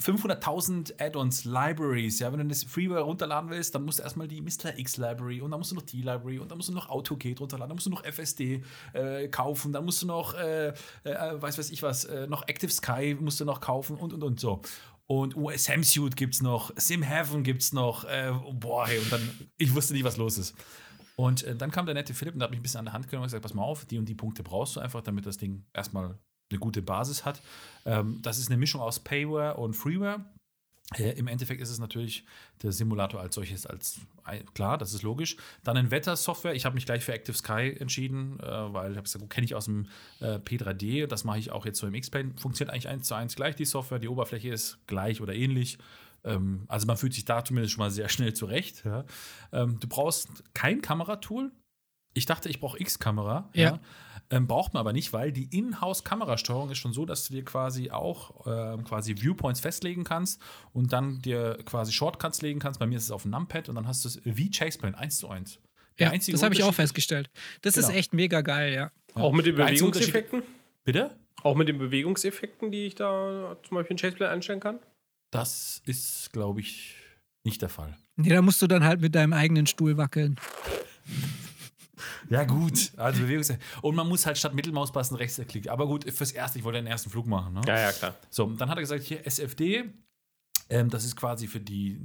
500.000 0.00 1.00
Add-ons, 1.00 1.44
Libraries, 1.44 2.18
ja, 2.18 2.32
wenn 2.32 2.40
du 2.40 2.46
das 2.46 2.64
Freeware 2.64 3.02
runterladen 3.02 3.50
willst, 3.50 3.74
dann 3.74 3.84
musst 3.84 3.98
du 3.98 4.02
erstmal 4.02 4.28
die 4.28 4.40
Mr. 4.40 4.78
X 4.78 4.96
Library 4.96 5.40
und 5.40 5.50
dann 5.50 5.60
musst 5.60 5.70
du 5.70 5.74
noch 5.74 5.82
die 5.82 6.02
Library 6.02 6.38
und 6.38 6.50
dann 6.50 6.58
musst 6.58 6.68
du 6.68 6.72
noch 6.72 6.88
AutoGate 6.88 7.38
runterladen, 7.38 7.70
dann 7.70 7.76
musst 7.76 7.86
du 7.86 7.90
noch 7.90 8.04
FSD 8.04 8.62
äh, 8.92 9.28
kaufen, 9.28 9.72
dann 9.72 9.84
musst 9.84 10.02
du 10.02 10.06
noch, 10.06 10.34
äh, 10.34 10.68
äh, 10.68 10.74
weiß 11.04 11.58
weiß 11.58 11.70
ich 11.70 11.82
was, 11.82 12.04
äh, 12.04 12.26
noch 12.26 12.46
Active 12.48 12.70
Sky 12.70 13.16
musst 13.18 13.40
du 13.40 13.44
noch 13.44 13.60
kaufen 13.60 13.96
und 13.96 14.12
und 14.12 14.22
und 14.22 14.40
so. 14.40 14.60
Und 15.06 15.36
oh, 15.36 15.50
SamSuit 15.54 16.16
gibt's 16.16 16.40
noch, 16.40 16.72
SimHeaven 16.76 17.42
gibt's 17.42 17.72
noch, 17.72 18.04
äh, 18.04 18.32
boah, 18.52 18.86
hey, 18.86 18.98
und 18.98 19.12
dann, 19.12 19.50
ich 19.58 19.74
wusste 19.74 19.92
nicht, 19.92 20.04
was 20.04 20.16
los 20.16 20.38
ist. 20.38 20.54
Und 21.16 21.44
äh, 21.44 21.54
dann 21.54 21.70
kam 21.70 21.86
der 21.86 21.94
nette 21.94 22.14
Philipp 22.14 22.34
und 22.34 22.42
hat 22.42 22.50
mich 22.50 22.58
ein 22.58 22.62
bisschen 22.62 22.78
an 22.78 22.86
der 22.86 22.94
Hand 22.94 23.08
genommen 23.08 23.24
und 23.24 23.26
gesagt, 23.28 23.42
pass 23.42 23.54
mal 23.54 23.62
auf, 23.62 23.84
die 23.84 23.98
und 23.98 24.08
die 24.08 24.14
Punkte 24.14 24.42
brauchst 24.42 24.76
du 24.76 24.80
einfach, 24.80 25.02
damit 25.02 25.26
das 25.26 25.36
Ding 25.36 25.66
erstmal 25.72 26.18
eine 26.54 26.60
gute 26.60 26.82
Basis 26.82 27.24
hat. 27.24 27.42
Ähm, 27.84 28.20
das 28.22 28.38
ist 28.38 28.48
eine 28.48 28.56
Mischung 28.56 28.80
aus 28.80 29.00
Payware 29.00 29.56
und 29.56 29.74
Freeware. 29.74 30.24
Äh, 30.98 31.12
Im 31.12 31.28
Endeffekt 31.28 31.60
ist 31.60 31.70
es 31.70 31.78
natürlich 31.78 32.24
der 32.62 32.70
Simulator 32.70 33.20
als 33.20 33.34
solches, 33.34 33.66
als 33.66 34.00
klar, 34.52 34.76
das 34.76 34.92
ist 34.92 35.02
logisch. 35.02 35.36
Dann 35.62 35.76
ein 35.76 35.90
Wettersoftware. 35.90 36.54
Ich 36.54 36.66
habe 36.66 36.74
mich 36.74 36.86
gleich 36.86 37.02
für 37.02 37.12
Active 37.12 37.36
Sky 37.36 37.74
entschieden, 37.78 38.38
äh, 38.40 38.44
weil 38.44 38.92
ich 38.92 38.96
habe 38.96 39.04
gesagt, 39.04 39.28
kenne 39.30 39.44
ich 39.46 39.54
aus 39.54 39.64
dem 39.64 39.86
äh, 40.20 40.36
P3D. 40.36 41.06
Das 41.06 41.24
mache 41.24 41.38
ich 41.38 41.50
auch 41.50 41.64
jetzt 41.64 41.78
so 41.78 41.86
im 41.86 41.94
X-Plane. 41.94 42.34
Funktioniert 42.36 42.72
eigentlich 42.72 42.88
eins 42.88 43.08
zu 43.08 43.14
eins 43.14 43.34
gleich 43.34 43.56
die 43.56 43.64
Software. 43.64 43.98
Die 43.98 44.08
Oberfläche 44.08 44.50
ist 44.50 44.78
gleich 44.86 45.20
oder 45.20 45.34
ähnlich. 45.34 45.78
Ähm, 46.22 46.64
also 46.68 46.86
man 46.86 46.96
fühlt 46.96 47.14
sich 47.14 47.24
da 47.24 47.44
zumindest 47.44 47.74
schon 47.74 47.82
mal 47.82 47.90
sehr 47.90 48.08
schnell 48.08 48.34
zurecht. 48.34 48.84
Ja. 48.84 49.04
Ähm, 49.52 49.80
du 49.80 49.88
brauchst 49.88 50.28
kein 50.52 50.82
Kameratool. 50.82 51.50
Ich 52.14 52.26
dachte, 52.26 52.48
ich 52.48 52.60
brauche 52.60 52.78
X-Kamera. 52.78 53.48
Ja. 53.54 53.62
ja. 53.62 53.80
Ähm, 54.30 54.46
braucht 54.46 54.74
man 54.74 54.80
aber 54.80 54.92
nicht, 54.92 55.12
weil 55.12 55.32
die 55.32 55.44
Inhouse-Kamerasteuerung 55.56 56.70
ist 56.70 56.78
schon 56.78 56.92
so, 56.92 57.04
dass 57.04 57.28
du 57.28 57.34
dir 57.34 57.44
quasi 57.44 57.90
auch 57.90 58.46
äh, 58.46 58.82
quasi 58.82 59.14
Viewpoints 59.20 59.60
festlegen 59.60 60.04
kannst 60.04 60.40
und 60.72 60.92
dann 60.92 61.20
dir 61.20 61.58
quasi 61.64 61.92
Shortcuts 61.92 62.42
legen 62.42 62.58
kannst. 62.58 62.80
Bei 62.80 62.86
mir 62.86 62.96
ist 62.96 63.04
es 63.04 63.10
auf 63.10 63.22
dem 63.22 63.32
Numpad 63.32 63.68
und 63.68 63.74
dann 63.74 63.86
hast 63.86 64.04
du 64.04 64.08
es 64.08 64.20
wie 64.24 64.50
Chaseplane 64.50 64.96
1 64.96 65.18
zu 65.18 65.28
1. 65.28 65.58
Der 65.98 66.12
ja, 66.12 66.18
das 66.18 66.42
habe 66.42 66.54
ich 66.54 66.64
auch 66.64 66.74
festgestellt. 66.74 67.30
Das 67.62 67.74
genau. 67.74 67.88
ist 67.88 67.94
echt 67.94 68.14
mega 68.14 68.40
geil, 68.40 68.72
ja. 68.72 68.90
ja. 69.14 69.22
Auch 69.22 69.32
mit 69.32 69.46
den 69.46 69.54
Bewegungseffekten? 69.54 70.42
Bitte? 70.84 71.16
Auch 71.42 71.54
mit 71.54 71.68
den 71.68 71.78
Bewegungseffekten, 71.78 72.72
die 72.72 72.86
ich 72.86 72.94
da 72.94 73.56
zum 73.62 73.76
Beispiel 73.76 73.94
in 73.94 73.98
Chaseplane 73.98 74.32
einstellen 74.32 74.60
kann? 74.60 74.78
Das 75.30 75.82
ist, 75.84 76.32
glaube 76.32 76.60
ich, 76.60 76.96
nicht 77.44 77.60
der 77.62 77.68
Fall. 77.68 77.96
Nee, 78.16 78.30
da 78.30 78.42
musst 78.42 78.62
du 78.62 78.66
dann 78.66 78.84
halt 78.84 79.00
mit 79.00 79.14
deinem 79.14 79.32
eigenen 79.32 79.66
Stuhl 79.66 79.96
wackeln. 79.96 80.36
Ja, 82.28 82.44
gut. 82.44 82.92
Also 82.96 83.22
Bewegungs 83.22 83.52
Und 83.82 83.94
man 83.94 84.08
muss 84.08 84.26
halt 84.26 84.38
statt 84.38 84.54
Mittelmauspassen 84.54 85.16
rechts 85.16 85.40
klicken. 85.48 85.70
Aber 85.70 85.86
gut, 85.86 86.10
fürs 86.12 86.32
Erste, 86.32 86.58
ich 86.58 86.64
wollte 86.64 86.78
den 86.78 86.86
ersten 86.86 87.10
Flug 87.10 87.26
machen. 87.26 87.54
Ne? 87.54 87.62
Ja, 87.66 87.78
ja, 87.78 87.92
klar. 87.92 88.14
So, 88.30 88.46
dann 88.46 88.68
hat 88.68 88.78
er 88.78 88.82
gesagt, 88.82 89.02
hier 89.02 89.26
SFD, 89.26 89.84
ähm, 90.68 90.90
das 90.90 91.04
ist 91.04 91.16
quasi 91.16 91.46
für 91.46 91.60
die 91.60 92.00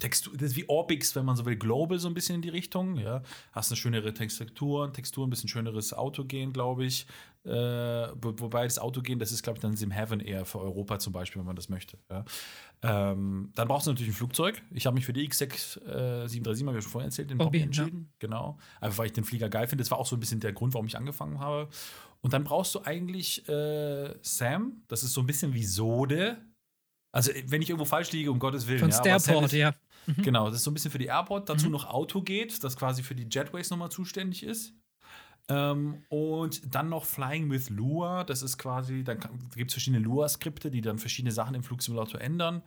Textur, 0.00 0.32
das 0.34 0.50
ist 0.50 0.56
wie 0.56 0.68
Orbix, 0.68 1.14
wenn 1.14 1.24
man 1.24 1.36
so 1.36 1.44
will, 1.46 1.56
Global 1.56 1.98
so 1.98 2.08
ein 2.08 2.14
bisschen 2.14 2.36
in 2.36 2.42
die 2.42 2.48
Richtung. 2.48 2.96
Ja, 2.96 3.22
hast 3.52 3.70
eine 3.70 3.76
schönere 3.76 4.12
Textur, 4.12 4.92
Textur, 4.92 5.26
ein 5.26 5.30
bisschen 5.30 5.48
schöneres 5.48 5.92
Autogen, 5.92 6.52
glaube 6.52 6.84
ich. 6.84 7.06
Äh, 7.44 7.50
wobei 7.50 8.64
das 8.64 8.78
Autogen, 8.78 9.18
das 9.18 9.32
ist, 9.32 9.42
glaube 9.42 9.58
ich, 9.58 9.62
dann 9.62 9.76
Sim 9.76 9.90
Heaven 9.90 10.20
eher 10.20 10.44
für 10.44 10.60
Europa 10.60 10.98
zum 10.98 11.12
Beispiel, 11.12 11.40
wenn 11.40 11.46
man 11.46 11.56
das 11.56 11.68
möchte. 11.68 11.98
Ja. 12.08 12.24
Ähm, 12.82 13.50
dann 13.54 13.68
brauchst 13.68 13.86
du 13.86 13.90
natürlich 13.90 14.12
ein 14.12 14.16
Flugzeug. 14.16 14.62
Ich 14.72 14.86
habe 14.86 14.94
mich 14.94 15.06
für 15.06 15.12
die 15.12 15.28
X6 15.28 15.44
äh, 16.24 16.28
737, 16.28 16.66
habe 16.66 16.78
ich 16.78 16.84
schon 16.84 16.92
vorhin 16.92 17.08
erzählt, 17.08 17.30
den 17.30 17.38
Bobby 17.38 17.60
entschieden. 17.60 18.08
Ja. 18.10 18.16
Genau. 18.20 18.58
Einfach 18.80 18.98
weil 18.98 19.06
ich 19.06 19.12
den 19.12 19.24
Flieger 19.24 19.48
geil 19.48 19.66
finde. 19.68 19.82
Das 19.82 19.90
war 19.90 19.98
auch 19.98 20.06
so 20.06 20.16
ein 20.16 20.20
bisschen 20.20 20.40
der 20.40 20.52
Grund, 20.52 20.74
warum 20.74 20.86
ich 20.86 20.96
angefangen 20.96 21.40
habe. 21.40 21.68
Und 22.20 22.32
dann 22.32 22.44
brauchst 22.44 22.74
du 22.74 22.82
eigentlich 22.84 23.48
äh, 23.48 24.14
Sam. 24.22 24.82
Das 24.88 25.02
ist 25.02 25.12
so 25.12 25.20
ein 25.20 25.26
bisschen 25.26 25.54
wie 25.54 25.64
Sode. 25.64 26.38
Also, 27.12 27.30
wenn 27.46 27.62
ich 27.62 27.68
irgendwo 27.68 27.84
falsch 27.84 28.10
liege, 28.12 28.30
um 28.30 28.38
Gottes 28.38 28.66
Willen. 28.66 28.80
Von 28.80 28.90
ja, 28.90 29.20
Starport, 29.20 29.52
ja. 29.52 29.74
Mhm. 30.06 30.22
Genau, 30.22 30.46
das 30.46 30.56
ist 30.56 30.64
so 30.64 30.70
ein 30.70 30.74
bisschen 30.74 30.90
für 30.90 30.98
die 30.98 31.06
Airport. 31.06 31.48
Dazu 31.48 31.66
mhm. 31.66 31.72
noch 31.72 31.84
Auto 31.84 32.22
geht, 32.22 32.64
das 32.64 32.76
quasi 32.76 33.02
für 33.02 33.14
die 33.14 33.28
Jetways 33.30 33.70
nochmal 33.70 33.90
zuständig 33.90 34.42
ist. 34.42 34.74
Ähm, 35.48 36.04
und 36.08 36.74
dann 36.74 36.88
noch 36.88 37.04
Flying 37.04 37.50
with 37.50 37.70
Lua. 37.70 38.24
Das 38.24 38.42
ist 38.42 38.58
quasi, 38.58 39.04
dann 39.04 39.18
gibt 39.54 39.70
es 39.70 39.74
verschiedene 39.74 40.02
Lua-Skripte, 40.02 40.70
die 40.70 40.80
dann 40.80 40.98
verschiedene 40.98 41.32
Sachen 41.32 41.54
im 41.54 41.62
Flugsimulator 41.62 42.20
ändern. 42.20 42.62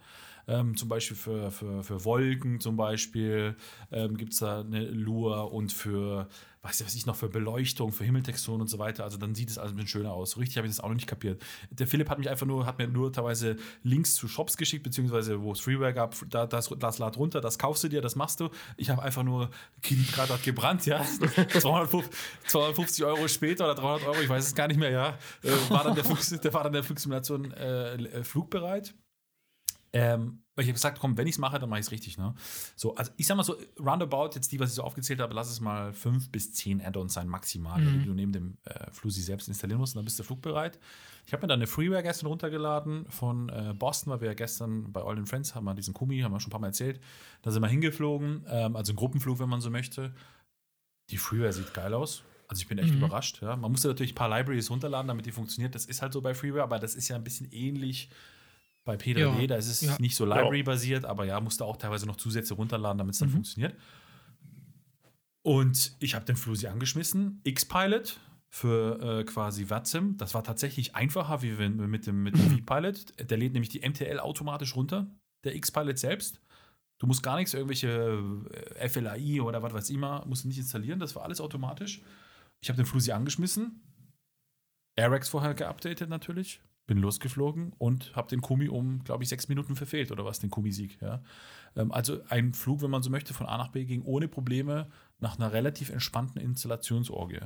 Ähm, 0.47 0.77
zum 0.77 0.89
Beispiel 0.89 1.17
für, 1.17 1.51
für, 1.51 1.83
für 1.83 2.05
Wolken 2.05 2.59
zum 2.59 2.77
Beispiel 2.77 3.55
ähm, 3.91 4.17
gibt 4.17 4.33
es 4.33 4.39
da 4.39 4.61
eine 4.61 4.85
Lua 4.85 5.41
und 5.41 5.73
für, 5.73 6.27
weiß 6.61 6.81
ich 6.81 6.85
was 6.85 7.05
noch, 7.05 7.15
für 7.15 7.29
Beleuchtung, 7.29 7.91
für 7.91 8.03
Himmeltexturen 8.03 8.61
und 8.61 8.67
so 8.67 8.77
weiter. 8.77 9.03
Also 9.03 9.17
dann 9.17 9.33
sieht 9.33 9.49
es 9.49 9.57
alles 9.57 9.71
ein 9.71 9.75
bisschen 9.75 9.89
schöner 9.89 10.13
aus. 10.13 10.37
Richtig 10.37 10.57
habe 10.57 10.67
ich 10.67 10.73
das 10.73 10.83
auch 10.83 10.89
noch 10.89 10.95
nicht 10.95 11.07
kapiert. 11.07 11.41
Der 11.71 11.87
Philipp 11.87 12.09
hat 12.09 12.19
mich 12.19 12.29
einfach 12.29 12.45
nur, 12.45 12.65
hat 12.65 12.77
mir 12.77 12.87
nur 12.87 13.11
teilweise 13.11 13.55
Links 13.83 14.15
zu 14.15 14.27
Shops 14.27 14.55
geschickt, 14.57 14.83
beziehungsweise 14.83 15.41
wo 15.41 15.51
es 15.51 15.59
Freeware 15.59 15.93
gab, 15.93 16.15
da, 16.29 16.45
das, 16.45 16.69
das 16.77 16.99
lad 16.99 17.17
runter, 17.17 17.41
das 17.41 17.57
kaufst 17.57 17.83
du 17.83 17.87
dir, 17.87 18.01
das 18.01 18.15
machst 18.15 18.39
du. 18.39 18.49
Ich 18.77 18.89
habe 18.89 19.01
einfach 19.01 19.23
nur, 19.23 19.49
Kreditkarte 19.81 20.33
hat 20.33 20.43
gebrannt, 20.43 20.85
ja. 20.85 21.03
250, 21.59 22.11
250, 22.47 23.05
Euro 23.05 23.27
später 23.27 23.65
oder 23.65 23.75
300 23.75 24.07
Euro, 24.07 24.21
ich 24.21 24.29
weiß 24.29 24.45
es 24.45 24.55
gar 24.55 24.67
nicht 24.67 24.79
mehr, 24.79 24.91
ja. 24.91 25.17
Äh, 25.43 25.49
war 25.69 25.83
dann 25.83 25.95
der 25.95 26.53
war 26.53 26.63
dann 26.63 26.73
der 26.73 26.83
Flugsimulation 26.83 27.51
äh, 27.51 28.23
flugbereit. 28.23 28.93
Ähm, 29.95 30.41
weil 30.55 30.63
ich 30.63 30.69
habe 30.69 30.73
gesagt, 30.73 30.99
komm, 30.99 31.17
wenn 31.17 31.25
ich 31.25 31.35
es 31.35 31.39
mache, 31.39 31.57
dann 31.57 31.69
mache 31.69 31.79
ich 31.79 31.85
es 31.85 31.91
richtig. 31.91 32.17
Ne? 32.17 32.33
So, 32.75 32.95
also 32.95 33.11
ich 33.15 33.27
sag 33.27 33.37
mal 33.37 33.43
so, 33.43 33.55
roundabout, 33.79 34.31
jetzt 34.35 34.51
die, 34.51 34.59
was 34.59 34.69
ich 34.69 34.75
so 34.75 34.83
aufgezählt 34.83 35.21
habe, 35.21 35.33
lass 35.33 35.49
es 35.49 35.61
mal 35.61 35.93
fünf 35.93 36.29
bis 36.31 36.53
zehn 36.53 36.81
Add-ons 36.81 37.13
sein, 37.13 37.29
maximal, 37.29 37.81
mhm. 37.81 37.99
die 37.99 38.05
du 38.05 38.13
neben 38.13 38.33
dem 38.33 38.57
äh, 38.65 38.91
Flusi 38.91 39.21
selbst 39.21 39.47
installieren 39.47 39.79
musst 39.79 39.95
und 39.95 39.99
dann 39.99 40.05
bist 40.05 40.19
du 40.19 40.23
flugbereit. 40.23 40.79
Ich 41.25 41.33
habe 41.33 41.43
mir 41.43 41.47
dann 41.47 41.59
eine 41.59 41.67
Freeware 41.67 42.03
gestern 42.03 42.27
runtergeladen 42.27 43.05
von 43.09 43.49
äh, 43.49 43.73
Boston, 43.73 44.11
weil 44.11 44.21
wir 44.21 44.27
ja 44.27 44.33
gestern 44.33 44.91
bei 44.91 45.01
All 45.01 45.17
in 45.17 45.25
Friends 45.25 45.55
haben 45.55 45.63
wir 45.63 45.73
diesen 45.73 45.93
Kumi, 45.93 46.19
haben 46.19 46.33
wir 46.33 46.41
schon 46.41 46.49
ein 46.49 46.51
paar 46.51 46.61
Mal 46.61 46.67
erzählt. 46.67 46.99
Da 47.41 47.51
sind 47.51 47.61
wir 47.61 47.69
hingeflogen, 47.69 48.45
ähm, 48.49 48.75
also 48.75 48.91
ein 48.91 48.97
Gruppenflug, 48.97 49.39
wenn 49.39 49.49
man 49.49 49.61
so 49.61 49.69
möchte. 49.69 50.13
Die 51.09 51.17
Freeware 51.17 51.53
sieht 51.53 51.73
geil 51.73 51.93
aus. 51.93 52.23
Also 52.47 52.61
ich 52.61 52.67
bin 52.67 52.77
echt 52.77 52.91
mhm. 52.91 52.97
überrascht. 52.97 53.41
Ja. 53.41 53.55
Man 53.55 53.71
muss 53.71 53.83
ja 53.83 53.89
natürlich 53.89 54.11
ein 54.11 54.15
paar 54.15 54.29
Libraries 54.29 54.69
runterladen, 54.69 55.07
damit 55.07 55.25
die 55.25 55.31
funktioniert. 55.31 55.73
Das 55.73 55.85
ist 55.85 56.01
halt 56.01 56.13
so 56.13 56.21
bei 56.21 56.33
Freeware, 56.33 56.63
aber 56.63 56.79
das 56.79 56.95
ist 56.95 57.07
ja 57.07 57.15
ein 57.15 57.23
bisschen 57.23 57.51
ähnlich 57.51 58.09
bei 58.85 58.95
P3D, 58.95 59.41
ja. 59.41 59.47
da 59.47 59.55
ist 59.55 59.67
es 59.67 59.81
ja. 59.81 59.97
nicht 59.99 60.15
so 60.15 60.25
Library-basiert, 60.25 61.05
aber 61.05 61.25
ja, 61.25 61.41
musste 61.41 61.65
auch 61.65 61.75
teilweise 61.75 62.05
noch 62.05 62.17
Zusätze 62.17 62.53
runterladen, 62.53 62.99
damit 62.99 63.13
es 63.13 63.19
dann 63.19 63.29
mhm. 63.29 63.33
funktioniert. 63.33 63.75
Und 65.41 65.95
ich 65.99 66.15
habe 66.15 66.25
den 66.25 66.35
Flusi 66.35 66.67
angeschmissen. 66.67 67.41
X-Pilot 67.43 68.19
für 68.49 69.19
äh, 69.19 69.23
quasi 69.25 69.69
VATSIM. 69.69 70.17
Das 70.17 70.33
war 70.33 70.43
tatsächlich 70.43 70.95
einfacher 70.95 71.41
wie 71.41 71.51
mit 71.51 72.07
dem, 72.07 72.23
mit 72.23 72.35
dem. 72.35 72.59
V-Pilot. 72.65 73.29
Der 73.29 73.37
lädt 73.37 73.53
nämlich 73.53 73.69
die 73.69 73.87
MTL 73.87 74.19
automatisch 74.19 74.75
runter, 74.75 75.07
der 75.43 75.55
X-Pilot 75.55 75.97
selbst. 75.97 76.39
Du 76.99 77.07
musst 77.07 77.23
gar 77.23 77.35
nichts, 77.35 77.53
irgendwelche 77.53 78.47
äh, 78.79 78.87
FLAI 78.87 79.41
oder 79.41 79.61
was 79.61 79.73
weiß 79.73 79.89
ich 79.89 79.95
immer, 79.95 80.23
musst 80.25 80.45
du 80.45 80.47
nicht 80.47 80.57
installieren. 80.59 80.99
Das 80.99 81.15
war 81.15 81.23
alles 81.23 81.41
automatisch. 81.41 82.01
Ich 82.61 82.69
habe 82.69 82.77
den 82.77 82.85
Flusi 82.85 83.11
angeschmissen. 83.11 83.81
Airx 84.95 85.27
vorher 85.27 85.53
geupdatet 85.53 86.09
natürlich 86.09 86.61
bin 86.87 86.99
losgeflogen 86.99 87.73
und 87.77 88.15
habe 88.15 88.29
den 88.29 88.41
Kumi 88.41 88.67
um, 88.67 89.03
glaube 89.03 89.23
ich, 89.23 89.29
sechs 89.29 89.47
Minuten 89.47 89.75
verfehlt 89.75 90.11
oder 90.11 90.25
was, 90.25 90.39
den 90.39 90.49
Kumi-Sieg. 90.49 91.01
Ja. 91.01 91.23
Ähm, 91.75 91.91
also 91.91 92.21
ein 92.29 92.53
Flug, 92.53 92.81
wenn 92.81 92.91
man 92.91 93.03
so 93.03 93.09
möchte, 93.09 93.33
von 93.33 93.47
A 93.47 93.57
nach 93.57 93.69
B 93.69 93.85
ging 93.85 94.03
ohne 94.03 94.27
Probleme 94.27 94.89
nach 95.19 95.37
einer 95.37 95.51
relativ 95.51 95.89
entspannten 95.89 96.41
Installationsorgie. 96.41 97.41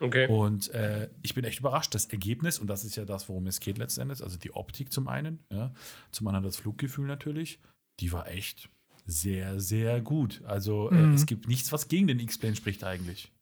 Okay. 0.00 0.26
Und 0.28 0.70
äh, 0.70 1.08
ich 1.22 1.34
bin 1.34 1.44
echt 1.44 1.60
überrascht. 1.60 1.94
Das 1.94 2.06
Ergebnis, 2.06 2.58
und 2.58 2.68
das 2.68 2.84
ist 2.84 2.96
ja 2.96 3.04
das, 3.04 3.28
worum 3.28 3.46
es 3.46 3.60
geht 3.60 3.78
letztendlich, 3.78 4.22
also 4.22 4.38
die 4.38 4.54
Optik 4.54 4.92
zum 4.92 5.08
einen, 5.08 5.40
ja, 5.50 5.72
zum 6.12 6.28
anderen 6.28 6.44
das 6.44 6.56
Fluggefühl 6.56 7.06
natürlich, 7.06 7.58
die 8.00 8.12
war 8.12 8.28
echt 8.28 8.68
sehr, 9.06 9.58
sehr 9.58 10.00
gut. 10.00 10.42
Also 10.44 10.90
äh, 10.90 10.94
mhm. 10.94 11.12
äh, 11.12 11.14
es 11.14 11.26
gibt 11.26 11.48
nichts, 11.48 11.72
was 11.72 11.88
gegen 11.88 12.06
den 12.06 12.20
X-Plane 12.20 12.54
spricht 12.54 12.84
eigentlich. 12.84 13.32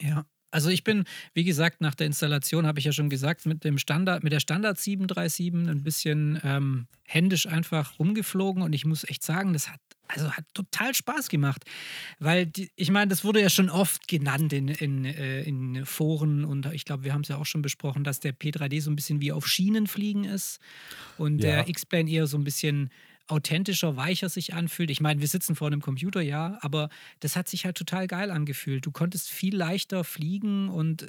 Ja, 0.00 0.26
also 0.50 0.68
ich 0.70 0.84
bin, 0.84 1.04
wie 1.34 1.44
gesagt, 1.44 1.80
nach 1.80 1.94
der 1.94 2.06
Installation 2.06 2.66
habe 2.66 2.78
ich 2.78 2.84
ja 2.84 2.92
schon 2.92 3.10
gesagt, 3.10 3.46
mit 3.46 3.64
dem 3.64 3.78
Standard, 3.78 4.24
mit 4.24 4.32
der 4.32 4.40
Standard 4.40 4.78
737 4.78 5.70
ein 5.70 5.82
bisschen 5.82 6.40
ähm, 6.44 6.86
händisch 7.06 7.46
einfach 7.46 7.98
rumgeflogen 7.98 8.62
und 8.62 8.72
ich 8.72 8.84
muss 8.84 9.04
echt 9.04 9.22
sagen, 9.22 9.52
das 9.52 9.68
hat 9.68 9.80
also 10.12 10.32
hat 10.32 10.44
total 10.54 10.94
Spaß 10.94 11.28
gemacht, 11.28 11.64
weil 12.18 12.46
die, 12.46 12.70
ich 12.74 12.90
meine, 12.90 13.08
das 13.08 13.24
wurde 13.24 13.40
ja 13.40 13.48
schon 13.48 13.70
oft 13.70 14.08
genannt 14.08 14.52
in, 14.52 14.68
in, 14.68 15.04
äh, 15.04 15.42
in 15.42 15.86
Foren 15.86 16.44
und 16.44 16.66
ich 16.72 16.84
glaube, 16.84 17.04
wir 17.04 17.12
haben 17.12 17.20
es 17.20 17.28
ja 17.28 17.36
auch 17.36 17.46
schon 17.46 17.62
besprochen, 17.62 18.02
dass 18.02 18.18
der 18.18 18.34
P3D 18.34 18.80
so 18.80 18.90
ein 18.90 18.96
bisschen 18.96 19.20
wie 19.20 19.30
auf 19.32 19.46
Schienen 19.46 19.86
fliegen 19.86 20.24
ist 20.24 20.58
und 21.16 21.38
ja. 21.38 21.50
der 21.50 21.68
X-Plane 21.68 22.10
eher 22.10 22.26
so 22.26 22.36
ein 22.36 22.44
bisschen 22.44 22.90
authentischer, 23.30 23.96
weicher 23.96 24.28
sich 24.28 24.54
anfühlt. 24.54 24.90
Ich 24.90 25.00
meine, 25.00 25.20
wir 25.20 25.28
sitzen 25.28 25.54
vor 25.56 25.68
einem 25.68 25.80
Computer, 25.80 26.20
ja, 26.20 26.58
aber 26.60 26.88
das 27.20 27.36
hat 27.36 27.48
sich 27.48 27.64
halt 27.64 27.76
total 27.76 28.06
geil 28.06 28.30
angefühlt. 28.30 28.84
Du 28.84 28.90
konntest 28.90 29.30
viel 29.30 29.56
leichter 29.56 30.04
fliegen 30.04 30.68
und 30.68 31.06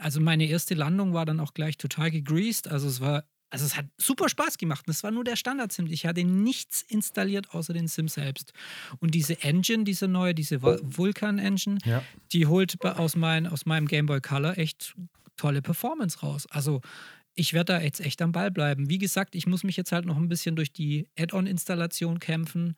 also 0.00 0.20
meine 0.20 0.46
erste 0.46 0.74
Landung 0.74 1.12
war 1.14 1.26
dann 1.26 1.40
auch 1.40 1.54
gleich 1.54 1.76
total 1.76 2.10
gegreased. 2.10 2.68
Also 2.68 2.88
es 2.88 3.00
war 3.00 3.24
Also 3.50 3.66
es 3.66 3.76
hat 3.76 3.86
super 3.98 4.28
Spaß 4.28 4.58
gemacht. 4.58 4.84
Das 4.88 5.04
war 5.04 5.12
nur 5.12 5.22
der 5.22 5.36
Standard-Sim. 5.36 5.86
Ich 5.86 6.06
hatte 6.06 6.24
nichts 6.24 6.82
installiert 6.82 7.50
außer 7.54 7.72
den 7.72 7.86
Sim 7.86 8.08
selbst. 8.08 8.52
Und 8.98 9.14
diese 9.14 9.42
Engine, 9.44 9.84
diese 9.84 10.08
neue, 10.08 10.34
diese 10.34 10.60
Vulkan-Engine, 10.62 11.78
Ja. 11.84 12.02
die 12.32 12.46
holt 12.46 12.82
aus, 12.84 13.14
mein, 13.16 13.46
aus 13.46 13.64
meinem 13.66 13.86
Game 13.86 14.06
Boy 14.06 14.20
Color 14.20 14.58
echt 14.58 14.94
tolle 15.36 15.62
Performance 15.62 16.18
raus. 16.20 16.46
Also 16.50 16.80
ich 17.34 17.52
werde 17.52 17.74
da 17.74 17.80
jetzt 17.80 18.00
echt 18.00 18.22
am 18.22 18.32
Ball 18.32 18.50
bleiben. 18.50 18.88
Wie 18.88 18.98
gesagt, 18.98 19.34
ich 19.34 19.46
muss 19.46 19.64
mich 19.64 19.76
jetzt 19.76 19.92
halt 19.92 20.06
noch 20.06 20.16
ein 20.16 20.28
bisschen 20.28 20.56
durch 20.56 20.72
die 20.72 21.08
Add-on-Installation 21.18 22.20
kämpfen. 22.20 22.76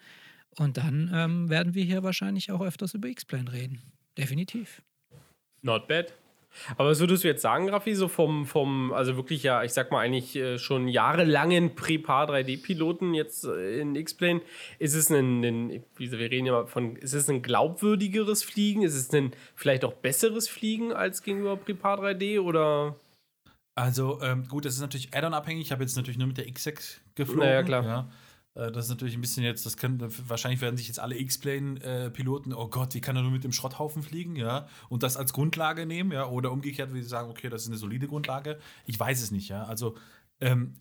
Und 0.59 0.78
dann 0.78 1.11
ähm, 1.12 1.50
werden 1.50 1.74
wir 1.74 1.84
hier 1.84 2.02
wahrscheinlich 2.02 2.50
auch 2.50 2.62
öfters 2.62 2.94
über 2.94 3.09
X-Plane 3.09 3.52
reden. 3.52 3.82
Definitiv. 4.16 4.82
Not 5.61 5.86
bad. 5.86 6.14
Aber 6.78 6.88
was 6.88 7.00
würdest 7.00 7.22
du 7.22 7.28
jetzt 7.28 7.42
sagen, 7.42 7.68
Raffi, 7.68 7.94
so 7.94 8.09
vom, 8.09 8.46
vom, 8.46 8.92
also 8.92 9.16
wirklich 9.16 9.42
ja, 9.42 9.62
ich 9.62 9.74
sag 9.74 9.90
mal 9.90 10.00
eigentlich 10.00 10.36
äh, 10.36 10.59
schon 10.59 10.88
jahrelangen 10.88 11.74
Prepar 11.74 12.30
3D-Piloten 12.30 13.12
jetzt 13.12 13.44
äh, 13.44 13.80
in 13.80 13.94
X-Plane, 13.94 14.40
ist 14.78 14.94
es 14.94 15.11
ein, 15.11 15.44
ein, 15.44 15.84
wir 15.98 16.18
reden 16.18 16.46
ja 16.46 16.64
von, 16.64 16.96
ist 16.96 17.12
es 17.12 17.28
ein 17.28 17.42
glaubwürdigeres 17.42 18.42
Fliegen? 18.42 18.82
Ist 18.82 18.94
es 18.94 19.12
ein 19.12 19.32
vielleicht 19.54 19.84
auch 19.84 19.92
besseres 19.92 20.48
Fliegen 20.48 20.92
als 20.92 21.22
gegenüber 21.22 21.57
Prepar 21.57 22.02
3D 22.02 22.40
oder? 22.40 22.96
Also 23.76 24.20
ähm, 24.22 24.48
gut, 24.48 24.64
das 24.64 24.74
ist 24.74 24.80
natürlich 24.80 25.14
Add-on-abhängig. 25.14 25.62
Ich 25.66 25.70
habe 25.72 25.82
jetzt 25.84 25.96
natürlich 25.96 26.18
nur 26.18 26.26
mit 26.26 26.38
der 26.38 26.48
X6 26.48 26.96
geflogen. 27.14 27.44
Naja, 27.44 27.62
klar. 27.62 27.84
Ja. 27.84 28.08
Äh, 28.66 28.72
Das 28.72 28.86
ist 28.86 28.88
natürlich 28.90 29.14
ein 29.14 29.20
bisschen 29.20 29.44
jetzt, 29.44 29.66
das 29.66 29.76
können, 29.76 30.00
wahrscheinlich 30.28 30.62
werden 30.62 30.76
sich 30.78 30.88
jetzt 30.88 30.98
alle 30.98 31.18
X-Plane-Piloten, 31.18 32.54
oh 32.54 32.68
Gott, 32.68 32.94
wie 32.94 33.00
kann 33.02 33.16
er 33.16 33.22
nur 33.22 33.30
mit 33.30 33.44
dem 33.44 33.52
Schrotthaufen 33.52 34.02
fliegen, 34.02 34.34
ja, 34.36 34.66
und 34.88 35.02
das 35.02 35.16
als 35.18 35.32
Grundlage 35.34 35.84
nehmen, 35.86 36.10
ja, 36.12 36.26
oder 36.26 36.52
umgekehrt, 36.52 36.94
wie 36.94 37.02
sie 37.02 37.08
sagen, 37.08 37.28
okay, 37.30 37.50
das 37.50 37.62
ist 37.62 37.68
eine 37.68 37.76
solide 37.76 38.08
Grundlage. 38.08 38.58
Ich 38.86 38.98
weiß 38.98 39.22
es 39.22 39.30
nicht, 39.30 39.48
ja. 39.50 39.64
Also, 39.64 39.94
ähm, 40.40 40.74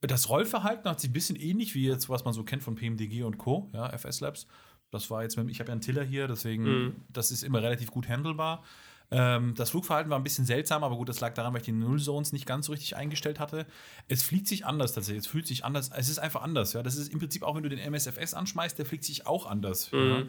das 0.00 0.28
Rollverhalten 0.28 0.90
hat 0.90 0.98
sich 1.00 1.10
ein 1.10 1.12
bisschen 1.12 1.36
ähnlich 1.36 1.76
wie 1.76 1.86
jetzt, 1.86 2.08
was 2.08 2.24
man 2.24 2.34
so 2.34 2.42
kennt 2.42 2.64
von 2.64 2.74
PMDG 2.74 3.22
und 3.22 3.38
Co., 3.38 3.70
ja, 3.72 3.88
FS 3.90 4.18
Labs. 4.20 4.48
Das 4.90 5.08
war 5.10 5.22
jetzt, 5.22 5.36
mit- 5.36 5.48
ich 5.48 5.60
habe 5.60 5.68
ja 5.68 5.72
einen 5.74 5.80
Tiller 5.80 6.02
hier, 6.02 6.26
deswegen, 6.26 6.64
Mhm. 6.64 6.96
das 7.08 7.30
ist 7.30 7.44
immer 7.44 7.62
relativ 7.62 7.92
gut 7.92 8.08
handelbar. 8.08 8.64
Ähm, 9.12 9.54
das 9.54 9.70
Flugverhalten 9.70 10.10
war 10.10 10.18
ein 10.18 10.24
bisschen 10.24 10.46
seltsam, 10.46 10.82
aber 10.82 10.96
gut, 10.96 11.08
das 11.08 11.20
lag 11.20 11.34
daran, 11.34 11.52
weil 11.52 11.60
ich 11.60 11.66
die 11.66 11.72
Null-Zones 11.72 12.32
nicht 12.32 12.46
ganz 12.46 12.66
so 12.66 12.72
richtig 12.72 12.96
eingestellt 12.96 13.38
hatte. 13.38 13.66
Es 14.08 14.22
fliegt 14.22 14.48
sich 14.48 14.64
anders 14.64 14.92
tatsächlich. 14.92 15.24
Es 15.24 15.30
fühlt 15.30 15.46
sich 15.46 15.64
anders. 15.64 15.90
Es 15.94 16.08
ist 16.08 16.18
einfach 16.18 16.42
anders. 16.42 16.72
Ja, 16.72 16.82
das 16.82 16.96
ist 16.96 17.12
im 17.12 17.18
Prinzip 17.18 17.42
auch, 17.42 17.54
wenn 17.54 17.62
du 17.62 17.68
den 17.68 17.78
MSFS 17.78 18.34
anschmeißt, 18.34 18.78
der 18.78 18.86
fliegt 18.86 19.04
sich 19.04 19.26
auch 19.26 19.46
anders. 19.46 19.90
Ja. 19.92 20.22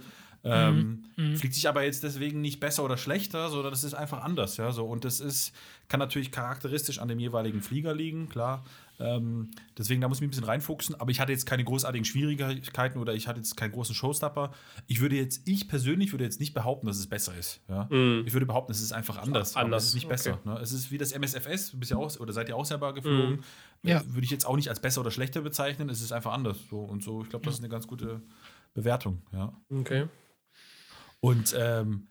Ähm, 0.46 1.06
Fliegt 1.36 1.54
sich 1.54 1.70
aber 1.70 1.84
jetzt 1.84 2.04
deswegen 2.04 2.42
nicht 2.42 2.60
besser 2.60 2.84
oder 2.84 2.98
schlechter, 2.98 3.50
sondern 3.50 3.72
das 3.72 3.84
ist 3.84 3.94
einfach 3.94 4.24
anders. 4.24 4.58
Ja, 4.58 4.72
so 4.72 4.86
und 4.86 5.06
das 5.06 5.22
ist 5.22 5.54
kann 5.94 6.00
natürlich 6.00 6.32
charakteristisch 6.32 7.00
an 7.00 7.08
dem 7.08 7.20
jeweiligen 7.20 7.62
Flieger 7.62 7.94
liegen, 7.94 8.30
klar. 8.30 8.64
Ähm, 9.00 9.52
deswegen, 9.78 10.02
da 10.02 10.08
muss 10.08 10.18
ich 10.18 10.22
mich 10.22 10.30
ein 10.30 10.32
bisschen 10.32 10.46
reinfuchsen, 10.46 10.96
aber 11.00 11.12
ich 11.12 11.20
hatte 11.20 11.32
jetzt 11.32 11.46
keine 11.46 11.64
großartigen 11.64 12.06
Schwierigkeiten 12.06 13.00
oder 13.00 13.14
ich 13.14 13.28
hatte 13.28 13.40
jetzt 13.40 13.58
keinen 13.58 13.74
großen 13.74 13.94
Showstopper. 13.94 14.54
Ich 14.88 15.02
würde 15.02 15.16
jetzt, 15.16 15.48
ich 15.48 15.68
persönlich 15.68 16.12
würde 16.12 16.24
jetzt 16.24 16.40
nicht 16.40 16.54
behaupten, 16.54 16.88
dass 16.88 16.98
es 16.98 17.08
besser 17.08 17.36
ist. 17.38 17.62
Ja? 17.68 17.86
Ich 17.92 18.34
würde 18.34 18.46
behaupten, 18.46 18.72
es 18.72 18.82
ist 18.82 18.92
einfach 18.92 19.18
anders. 19.18 19.56
Anders, 19.56 19.84
es 19.84 19.90
ist 19.90 19.96
nicht 19.96 20.06
okay. 20.06 20.14
besser. 20.14 20.40
Ne? 20.46 20.58
Es 20.62 20.72
ist 20.72 20.92
wie 20.92 20.98
das 20.98 21.12
MSFS, 21.12 21.72
du 21.72 21.80
bist 21.80 21.92
ja 21.92 21.98
auch, 21.98 22.20
oder 22.20 22.34
seid 22.34 22.50
ihr 22.50 22.56
auch 22.56 22.66
selber 22.66 22.94
geflogen. 22.94 23.44
Ja. 23.84 24.00
Äh, 24.00 24.04
Würde 24.08 24.24
ich 24.24 24.32
jetzt 24.32 24.46
auch 24.46 24.56
nicht 24.56 24.70
als 24.70 24.80
besser 24.80 25.02
oder 25.02 25.12
schlechter 25.12 25.42
bezeichnen, 25.42 25.90
es 25.90 26.02
ist 26.02 26.12
einfach 26.12 26.34
anders. 26.34 26.58
So 26.70 26.80
und 26.80 27.04
so, 27.04 27.24
ich 27.24 27.30
glaube, 27.30 27.46
das 27.46 27.56
ist 27.56 27.60
eine 27.60 27.70
ganz 27.70 27.88
gute 27.88 28.22
Bewertung, 28.74 29.22
ja. 29.32 29.54
Okay. 29.70 30.08
Und 31.24 31.56
ähm, 31.58 32.10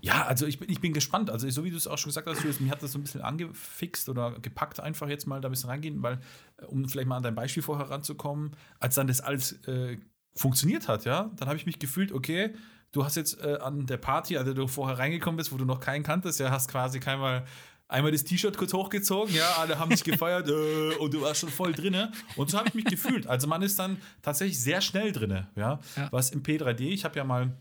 ja, 0.00 0.24
also 0.24 0.46
ich 0.46 0.58
bin, 0.58 0.70
ich 0.70 0.80
bin 0.80 0.94
gespannt. 0.94 1.28
Also 1.28 1.48
so 1.50 1.62
wie 1.62 1.70
du 1.70 1.76
es 1.76 1.86
auch 1.86 1.98
schon 1.98 2.08
gesagt 2.08 2.26
hast, 2.26 2.38
Julius, 2.38 2.58
mir 2.58 2.70
hat 2.70 2.82
das 2.82 2.92
so 2.92 2.98
ein 2.98 3.02
bisschen 3.02 3.20
angefixt 3.20 4.08
oder 4.08 4.38
gepackt, 4.40 4.80
einfach 4.80 5.08
jetzt 5.08 5.26
mal 5.26 5.42
da 5.42 5.48
ein 5.48 5.50
bisschen 5.50 5.68
reingehen, 5.68 6.02
weil, 6.02 6.18
äh, 6.56 6.64
um 6.64 6.88
vielleicht 6.88 7.06
mal 7.06 7.18
an 7.18 7.22
dein 7.22 7.34
Beispiel 7.34 7.62
vorher 7.62 7.90
ranzukommen, 7.90 8.56
als 8.80 8.94
dann 8.94 9.08
das 9.08 9.20
alles 9.20 9.62
äh, 9.66 9.98
funktioniert 10.34 10.88
hat, 10.88 11.04
ja, 11.04 11.30
dann 11.36 11.48
habe 11.48 11.58
ich 11.58 11.66
mich 11.66 11.78
gefühlt, 11.78 12.10
okay, 12.12 12.54
du 12.92 13.04
hast 13.04 13.16
jetzt 13.16 13.42
äh, 13.42 13.58
an 13.60 13.84
der 13.84 13.98
Party, 13.98 14.38
an 14.38 14.46
der 14.46 14.54
du 14.54 14.66
vorher 14.68 14.98
reingekommen 14.98 15.36
bist, 15.36 15.52
wo 15.52 15.58
du 15.58 15.66
noch 15.66 15.80
keinen 15.80 16.02
kanntest, 16.02 16.40
ja, 16.40 16.50
hast 16.50 16.70
quasi 16.70 17.00
keinmal 17.00 17.44
einmal 17.88 18.12
das 18.12 18.24
T-Shirt 18.24 18.56
kurz 18.56 18.72
hochgezogen, 18.72 19.34
ja, 19.34 19.56
alle 19.58 19.78
haben 19.78 19.90
dich 19.90 20.04
gefeiert 20.04 20.48
äh, 20.48 20.94
und 20.96 21.12
du 21.12 21.20
warst 21.20 21.40
schon 21.40 21.50
voll 21.50 21.72
drinne. 21.72 22.12
Und 22.36 22.50
so 22.50 22.56
habe 22.56 22.68
ich 22.68 22.74
mich 22.74 22.86
gefühlt. 22.86 23.26
Also 23.26 23.48
man 23.48 23.60
ist 23.60 23.78
dann 23.78 23.98
tatsächlich 24.22 24.58
sehr 24.58 24.80
schnell 24.80 25.12
drinne, 25.12 25.50
ja. 25.56 25.80
Ja. 25.96 26.08
Was 26.10 26.30
im 26.30 26.42
P3D, 26.42 26.80
ich 26.88 27.04
habe 27.04 27.16
ja 27.16 27.24
mal 27.24 27.54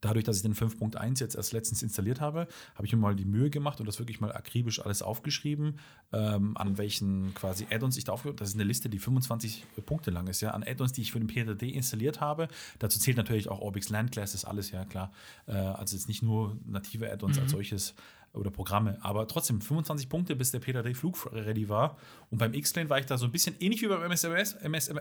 Dadurch, 0.00 0.24
dass 0.24 0.36
ich 0.36 0.42
den 0.42 0.54
5.1 0.54 1.20
jetzt 1.20 1.34
erst 1.34 1.52
letztens 1.52 1.82
installiert 1.82 2.20
habe, 2.20 2.46
habe 2.74 2.86
ich 2.86 2.92
mir 2.92 2.98
mal 2.98 3.14
die 3.14 3.24
Mühe 3.24 3.50
gemacht 3.50 3.80
und 3.80 3.86
das 3.86 3.98
wirklich 3.98 4.20
mal 4.20 4.32
akribisch 4.32 4.80
alles 4.80 5.02
aufgeschrieben, 5.02 5.78
ähm, 6.12 6.56
an 6.56 6.78
welchen 6.78 7.34
quasi 7.34 7.66
Add-ons 7.70 7.96
ich 7.96 8.04
da 8.04 8.12
aufgehört 8.12 8.36
habe. 8.36 8.44
Das 8.44 8.50
ist 8.50 8.54
eine 8.54 8.64
Liste, 8.64 8.88
die 8.88 8.98
25 8.98 9.64
Punkte 9.84 10.10
lang 10.10 10.26
ist, 10.26 10.40
ja, 10.40 10.52
an 10.52 10.62
Add-ons, 10.62 10.92
die 10.92 11.02
ich 11.02 11.12
für 11.12 11.20
den 11.20 11.26
PRD 11.26 11.64
installiert 11.64 12.20
habe. 12.20 12.48
Dazu 12.78 12.98
zählt 12.98 13.16
natürlich 13.16 13.48
auch 13.48 13.60
Orbix 13.60 13.90
Landclass, 13.90 14.34
ist 14.34 14.44
alles, 14.44 14.70
ja 14.70 14.84
klar. 14.84 15.12
Äh, 15.46 15.52
also 15.52 15.96
jetzt 15.96 16.08
nicht 16.08 16.22
nur 16.22 16.56
native 16.64 17.10
Add-ons 17.10 17.38
als 17.38 17.50
solches 17.50 17.94
oder 18.32 18.50
Programme, 18.50 18.98
aber 19.02 19.26
trotzdem 19.26 19.60
25 19.60 20.08
Punkte, 20.08 20.36
bis 20.36 20.52
der 20.52 20.60
PRD 20.60 20.96
Flug 20.96 21.28
ready 21.32 21.68
war. 21.68 21.96
Und 22.30 22.38
beim 22.38 22.54
X-Plane 22.54 22.88
war 22.88 22.98
ich 22.98 23.06
da 23.06 23.18
so 23.18 23.26
ein 23.26 23.32
bisschen 23.32 23.56
ähnlich 23.58 23.82
wie 23.82 23.88
beim 23.88 24.02
MSFS, 24.02 24.54
MS, 24.54 24.92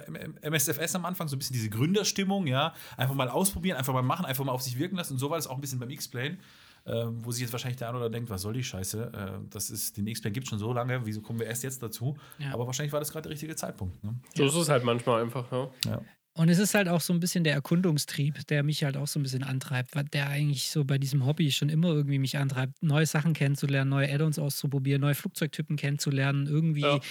MSFS 0.41 0.95
am 0.95 1.05
Anfang, 1.05 1.27
so 1.27 1.36
ein 1.36 1.39
bisschen 1.39 1.53
diese 1.53 1.69
Gründerstimmung, 1.69 2.47
ja. 2.47 2.73
Einfach 2.97 3.15
mal 3.15 3.30
ausprobieren, 3.30 3.77
einfach 3.77 3.93
mal 3.93 4.01
machen, 4.01 4.25
einfach 4.25 4.43
mal 4.43 4.51
auf 4.51 4.61
sich 4.61 4.80
wirken 4.80 4.95
lassen. 4.95 5.13
Und 5.13 5.19
so 5.19 5.30
war 5.30 5.38
das 5.38 5.47
auch 5.47 5.55
ein 5.55 5.61
bisschen 5.61 5.80
beim 5.80 5.89
X-Plane. 5.89 6.38
Ähm, 6.86 7.23
wo 7.23 7.32
sich 7.32 7.41
jetzt 7.41 7.51
wahrscheinlich 7.51 7.77
der 7.77 7.89
eine 7.89 7.97
oder 7.97 8.05
andere 8.05 8.19
denkt, 8.19 8.30
was 8.32 8.41
soll 8.41 8.53
die 8.53 8.63
Scheiße? 8.63 9.11
Äh, 9.13 9.47
das 9.49 9.69
ist, 9.69 9.97
den 9.97 10.07
X-Plane 10.07 10.32
gibt 10.32 10.45
es 10.45 10.49
schon 10.49 10.59
so 10.59 10.71
lange, 10.73 11.05
wieso 11.05 11.21
kommen 11.21 11.38
wir 11.38 11.45
erst 11.45 11.63
jetzt 11.63 11.84
dazu? 11.84 12.17
Ja. 12.39 12.53
Aber 12.53 12.65
wahrscheinlich 12.65 12.93
war 12.93 12.99
das 12.99 13.11
gerade 13.11 13.23
der 13.23 13.32
richtige 13.34 13.55
Zeitpunkt. 13.55 14.01
Ne? 14.03 14.15
So 14.34 14.45
ist 14.45 14.55
es 14.55 14.69
halt 14.69 14.84
manchmal 14.84 15.21
einfach, 15.21 15.51
ja. 15.51 15.69
Ja. 15.86 16.01
Und 16.40 16.48
es 16.48 16.58
ist 16.58 16.74
halt 16.74 16.88
auch 16.88 17.02
so 17.02 17.12
ein 17.12 17.20
bisschen 17.20 17.44
der 17.44 17.54
Erkundungstrieb, 17.54 18.48
der 18.48 18.64
mich 18.64 18.86
halt 18.86 18.96
auch 18.96 19.08
so 19.08 19.20
ein 19.20 19.24
bisschen 19.24 19.44
antreibt, 19.44 19.94
was 19.94 20.06
der 20.14 20.30
eigentlich 20.30 20.72
so 20.72 20.86
bei 20.86 20.98
diesem 20.98 21.26
Hobby 21.26 21.52
schon 21.52 21.68
immer 21.68 21.90
irgendwie 21.90 22.18
mich 22.18 22.38
antreibt, 22.38 22.82
neue 22.82 23.06
Sachen 23.06 23.34
kennenzulernen, 23.34 23.90
neue 23.90 24.10
Add-ons 24.10 24.40
auszuprobieren, 24.40 25.02
neue 25.02 25.16
Flugzeugtypen 25.16 25.76
kennenzulernen, 25.76 26.48
irgendwie 26.48 26.80
Ja. 26.80 27.02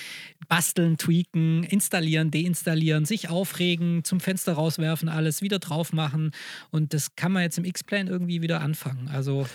basteln, 0.48 0.96
tweaken, 0.96 1.62
installieren, 1.64 2.30
deinstallieren, 2.30 3.04
sich 3.04 3.28
aufregen, 3.28 4.02
zum 4.02 4.18
Fenster 4.20 4.54
rauswerfen, 4.54 5.10
alles 5.10 5.42
wieder 5.42 5.58
drauf 5.58 5.92
machen. 5.92 6.30
Und 6.70 6.94
das 6.94 7.14
kann 7.14 7.30
man 7.30 7.42
jetzt 7.42 7.58
im 7.58 7.66
X-Plane 7.66 8.08
irgendwie 8.08 8.40
wieder 8.40 8.62
anfangen. 8.62 9.08
Also 9.08 9.46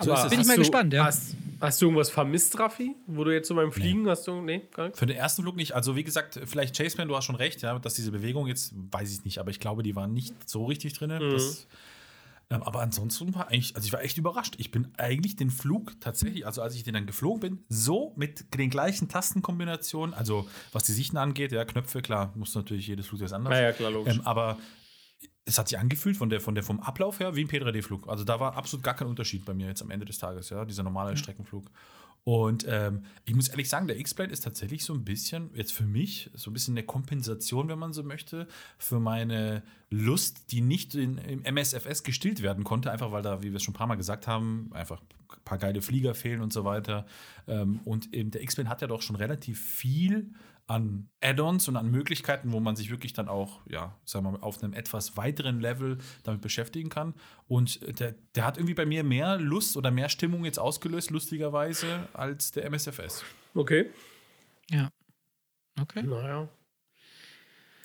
So. 0.00 0.28
Bin 0.28 0.40
ich 0.40 0.46
mal 0.46 0.54
du, 0.56 0.60
gespannt, 0.60 0.92
ja. 0.92 1.04
Hast, 1.04 1.36
hast 1.60 1.80
du 1.80 1.86
irgendwas 1.86 2.10
vermisst, 2.10 2.58
Raffi? 2.58 2.94
Wo 3.06 3.24
du 3.24 3.32
jetzt 3.32 3.48
so 3.48 3.54
beim 3.54 3.72
Fliegen 3.72 4.08
hast 4.08 4.26
du. 4.26 4.40
Nee, 4.40 4.62
gar 4.74 4.84
nichts? 4.84 4.98
Für 4.98 5.06
den 5.06 5.16
ersten 5.16 5.42
Flug 5.42 5.56
nicht. 5.56 5.72
Also, 5.72 5.96
wie 5.96 6.04
gesagt, 6.04 6.40
vielleicht 6.44 6.76
Chaseman, 6.76 7.08
du 7.08 7.16
hast 7.16 7.24
schon 7.24 7.36
recht, 7.36 7.62
ja, 7.62 7.78
dass 7.78 7.94
diese 7.94 8.10
Bewegung 8.10 8.46
jetzt, 8.46 8.72
weiß 8.90 9.12
ich 9.12 9.24
nicht, 9.24 9.38
aber 9.38 9.50
ich 9.50 9.60
glaube, 9.60 9.82
die 9.82 9.94
waren 9.94 10.12
nicht 10.12 10.34
so 10.48 10.64
richtig 10.64 10.94
drin. 10.94 11.10
Das, 11.10 11.66
ähm, 12.52 12.62
aber 12.62 12.80
ansonsten 12.80 13.34
war 13.34 13.48
eigentlich, 13.48 13.74
also 13.76 13.86
ich 13.86 13.92
war 13.92 14.02
echt 14.02 14.18
überrascht. 14.18 14.54
Ich 14.58 14.70
bin 14.70 14.88
eigentlich 14.98 15.36
den 15.36 15.50
Flug 15.50 15.98
tatsächlich, 16.00 16.44
also 16.44 16.60
als 16.60 16.74
ich 16.74 16.84
den 16.84 16.94
dann 16.94 17.06
geflogen 17.06 17.40
bin, 17.40 17.64
so 17.68 18.12
mit 18.16 18.54
den 18.54 18.68
gleichen 18.68 19.08
Tastenkombinationen, 19.08 20.14
also 20.14 20.46
was 20.72 20.84
die 20.84 20.92
Sichten 20.92 21.16
angeht, 21.16 21.52
ja, 21.52 21.64
Knöpfe, 21.64 22.02
klar, 22.02 22.32
muss 22.34 22.54
natürlich 22.54 22.86
jedes 22.86 23.06
Flugzeug 23.06 23.32
anders. 23.32 23.52
Naja, 23.52 23.72
klar, 23.72 23.90
logisch. 23.90 24.16
Ähm, 24.16 24.26
aber 24.26 24.58
es 25.44 25.58
hat 25.58 25.68
sich 25.68 25.78
angefühlt 25.78 26.16
von 26.16 26.30
der, 26.30 26.40
von 26.40 26.54
der, 26.54 26.62
vom 26.62 26.80
Ablauf 26.80 27.18
her 27.20 27.34
wie 27.34 27.42
ein 27.42 27.48
P3D-Flug. 27.48 28.08
Also 28.08 28.24
da 28.24 28.38
war 28.38 28.56
absolut 28.56 28.84
gar 28.84 28.94
kein 28.94 29.08
Unterschied 29.08 29.44
bei 29.44 29.54
mir 29.54 29.66
jetzt 29.66 29.82
am 29.82 29.90
Ende 29.90 30.06
des 30.06 30.18
Tages, 30.18 30.50
ja, 30.50 30.64
dieser 30.64 30.82
normale 30.82 31.16
Streckenflug. 31.16 31.70
Und 32.24 32.64
ähm, 32.68 33.04
ich 33.24 33.34
muss 33.34 33.48
ehrlich 33.48 33.68
sagen, 33.68 33.88
der 33.88 33.98
X-Plane 33.98 34.32
ist 34.32 34.44
tatsächlich 34.44 34.84
so 34.84 34.94
ein 34.94 35.04
bisschen, 35.04 35.50
jetzt 35.54 35.72
für 35.72 35.84
mich, 35.84 36.30
so 36.34 36.50
ein 36.50 36.52
bisschen 36.52 36.74
eine 36.74 36.86
Kompensation, 36.86 37.68
wenn 37.68 37.80
man 37.80 37.92
so 37.92 38.04
möchte, 38.04 38.46
für 38.78 39.00
meine 39.00 39.64
Lust, 39.90 40.52
die 40.52 40.60
nicht 40.60 40.94
in, 40.94 41.18
im 41.18 41.42
MSFS 41.42 42.04
gestillt 42.04 42.40
werden 42.40 42.62
konnte, 42.62 42.92
einfach 42.92 43.10
weil 43.10 43.22
da, 43.22 43.42
wie 43.42 43.50
wir 43.50 43.56
es 43.56 43.64
schon 43.64 43.74
ein 43.74 43.76
paar 43.76 43.88
Mal 43.88 43.96
gesagt 43.96 44.28
haben, 44.28 44.70
einfach 44.72 45.00
ein 45.00 45.44
paar 45.44 45.58
geile 45.58 45.82
Flieger 45.82 46.14
fehlen 46.14 46.42
und 46.42 46.52
so 46.52 46.64
weiter. 46.64 47.06
Ähm, 47.48 47.80
und 47.84 48.14
eben 48.14 48.30
der 48.30 48.42
X-Plane 48.42 48.70
hat 48.70 48.82
ja 48.82 48.86
doch 48.86 49.02
schon 49.02 49.16
relativ 49.16 49.60
viel 49.60 50.30
an 50.72 51.10
Add-ons 51.20 51.68
und 51.68 51.76
an 51.76 51.90
Möglichkeiten, 51.90 52.50
wo 52.50 52.58
man 52.58 52.76
sich 52.76 52.90
wirklich 52.90 53.12
dann 53.12 53.28
auch, 53.28 53.60
ja, 53.68 53.94
sagen 54.06 54.24
wir 54.24 54.32
mal, 54.32 54.40
auf 54.40 54.62
einem 54.62 54.72
etwas 54.72 55.18
weiteren 55.18 55.60
Level 55.60 55.98
damit 56.22 56.40
beschäftigen 56.40 56.88
kann. 56.88 57.12
Und 57.46 57.80
der, 58.00 58.14
der 58.34 58.46
hat 58.46 58.56
irgendwie 58.56 58.72
bei 58.72 58.86
mir 58.86 59.04
mehr 59.04 59.36
Lust 59.36 59.76
oder 59.76 59.90
mehr 59.90 60.08
Stimmung 60.08 60.46
jetzt 60.46 60.58
ausgelöst, 60.58 61.10
lustigerweise, 61.10 62.08
als 62.14 62.52
der 62.52 62.64
MSFS. 62.64 63.22
Okay. 63.54 63.90
ja. 64.70 64.90
Okay. 65.80 66.02
Naja. 66.02 66.48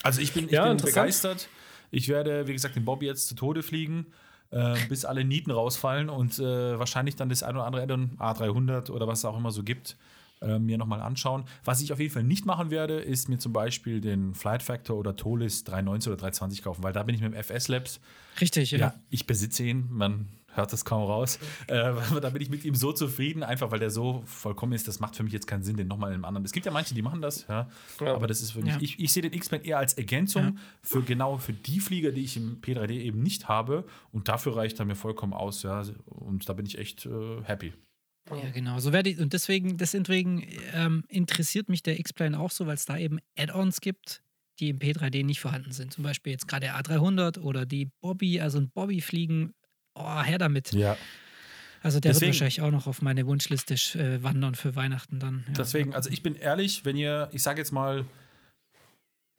Also 0.03 0.21
ich 0.21 0.33
bin, 0.33 0.45
ich 0.45 0.51
Ja, 0.51 0.67
bin 0.67 0.77
begeistert. 0.77 1.49
Ich 1.91 2.07
werde, 2.07 2.47
wie 2.47 2.53
gesagt, 2.53 2.75
den 2.75 2.85
Bobby 2.85 3.05
jetzt 3.05 3.27
zu 3.27 3.35
Tode 3.35 3.63
fliegen, 3.63 4.07
äh, 4.51 4.75
bis 4.87 5.03
alle 5.05 5.23
Nieten 5.23 5.51
rausfallen 5.51 6.09
und 6.09 6.39
äh, 6.39 6.79
wahrscheinlich 6.79 7.15
dann 7.15 7.29
das 7.29 7.43
ein 7.43 7.55
oder 7.55 7.65
andere 7.65 7.83
Add-on 7.83 8.17
A300 8.17 8.91
oder 8.91 9.07
was 9.07 9.19
es 9.19 9.25
auch 9.25 9.37
immer 9.37 9.51
so 9.51 9.63
gibt, 9.63 9.97
äh, 10.41 10.59
mir 10.59 10.77
nochmal 10.77 11.01
anschauen. 11.01 11.45
Was 11.63 11.81
ich 11.81 11.93
auf 11.93 11.99
jeden 11.99 12.13
Fall 12.13 12.23
nicht 12.23 12.45
machen 12.45 12.71
werde, 12.71 12.99
ist 12.99 13.29
mir 13.29 13.39
zum 13.39 13.53
Beispiel 13.53 14.01
den 14.01 14.33
Flight 14.33 14.63
Factor 14.63 14.97
oder 14.97 15.15
Tolis 15.15 15.63
390 15.63 16.09
oder 16.11 16.17
320 16.17 16.63
kaufen, 16.63 16.83
weil 16.83 16.93
da 16.93 17.03
bin 17.03 17.15
ich 17.15 17.21
mit 17.21 17.33
dem 17.33 17.43
FS 17.43 17.67
Labs. 17.67 17.99
Richtig, 18.39 18.71
ja. 18.71 18.77
Ja, 18.79 18.93
ich 19.09 19.25
besitze 19.25 19.63
ihn. 19.63 19.87
Man 19.89 20.27
hört 20.57 20.73
es 20.73 20.83
kaum 20.83 21.03
raus. 21.03 21.39
Äh, 21.67 21.93
da 22.21 22.29
bin 22.29 22.41
ich 22.41 22.49
mit 22.49 22.63
ihm 22.63 22.75
so 22.75 22.93
zufrieden, 22.93 23.43
einfach 23.43 23.71
weil 23.71 23.79
der 23.79 23.89
so 23.89 24.23
vollkommen 24.25 24.71
ist. 24.71 24.87
Das 24.87 25.01
macht 25.01 25.17
für 25.17 25.23
mich 25.23 25.33
jetzt 25.33 25.47
keinen 25.47 25.63
Sinn, 25.63 25.75
den 25.75 25.87
nochmal 25.87 26.11
in 26.11 26.15
einem 26.15 26.25
anderen. 26.25 26.45
Es 26.45 26.53
gibt 26.53 26.65
ja 26.65 26.71
manche, 26.71 26.93
die 26.95 27.01
machen 27.01 27.21
das, 27.21 27.45
ja. 27.47 27.67
ja. 27.99 28.15
Aber 28.15 28.25
das 28.27 28.41
ist 28.41 28.51
für 28.51 28.61
mich. 28.61 28.73
Ja. 28.73 28.79
Ich, 28.79 28.99
ich 28.99 29.11
sehe 29.11 29.21
den 29.21 29.33
X-Men 29.33 29.63
eher 29.63 29.77
als 29.77 29.93
Ergänzung 29.95 30.43
ja. 30.43 30.53
für 30.81 31.01
genau 31.01 31.37
für 31.37 31.51
die 31.51 31.81
Flieger, 31.81 32.11
die 32.11 32.21
ich 32.21 32.37
im 32.37 32.61
P3D 32.61 32.91
eben 32.91 33.21
nicht 33.21 33.49
habe. 33.49 33.85
Und 34.13 34.29
dafür 34.29 34.55
reicht 34.55 34.79
er 34.79 34.85
mir 34.85 34.95
vollkommen 34.95 35.33
aus, 35.33 35.63
ja. 35.63 35.83
Und 36.05 36.47
da 36.47 36.53
bin 36.53 36.65
ich 36.65 36.77
echt 36.77 37.05
äh, 37.05 37.43
happy. 37.43 37.73
Ja, 38.31 38.49
genau. 38.51 38.79
So 38.79 38.93
werde 38.93 39.09
ich, 39.09 39.19
und 39.19 39.33
deswegen, 39.33 39.77
deswegen 39.77 40.47
ähm, 40.73 41.03
interessiert 41.07 41.69
mich 41.69 41.83
der 41.83 41.99
X-Plane 41.99 42.39
auch 42.39 42.51
so, 42.51 42.67
weil 42.67 42.75
es 42.75 42.85
da 42.85 42.97
eben 42.97 43.19
Add-ons 43.37 43.81
gibt, 43.81 44.21
die 44.59 44.69
im 44.69 44.79
P3D 44.79 45.23
nicht 45.23 45.39
vorhanden 45.39 45.71
sind. 45.71 45.93
Zum 45.93 46.03
Beispiel 46.03 46.31
jetzt 46.31 46.47
gerade 46.47 46.67
der 46.67 46.79
A300 46.79 47.39
oder 47.39 47.65
die 47.65 47.89
Bobby, 48.01 48.41
also 48.41 48.59
ein 48.59 48.69
Bobby 48.69 49.01
fliegen. 49.01 49.53
Oh, 49.95 50.21
her 50.21 50.37
damit. 50.37 50.73
Ja. 50.73 50.97
Also 51.81 51.99
der 51.99 52.11
deswegen, 52.11 52.31
wird 52.31 52.41
wahrscheinlich 52.41 52.61
auch 52.61 52.71
noch 52.71 52.87
auf 52.87 53.01
meine 53.01 53.25
Wunschliste 53.27 53.75
äh, 53.99 54.21
wandern 54.23 54.55
für 54.55 54.75
Weihnachten 54.75 55.19
dann. 55.19 55.43
Ja. 55.47 55.53
Deswegen, 55.57 55.93
also 55.93 56.09
ich 56.09 56.23
bin 56.23 56.35
ehrlich, 56.35 56.85
wenn 56.85 56.97
ihr, 56.97 57.29
ich 57.31 57.43
sage 57.43 57.59
jetzt 57.59 57.71
mal, 57.71 58.05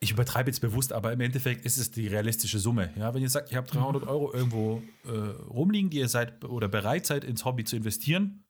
ich 0.01 0.13
übertreibe 0.13 0.49
jetzt 0.49 0.61
bewusst, 0.61 0.93
aber 0.93 1.13
im 1.13 1.21
Endeffekt 1.21 1.65
ist 1.65 1.77
es 1.77 1.91
die 1.91 2.07
realistische 2.07 2.59
Summe. 2.59 2.91
Ja, 2.97 3.15
wenn 3.15 3.23
ihr 3.23 3.29
sagt, 3.29 3.51
ihr 3.51 3.59
habt 3.59 3.75
300 3.75 4.03
mhm. 4.03 4.09
Euro 4.09 4.33
irgendwo 4.33 4.83
äh, 5.05 5.11
rumliegen, 5.11 5.91
die 5.91 5.99
ihr 5.99 6.09
seid 6.09 6.45
oder 6.45 6.69
bereit 6.69 7.07
seid, 7.07 7.25
ins 7.25 7.45
Hobby 7.45 7.65
zu 7.65 7.77
investieren, 7.77 8.45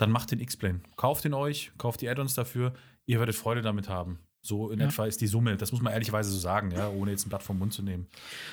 dann 0.00 0.10
macht 0.10 0.30
den 0.30 0.40
X-Plane. 0.40 0.80
Kauft 0.96 1.26
ihn 1.26 1.34
euch, 1.34 1.72
kauft 1.76 2.00
die 2.00 2.08
Add-ons 2.08 2.32
dafür, 2.34 2.72
ihr 3.04 3.18
werdet 3.18 3.34
Freude 3.34 3.60
damit 3.60 3.90
haben. 3.90 4.18
So 4.40 4.70
in 4.70 4.80
ja. 4.80 4.86
etwa 4.86 5.04
ist 5.04 5.20
die 5.20 5.26
Summe. 5.26 5.58
Das 5.58 5.72
muss 5.72 5.82
man 5.82 5.92
ehrlicherweise 5.92 6.30
so 6.30 6.38
sagen, 6.38 6.70
ja, 6.70 6.88
ohne 6.88 7.10
jetzt 7.10 7.26
ein 7.26 7.28
Blatt 7.28 7.42
vom 7.42 7.58
Mund 7.58 7.74
zu 7.74 7.82
nehmen. 7.82 8.06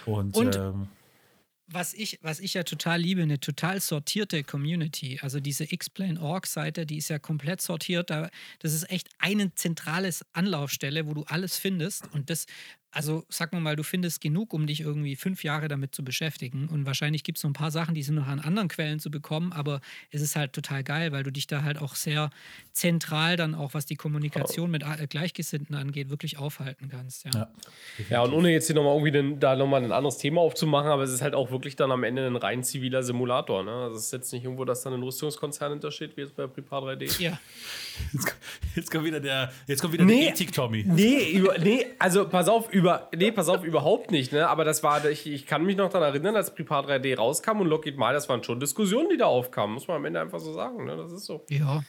Und, 0.06 0.36
Und 0.36 0.58
ähm, 0.58 0.90
was 1.68 1.94
ich, 1.94 2.20
was 2.22 2.42
ich 2.42 2.54
ja 2.56 2.64
total 2.64 3.00
liebe, 3.00 3.22
eine 3.22 3.40
total 3.40 3.80
sortierte 3.80 4.44
Community. 4.44 5.20
Also 5.22 5.40
diese 5.40 5.72
X-Plane.org-Seite, 5.72 6.86
die 6.86 6.98
ist 6.98 7.10
ja 7.10 7.20
komplett 7.20 7.62
sortiert. 7.62 8.10
Das 8.10 8.74
ist 8.74 8.90
echt 8.90 9.10
eine 9.20 9.54
zentrale 9.56 10.10
Anlaufstelle, 10.34 11.08
wo 11.08 11.14
du 11.14 11.24
alles 11.24 11.58
findest. 11.58 12.14
Und 12.14 12.30
das 12.30 12.46
also 12.92 13.26
sag 13.30 13.54
mal, 13.54 13.76
du 13.76 13.84
findest 13.84 14.22
genug, 14.22 14.54
um 14.54 14.66
dich 14.66 14.82
irgendwie 14.82 15.16
fünf 15.16 15.44
Jahre 15.44 15.68
damit 15.68 15.94
zu 15.94 16.04
beschäftigen. 16.04 16.68
Und 16.68 16.86
wahrscheinlich 16.86 17.24
gibt 17.24 17.38
es 17.38 17.44
noch 17.44 17.52
ein 17.52 17.54
paar 17.54 17.72
Sachen, 17.72 17.94
die 17.94 18.04
sind 18.04 18.16
noch 18.16 18.28
an 18.28 18.40
anderen 18.40 18.70
Quellen 18.70 19.00
zu 19.00 19.12
bekommen, 19.12 19.52
aber 19.54 19.82
es 20.10 20.22
ist 20.22 20.36
halt 20.36 20.54
total 20.54 20.84
geil, 20.84 21.12
weil 21.12 21.24
du 21.24 21.32
dich 21.32 21.48
da 21.48 21.64
halt 21.64 21.82
auch 21.82 21.96
sehr 21.96 22.30
zentral 22.72 23.36
dann 23.36 23.56
auch, 23.56 23.74
was 23.74 23.86
die 23.86 23.96
Kommunikation 23.96 24.72
mit 24.72 24.84
äh, 24.84 25.08
Gleichgesinnten 25.08 25.76
angeht, 25.76 26.10
wirklich 26.10 26.38
aufhalten 26.38 26.90
kannst. 26.90 27.26
Ja, 27.26 27.32
ja. 27.34 27.50
ja 28.10 28.22
und 28.22 28.34
ohne 28.34 28.52
jetzt 28.52 28.68
hier 28.68 28.76
nochmal 28.76 28.94
irgendwie 28.94 29.12
den, 29.12 29.40
da 29.40 29.56
nochmal 29.56 29.84
ein 29.84 29.92
anderes 29.92 30.18
Thema 30.18 30.42
aufzumachen, 30.42 30.90
aber 30.90 31.04
es 31.04 31.12
ist 31.12 31.22
halt 31.22 31.36
auch 31.36 31.52
wirklich 31.52 31.76
dann 31.76 31.92
am 31.92 32.04
Ende 32.04 32.26
ein 32.26 32.36
rein 32.36 32.64
ziviler 32.64 33.04
Simulator. 33.04 33.64
Ne? 33.64 33.72
Also 33.72 33.98
es 33.98 34.06
ist 34.06 34.14
jetzt 34.14 34.34
nicht 34.34 34.44
irgendwo, 34.44 34.66
dass 34.66 34.82
dann 34.84 34.94
ein 34.94 35.04
Rüstungskonzern 35.04 35.74
hintersteht, 35.74 36.16
wie 36.16 36.22
jetzt 36.22 36.36
bei 36.36 36.48
Prepar 36.48 36.84
3D. 36.84 37.22
Ja. 37.22 37.40
Jetzt, 38.14 38.36
jetzt 38.76 38.92
kommt 38.92 39.06
wieder 39.06 39.20
der, 39.20 39.52
jetzt 39.66 39.82
kommt 39.82 39.94
wieder 39.94 40.06
nee, 40.06 40.22
der 40.22 40.30
Ethik-Tommy. 40.30 40.86
Nee, 40.88 41.32
über, 41.32 41.58
nee, 41.58 41.86
also 42.00 42.28
pass 42.28 42.48
auf, 42.48 42.72
über, 42.78 43.10
nee, 43.16 43.32
pass 43.32 43.50
auf, 43.50 43.64
überhaupt 43.64 44.12
nicht, 44.12 44.32
ne? 44.32 44.48
Aber 44.48 44.64
das 44.64 44.84
war, 44.84 45.04
ich, 45.06 45.26
ich 45.26 45.46
kann 45.46 45.66
mich 45.66 45.76
noch 45.76 45.90
daran 45.90 46.14
erinnern, 46.14 46.36
als 46.36 46.54
Prepar 46.54 46.88
3D 46.88 47.16
rauskam 47.16 47.62
und 47.62 47.68
Lockheed 47.68 47.98
Mal, 47.98 48.14
das 48.14 48.30
waren 48.30 48.44
schon 48.44 48.60
Diskussionen, 48.60 49.10
die 49.10 49.18
da 49.18 49.26
aufkamen, 49.26 49.74
muss 49.74 49.88
man 49.88 49.98
am 49.98 50.06
Ende 50.06 50.22
einfach 50.22 50.40
so 50.40 50.54
sagen, 50.54 50.86
ne? 50.86 50.96
Das 50.96 51.12
ist 51.12 51.26
so. 51.26 51.46
Ja. 51.50 51.84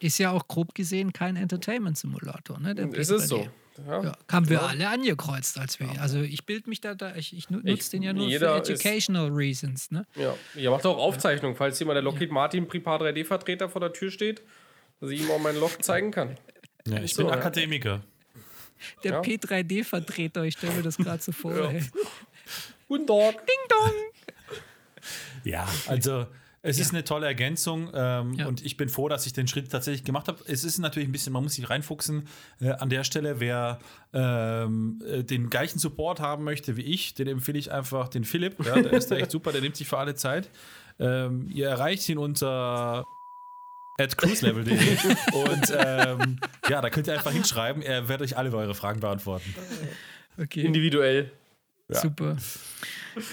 Ist 0.00 0.18
ja 0.18 0.32
auch 0.32 0.48
grob 0.48 0.74
gesehen 0.74 1.12
kein 1.12 1.36
Entertainment-Simulator, 1.36 2.58
ne? 2.60 2.74
Der 2.74 2.92
ist 2.94 3.10
es 3.10 3.28
so. 3.28 3.48
Ja. 3.88 4.02
ja. 4.02 4.12
haben 4.30 4.48
wir 4.48 4.58
ja. 4.58 4.66
alle 4.66 4.88
angekreuzt, 4.88 5.58
als 5.58 5.80
wir. 5.80 5.88
Ja. 5.88 6.00
Also 6.00 6.20
ich 6.20 6.46
bilde 6.46 6.68
mich 6.68 6.80
da, 6.80 6.94
da 6.94 7.16
ich, 7.16 7.36
ich 7.36 7.50
nutze 7.50 7.90
den 7.90 8.02
ja 8.02 8.12
nur 8.12 8.30
für 8.30 8.56
educational 8.56 9.28
ist, 9.28 9.36
reasons. 9.36 9.90
Ne? 9.90 10.06
Ja, 10.14 10.34
ihr 10.54 10.70
macht 10.70 10.86
auch 10.86 10.96
Aufzeichnungen, 10.96 11.56
falls 11.56 11.80
jemand 11.80 11.96
der 11.96 12.02
Lockheed 12.02 12.30
Martin 12.30 12.68
Prepar 12.68 13.00
3D-Vertreter 13.00 13.68
vor 13.68 13.80
der 13.80 13.92
Tür 13.92 14.12
steht 14.12 14.44
dass 15.00 15.10
ich 15.10 15.20
ihm 15.22 15.30
auch 15.30 15.38
mein 15.38 15.56
Loch 15.56 15.76
zeigen 15.78 16.10
kann. 16.10 16.36
Ja, 16.86 16.98
ich 16.98 17.14
so, 17.14 17.24
bin 17.24 17.32
Akademiker. 17.32 18.02
Der 19.02 19.12
ja. 19.12 19.20
P3D-Vertreter, 19.20 20.44
ich 20.44 20.54
stelle 20.54 20.74
mir 20.74 20.82
das 20.82 20.96
gerade 20.96 21.22
so 21.22 21.32
vor. 21.32 21.54
Ja. 21.54 21.80
Guten 22.88 23.06
Tag. 23.06 23.46
Ding 23.46 23.56
dong. 23.68 23.92
Ja, 25.44 25.66
also 25.86 26.26
es 26.66 26.78
ist 26.78 26.94
eine 26.94 27.04
tolle 27.04 27.26
Ergänzung 27.26 27.90
ähm, 27.92 28.32
ja. 28.34 28.46
und 28.46 28.64
ich 28.64 28.78
bin 28.78 28.88
froh, 28.88 29.10
dass 29.10 29.26
ich 29.26 29.34
den 29.34 29.46
Schritt 29.46 29.70
tatsächlich 29.70 30.02
gemacht 30.02 30.28
habe. 30.28 30.38
Es 30.46 30.64
ist 30.64 30.78
natürlich 30.78 31.10
ein 31.10 31.12
bisschen, 31.12 31.34
man 31.34 31.42
muss 31.42 31.54
sich 31.54 31.68
reinfuchsen 31.68 32.26
äh, 32.62 32.70
an 32.70 32.88
der 32.88 33.04
Stelle. 33.04 33.38
Wer 33.38 33.80
ähm, 34.14 35.02
äh, 35.06 35.22
den 35.22 35.50
gleichen 35.50 35.78
Support 35.78 36.20
haben 36.20 36.42
möchte 36.42 36.78
wie 36.78 36.82
ich, 36.82 37.12
den 37.12 37.28
empfehle 37.28 37.58
ich 37.58 37.70
einfach 37.70 38.08
den 38.08 38.24
Philipp. 38.24 38.64
Ja, 38.64 38.80
der 38.80 38.94
ist 38.94 39.10
da 39.10 39.16
echt 39.16 39.30
super, 39.30 39.52
der 39.52 39.60
nimmt 39.60 39.76
sich 39.76 39.86
für 39.86 39.98
alle 39.98 40.14
Zeit. 40.14 40.48
Ähm, 40.98 41.50
ihr 41.52 41.68
erreicht 41.68 42.08
ihn 42.08 42.16
unter 42.16 43.04
at 43.98 44.16
cruiselevel.de. 44.16 44.76
und 45.34 45.72
ähm, 45.76 46.38
ja, 46.68 46.80
da 46.80 46.90
könnt 46.90 47.06
ihr 47.06 47.14
einfach 47.14 47.32
hinschreiben. 47.32 47.82
Er 47.82 48.08
wird 48.08 48.22
euch 48.22 48.36
alle 48.36 48.52
eure 48.52 48.74
Fragen 48.74 49.00
beantworten. 49.00 49.54
Okay. 50.38 50.62
Individuell. 50.62 51.30
Ja. 51.88 52.00
Super. 52.00 52.36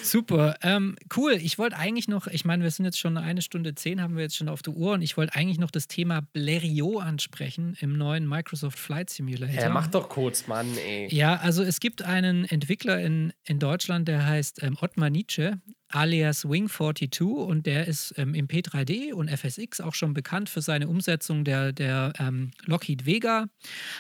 Super. 0.04 0.56
Ähm, 0.62 0.96
cool. 1.16 1.34
Ich 1.34 1.58
wollte 1.58 1.78
eigentlich 1.78 2.08
noch, 2.08 2.28
ich 2.28 2.46
meine, 2.46 2.64
wir 2.64 2.72
sind 2.72 2.86
jetzt 2.86 3.00
schon 3.00 3.18
eine 3.18 3.42
Stunde 3.42 3.76
zehn, 3.76 4.02
haben 4.02 4.16
wir 4.16 4.24
jetzt 4.24 4.36
schon 4.36 4.50
auf 4.50 4.62
der 4.62 4.74
Uhr 4.74 4.94
und 4.94 5.02
ich 5.02 5.18
wollte 5.18 5.36
eigentlich 5.36 5.60
noch 5.60 5.72
das 5.72 5.88
Thema 5.88 6.22
Blériot 6.36 7.02
ansprechen 7.02 7.76
im 7.80 7.98
neuen 7.98 8.28
Microsoft 8.28 8.80
Flight 8.80 9.10
Simulator. 9.10 9.62
Ja, 9.62 9.70
mach 9.70 9.88
doch 9.88 10.10
kurz, 10.10 10.48
Mann, 10.48 10.68
ey. 10.78 11.08
Ja, 11.14 11.38
also 11.38 11.64
es 11.64 11.80
gibt 11.80 12.02
einen 12.02 12.46
Entwickler 12.46 13.00
in, 13.00 13.34
in 13.44 13.60
Deutschland, 13.60 14.08
der 14.08 14.26
heißt 14.26 14.64
ähm, 14.64 14.78
Ottmar 14.80 15.10
Nietzsche 15.10 15.60
alias 15.94 16.46
Wing42 16.46 17.24
und 17.24 17.66
der 17.66 17.88
ist 17.88 18.14
ähm, 18.18 18.34
im 18.34 18.48
P3D 18.48 19.14
und 19.14 19.30
FSX 19.30 19.82
auch 19.82 19.94
schon 19.94 20.14
bekannt 20.14 20.50
für 20.50 20.62
seine 20.62 20.88
Umsetzung 20.88 21.44
der, 21.44 21.72
der 21.72 22.14
ähm, 22.20 22.52
Lockheed 22.66 23.06
Vega. 23.06 23.48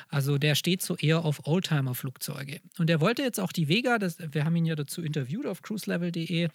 Also 0.09 0.37
der 0.37 0.55
steht 0.55 0.81
so 0.81 0.95
eher 0.95 1.23
auf 1.23 1.45
Oldtimer-Flugzeuge. 1.45 2.61
Und 2.77 2.89
er 2.89 3.01
wollte 3.01 3.21
jetzt 3.21 3.39
auch 3.39 3.51
die 3.51 3.67
Vega, 3.67 3.97
das, 3.97 4.17
wir 4.19 4.45
haben 4.45 4.55
ihn 4.55 4.65
ja 4.65 4.75
dazu 4.75 5.01
interviewt 5.01 5.45
auf 5.45 5.61
cruiselevel.de, 5.71 6.49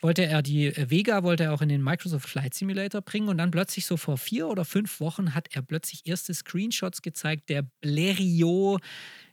wollte 0.00 0.26
er 0.26 0.42
die 0.42 0.66
äh, 0.66 0.90
Vega, 0.90 1.22
wollte 1.22 1.44
er 1.44 1.54
auch 1.54 1.62
in 1.62 1.68
den 1.68 1.82
Microsoft 1.82 2.28
Flight 2.28 2.54
Simulator 2.54 3.00
bringen 3.00 3.28
und 3.28 3.38
dann 3.38 3.50
plötzlich 3.50 3.86
so 3.86 3.96
vor 3.96 4.18
vier 4.18 4.48
oder 4.48 4.64
fünf 4.64 5.00
Wochen 5.00 5.34
hat 5.34 5.48
er 5.52 5.62
plötzlich 5.62 6.06
erste 6.06 6.34
Screenshots 6.34 7.02
gezeigt, 7.02 7.48
der 7.48 7.66
Blériot 7.82 8.80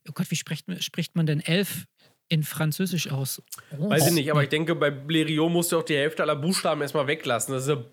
oh 0.07 0.11
Gott, 0.13 0.29
wie 0.31 0.35
spricht, 0.35 0.65
spricht 0.83 1.15
man 1.15 1.25
denn 1.25 1.39
elf 1.39 1.85
in 2.29 2.43
Französisch 2.43 3.09
aus. 3.09 3.41
Oh. 3.77 3.89
Weiß 3.89 4.07
ich 4.07 4.13
nicht, 4.13 4.31
aber 4.31 4.43
ich 4.43 4.49
denke, 4.49 4.75
bei 4.75 4.89
Blériot 4.89 5.49
musst 5.49 5.71
du 5.71 5.77
auch 5.77 5.83
die 5.83 5.95
Hälfte 5.95 6.23
aller 6.23 6.35
Buchstaben 6.35 6.81
erstmal 6.81 7.07
weglassen. 7.07 7.53
Das 7.53 7.63
ist 7.63 7.69
ja 7.69 7.83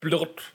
blurt. 0.00 0.54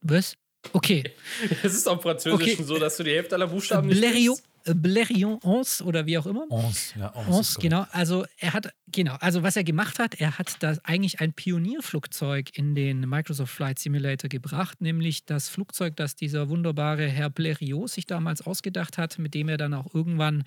Was? 0.00 0.36
Okay. 0.72 1.04
Es 1.62 1.74
ist 1.74 1.88
am 1.88 2.00
Französischen 2.00 2.40
okay. 2.40 2.62
so, 2.62 2.78
dass 2.78 2.96
du 2.96 3.04
die 3.04 3.12
Hälfte 3.12 3.34
aller 3.34 3.48
Buchstaben 3.48 3.90
Blériot. 3.90 4.30
nicht 4.30 4.42
Blérion 4.72 5.38
11 5.44 5.82
oder 5.82 6.06
wie 6.06 6.18
auch 6.18 6.26
immer. 6.26 6.46
11, 6.50 6.94
ja, 6.96 7.12
11, 7.14 7.28
11 7.28 7.54
genau. 7.60 7.86
Also 7.92 8.24
er 8.38 8.52
hat, 8.52 8.72
genau, 8.90 9.16
also 9.20 9.42
was 9.42 9.56
er 9.56 9.64
gemacht 9.64 9.98
hat, 9.98 10.20
er 10.20 10.38
hat 10.38 10.56
da 10.60 10.76
eigentlich 10.84 11.20
ein 11.20 11.32
Pionierflugzeug 11.32 12.56
in 12.56 12.74
den 12.74 13.00
Microsoft 13.00 13.52
Flight 13.52 13.78
Simulator 13.78 14.28
gebracht, 14.28 14.80
nämlich 14.80 15.24
das 15.24 15.48
Flugzeug, 15.48 15.96
das 15.96 16.16
dieser 16.16 16.48
wunderbare 16.48 17.08
Herr 17.08 17.28
Blériot 17.28 17.88
sich 17.88 18.06
damals 18.06 18.42
ausgedacht 18.42 18.98
hat, 18.98 19.18
mit 19.18 19.34
dem 19.34 19.48
er 19.48 19.56
dann 19.56 19.74
auch 19.74 19.94
irgendwann 19.94 20.44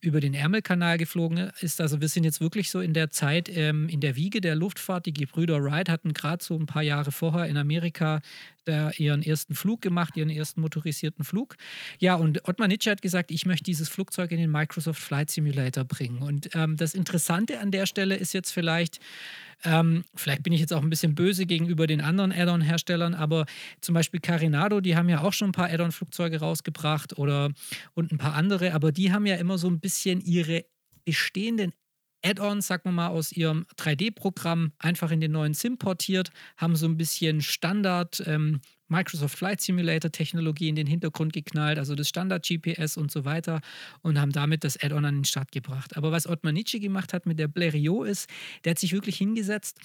über 0.00 0.20
den 0.20 0.34
Ärmelkanal 0.34 0.98
geflogen 0.98 1.50
ist. 1.60 1.80
Also 1.80 2.00
wir 2.00 2.08
sind 2.08 2.24
jetzt 2.24 2.40
wirklich 2.40 2.70
so 2.70 2.80
in 2.80 2.94
der 2.94 3.10
Zeit 3.10 3.48
ähm, 3.48 3.88
in 3.88 4.00
der 4.00 4.16
Wiege 4.16 4.40
der 4.40 4.54
Luftfahrt. 4.54 5.06
Die 5.06 5.12
Gebrüder 5.12 5.62
Wright 5.62 5.88
hatten 5.88 6.12
gerade 6.12 6.42
so 6.42 6.56
ein 6.56 6.66
paar 6.66 6.82
Jahre 6.82 7.12
vorher 7.12 7.46
in 7.46 7.56
Amerika 7.56 8.20
da 8.64 8.90
ihren 8.92 9.22
ersten 9.22 9.54
Flug 9.54 9.80
gemacht, 9.82 10.16
ihren 10.16 10.30
ersten 10.30 10.60
motorisierten 10.60 11.24
Flug. 11.24 11.56
Ja, 11.98 12.14
und 12.14 12.48
Ottmar 12.48 12.68
Nitsche 12.68 12.90
hat 12.90 13.02
gesagt, 13.02 13.30
ich 13.30 13.46
möchte 13.46 13.64
dieses 13.64 13.88
Flugzeug 13.88 14.30
in 14.32 14.38
den 14.38 14.50
Microsoft 14.50 15.00
Flight 15.00 15.30
Simulator 15.30 15.84
bringen. 15.84 16.22
Und 16.22 16.54
ähm, 16.54 16.76
das 16.76 16.94
Interessante 16.94 17.60
an 17.60 17.70
der 17.70 17.86
Stelle 17.86 18.16
ist 18.16 18.32
jetzt 18.32 18.52
vielleicht, 18.52 19.00
ähm, 19.64 20.04
vielleicht 20.14 20.42
bin 20.42 20.52
ich 20.52 20.60
jetzt 20.60 20.72
auch 20.72 20.82
ein 20.82 20.90
bisschen 20.90 21.14
böse 21.14 21.46
gegenüber 21.46 21.86
den 21.86 22.00
anderen 22.00 22.32
Add-on-Herstellern, 22.32 23.14
aber 23.14 23.46
zum 23.80 23.94
Beispiel 23.94 24.20
Carinado, 24.20 24.80
die 24.80 24.96
haben 24.96 25.08
ja 25.08 25.22
auch 25.22 25.32
schon 25.32 25.50
ein 25.50 25.52
paar 25.52 25.70
Add-on-Flugzeuge 25.70 26.40
rausgebracht 26.40 27.18
oder 27.18 27.50
und 27.94 28.12
ein 28.12 28.18
paar 28.18 28.34
andere, 28.34 28.72
aber 28.72 28.92
die 28.92 29.12
haben 29.12 29.26
ja 29.26 29.36
immer 29.36 29.58
so 29.58 29.68
ein 29.68 29.80
bisschen 29.80 30.20
ihre 30.20 30.64
bestehenden 31.04 31.72
Add-ons, 32.24 32.66
sagen 32.66 32.84
wir 32.84 32.92
mal, 32.92 33.08
aus 33.08 33.32
ihrem 33.32 33.66
3D-Programm 33.78 34.72
einfach 34.78 35.10
in 35.10 35.20
den 35.20 35.32
neuen 35.32 35.54
Sim 35.54 35.78
portiert, 35.78 36.30
haben 36.56 36.76
so 36.76 36.86
ein 36.86 36.96
bisschen 36.96 37.40
Standard 37.40 38.22
ähm, 38.26 38.60
Microsoft 38.90 39.38
Flight 39.38 39.60
Simulator 39.60 40.10
Technologie 40.10 40.68
in 40.68 40.74
den 40.74 40.86
Hintergrund 40.86 41.32
geknallt, 41.32 41.78
also 41.78 41.94
das 41.94 42.08
Standard 42.08 42.46
GPS 42.46 42.96
und 42.96 43.10
so 43.10 43.24
weiter 43.24 43.60
und 44.02 44.20
haben 44.20 44.32
damit 44.32 44.64
das 44.64 44.76
Add-on 44.82 45.04
an 45.04 45.18
den 45.18 45.24
Start 45.24 45.52
gebracht. 45.52 45.96
Aber 45.96 46.10
was 46.12 46.26
Ottmar 46.26 46.52
Nietzsche 46.52 46.80
gemacht 46.80 47.12
hat 47.12 47.24
mit 47.24 47.38
der 47.38 47.48
Blériot 47.48 48.06
ist, 48.06 48.28
der 48.64 48.72
hat 48.72 48.78
sich 48.78 48.92
wirklich 48.92 49.16
hingesetzt 49.16 49.78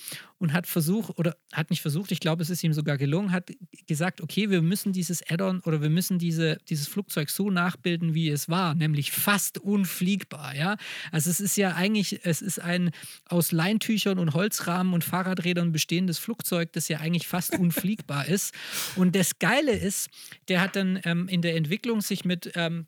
und 0.45 0.53
hat 0.53 0.67
versucht, 0.67 1.17
oder 1.17 1.35
hat 1.51 1.71
nicht 1.71 1.81
versucht, 1.81 2.11
ich 2.11 2.19
glaube, 2.19 2.43
es 2.43 2.51
ist 2.51 2.63
ihm 2.63 2.71
sogar 2.71 2.99
gelungen, 2.99 3.31
hat 3.31 3.51
gesagt, 3.87 4.21
okay, 4.21 4.51
wir 4.51 4.61
müssen 4.61 4.93
dieses 4.93 5.27
Add-on 5.27 5.61
oder 5.61 5.81
wir 5.81 5.89
müssen 5.89 6.19
diese, 6.19 6.59
dieses 6.69 6.87
Flugzeug 6.87 7.31
so 7.31 7.49
nachbilden, 7.49 8.13
wie 8.13 8.29
es 8.29 8.47
war, 8.47 8.75
nämlich 8.75 9.11
fast 9.11 9.57
unfliegbar. 9.57 10.55
Ja? 10.55 10.77
Also 11.11 11.31
es 11.31 11.39
ist 11.39 11.57
ja 11.57 11.73
eigentlich, 11.73 12.23
es 12.23 12.43
ist 12.43 12.59
ein 12.59 12.91
aus 13.27 13.51
Leintüchern 13.51 14.19
und 14.19 14.35
Holzrahmen 14.35 14.93
und 14.93 15.03
Fahrradrädern 15.03 15.71
bestehendes 15.71 16.19
Flugzeug, 16.19 16.71
das 16.73 16.89
ja 16.89 16.99
eigentlich 16.99 17.27
fast 17.27 17.55
unfliegbar 17.59 18.27
ist. 18.27 18.53
Und 18.95 19.15
das 19.15 19.39
Geile 19.39 19.71
ist, 19.71 20.09
der 20.47 20.61
hat 20.61 20.75
dann 20.75 20.99
ähm, 21.05 21.27
in 21.27 21.41
der 21.41 21.55
Entwicklung 21.55 22.01
sich 22.01 22.23
mit 22.23 22.51
ähm, 22.53 22.85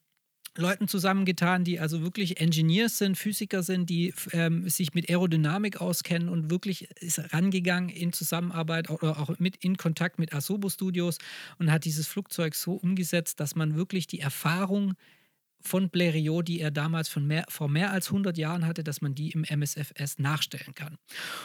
Leuten 0.58 0.88
zusammengetan, 0.88 1.64
die 1.64 1.80
also 1.80 2.02
wirklich 2.02 2.40
Engineers 2.40 2.98
sind, 2.98 3.18
Physiker 3.18 3.64
sind, 3.64 3.90
die 3.90 4.14
ähm, 4.32 4.68
sich 4.70 4.94
mit 4.94 5.10
Aerodynamik 5.10 5.82
auskennen 5.82 6.30
und 6.30 6.50
wirklich 6.50 6.90
ist 7.00 7.34
rangegangen 7.34 7.90
in 7.90 8.14
Zusammenarbeit 8.14 8.90
oder 8.90 9.20
auch 9.20 9.38
mit 9.40 9.58
in 9.58 9.78
Kontakt 9.78 10.20
mit 10.20 10.34
Asobo 10.34 10.70
Studios 10.70 11.18
und 11.60 11.72
hat 11.72 11.86
dieses 11.86 12.08
Flugzeug 12.08 12.56
so 12.56 12.74
umgesetzt, 12.74 13.40
dass 13.40 13.56
man 13.56 13.76
wirklich 13.76 14.08
die 14.08 14.20
Erfahrung 14.20 14.94
von 15.60 15.90
Blériot, 15.90 16.44
die 16.44 16.60
er 16.60 16.72
damals 16.72 17.10
von 17.10 17.26
mehr, 17.26 17.46
vor 17.50 17.68
mehr 17.68 17.92
als 17.92 18.08
100 18.08 18.38
Jahren 18.38 18.66
hatte, 18.66 18.84
dass 18.84 19.02
man 19.02 19.16
die 19.16 19.32
im 19.32 19.44
MSFS 19.44 20.20
nachstellen 20.20 20.74
kann. 20.76 20.98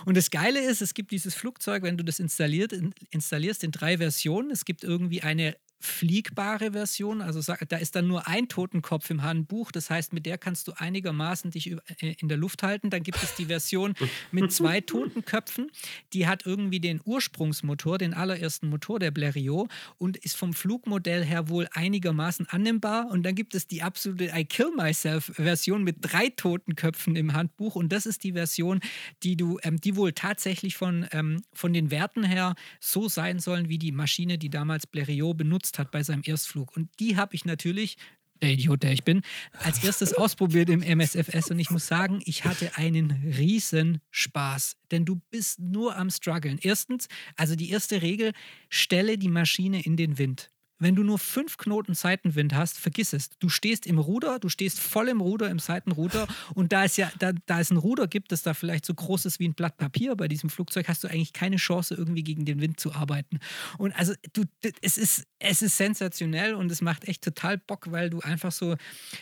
Und 0.05 0.17
das 0.17 0.31
Geile 0.31 0.61
ist, 0.61 0.83
es 0.83 0.95
gibt 0.95 1.11
dieses 1.11 1.35
Flugzeug, 1.35 1.83
wenn 1.83 1.97
du 1.97 2.05
das 2.05 2.21
installiert, 2.21 2.73
installierst 3.11 3.65
in 3.65 3.71
drei 3.71 3.99
Versionen. 3.99 4.51
Es 4.51 4.65
gibt 4.65 4.85
irgendwie 4.85 5.23
eine 5.23 5.57
fliegbare 5.83 6.73
Version. 6.73 7.21
Also 7.21 7.41
da 7.69 7.77
ist 7.77 7.97
dann 7.97 8.07
nur 8.07 8.29
ein 8.29 8.49
Totenkopf 8.49 9.11
im 9.11 9.23
Handbuch. 9.23 9.73
Das 9.73 9.91
heißt, 9.91 10.13
mit 10.13 10.27
der 10.27 10.39
kannst 10.39 10.69
du 10.69 10.73
einigermaßen 10.77 11.51
dich 11.51 11.73
äh, 11.73 12.15
in 12.19 12.29
der 12.29 12.39
Luft 12.39 12.63
halten. 12.63 12.91
Dann 12.91 13.03
gibt 13.03 13.23
es 13.23 13.35
die 13.35 13.47
Version 13.47 13.95
mit 14.31 14.53
zwei 14.53 14.81
Totenköpfen. 14.93 15.71
Die 16.13 16.27
hat 16.27 16.47
irgendwie 16.47 16.81
den 16.81 17.01
Ursprungsmotor, 17.05 17.99
den 17.99 18.15
allerersten 18.15 18.69
Motor 18.69 18.99
der 18.99 19.13
Blériot 19.13 19.69
und 19.99 20.17
ist 20.17 20.37
vom 20.37 20.53
Flugmodell 20.53 21.25
her 21.25 21.49
wohl 21.49 21.69
einigermaßen 21.73 22.49
annehmbar. 22.49 23.11
Und 23.11 23.25
dann 23.25 23.35
gibt 23.35 23.55
es 23.55 23.67
die 23.67 23.83
absolute 23.83 24.33
I 24.35 24.45
Kill 24.45 24.71
Myself 24.77 25.33
Version 25.35 25.83
mit 25.83 25.97
drei 26.01 26.29
Totenköpfen 26.29 27.17
im 27.17 27.33
Handbuch. 27.33 27.75
Und 27.75 27.93
das 27.93 28.07
ist 28.07 28.25
die 28.25 28.33
Version, 28.33 28.81
die 29.23 29.37
du, 29.37 29.59
ähm, 29.63 29.81
die 29.81 29.97
wohl 29.97 30.13
tatsächlich 30.13 30.77
von, 30.77 31.07
ähm, 31.13 31.43
von 31.53 31.73
den 31.73 31.91
Werten 31.91 32.25
her 32.25 32.55
so 32.81 33.09
sein 33.09 33.41
sollen 33.41 33.69
wie 33.69 33.79
die 33.79 33.93
Maschine, 33.93 34.39
die 34.39 34.51
damals 34.51 34.87
Blériot 34.87 35.35
benutzt 35.35 35.72
genutzt 35.73 35.79
hat 35.79 35.91
bei 35.91 36.03
seinem 36.03 36.23
Erstflug. 36.25 36.77
Und 36.77 36.89
die 37.01 37.17
habe 37.17 37.35
ich 37.35 37.45
natürlich 37.45 37.97
der 38.41 38.51
Idiot, 38.51 38.83
der 38.83 38.93
ich 38.93 39.05
bin, 39.05 39.23
als 39.53 39.85
erstes 39.85 40.15
ausprobiert 40.19 40.69
im 40.69 40.83
MSFS 40.83 41.51
und 41.51 41.61
ich 41.61 41.71
muss 41.71 41.87
sagen, 41.87 42.21
ich 42.25 42.45
hatte 42.45 42.77
einen 42.77 43.33
riesen 43.39 44.01
Spaß, 44.11 44.77
denn 44.91 45.05
du 45.05 45.21
bist 45.31 45.61
nur 45.61 45.97
am 45.97 46.11
struggeln. 46.11 46.59
Erstens, 46.61 47.07
also 47.37 47.55
die 47.55 47.71
erste 47.71 48.03
Regel, 48.03 48.33
stelle 48.69 49.17
die 49.17 49.29
Maschine 49.29 49.83
in 49.85 49.97
den 49.97 50.19
Wind. 50.19 50.51
Wenn 50.83 50.97
du 50.97 51.05
nur 51.05 51.19
fünf 51.19 51.59
Knoten 51.59 51.95
Seitenwind 51.95 52.55
hast, 52.55 52.77
vergiss 52.77 53.13
es. 53.13 53.31
Du 53.39 53.49
stehst 53.49 53.87
im 53.87 53.99
Ruder, 53.99 54.41
du 54.41 54.49
stehst 54.49 54.81
voll 54.81 55.09
im 55.09 55.21
Ruder, 55.21 55.49
im 55.49 55.61
Seitenruder 55.61 56.27
und 56.55 56.73
da 56.73 56.85
es 56.85 56.97
ja, 56.97 57.11
da, 57.21 57.33
da 57.47 57.61
es 57.61 57.71
ein 57.71 57.77
Ruder 57.77 58.09
gibt, 58.09 58.33
das 58.33 58.43
da 58.43 58.53
vielleicht 58.53 58.85
so 58.85 58.93
groß 58.93 59.27
ist 59.27 59.39
wie 59.39 59.49
ein 59.49 59.55
Blatt 59.55 59.77
Papier 59.77 60.17
bei 60.17 60.27
diesem 60.27 60.51
Flugzeug, 60.51 60.89
hast 60.89 61.05
du 61.05 61.09
eigentlich 61.09 61.33
keine 61.33 61.57
Chance, 61.57 61.95
irgendwie 61.95 62.25
gegen 62.25 62.45
den 62.45 62.61
Wind 62.61 62.81
zu 62.81 62.93
arbeiten. 62.93 63.39
Und 63.79 63.93
also 63.93 64.13
du, 64.33 64.43
es 64.81 64.99
ist, 64.99 65.25
es 65.39 65.63
ist 65.63 65.77
sensationell 65.77 66.55
und 66.55 66.71
es 66.73 66.81
macht 66.81 67.07
echt 67.07 67.23
total 67.23 67.59
Bock, 67.59 67.93
weil 67.93 68.11
du 68.11 68.21
einfach 68.21 68.51
so, 68.51 68.75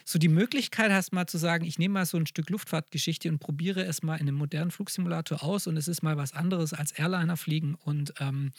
so 0.07 0.19
die 0.19 0.29
Möglichkeit 0.29 0.91
hast, 0.91 1.13
mal 1.13 1.27
zu 1.27 1.37
sagen, 1.37 1.67
ich 1.67 1.79
nehme 1.79 1.95
mal 1.95 2.07
so 2.07 2.17
ein 2.17 2.27
Stück 2.27 2.49
Luftfahrtgeschichte 2.49 3.29
und 3.29 3.39
probiere 3.39 3.85
es 3.85 4.03
mal 4.03 4.17
in 4.17 4.29
einem 4.29 4.37
modernen 4.37 4.71
Flugsimulator 4.71 5.43
aus 5.43 5.67
und 5.67 5.77
es 5.77 5.89
ist 5.89 6.03
mal 6.03 6.17
was 6.17 6.33
anderes 6.33 6.73
als 6.73 6.93
Airliner 6.93 7.37
fliegen 7.37 7.75
und 7.75 8.15
ähm, 8.19 8.53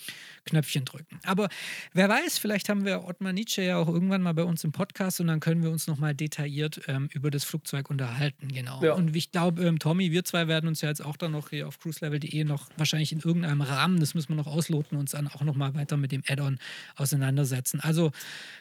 Knöpfchen 0.46 0.86
drücken. 0.86 1.20
Aber 1.24 1.50
wer 1.94 2.08
weiß, 2.08 2.38
vielleicht 2.38 2.70
haben 2.70 2.86
wir 2.86 2.91
wir 2.92 3.08
Ottmar 3.08 3.34
Nietzsche 3.34 3.62
ja 3.62 3.78
auch 3.78 3.88
irgendwann 3.88 4.22
mal 4.22 4.34
bei 4.34 4.44
uns 4.44 4.64
im 4.64 4.72
Podcast 4.72 5.22
und 5.22 5.28
dann 5.28 5.40
können 5.40 5.64
wir 5.64 5.72
uns 5.72 5.88
nochmal 5.88 6.14
detailliert 6.14 6.82
ähm, 6.88 7.10
über 7.14 7.32
das 7.32 7.44
Flugzeug 7.44 7.90
unterhalten. 7.90 8.50
Genau. 8.50 8.84
Ja. 8.84 8.94
Und 8.94 9.16
ich 9.16 9.32
glaube, 9.32 9.64
ähm, 9.64 9.80
Tommy, 9.80 10.12
wir 10.12 10.26
zwei 10.26 10.48
werden 10.48 10.68
uns 10.68 10.82
ja 10.82 10.90
jetzt 10.90 11.04
auch 11.04 11.16
dann 11.16 11.32
noch 11.32 11.50
hier 11.50 11.68
auf 11.68 11.80
cruiselevel.de 11.80 12.44
noch 12.44 12.68
wahrscheinlich 12.78 13.12
in 13.12 13.20
irgendeinem 13.20 13.62
Rahmen, 13.62 14.00
das 14.00 14.14
müssen 14.14 14.30
wir 14.30 14.36
noch 14.36 14.48
ausloten, 14.48 14.98
uns 14.98 15.12
dann 15.12 15.28
auch 15.28 15.42
nochmal 15.42 15.74
weiter 15.74 15.98
mit 15.98 16.12
dem 16.12 16.24
Add-on 16.28 16.60
auseinandersetzen. 16.96 17.80
Also 17.80 18.12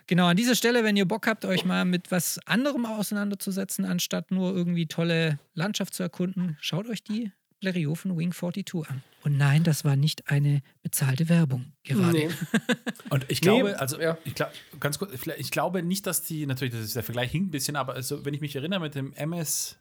genau 0.07 0.27
an 0.27 0.37
dieser 0.37 0.55
Stelle, 0.55 0.85
wenn 0.85 0.97
ihr 0.97 1.07
Bock 1.07 1.27
habt, 1.27 1.45
euch 1.45 1.65
mal 1.65 1.85
mit 1.85 2.11
was 2.11 2.39
anderem 2.47 2.87
auseinanderzusetzen, 2.87 3.85
anstatt 3.85 4.31
nur 4.31 4.55
irgendwie 4.55 4.87
tolle 4.87 5.39
Landschaft 5.55 5.95
zu 5.95 6.03
erkunden, 6.03 6.57
schaut 6.61 6.89
euch 6.89 7.03
die 7.03 7.33
Blériot 7.61 7.97
von 7.97 8.17
Wing 8.17 8.33
42 8.33 8.89
an. 8.89 9.03
Und 9.23 9.37
nein, 9.37 9.65
das 9.65 9.85
war 9.85 9.97
nicht 9.97 10.31
eine 10.31 10.63
bezahlte 10.83 11.29
Werbung 11.29 11.73
gerade. 11.85 12.13
Nee. 12.13 12.31
Und 13.11 13.27
ich 13.29 13.41
glaube, 13.41 13.71
nee, 13.71 13.75
also 13.75 14.01
ja. 14.01 14.17
ich 14.25 14.35
glaube, 14.35 14.53
ganz 14.79 14.99
kurz, 14.99 15.13
ich 15.37 15.51
glaube 15.51 15.83
nicht, 15.83 16.07
dass 16.07 16.23
die, 16.23 16.47
natürlich, 16.47 16.73
das 16.73 16.83
ist 16.83 16.97
der 16.97 17.03
Vergleich 17.03 17.31
hinkt 17.31 17.49
ein 17.49 17.51
bisschen, 17.51 17.77
aber 17.77 17.95
also, 17.95 18.25
wenn 18.25 18.33
ich 18.33 18.41
mich 18.41 18.57
erinnere 18.57 18.81
mit 18.81 18.95
dem 18.95 19.13
MS 19.13 19.77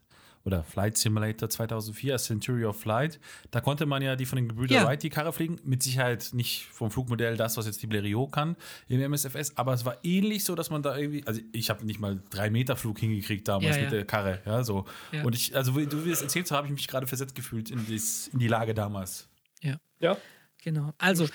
oder 0.45 0.63
Flight 0.63 0.97
Simulator 0.97 1.49
2004, 1.49 2.17
Century 2.17 2.65
of 2.65 2.79
Flight. 2.79 3.19
Da 3.51 3.61
konnte 3.61 3.85
man 3.85 4.01
ja 4.01 4.15
die 4.15 4.25
von 4.25 4.37
den 4.37 4.47
Gebrüder 4.47 4.75
ja. 4.75 4.85
Wright 4.85 5.03
die 5.03 5.09
Karre 5.09 5.33
fliegen. 5.33 5.59
Mit 5.63 5.83
Sicherheit 5.83 6.29
nicht 6.33 6.65
vom 6.65 6.91
Flugmodell 6.91 7.37
das, 7.37 7.57
was 7.57 7.65
jetzt 7.65 7.81
die 7.81 7.87
Blériot 7.87 8.31
kann 8.31 8.55
im 8.87 9.01
MSFS, 9.01 9.57
aber 9.57 9.73
es 9.73 9.85
war 9.85 9.97
ähnlich 10.03 10.43
so, 10.43 10.55
dass 10.55 10.69
man 10.69 10.81
da 10.81 10.97
irgendwie, 10.97 11.25
also 11.25 11.41
ich 11.51 11.69
habe 11.69 11.85
nicht 11.85 11.99
mal 11.99 12.21
drei 12.29 12.49
Meter 12.49 12.75
Flug 12.75 12.99
hingekriegt 12.99 13.47
damals 13.47 13.75
ja, 13.75 13.83
mit 13.83 13.91
der 13.91 14.05
Karre, 14.05 14.41
ja, 14.45 14.63
so. 14.63 14.85
Und 15.23 15.35
ich, 15.35 15.55
also 15.55 15.75
wie 15.75 15.87
du 15.87 15.99
es 16.09 16.21
erzählt 16.21 16.45
hast, 16.45 16.57
habe 16.57 16.67
ich 16.67 16.73
mich 16.73 16.87
gerade 16.87 17.07
versetzt 17.07 17.35
gefühlt 17.35 17.69
in, 17.69 17.85
dies, 17.85 18.29
in 18.29 18.39
die 18.39 18.47
Lage 18.47 18.73
damals. 18.73 19.27
Ja. 19.61 19.77
Ja. 19.99 20.17
Genau. 20.63 20.93
Also, 20.97 21.27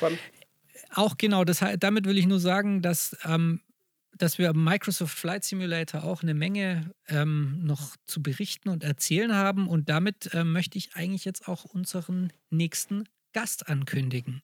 auch 0.95 1.17
genau, 1.17 1.45
das, 1.45 1.65
damit 1.79 2.07
will 2.07 2.19
ich 2.19 2.27
nur 2.27 2.41
sagen, 2.41 2.83
dass 2.83 3.17
ähm, 3.25 3.61
dass 4.19 4.39
wir 4.39 4.51
am 4.51 4.62
Microsoft 4.62 5.16
Flight 5.16 5.45
Simulator 5.45 6.05
auch 6.05 6.23
eine 6.23 6.35
Menge 6.35 6.91
ähm, 7.09 7.61
noch 7.65 7.97
zu 8.05 8.23
berichten 8.23 8.69
und 8.69 8.85
erzählen 8.85 9.35
haben. 9.35 9.69
Und 9.69 9.89
damit 9.89 10.31
ähm, 10.32 10.53
möchte 10.53 10.78
ich 10.78 10.95
eigentlich 10.95 11.24
jetzt 11.24 11.49
auch 11.49 11.65
unseren 11.65 12.32
nächsten 12.51 13.05
Gast 13.35 13.69
ankündigen. 13.69 14.43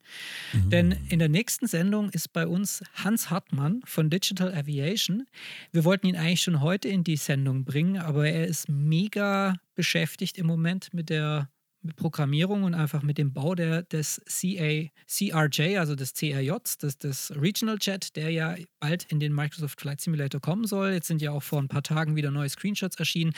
Mhm. 0.52 0.70
Denn 0.70 0.92
in 1.08 1.20
der 1.20 1.28
nächsten 1.28 1.66
Sendung 1.66 2.10
ist 2.10 2.32
bei 2.32 2.46
uns 2.46 2.82
Hans 2.94 3.30
Hartmann 3.30 3.80
von 3.84 4.10
Digital 4.10 4.52
Aviation. 4.52 5.26
Wir 5.72 5.84
wollten 5.84 6.08
ihn 6.08 6.16
eigentlich 6.16 6.42
schon 6.42 6.60
heute 6.60 6.88
in 6.88 7.04
die 7.04 7.16
Sendung 7.16 7.64
bringen, 7.64 7.98
aber 7.98 8.28
er 8.28 8.46
ist 8.46 8.68
mega 8.68 9.54
beschäftigt 9.74 10.36
im 10.36 10.46
Moment 10.46 10.92
mit 10.92 11.08
der 11.08 11.48
mit 11.82 11.96
Programmierung 11.96 12.64
und 12.64 12.74
einfach 12.74 13.02
mit 13.02 13.18
dem 13.18 13.32
Bau 13.32 13.54
der, 13.54 13.82
des 13.82 14.20
CA, 14.26 14.90
CRJ, 15.06 15.78
also 15.78 15.94
des 15.94 16.12
CRJs, 16.14 16.78
des, 16.78 16.98
des 16.98 17.32
Regional 17.34 17.78
Jet, 17.80 18.16
der 18.16 18.30
ja 18.30 18.56
bald 18.80 19.04
in 19.04 19.20
den 19.20 19.34
Microsoft 19.34 19.80
Flight 19.80 20.00
Simulator 20.00 20.40
kommen 20.40 20.66
soll. 20.66 20.90
Jetzt 20.90 21.08
sind 21.08 21.22
ja 21.22 21.30
auch 21.30 21.42
vor 21.42 21.60
ein 21.60 21.68
paar 21.68 21.82
Tagen 21.82 22.16
wieder 22.16 22.30
neue 22.30 22.48
Screenshots 22.48 22.96
erschienen. 22.96 23.32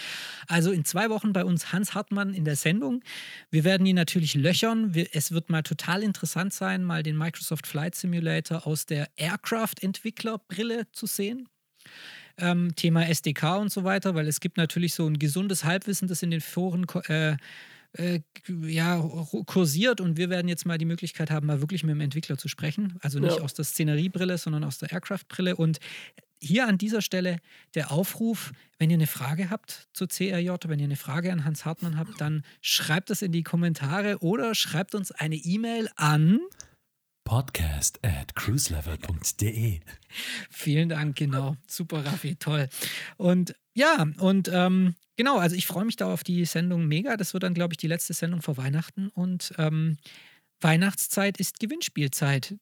Also 0.48 0.72
in 0.72 0.84
zwei 0.84 1.08
Wochen 1.10 1.32
bei 1.32 1.44
uns 1.44 1.72
Hans 1.72 1.94
Hartmann 1.94 2.34
in 2.34 2.44
der 2.44 2.56
Sendung. 2.56 3.02
Wir 3.50 3.64
werden 3.64 3.86
ihn 3.86 3.96
natürlich 3.96 4.34
löchern. 4.34 4.94
Wir, 4.94 5.06
es 5.12 5.32
wird 5.32 5.48
mal 5.48 5.62
total 5.62 6.02
interessant 6.02 6.52
sein, 6.52 6.82
mal 6.84 7.02
den 7.02 7.16
Microsoft 7.16 7.66
Flight 7.66 7.94
Simulator 7.94 8.66
aus 8.66 8.86
der 8.86 9.08
Aircraft-Entwicklerbrille 9.16 10.90
zu 10.92 11.06
sehen. 11.06 11.48
Ähm, 12.38 12.74
Thema 12.74 13.06
SDK 13.08 13.58
und 13.58 13.70
so 13.70 13.84
weiter, 13.84 14.14
weil 14.14 14.26
es 14.26 14.40
gibt 14.40 14.56
natürlich 14.56 14.94
so 14.94 15.06
ein 15.06 15.18
gesundes 15.18 15.64
Halbwissen, 15.64 16.08
das 16.08 16.22
in 16.22 16.30
den 16.30 16.40
Foren 16.40 16.86
äh, 17.06 17.36
äh, 17.94 18.20
ja, 18.66 18.98
kursiert 19.46 20.00
und 20.00 20.16
wir 20.16 20.30
werden 20.30 20.48
jetzt 20.48 20.66
mal 20.66 20.78
die 20.78 20.84
Möglichkeit 20.84 21.30
haben, 21.30 21.46
mal 21.46 21.60
wirklich 21.60 21.84
mit 21.84 21.94
dem 21.94 22.00
Entwickler 22.00 22.38
zu 22.38 22.48
sprechen. 22.48 22.98
Also 23.00 23.18
nicht 23.18 23.36
ja. 23.36 23.42
aus 23.42 23.54
der 23.54 23.64
Szeneriebrille, 23.64 24.38
sondern 24.38 24.64
aus 24.64 24.78
der 24.78 24.92
Aircraft-Brille. 24.92 25.56
Und 25.56 25.78
hier 26.40 26.66
an 26.66 26.78
dieser 26.78 27.02
Stelle 27.02 27.38
der 27.74 27.92
Aufruf, 27.92 28.52
wenn 28.78 28.90
ihr 28.90 28.96
eine 28.96 29.06
Frage 29.06 29.50
habt 29.50 29.88
zur 29.92 30.08
CRJ, 30.08 30.50
wenn 30.66 30.80
ihr 30.80 30.86
eine 30.86 30.96
Frage 30.96 31.32
an 31.32 31.44
Hans 31.44 31.64
Hartmann 31.64 31.98
habt, 31.98 32.20
dann 32.20 32.42
schreibt 32.60 33.10
das 33.10 33.22
in 33.22 33.32
die 33.32 33.44
Kommentare 33.44 34.18
oder 34.18 34.54
schreibt 34.54 34.94
uns 34.94 35.12
eine 35.12 35.36
E-Mail 35.36 35.88
an 35.96 36.40
podcast 37.24 37.98
at 38.02 38.34
cruiselevel.de. 38.34 39.80
Vielen 40.50 40.88
Dank, 40.88 41.16
genau. 41.16 41.56
Super, 41.66 42.04
Raffi, 42.04 42.36
toll. 42.36 42.68
Und 43.16 43.54
ja, 43.74 44.06
und 44.18 44.50
ähm, 44.52 44.94
genau, 45.16 45.38
also 45.38 45.56
ich 45.56 45.66
freue 45.66 45.84
mich 45.84 45.96
da 45.96 46.12
auf 46.12 46.24
die 46.24 46.44
Sendung 46.44 46.86
mega. 46.86 47.16
Das 47.16 47.32
wird 47.32 47.42
dann, 47.42 47.54
glaube 47.54 47.74
ich, 47.74 47.78
die 47.78 47.86
letzte 47.86 48.12
Sendung 48.12 48.42
vor 48.42 48.56
Weihnachten. 48.56 49.08
Und 49.08 49.52
ähm, 49.58 49.98
Weihnachtszeit 50.60 51.38
ist 51.38 51.60
Gewinnspielzeit. 51.60 52.56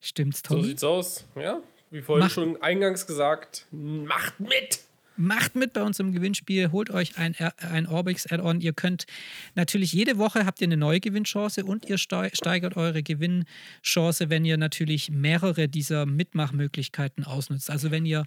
Stimmt's, 0.00 0.42
Tommy? 0.42 0.62
So 0.62 0.68
sieht's 0.68 0.84
aus, 0.84 1.24
ja. 1.36 1.60
Wie 1.90 2.02
vorhin 2.02 2.24
Macht. 2.24 2.34
schon 2.34 2.60
eingangs 2.62 3.06
gesagt, 3.06 3.66
macht 3.70 4.40
mit! 4.40 4.83
Macht 5.16 5.54
mit 5.54 5.72
bei 5.72 5.82
uns 5.82 6.00
im 6.00 6.12
Gewinnspiel, 6.12 6.72
holt 6.72 6.90
euch 6.90 7.16
ein, 7.18 7.36
ein 7.58 7.86
Orbix 7.86 8.26
Add-on. 8.26 8.60
Ihr 8.60 8.72
könnt 8.72 9.06
natürlich 9.54 9.92
jede 9.92 10.18
Woche 10.18 10.44
habt 10.44 10.60
ihr 10.60 10.66
eine 10.66 10.76
neue 10.76 11.00
Gewinnchance 11.00 11.64
und 11.64 11.88
ihr 11.88 11.98
steigert 11.98 12.76
eure 12.76 13.02
Gewinnchance, 13.02 14.30
wenn 14.30 14.44
ihr 14.44 14.56
natürlich 14.56 15.10
mehrere 15.10 15.68
dieser 15.68 16.04
Mitmachmöglichkeiten 16.06 17.24
ausnutzt. 17.24 17.70
Also 17.70 17.90
wenn 17.90 18.06
ihr 18.06 18.24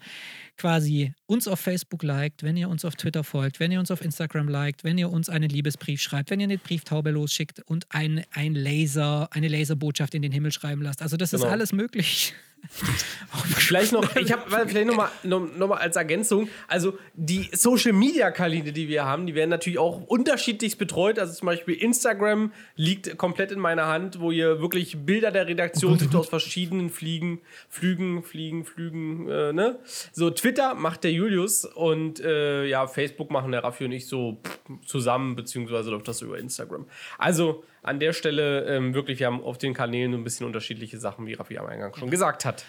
quasi 0.57 1.14
uns 1.26 1.47
auf 1.47 1.59
Facebook 1.59 2.03
liked, 2.03 2.43
wenn 2.43 2.55
ihr 2.55 2.69
uns 2.69 2.85
auf 2.85 2.95
Twitter 2.95 3.23
folgt, 3.23 3.59
wenn 3.59 3.72
ihr 3.72 3.80
uns 3.80 3.91
auf 3.91 4.01
Instagram 4.01 4.47
liked, 4.47 4.84
wenn 4.84 4.97
ihr 4.97 5.09
uns 5.09 5.30
einen 5.30 5.49
Liebesbrief 5.49 6.01
schreibt, 6.01 6.30
wenn 6.30 6.39
ihr 6.39 6.45
eine 6.45 6.57
Brieftaube 6.57 7.11
losschickt 7.11 7.59
und 7.65 7.85
ein, 7.89 8.23
ein 8.31 8.55
Laser, 8.55 9.27
eine 9.31 9.49
Laserbotschaft 9.49 10.15
in 10.15 10.22
den 10.22 10.31
Himmel 10.31 10.51
schreiben 10.51 10.81
lasst. 10.81 11.01
Also 11.01 11.18
das 11.18 11.31
genau. 11.31 11.45
ist 11.45 11.51
alles 11.51 11.73
möglich. 11.73 12.34
vielleicht 13.55 13.91
noch, 13.91 14.15
ich 14.15 14.31
habe 14.31 14.67
vielleicht 14.67 14.88
nochmal 14.88 15.09
noch 15.23 15.67
mal 15.67 15.77
als 15.77 15.95
Ergänzung, 15.95 16.49
also 16.67 16.97
die 17.13 17.49
Social 17.53 17.93
Media 17.93 18.31
Kanäle, 18.31 18.71
die 18.71 18.88
wir 18.88 19.05
haben, 19.05 19.25
die 19.25 19.35
werden 19.35 19.49
natürlich 19.49 19.79
auch 19.79 20.01
unterschiedlich 20.01 20.77
betreut. 20.77 21.19
Also 21.19 21.34
zum 21.34 21.45
Beispiel 21.47 21.75
Instagram 21.75 22.51
liegt 22.75 23.17
komplett 23.17 23.51
in 23.51 23.59
meiner 23.59 23.88
Hand, 23.88 24.19
wo 24.19 24.31
ihr 24.31 24.61
wirklich 24.61 25.05
Bilder 25.05 25.31
der 25.31 25.47
Redaktion 25.47 25.93
oh 25.93 25.97
seht 25.97 26.15
aus 26.15 26.29
verschiedenen 26.29 26.89
Fliegen, 26.89 27.39
Flügen, 27.69 28.23
Fliegen, 28.23 28.65
Flügen, 28.65 29.29
äh, 29.29 29.53
ne? 29.53 29.79
So 30.11 30.29
Twitter 30.29 30.75
macht 30.75 31.03
der 31.03 31.11
Julius 31.11 31.65
und 31.65 32.19
äh, 32.19 32.65
ja, 32.65 32.88
Facebook 32.88 33.31
machen 33.31 33.51
der 33.51 33.63
Raffi 33.63 33.85
und 33.85 33.91
ich 33.91 34.07
so 34.07 34.38
zusammen, 34.85 35.35
beziehungsweise 35.35 35.91
läuft 35.91 36.07
das 36.07 36.21
über 36.21 36.38
Instagram. 36.38 36.85
Also 37.17 37.63
an 37.83 37.99
der 37.99 38.13
Stelle 38.13 38.65
ähm, 38.65 38.93
wirklich, 38.93 39.19
wir 39.19 39.27
haben 39.27 39.41
auf 39.41 39.57
den 39.57 39.73
Kanälen 39.73 40.11
so 40.11 40.17
ein 40.17 40.23
bisschen 40.23 40.45
unterschiedliche 40.45 40.97
Sachen, 40.97 41.25
wie 41.25 41.33
Raffi 41.33 41.57
am 41.57 41.67
Eingang 41.67 41.95
schon 41.95 42.09
gesagt 42.09 42.45
hat. 42.45 42.65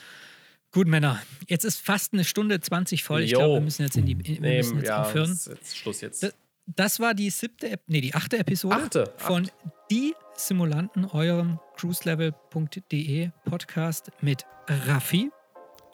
Gut, 0.71 0.87
Männer, 0.87 1.23
jetzt 1.47 1.65
ist 1.65 1.81
fast 1.81 2.13
eine 2.13 2.25
Stunde 2.25 2.61
20 2.61 3.03
voll. 3.03 3.23
Ich 3.23 3.33
glaube, 3.33 3.55
wir 3.55 3.61
müssen 3.61 3.83
jetzt 3.83 3.97
in 3.97 4.05
die 4.05 4.19
wir 4.19 4.41
nee, 4.41 4.59
müssen 4.59 4.79
jetzt 4.79 4.89
ja, 4.89 5.03
aufhören. 5.03 5.33
Ist 5.33 5.47
jetzt 5.47 5.77
Schluss 5.77 6.01
jetzt. 6.03 6.23
Das, 6.23 6.35
das, 6.67 7.01
war 7.01 7.15
die 7.15 7.31
siebte, 7.31 7.81
nee, 7.87 8.03
die 8.03 8.15
achte 8.15 8.39
Episode 8.39 8.77
achte, 8.77 9.13
von 9.17 9.45
acht. 9.45 9.53
Die 9.91 10.15
Simulanten, 10.35 11.07
eurem 11.07 11.59
cruiselevel.de 11.77 13.31
Podcast 13.47 14.11
mit 14.21 14.45
Raffi. 14.87 15.31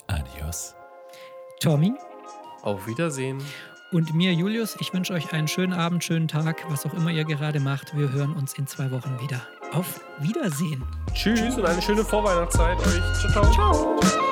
Adios. 0.08 0.74
Tommy. 1.60 1.92
Auf 2.62 2.86
Wiedersehen 2.88 3.40
und 3.92 4.14
mir, 4.14 4.32
Julius. 4.32 4.76
Ich 4.80 4.92
wünsche 4.92 5.12
euch 5.12 5.32
einen 5.32 5.48
schönen 5.48 5.72
Abend, 5.72 6.04
schönen 6.04 6.28
Tag, 6.28 6.64
was 6.68 6.84
auch 6.86 6.94
immer 6.94 7.10
ihr 7.10 7.24
gerade 7.24 7.60
macht. 7.60 7.96
Wir 7.96 8.10
hören 8.12 8.34
uns 8.34 8.54
in 8.54 8.66
zwei 8.66 8.90
Wochen 8.90 9.18
wieder. 9.20 9.40
Auf 9.72 10.00
Wiedersehen. 10.20 10.82
Tschüss 11.12 11.56
und 11.56 11.64
eine 11.64 11.82
schöne 11.82 12.04
Vorweihnachtszeit 12.04 12.78
euch. 12.78 13.32
Ciao, 13.32 13.52
ciao. 13.52 13.98
Ciao. 14.00 14.23